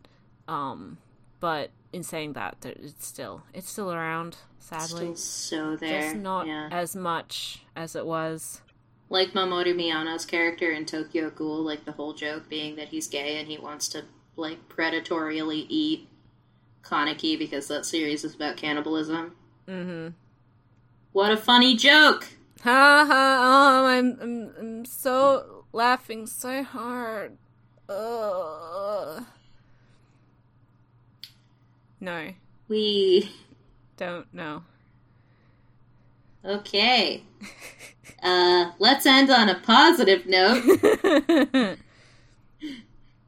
Um, 0.48 0.98
but 1.38 1.70
in 1.92 2.02
saying 2.02 2.34
that, 2.34 2.56
it's 2.64 3.06
still 3.06 3.42
it's 3.52 3.68
still 3.68 3.92
around. 3.92 4.36
Sadly, 4.58 5.14
still 5.14 5.16
so 5.16 5.76
there, 5.76 6.00
just 6.00 6.16
not 6.16 6.46
yeah. 6.46 6.68
as 6.70 6.94
much 6.94 7.64
as 7.76 7.96
it 7.96 8.06
was. 8.06 8.62
Like 9.08 9.32
Mamoru 9.32 9.74
Miyano's 9.74 10.24
character 10.24 10.70
in 10.70 10.86
Tokyo 10.86 11.30
Ghoul, 11.30 11.62
like 11.64 11.84
the 11.84 11.92
whole 11.92 12.12
joke 12.12 12.48
being 12.48 12.76
that 12.76 12.88
he's 12.88 13.08
gay 13.08 13.38
and 13.38 13.48
he 13.48 13.58
wants 13.58 13.88
to 13.88 14.04
like 14.36 14.68
predatorially 14.68 15.66
eat 15.68 16.08
Kaneki 16.82 17.38
because 17.38 17.68
that 17.68 17.86
series 17.86 18.24
is 18.24 18.34
about 18.34 18.56
cannibalism. 18.56 19.32
Mm-hmm. 19.68 20.08
What 21.12 21.32
a 21.32 21.36
funny 21.36 21.76
joke! 21.76 22.28
Ha 22.62 23.04
ha! 23.08 23.38
Oh, 23.42 23.86
I'm, 23.86 24.18
I'm, 24.20 24.52
I'm 24.58 24.84
so 24.84 25.64
laughing 25.72 26.26
so 26.26 26.62
hard. 26.62 27.38
Ugh. 27.88 29.24
No. 32.00 32.30
We 32.68 33.30
don't 33.96 34.32
know. 34.32 34.62
Okay. 36.44 37.24
Uh, 38.22 38.72
let's 38.78 39.06
end 39.06 39.30
on 39.30 39.48
a 39.48 39.58
positive 39.60 40.26
note 40.26 40.62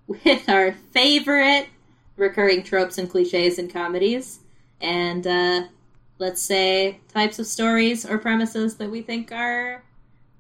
with 0.07 0.49
our 0.49 0.73
favorite 0.93 1.69
recurring 2.17 2.63
tropes 2.63 2.99
and 2.99 3.11
cliches 3.11 3.59
in 3.59 3.69
comedies. 3.69 4.41
And 4.81 5.27
uh, 5.27 5.65
let's 6.19 6.43
say 6.43 7.01
types 7.09 7.39
of 7.39 7.47
stories 7.47 8.05
or 8.05 8.19
premises 8.19 8.77
that 8.77 8.91
we 8.91 9.03
think 9.03 9.33
are 9.33 9.85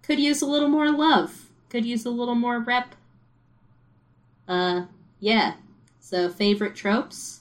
could 0.02 0.18
use 0.18 0.42
a 0.42 0.46
little 0.46 0.68
more 0.68 0.90
love, 0.90 1.48
could 1.68 1.84
use 1.84 2.04
a 2.04 2.10
little 2.10 2.34
more 2.34 2.58
rep. 2.58 2.94
Uh, 4.48 4.86
yeah. 5.20 5.54
So 6.00 6.28
favorite 6.28 6.74
tropes 6.74 7.40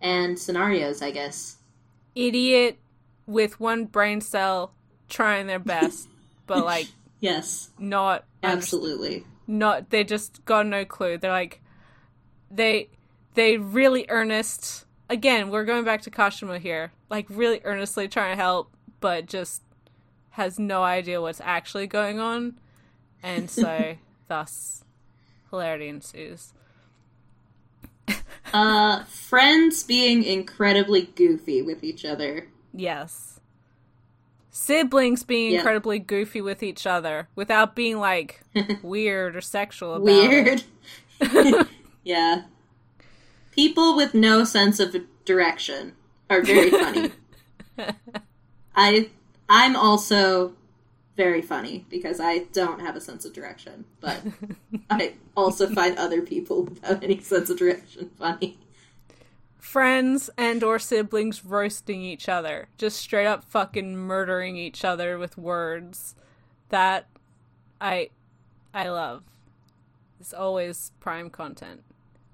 and 0.00 0.38
scenarios, 0.38 1.02
I 1.02 1.10
guess. 1.10 1.56
Idiot 2.14 2.78
with 3.26 3.58
one 3.58 3.86
brain 3.86 4.20
cell 4.20 4.72
trying 5.08 5.46
their 5.46 5.58
best, 5.58 6.08
but 6.46 6.64
like 6.64 6.88
yes, 7.20 7.70
not 7.78 8.24
absolutely 8.42 9.24
not. 9.46 9.90
They 9.90 10.04
just 10.04 10.44
got 10.44 10.66
no 10.66 10.84
clue. 10.84 11.18
They're 11.18 11.30
like 11.30 11.60
they 12.54 12.88
they 13.34 13.56
really 13.56 14.06
earnest. 14.08 14.84
Again, 15.10 15.50
we're 15.50 15.64
going 15.64 15.84
back 15.84 16.02
to 16.02 16.10
Kashima 16.10 16.58
here. 16.58 16.92
Like 17.10 17.26
really 17.28 17.60
earnestly 17.64 18.08
trying 18.08 18.36
to 18.36 18.42
help, 18.42 18.70
but 19.00 19.26
just 19.26 19.62
has 20.30 20.58
no 20.58 20.82
idea 20.82 21.20
what's 21.20 21.40
actually 21.42 21.86
going 21.86 22.18
on, 22.18 22.58
and 23.22 23.50
so 23.50 23.96
thus 24.28 24.84
hilarity 25.50 25.88
ensues. 25.88 26.52
uh, 28.52 29.04
friends 29.04 29.82
being 29.82 30.24
incredibly 30.24 31.02
goofy 31.02 31.62
with 31.62 31.84
each 31.84 32.04
other. 32.04 32.48
Yes. 32.72 33.40
Siblings 34.50 35.22
being 35.22 35.52
yep. 35.52 35.60
incredibly 35.60 35.98
goofy 35.98 36.40
with 36.40 36.62
each 36.62 36.86
other 36.86 37.28
without 37.34 37.74
being 37.74 37.98
like 37.98 38.42
weird 38.82 39.36
or 39.36 39.40
sexual 39.40 39.94
about 39.94 40.04
Weird. 40.04 40.64
yeah. 42.04 42.42
People 43.52 43.96
with 43.96 44.14
no 44.14 44.44
sense 44.44 44.80
of 44.80 44.94
direction 45.24 45.92
are 46.28 46.42
very 46.42 46.70
funny. 46.70 47.12
I 48.76 49.10
I'm 49.48 49.76
also 49.76 50.54
very 51.16 51.42
funny 51.42 51.86
because 51.88 52.20
I 52.20 52.38
don't 52.52 52.80
have 52.80 52.96
a 52.96 53.00
sense 53.00 53.24
of 53.24 53.32
direction, 53.32 53.84
but 54.00 54.20
I 54.90 55.14
also 55.36 55.68
find 55.74 55.96
other 55.96 56.22
people 56.22 56.64
without 56.64 57.04
any 57.04 57.20
sense 57.20 57.50
of 57.50 57.58
direction 57.58 58.10
funny. 58.18 58.58
Friends 59.58 60.28
and 60.36 60.62
or 60.62 60.78
siblings 60.78 61.44
roasting 61.44 62.02
each 62.02 62.28
other, 62.28 62.68
just 62.78 62.98
straight 62.98 63.26
up 63.26 63.44
fucking 63.44 63.96
murdering 63.96 64.56
each 64.56 64.84
other 64.84 65.18
with 65.18 65.38
words. 65.38 66.14
That 66.70 67.06
I 67.80 68.10
I 68.72 68.88
love. 68.88 69.22
It's 70.20 70.34
always 70.34 70.92
prime 71.00 71.30
content, 71.30 71.82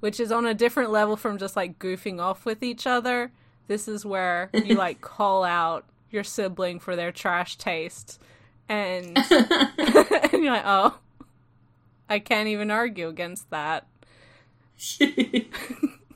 which 0.00 0.18
is 0.18 0.32
on 0.32 0.46
a 0.46 0.54
different 0.54 0.90
level 0.90 1.16
from 1.16 1.38
just 1.38 1.56
like 1.56 1.78
goofing 1.78 2.20
off 2.20 2.44
with 2.44 2.62
each 2.62 2.86
other. 2.86 3.30
This 3.68 3.86
is 3.86 4.04
where 4.04 4.50
you 4.52 4.74
like 4.74 5.00
call 5.02 5.44
out 5.44 5.84
your 6.10 6.24
sibling 6.24 6.80
for 6.80 6.96
their 6.96 7.12
trash 7.12 7.56
taste 7.56 8.20
and, 8.70 9.16
and 9.30 10.44
you're 10.44 10.52
like, 10.52 10.62
oh, 10.64 10.98
I 12.08 12.20
can't 12.20 12.48
even 12.48 12.70
argue 12.70 13.08
against 13.08 13.50
that. 13.50 13.86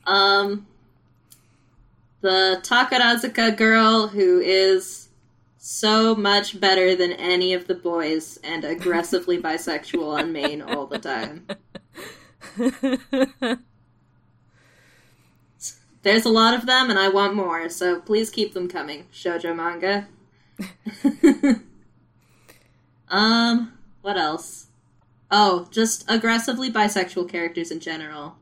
um, 0.06 0.66
the 2.20 2.60
Takarazuka 2.62 3.56
girl 3.56 4.08
who 4.08 4.40
is 4.40 5.08
so 5.58 6.14
much 6.14 6.60
better 6.60 6.94
than 6.94 7.12
any 7.12 7.52
of 7.54 7.66
the 7.66 7.74
boys 7.74 8.38
and 8.44 8.64
aggressively 8.64 9.40
bisexual 9.40 10.18
on 10.18 10.32
main 10.32 10.62
all 10.62 10.86
the 10.86 10.98
time. 10.98 11.46
There's 16.04 16.24
a 16.24 16.30
lot 16.30 16.54
of 16.54 16.66
them, 16.66 16.90
and 16.90 16.98
I 16.98 17.08
want 17.08 17.34
more, 17.34 17.68
so 17.68 18.00
please 18.00 18.30
keep 18.30 18.54
them 18.54 18.68
coming. 18.68 19.06
Shoujo 19.12 19.56
manga. 19.56 20.06
Um, 23.14 23.72
what 24.02 24.16
else? 24.16 24.66
Oh, 25.30 25.68
just 25.70 26.04
aggressively 26.08 26.70
bisexual 26.70 27.28
characters 27.28 27.70
in 27.70 27.78
general. 27.78 28.36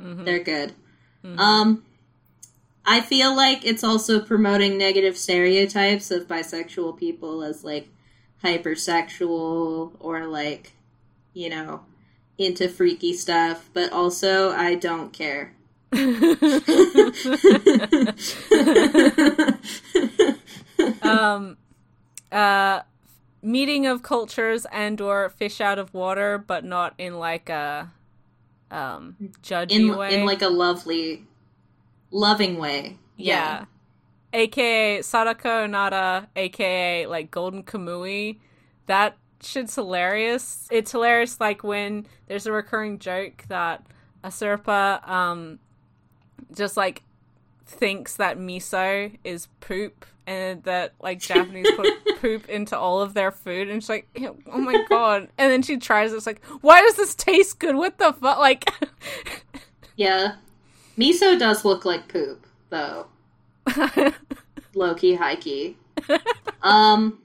Mm-hmm. 0.00 0.24
They're 0.24 0.42
good. 0.42 0.74
Mm-hmm. 1.24 1.38
Um, 1.38 1.84
I 2.84 3.00
feel 3.00 3.36
like 3.36 3.64
it's 3.64 3.84
also 3.84 4.20
promoting 4.20 4.76
negative 4.76 5.16
stereotypes 5.16 6.10
of 6.10 6.26
bisexual 6.26 6.98
people 6.98 7.44
as 7.44 7.62
like 7.62 7.88
hypersexual 8.42 9.92
or 10.00 10.26
like, 10.26 10.72
you 11.32 11.48
know, 11.50 11.82
into 12.38 12.68
freaky 12.68 13.12
stuff, 13.12 13.68
but 13.72 13.92
also 13.92 14.50
I 14.50 14.74
don't 14.74 15.12
care. 15.12 15.54
um 21.02 21.56
uh 22.30 22.80
meeting 23.42 23.86
of 23.86 24.02
cultures 24.02 24.66
and 24.70 25.00
or 25.00 25.30
fish 25.30 25.60
out 25.60 25.78
of 25.78 25.94
water, 25.94 26.38
but 26.38 26.64
not 26.64 26.94
in 26.98 27.18
like 27.18 27.48
a 27.48 27.90
um 28.70 29.16
judgy 29.42 29.72
in, 29.72 29.96
way. 29.96 30.14
In 30.14 30.26
like 30.26 30.42
a 30.42 30.48
lovely, 30.48 31.24
loving 32.10 32.58
way. 32.58 32.98
Yeah. 33.16 33.34
yeah. 33.34 33.64
AKA 34.34 35.02
Sadako 35.02 35.66
Nada, 35.66 36.28
aka 36.36 37.06
like 37.06 37.30
Golden 37.30 37.62
Kamui. 37.62 38.38
That 38.86 39.16
shit's 39.42 39.74
hilarious. 39.74 40.68
It's 40.70 40.92
hilarious 40.92 41.40
like 41.40 41.64
when 41.64 42.06
there's 42.26 42.46
a 42.46 42.52
recurring 42.52 42.98
joke 42.98 43.44
that 43.48 43.86
Asirpa 44.22 45.08
um 45.08 45.58
just 46.54 46.76
like 46.76 47.02
thinks 47.66 48.16
that 48.16 48.38
miso 48.38 49.16
is 49.24 49.48
poop 49.60 50.06
and 50.28 50.62
that 50.64 50.92
like 51.00 51.20
Japanese 51.20 51.70
put 51.74 51.88
poop 52.20 52.48
into 52.50 52.76
all 52.76 53.00
of 53.00 53.14
their 53.14 53.32
food 53.32 53.68
and 53.68 53.82
she's 53.82 53.88
like 53.88 54.08
oh 54.46 54.58
my 54.58 54.84
god. 54.88 55.28
And 55.38 55.50
then 55.50 55.62
she 55.62 55.78
tries 55.78 56.12
it's 56.12 56.26
like 56.26 56.44
why 56.60 56.82
does 56.82 56.96
this 56.96 57.14
taste 57.14 57.58
good? 57.58 57.76
What 57.76 57.96
the 57.96 58.12
fuck 58.12 58.38
like 58.38 58.68
yeah. 59.96 60.34
Miso 60.98 61.38
does 61.38 61.64
look 61.64 61.86
like 61.86 62.08
poop 62.08 62.46
though. 62.68 63.06
Low 64.74 64.94
key 64.94 65.14
high 65.14 65.36
key 65.36 65.78
um 66.62 67.18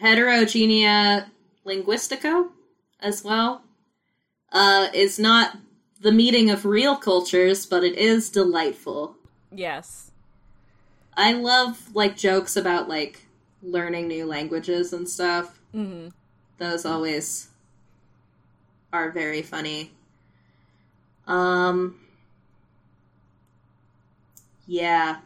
Heterogenia 0.00 1.26
Linguistico 1.66 2.50
as 3.00 3.24
well 3.24 3.62
uh 4.52 4.88
is 4.94 5.18
not 5.18 5.56
the 6.02 6.12
meeting 6.12 6.50
of 6.50 6.64
real 6.64 6.96
cultures, 6.96 7.64
but 7.64 7.84
it 7.84 7.96
is 7.96 8.28
delightful. 8.28 9.14
Yes. 9.52 10.10
I 11.16 11.32
love 11.32 11.94
like 11.94 12.16
jokes 12.16 12.56
about 12.56 12.88
like 12.88 13.26
learning 13.62 14.08
new 14.08 14.26
languages 14.26 14.92
and 14.92 15.08
stuff. 15.08 15.60
Mm-hmm. 15.72 16.08
Those 16.58 16.84
always 16.84 17.48
are 18.92 19.12
very 19.12 19.42
funny. 19.42 19.92
Um 21.26 22.00
Yeah. 24.66 25.18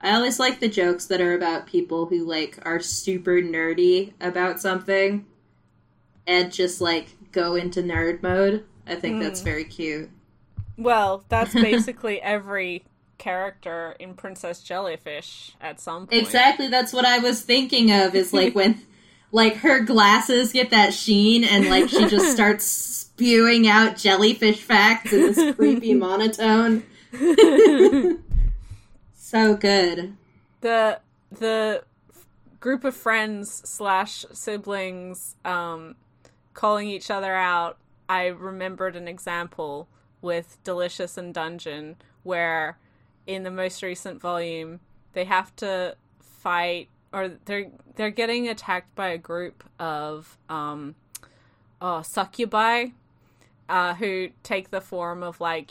I 0.00 0.14
always 0.14 0.38
like 0.38 0.60
the 0.60 0.68
jokes 0.68 1.06
that 1.06 1.20
are 1.20 1.34
about 1.34 1.66
people 1.66 2.06
who 2.06 2.24
like 2.24 2.58
are 2.62 2.80
super 2.80 3.42
nerdy 3.42 4.12
about 4.20 4.60
something 4.60 5.26
and 6.26 6.50
just 6.50 6.80
like 6.80 7.08
go 7.32 7.54
into 7.54 7.82
nerd 7.82 8.22
mode. 8.22 8.64
I 8.86 8.96
think 8.96 9.16
mm. 9.16 9.22
that's 9.22 9.40
hmm. 9.40 9.44
very 9.44 9.64
cute. 9.64 10.10
Well, 10.76 11.24
that's 11.28 11.54
basically 11.54 12.20
every 12.20 12.84
character 13.18 13.96
in 13.98 14.14
Princess 14.14 14.62
Jellyfish 14.62 15.52
at 15.60 15.80
some 15.80 16.06
point. 16.06 16.22
Exactly, 16.22 16.68
that's 16.68 16.92
what 16.92 17.04
I 17.04 17.18
was 17.18 17.42
thinking 17.42 17.90
of 17.92 18.14
is 18.14 18.32
like 18.32 18.54
when 18.54 18.80
like 19.32 19.56
her 19.56 19.80
glasses 19.80 20.52
get 20.52 20.70
that 20.70 20.94
sheen 20.94 21.44
and 21.44 21.68
like 21.68 21.88
she 21.88 22.06
just 22.06 22.32
starts 22.32 22.64
spewing 22.64 23.66
out 23.66 23.96
jellyfish 23.96 24.60
facts 24.60 25.12
in 25.12 25.32
this 25.32 25.56
creepy 25.56 25.94
monotone. 25.94 26.82
so 29.14 29.56
good. 29.56 30.16
The 30.60 31.00
the 31.30 31.84
group 32.60 32.84
of 32.84 32.96
friends 32.96 33.50
slash 33.68 34.24
siblings 34.32 35.36
um 35.44 35.96
calling 36.54 36.88
each 36.88 37.10
other 37.10 37.34
out 37.34 37.76
I 38.08 38.26
remembered 38.26 38.96
an 38.96 39.08
example 39.08 39.88
with 40.20 40.58
Delicious 40.64 41.18
in 41.18 41.32
Dungeon 41.32 41.96
where 42.22 42.78
in 43.26 43.42
the 43.42 43.50
most 43.50 43.82
recent 43.82 44.20
volume 44.20 44.80
they 45.12 45.24
have 45.24 45.54
to 45.56 45.96
fight 46.20 46.88
or 47.12 47.32
they're 47.44 47.70
they're 47.96 48.10
getting 48.10 48.48
attacked 48.48 48.94
by 48.94 49.08
a 49.08 49.18
group 49.18 49.64
of 49.78 50.36
um 50.48 50.94
oh 51.80 52.02
succubi 52.02 52.86
uh 53.68 53.94
who 53.94 54.28
take 54.42 54.70
the 54.70 54.80
form 54.80 55.22
of 55.22 55.40
like 55.40 55.70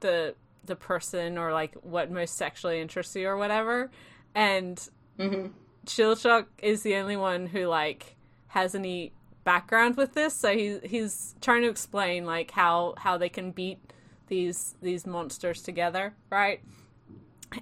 the 0.00 0.34
the 0.66 0.76
person 0.76 1.38
or 1.38 1.52
like 1.52 1.74
what 1.82 2.10
most 2.10 2.36
sexually 2.36 2.80
interests 2.80 3.14
you 3.16 3.28
or 3.28 3.36
whatever. 3.36 3.90
And 4.34 4.76
mm-hmm. 5.18 5.48
Chilchuck 5.86 6.46
is 6.58 6.82
the 6.82 6.96
only 6.96 7.16
one 7.16 7.46
who 7.46 7.66
like 7.66 8.16
has 8.48 8.74
any 8.74 9.12
background 9.46 9.96
with 9.96 10.12
this, 10.12 10.34
so 10.34 10.52
he's 10.52 10.80
he's 10.82 11.34
trying 11.40 11.62
to 11.62 11.68
explain 11.68 12.26
like 12.26 12.50
how 12.50 12.94
how 12.98 13.16
they 13.16 13.30
can 13.30 13.52
beat 13.52 13.78
these 14.26 14.74
these 14.82 15.06
monsters 15.06 15.62
together, 15.62 16.14
right? 16.28 16.60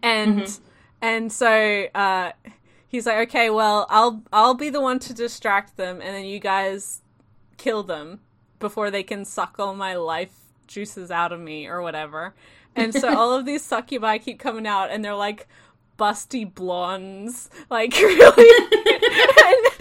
And 0.03 0.41
mm-hmm. 0.41 0.65
and 1.03 1.31
so 1.31 1.87
uh, 1.95 2.33
he's 2.89 3.07
like, 3.07 3.29
okay, 3.29 3.51
well, 3.51 3.87
I'll 3.91 4.25
I'll 4.33 4.55
be 4.55 4.71
the 4.71 4.81
one 4.81 4.99
to 5.01 5.15
distract 5.15 5.77
them, 5.77 6.01
and 6.01 6.17
then 6.17 6.25
you 6.25 6.41
guys 6.41 7.03
kill 7.59 7.83
them 7.83 8.21
before 8.59 8.91
they 8.91 9.03
can 9.03 9.25
suck 9.25 9.57
all 9.59 9.75
my 9.75 9.95
life 9.95 10.33
juices 10.67 11.11
out 11.11 11.33
of 11.33 11.41
me 11.41 11.67
or 11.67 11.83
whatever. 11.83 12.35
And 12.75 12.95
so 12.95 13.15
all 13.17 13.35
of 13.35 13.45
these 13.45 13.63
succubi 13.63 14.19
keep 14.19 14.39
coming 14.39 14.67
out, 14.67 14.91
and 14.91 15.05
they're 15.05 15.15
like 15.15 15.47
busty 15.99 16.53
blondes, 16.53 17.51
like 17.71 17.93
really. 18.01 18.51
and, 19.45 19.67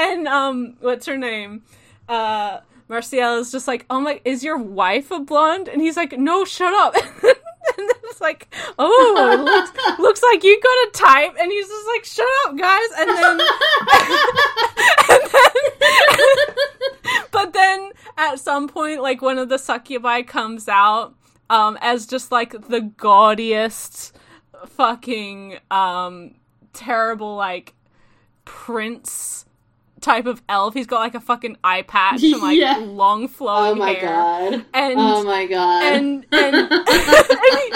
and, 0.00 0.28
um, 0.28 0.76
what's 0.80 1.06
her 1.06 1.16
name? 1.16 1.62
Uh, 2.08 2.60
Marcille 2.88 3.38
is 3.38 3.52
just 3.52 3.68
like, 3.68 3.86
oh 3.88 4.00
my, 4.00 4.20
is 4.24 4.42
your 4.42 4.58
wife 4.58 5.10
a 5.10 5.20
blonde? 5.20 5.68
And 5.68 5.80
he's 5.80 5.96
like, 5.96 6.18
no, 6.18 6.44
shut 6.44 6.74
up. 6.74 6.94
and 7.22 7.34
then 7.76 8.00
it's 8.04 8.20
like, 8.20 8.52
oh, 8.78 9.30
it 9.32 9.40
looks, 9.40 9.70
looks 10.00 10.22
like 10.22 10.42
you 10.42 10.60
got 10.60 10.88
a 10.88 10.90
type. 10.92 11.36
And 11.40 11.52
he's 11.52 11.68
just 11.68 11.86
like, 11.86 12.04
shut 12.04 12.26
up, 12.46 12.58
guys. 12.58 12.88
And 12.98 13.10
then, 13.10 13.40
and 15.10 15.22
then 15.32 15.50
but 17.30 17.52
then 17.52 17.92
at 18.16 18.40
some 18.40 18.68
point, 18.68 19.02
like 19.02 19.22
one 19.22 19.38
of 19.38 19.48
the 19.48 19.58
succubi 19.58 20.22
comes 20.22 20.68
out 20.68 21.14
um, 21.48 21.78
as 21.80 22.06
just 22.06 22.32
like 22.32 22.68
the 22.68 22.80
gaudiest 22.80 24.16
fucking 24.66 25.58
um, 25.70 26.34
terrible 26.72 27.36
like 27.36 27.74
prince 28.44 29.46
type 30.00 30.26
of 30.26 30.42
elf. 30.48 30.74
He's 30.74 30.86
got 30.86 31.00
like 31.00 31.14
a 31.14 31.20
fucking 31.20 31.56
eye 31.62 31.82
patch 31.82 32.22
and 32.22 32.40
like 32.40 32.58
yeah. 32.58 32.76
long 32.76 33.28
flowing 33.28 33.64
hair. 33.64 33.74
oh 33.74 33.78
my 33.78 33.92
hair. 33.92 34.50
God. 34.50 34.66
And 34.74 34.94
oh 34.98 35.24
my 35.24 35.46
god. 35.46 35.92
And 35.92 36.26
and 36.32 36.56
and, 36.56 36.70
he, 36.70 37.72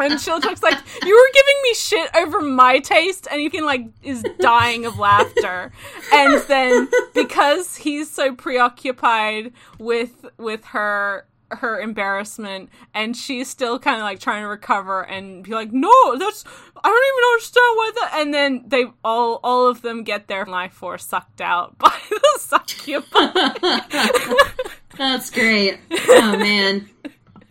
and 0.00 0.62
like, 0.62 0.78
you 1.04 1.16
were 1.16 1.30
giving 1.34 1.56
me 1.62 1.74
shit 1.74 2.10
over 2.16 2.40
my 2.40 2.78
taste, 2.78 3.28
and 3.30 3.42
you 3.42 3.50
can 3.50 3.64
like 3.64 3.86
is 4.02 4.24
dying 4.38 4.86
of 4.86 4.98
laughter. 4.98 5.72
And 6.12 6.40
then 6.42 6.88
because 7.14 7.76
he's 7.76 8.10
so 8.10 8.34
preoccupied 8.34 9.52
with 9.78 10.26
with 10.38 10.64
her 10.66 11.26
her 11.50 11.80
embarrassment 11.80 12.68
and 12.94 13.16
she's 13.16 13.48
still 13.48 13.78
kind 13.78 13.96
of 13.96 14.02
like 14.02 14.20
trying 14.20 14.42
to 14.42 14.48
recover 14.48 15.02
and 15.02 15.42
be 15.44 15.50
like 15.52 15.72
no 15.72 15.90
that's 16.18 16.44
i 16.76 16.88
don't 16.88 17.06
even 17.06 17.32
understand 17.32 17.76
why 17.76 17.90
that 17.94 18.10
and 18.20 18.34
then 18.34 18.64
they 18.66 18.84
all 19.04 19.40
all 19.42 19.66
of 19.66 19.82
them 19.82 20.02
get 20.04 20.28
their 20.28 20.46
life 20.46 20.72
force 20.72 21.04
sucked 21.04 21.40
out 21.40 21.76
by 21.78 21.94
the 22.08 22.38
succubus 22.38 23.08
that's 24.96 25.30
great. 25.30 25.78
Oh 25.92 26.36
man. 26.38 26.88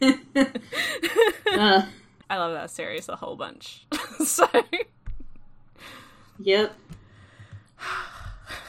Uh. 0.01 1.81
i 2.29 2.37
love 2.37 2.53
that 2.53 2.69
series 2.69 3.09
a 3.09 3.15
whole 3.17 3.35
bunch. 3.35 3.85
So 4.25 4.47
yep. 6.39 6.73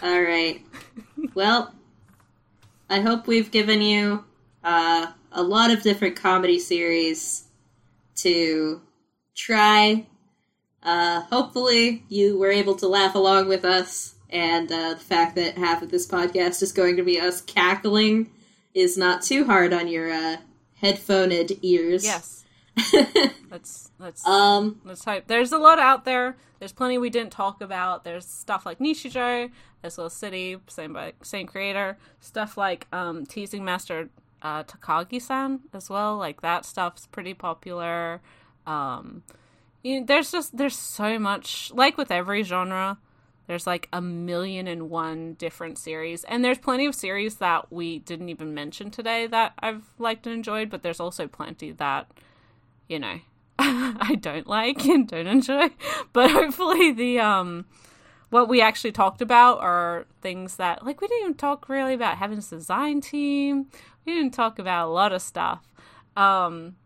All 0.02 0.20
right. 0.22 0.60
Well 1.34 1.72
i 2.88 3.00
hope 3.00 3.26
we've 3.28 3.50
given 3.52 3.80
you 3.80 4.24
uh 4.64 5.12
a 5.32 5.42
lot 5.42 5.70
of 5.70 5.82
different 5.82 6.16
comedy 6.16 6.58
series 6.58 7.44
to 8.16 8.80
try. 9.34 10.06
Uh, 10.82 11.20
hopefully, 11.22 12.04
you 12.08 12.38
were 12.38 12.50
able 12.50 12.74
to 12.76 12.88
laugh 12.88 13.14
along 13.14 13.48
with 13.48 13.64
us, 13.64 14.14
and 14.30 14.70
uh, 14.72 14.94
the 14.94 15.00
fact 15.00 15.36
that 15.36 15.58
half 15.58 15.82
of 15.82 15.90
this 15.90 16.06
podcast 16.06 16.62
is 16.62 16.72
going 16.72 16.96
to 16.96 17.02
be 17.02 17.20
us 17.20 17.40
cackling 17.40 18.30
is 18.74 18.96
not 18.96 19.22
too 19.22 19.44
hard 19.44 19.72
on 19.72 19.88
your 19.88 20.10
uh, 20.10 20.36
headphoned 20.76 21.52
ears. 21.62 22.04
Yes. 22.04 22.44
let's 23.50 23.90
let's 23.98 24.26
um 24.26 24.80
let's 24.84 25.04
hope. 25.04 25.24
There's 25.26 25.52
a 25.52 25.58
lot 25.58 25.78
out 25.78 26.04
there. 26.04 26.36
There's 26.60 26.72
plenty 26.72 26.98
we 26.98 27.10
didn't 27.10 27.32
talk 27.32 27.60
about. 27.60 28.04
There's 28.04 28.26
stuff 28.26 28.64
like 28.64 28.78
Nichijou, 28.78 29.50
as 29.82 29.98
well 29.98 30.06
as 30.06 30.12
City, 30.14 30.56
same 30.68 30.92
by 30.94 31.12
same 31.22 31.46
creator. 31.46 31.98
Stuff 32.20 32.56
like 32.56 32.86
um, 32.92 33.26
Teasing 33.26 33.64
Master 33.64 34.08
uh, 34.42 34.64
Takagi-san 34.64 35.60
as 35.72 35.90
well. 35.90 36.16
Like 36.16 36.42
that 36.42 36.64
stuff's 36.64 37.06
pretty 37.06 37.34
popular. 37.34 38.20
Um, 38.66 39.22
you 39.82 40.00
know, 40.00 40.06
there's 40.06 40.30
just 40.30 40.56
there's 40.56 40.78
so 40.78 41.18
much 41.18 41.70
like 41.74 41.96
with 41.96 42.10
every 42.10 42.42
genre. 42.42 42.98
There's 43.46 43.66
like 43.66 43.88
a 43.92 44.00
million 44.00 44.68
and 44.68 44.90
one 44.90 45.34
different 45.34 45.76
series, 45.78 46.22
and 46.24 46.44
there's 46.44 46.58
plenty 46.58 46.86
of 46.86 46.94
series 46.94 47.36
that 47.36 47.72
we 47.72 47.98
didn't 47.98 48.28
even 48.28 48.54
mention 48.54 48.90
today 48.90 49.26
that 49.26 49.54
I've 49.58 49.82
liked 49.98 50.26
and 50.26 50.34
enjoyed. 50.34 50.70
But 50.70 50.82
there's 50.82 51.00
also 51.00 51.26
plenty 51.26 51.72
that, 51.72 52.10
you 52.88 52.98
know, 52.98 53.20
I 53.58 54.16
don't 54.20 54.46
like 54.46 54.84
and 54.86 55.08
don't 55.08 55.26
enjoy. 55.26 55.70
But 56.12 56.30
hopefully 56.30 56.92
the 56.92 57.20
um 57.20 57.66
what 58.30 58.48
we 58.48 58.60
actually 58.60 58.92
talked 58.92 59.20
about 59.20 59.58
are 59.58 60.06
things 60.22 60.56
that 60.56 60.84
like 60.84 61.00
we 61.00 61.08
didn't 61.08 61.22
even 61.22 61.34
talk 61.34 61.68
really 61.68 61.94
about 61.94 62.16
Heaven's 62.16 62.48
design 62.48 63.00
team 63.00 63.66
we 64.04 64.14
didn't 64.14 64.32
talk 64.32 64.58
about 64.58 64.88
a 64.88 64.90
lot 64.92 65.12
of 65.12 65.22
stuff. 65.22 65.68
Um, 66.16 66.76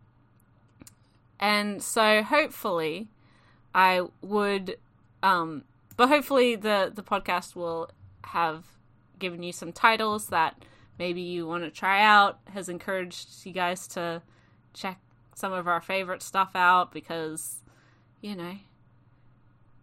and 1.38 1.82
so 1.82 2.22
hopefully 2.22 3.08
I 3.74 4.02
would, 4.22 4.78
um, 5.22 5.64
but 5.96 6.08
hopefully 6.08 6.56
the, 6.56 6.92
the 6.94 7.02
podcast 7.02 7.54
will 7.54 7.90
have 8.24 8.64
given 9.18 9.42
you 9.42 9.52
some 9.52 9.72
titles 9.72 10.26
that 10.26 10.64
maybe 10.98 11.20
you 11.20 11.46
want 11.46 11.64
to 11.64 11.70
try 11.70 12.02
out, 12.02 12.40
has 12.52 12.68
encouraged 12.68 13.28
you 13.44 13.52
guys 13.52 13.86
to 13.88 14.22
check 14.72 14.98
some 15.34 15.52
of 15.52 15.66
our 15.66 15.80
favorite 15.80 16.22
stuff 16.22 16.50
out 16.54 16.92
because, 16.92 17.62
you 18.20 18.36
know, 18.36 18.56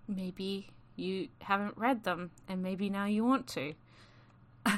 maybe 0.07 0.69
you 0.95 1.29
haven't 1.41 1.77
read 1.77 2.03
them 2.03 2.31
and 2.47 2.61
maybe 2.61 2.89
now 2.89 3.05
you 3.05 3.25
want 3.25 3.47
to. 3.47 3.73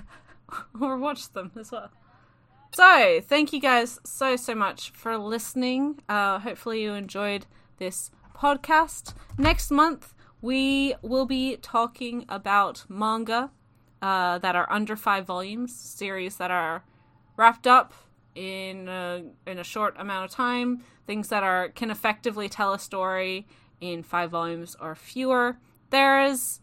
or 0.81 0.97
watch 0.97 1.31
them 1.33 1.51
as 1.59 1.71
well. 1.71 1.89
So, 2.75 3.21
thank 3.21 3.53
you 3.53 3.59
guys 3.59 3.99
so, 4.03 4.35
so 4.35 4.55
much 4.55 4.91
for 4.91 5.17
listening. 5.17 5.99
Uh, 6.09 6.39
hopefully, 6.39 6.81
you 6.81 6.93
enjoyed 6.93 7.45
this 7.77 8.09
podcast. 8.35 9.13
Next 9.37 9.69
month, 9.69 10.15
we 10.41 10.95
will 11.01 11.25
be 11.25 11.57
talking 11.57 12.25
about 12.27 12.85
manga 12.89 13.51
uh, 14.01 14.39
that 14.39 14.55
are 14.55 14.69
under 14.71 14.95
five 14.95 15.25
volumes, 15.25 15.73
series 15.75 16.37
that 16.37 16.49
are 16.49 16.83
wrapped 17.37 17.67
up 17.67 17.93
in 18.35 18.87
a, 18.87 19.23
in 19.45 19.59
a 19.59 19.63
short 19.63 19.95
amount 19.99 20.25
of 20.25 20.31
time, 20.31 20.83
things 21.05 21.29
that 21.29 21.43
are 21.43 21.69
can 21.69 21.91
effectively 21.91 22.49
tell 22.49 22.73
a 22.73 22.79
story 22.79 23.45
in 23.79 24.01
five 24.01 24.31
volumes 24.31 24.75
or 24.81 24.95
fewer. 24.95 25.57
There 25.93 26.23
is 26.23 26.59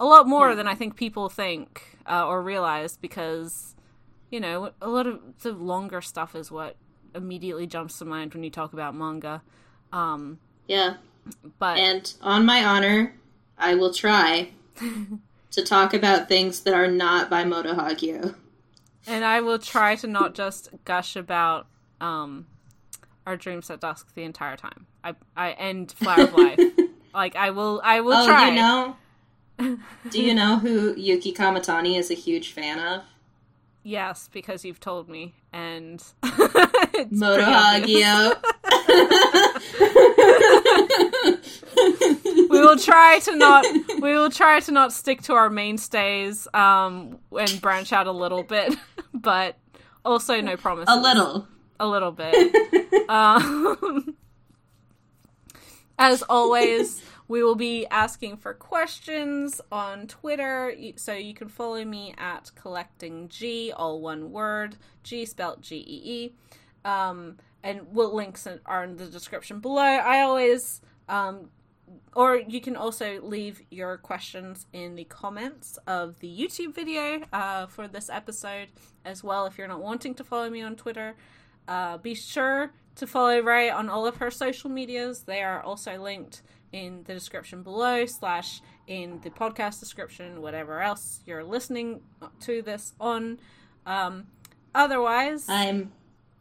a 0.00 0.06
lot 0.06 0.26
more 0.26 0.54
than 0.54 0.66
I 0.66 0.74
think 0.74 0.96
people 0.96 1.28
think 1.28 1.98
uh, 2.06 2.26
or 2.26 2.42
realize 2.42 2.96
because 2.96 3.76
you 4.30 4.40
know, 4.40 4.70
a 4.80 4.88
lot 4.88 5.06
of 5.06 5.20
the 5.42 5.52
longer 5.52 6.00
stuff 6.00 6.34
is 6.34 6.50
what 6.50 6.76
immediately 7.14 7.66
jumps 7.66 7.98
to 7.98 8.04
mind 8.04 8.32
when 8.32 8.44
you 8.44 8.50
talk 8.50 8.72
about 8.72 8.94
manga. 8.94 9.42
Um, 9.92 10.38
yeah. 10.66 10.94
But 11.58 11.78
and 11.78 12.14
on 12.22 12.46
my 12.46 12.64
honor, 12.64 13.14
I 13.58 13.74
will 13.74 13.92
try 13.92 14.50
to 15.50 15.64
talk 15.64 15.92
about 15.92 16.28
things 16.28 16.60
that 16.60 16.74
are 16.74 16.86
not 16.86 17.28
by 17.28 17.44
Moto 17.44 17.74
Hagio. 17.74 18.34
And 19.06 19.24
I 19.24 19.40
will 19.40 19.58
try 19.58 19.96
to 19.96 20.06
not 20.06 20.34
just 20.34 20.70
gush 20.84 21.16
about 21.16 21.66
um, 22.00 22.46
our 23.26 23.36
dreams 23.36 23.68
at 23.70 23.80
dusk 23.80 24.14
the 24.14 24.22
entire 24.22 24.56
time. 24.56 24.86
I 25.02 25.14
I 25.36 25.52
end 25.52 25.92
Flower 25.92 26.22
of 26.22 26.34
Life. 26.34 26.60
like 27.14 27.36
I 27.36 27.50
will 27.50 27.80
I 27.84 28.00
will 28.00 28.14
oh, 28.14 28.26
try. 28.26 28.48
You 28.48 28.54
know? 28.54 28.96
Do 30.10 30.22
you 30.22 30.34
know 30.34 30.58
who 30.58 30.94
Yuki 30.96 31.32
Kamitani 31.32 31.98
is 31.98 32.10
a 32.10 32.14
huge 32.14 32.52
fan 32.52 32.78
of? 32.78 33.02
Yes, 33.82 34.28
because 34.30 34.64
you've 34.64 34.80
told 34.80 35.08
me, 35.08 35.34
and 35.54 36.04
Moto 36.22 37.44
Hagio. 37.44 38.36
we 42.50 42.60
will 42.60 42.76
try 42.76 43.20
to 43.20 43.36
not. 43.36 43.64
We 44.00 44.12
will 44.12 44.30
try 44.30 44.60
to 44.60 44.72
not 44.72 44.92
stick 44.92 45.22
to 45.22 45.32
our 45.32 45.48
mainstays, 45.48 46.46
um, 46.52 47.18
and 47.38 47.60
branch 47.62 47.94
out 47.94 48.06
a 48.06 48.12
little 48.12 48.42
bit, 48.42 48.76
but 49.14 49.56
also 50.04 50.42
no 50.42 50.58
promises. 50.58 50.94
A 50.94 51.00
little, 51.00 51.48
a 51.78 51.86
little 51.86 52.12
bit. 52.12 52.54
um, 53.08 54.14
as 56.00 56.22
always. 56.22 57.02
We 57.28 57.44
will 57.44 57.54
be 57.54 57.86
asking 57.86 58.38
for 58.38 58.54
questions 58.54 59.60
on 59.70 60.08
Twitter, 60.08 60.74
so 60.96 61.12
you 61.12 61.32
can 61.32 61.48
follow 61.48 61.84
me 61.84 62.12
at 62.18 62.50
collecting 62.56 63.28
G, 63.28 63.70
all 63.70 64.00
one 64.00 64.32
word, 64.32 64.76
G 65.04 65.24
spelled 65.24 65.62
G 65.62 65.76
E 65.76 66.02
E. 66.04 66.34
Um, 66.84 67.36
and 67.62 67.92
will 67.92 68.12
links 68.12 68.48
are 68.66 68.82
in 68.82 68.96
the 68.96 69.06
description 69.06 69.60
below. 69.60 69.82
I 69.82 70.22
always 70.22 70.80
um, 71.08 71.50
or 72.14 72.36
you 72.36 72.60
can 72.60 72.76
also 72.76 73.20
leave 73.22 73.62
your 73.70 73.96
questions 73.98 74.66
in 74.72 74.94
the 74.94 75.04
comments 75.04 75.78
of 75.86 76.18
the 76.20 76.28
YouTube 76.28 76.74
video 76.74 77.22
uh, 77.32 77.66
for 77.66 77.86
this 77.86 78.08
episode 78.08 78.68
as 79.04 79.22
well. 79.22 79.46
If 79.46 79.58
you're 79.58 79.68
not 79.68 79.82
wanting 79.82 80.14
to 80.16 80.24
follow 80.24 80.50
me 80.50 80.62
on 80.62 80.76
Twitter, 80.76 81.16
uh, 81.68 81.98
be 81.98 82.14
sure 82.14 82.72
to 83.00 83.06
follow 83.06 83.40
Ray 83.40 83.70
on 83.70 83.88
all 83.88 84.06
of 84.06 84.18
her 84.18 84.30
social 84.30 84.70
medias. 84.70 85.22
They 85.22 85.42
are 85.42 85.62
also 85.62 86.00
linked 86.00 86.42
in 86.70 87.02
the 87.04 87.14
description 87.14 87.62
below, 87.62 88.04
slash 88.06 88.60
in 88.86 89.20
the 89.22 89.30
podcast 89.30 89.80
description, 89.80 90.42
whatever 90.42 90.80
else 90.80 91.20
you're 91.26 91.42
listening 91.42 92.02
to 92.40 92.60
this 92.62 92.92
on. 93.00 93.40
Um, 93.86 94.26
otherwise, 94.74 95.46
I'm 95.48 95.92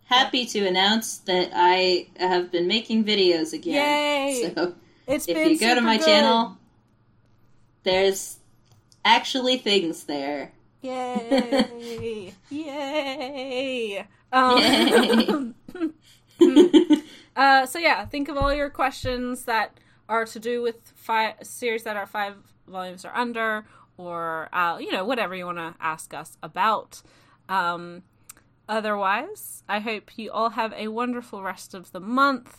happy 0.06 0.46
to 0.48 0.68
announce 0.68 1.20
that 1.20 1.52
I 1.54 2.08
have 2.18 2.52
been 2.52 2.68
making 2.68 3.06
videos 3.06 3.54
again. 3.54 3.76
Yay! 3.76 4.54
So 4.54 4.76
it's 5.08 5.28
if 5.30 5.38
you 5.38 5.58
go 5.58 5.76
to 5.76 5.82
my 5.82 5.98
good. 5.98 6.06
channel, 6.06 6.58
there's 7.84 8.38
actually 9.06 9.58
things 9.58 10.04
there. 10.04 10.52
Yay! 10.82 12.34
Yay! 12.50 14.08
Um, 14.32 14.58
Yay. 14.60 15.54
uh, 17.36 17.66
so 17.66 17.80
yeah, 17.80 18.06
think 18.06 18.30
of 18.30 18.38
all 18.38 18.54
your 18.54 18.70
questions 18.70 19.46
that 19.46 19.78
are 20.08 20.26
to 20.26 20.40
do 20.40 20.62
with 20.62 20.92
five 20.96 21.36
series 21.44 21.84
that 21.84 21.96
are 21.96 22.08
five 22.08 22.36
volumes 22.68 23.06
or 23.06 23.16
under, 23.16 23.66
or 23.98 24.50
uh, 24.54 24.78
you 24.80 24.92
know 24.92 25.06
whatever 25.06 25.36
you 25.36 25.46
want 25.46 25.58
to 25.58 25.76
ask 25.80 26.14
us 26.14 26.38
about. 26.42 27.02
Um, 27.48 28.04
otherwise, 28.68 29.64
I 29.68 29.80
hope 29.80 30.18
you 30.18 30.32
all 30.32 30.52
have 30.52 30.74
a 30.74 30.88
wonderful 30.88 31.44
rest 31.44 31.74
of 31.74 31.92
the 31.92 32.00
month. 32.00 32.58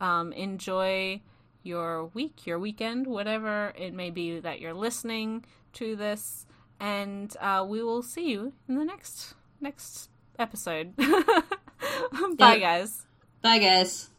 Um, 0.00 0.32
enjoy 0.32 1.20
your 1.62 2.06
week, 2.06 2.46
your 2.46 2.58
weekend, 2.58 3.06
whatever 3.06 3.72
it 3.76 3.92
may 3.92 4.10
be 4.10 4.40
that 4.40 4.60
you're 4.60 4.74
listening 4.74 5.44
to 5.74 5.96
this, 5.96 6.46
and 6.80 7.36
uh, 7.40 7.64
we 7.68 7.82
will 7.82 8.02
see 8.02 8.30
you 8.30 8.52
in 8.68 8.76
the 8.76 8.84
next 8.84 9.34
next 9.60 10.10
episode. 10.38 10.96
Bye, 12.36 12.58
guys. 12.58 13.07
Bye, 13.42 13.58
guys. 13.58 14.10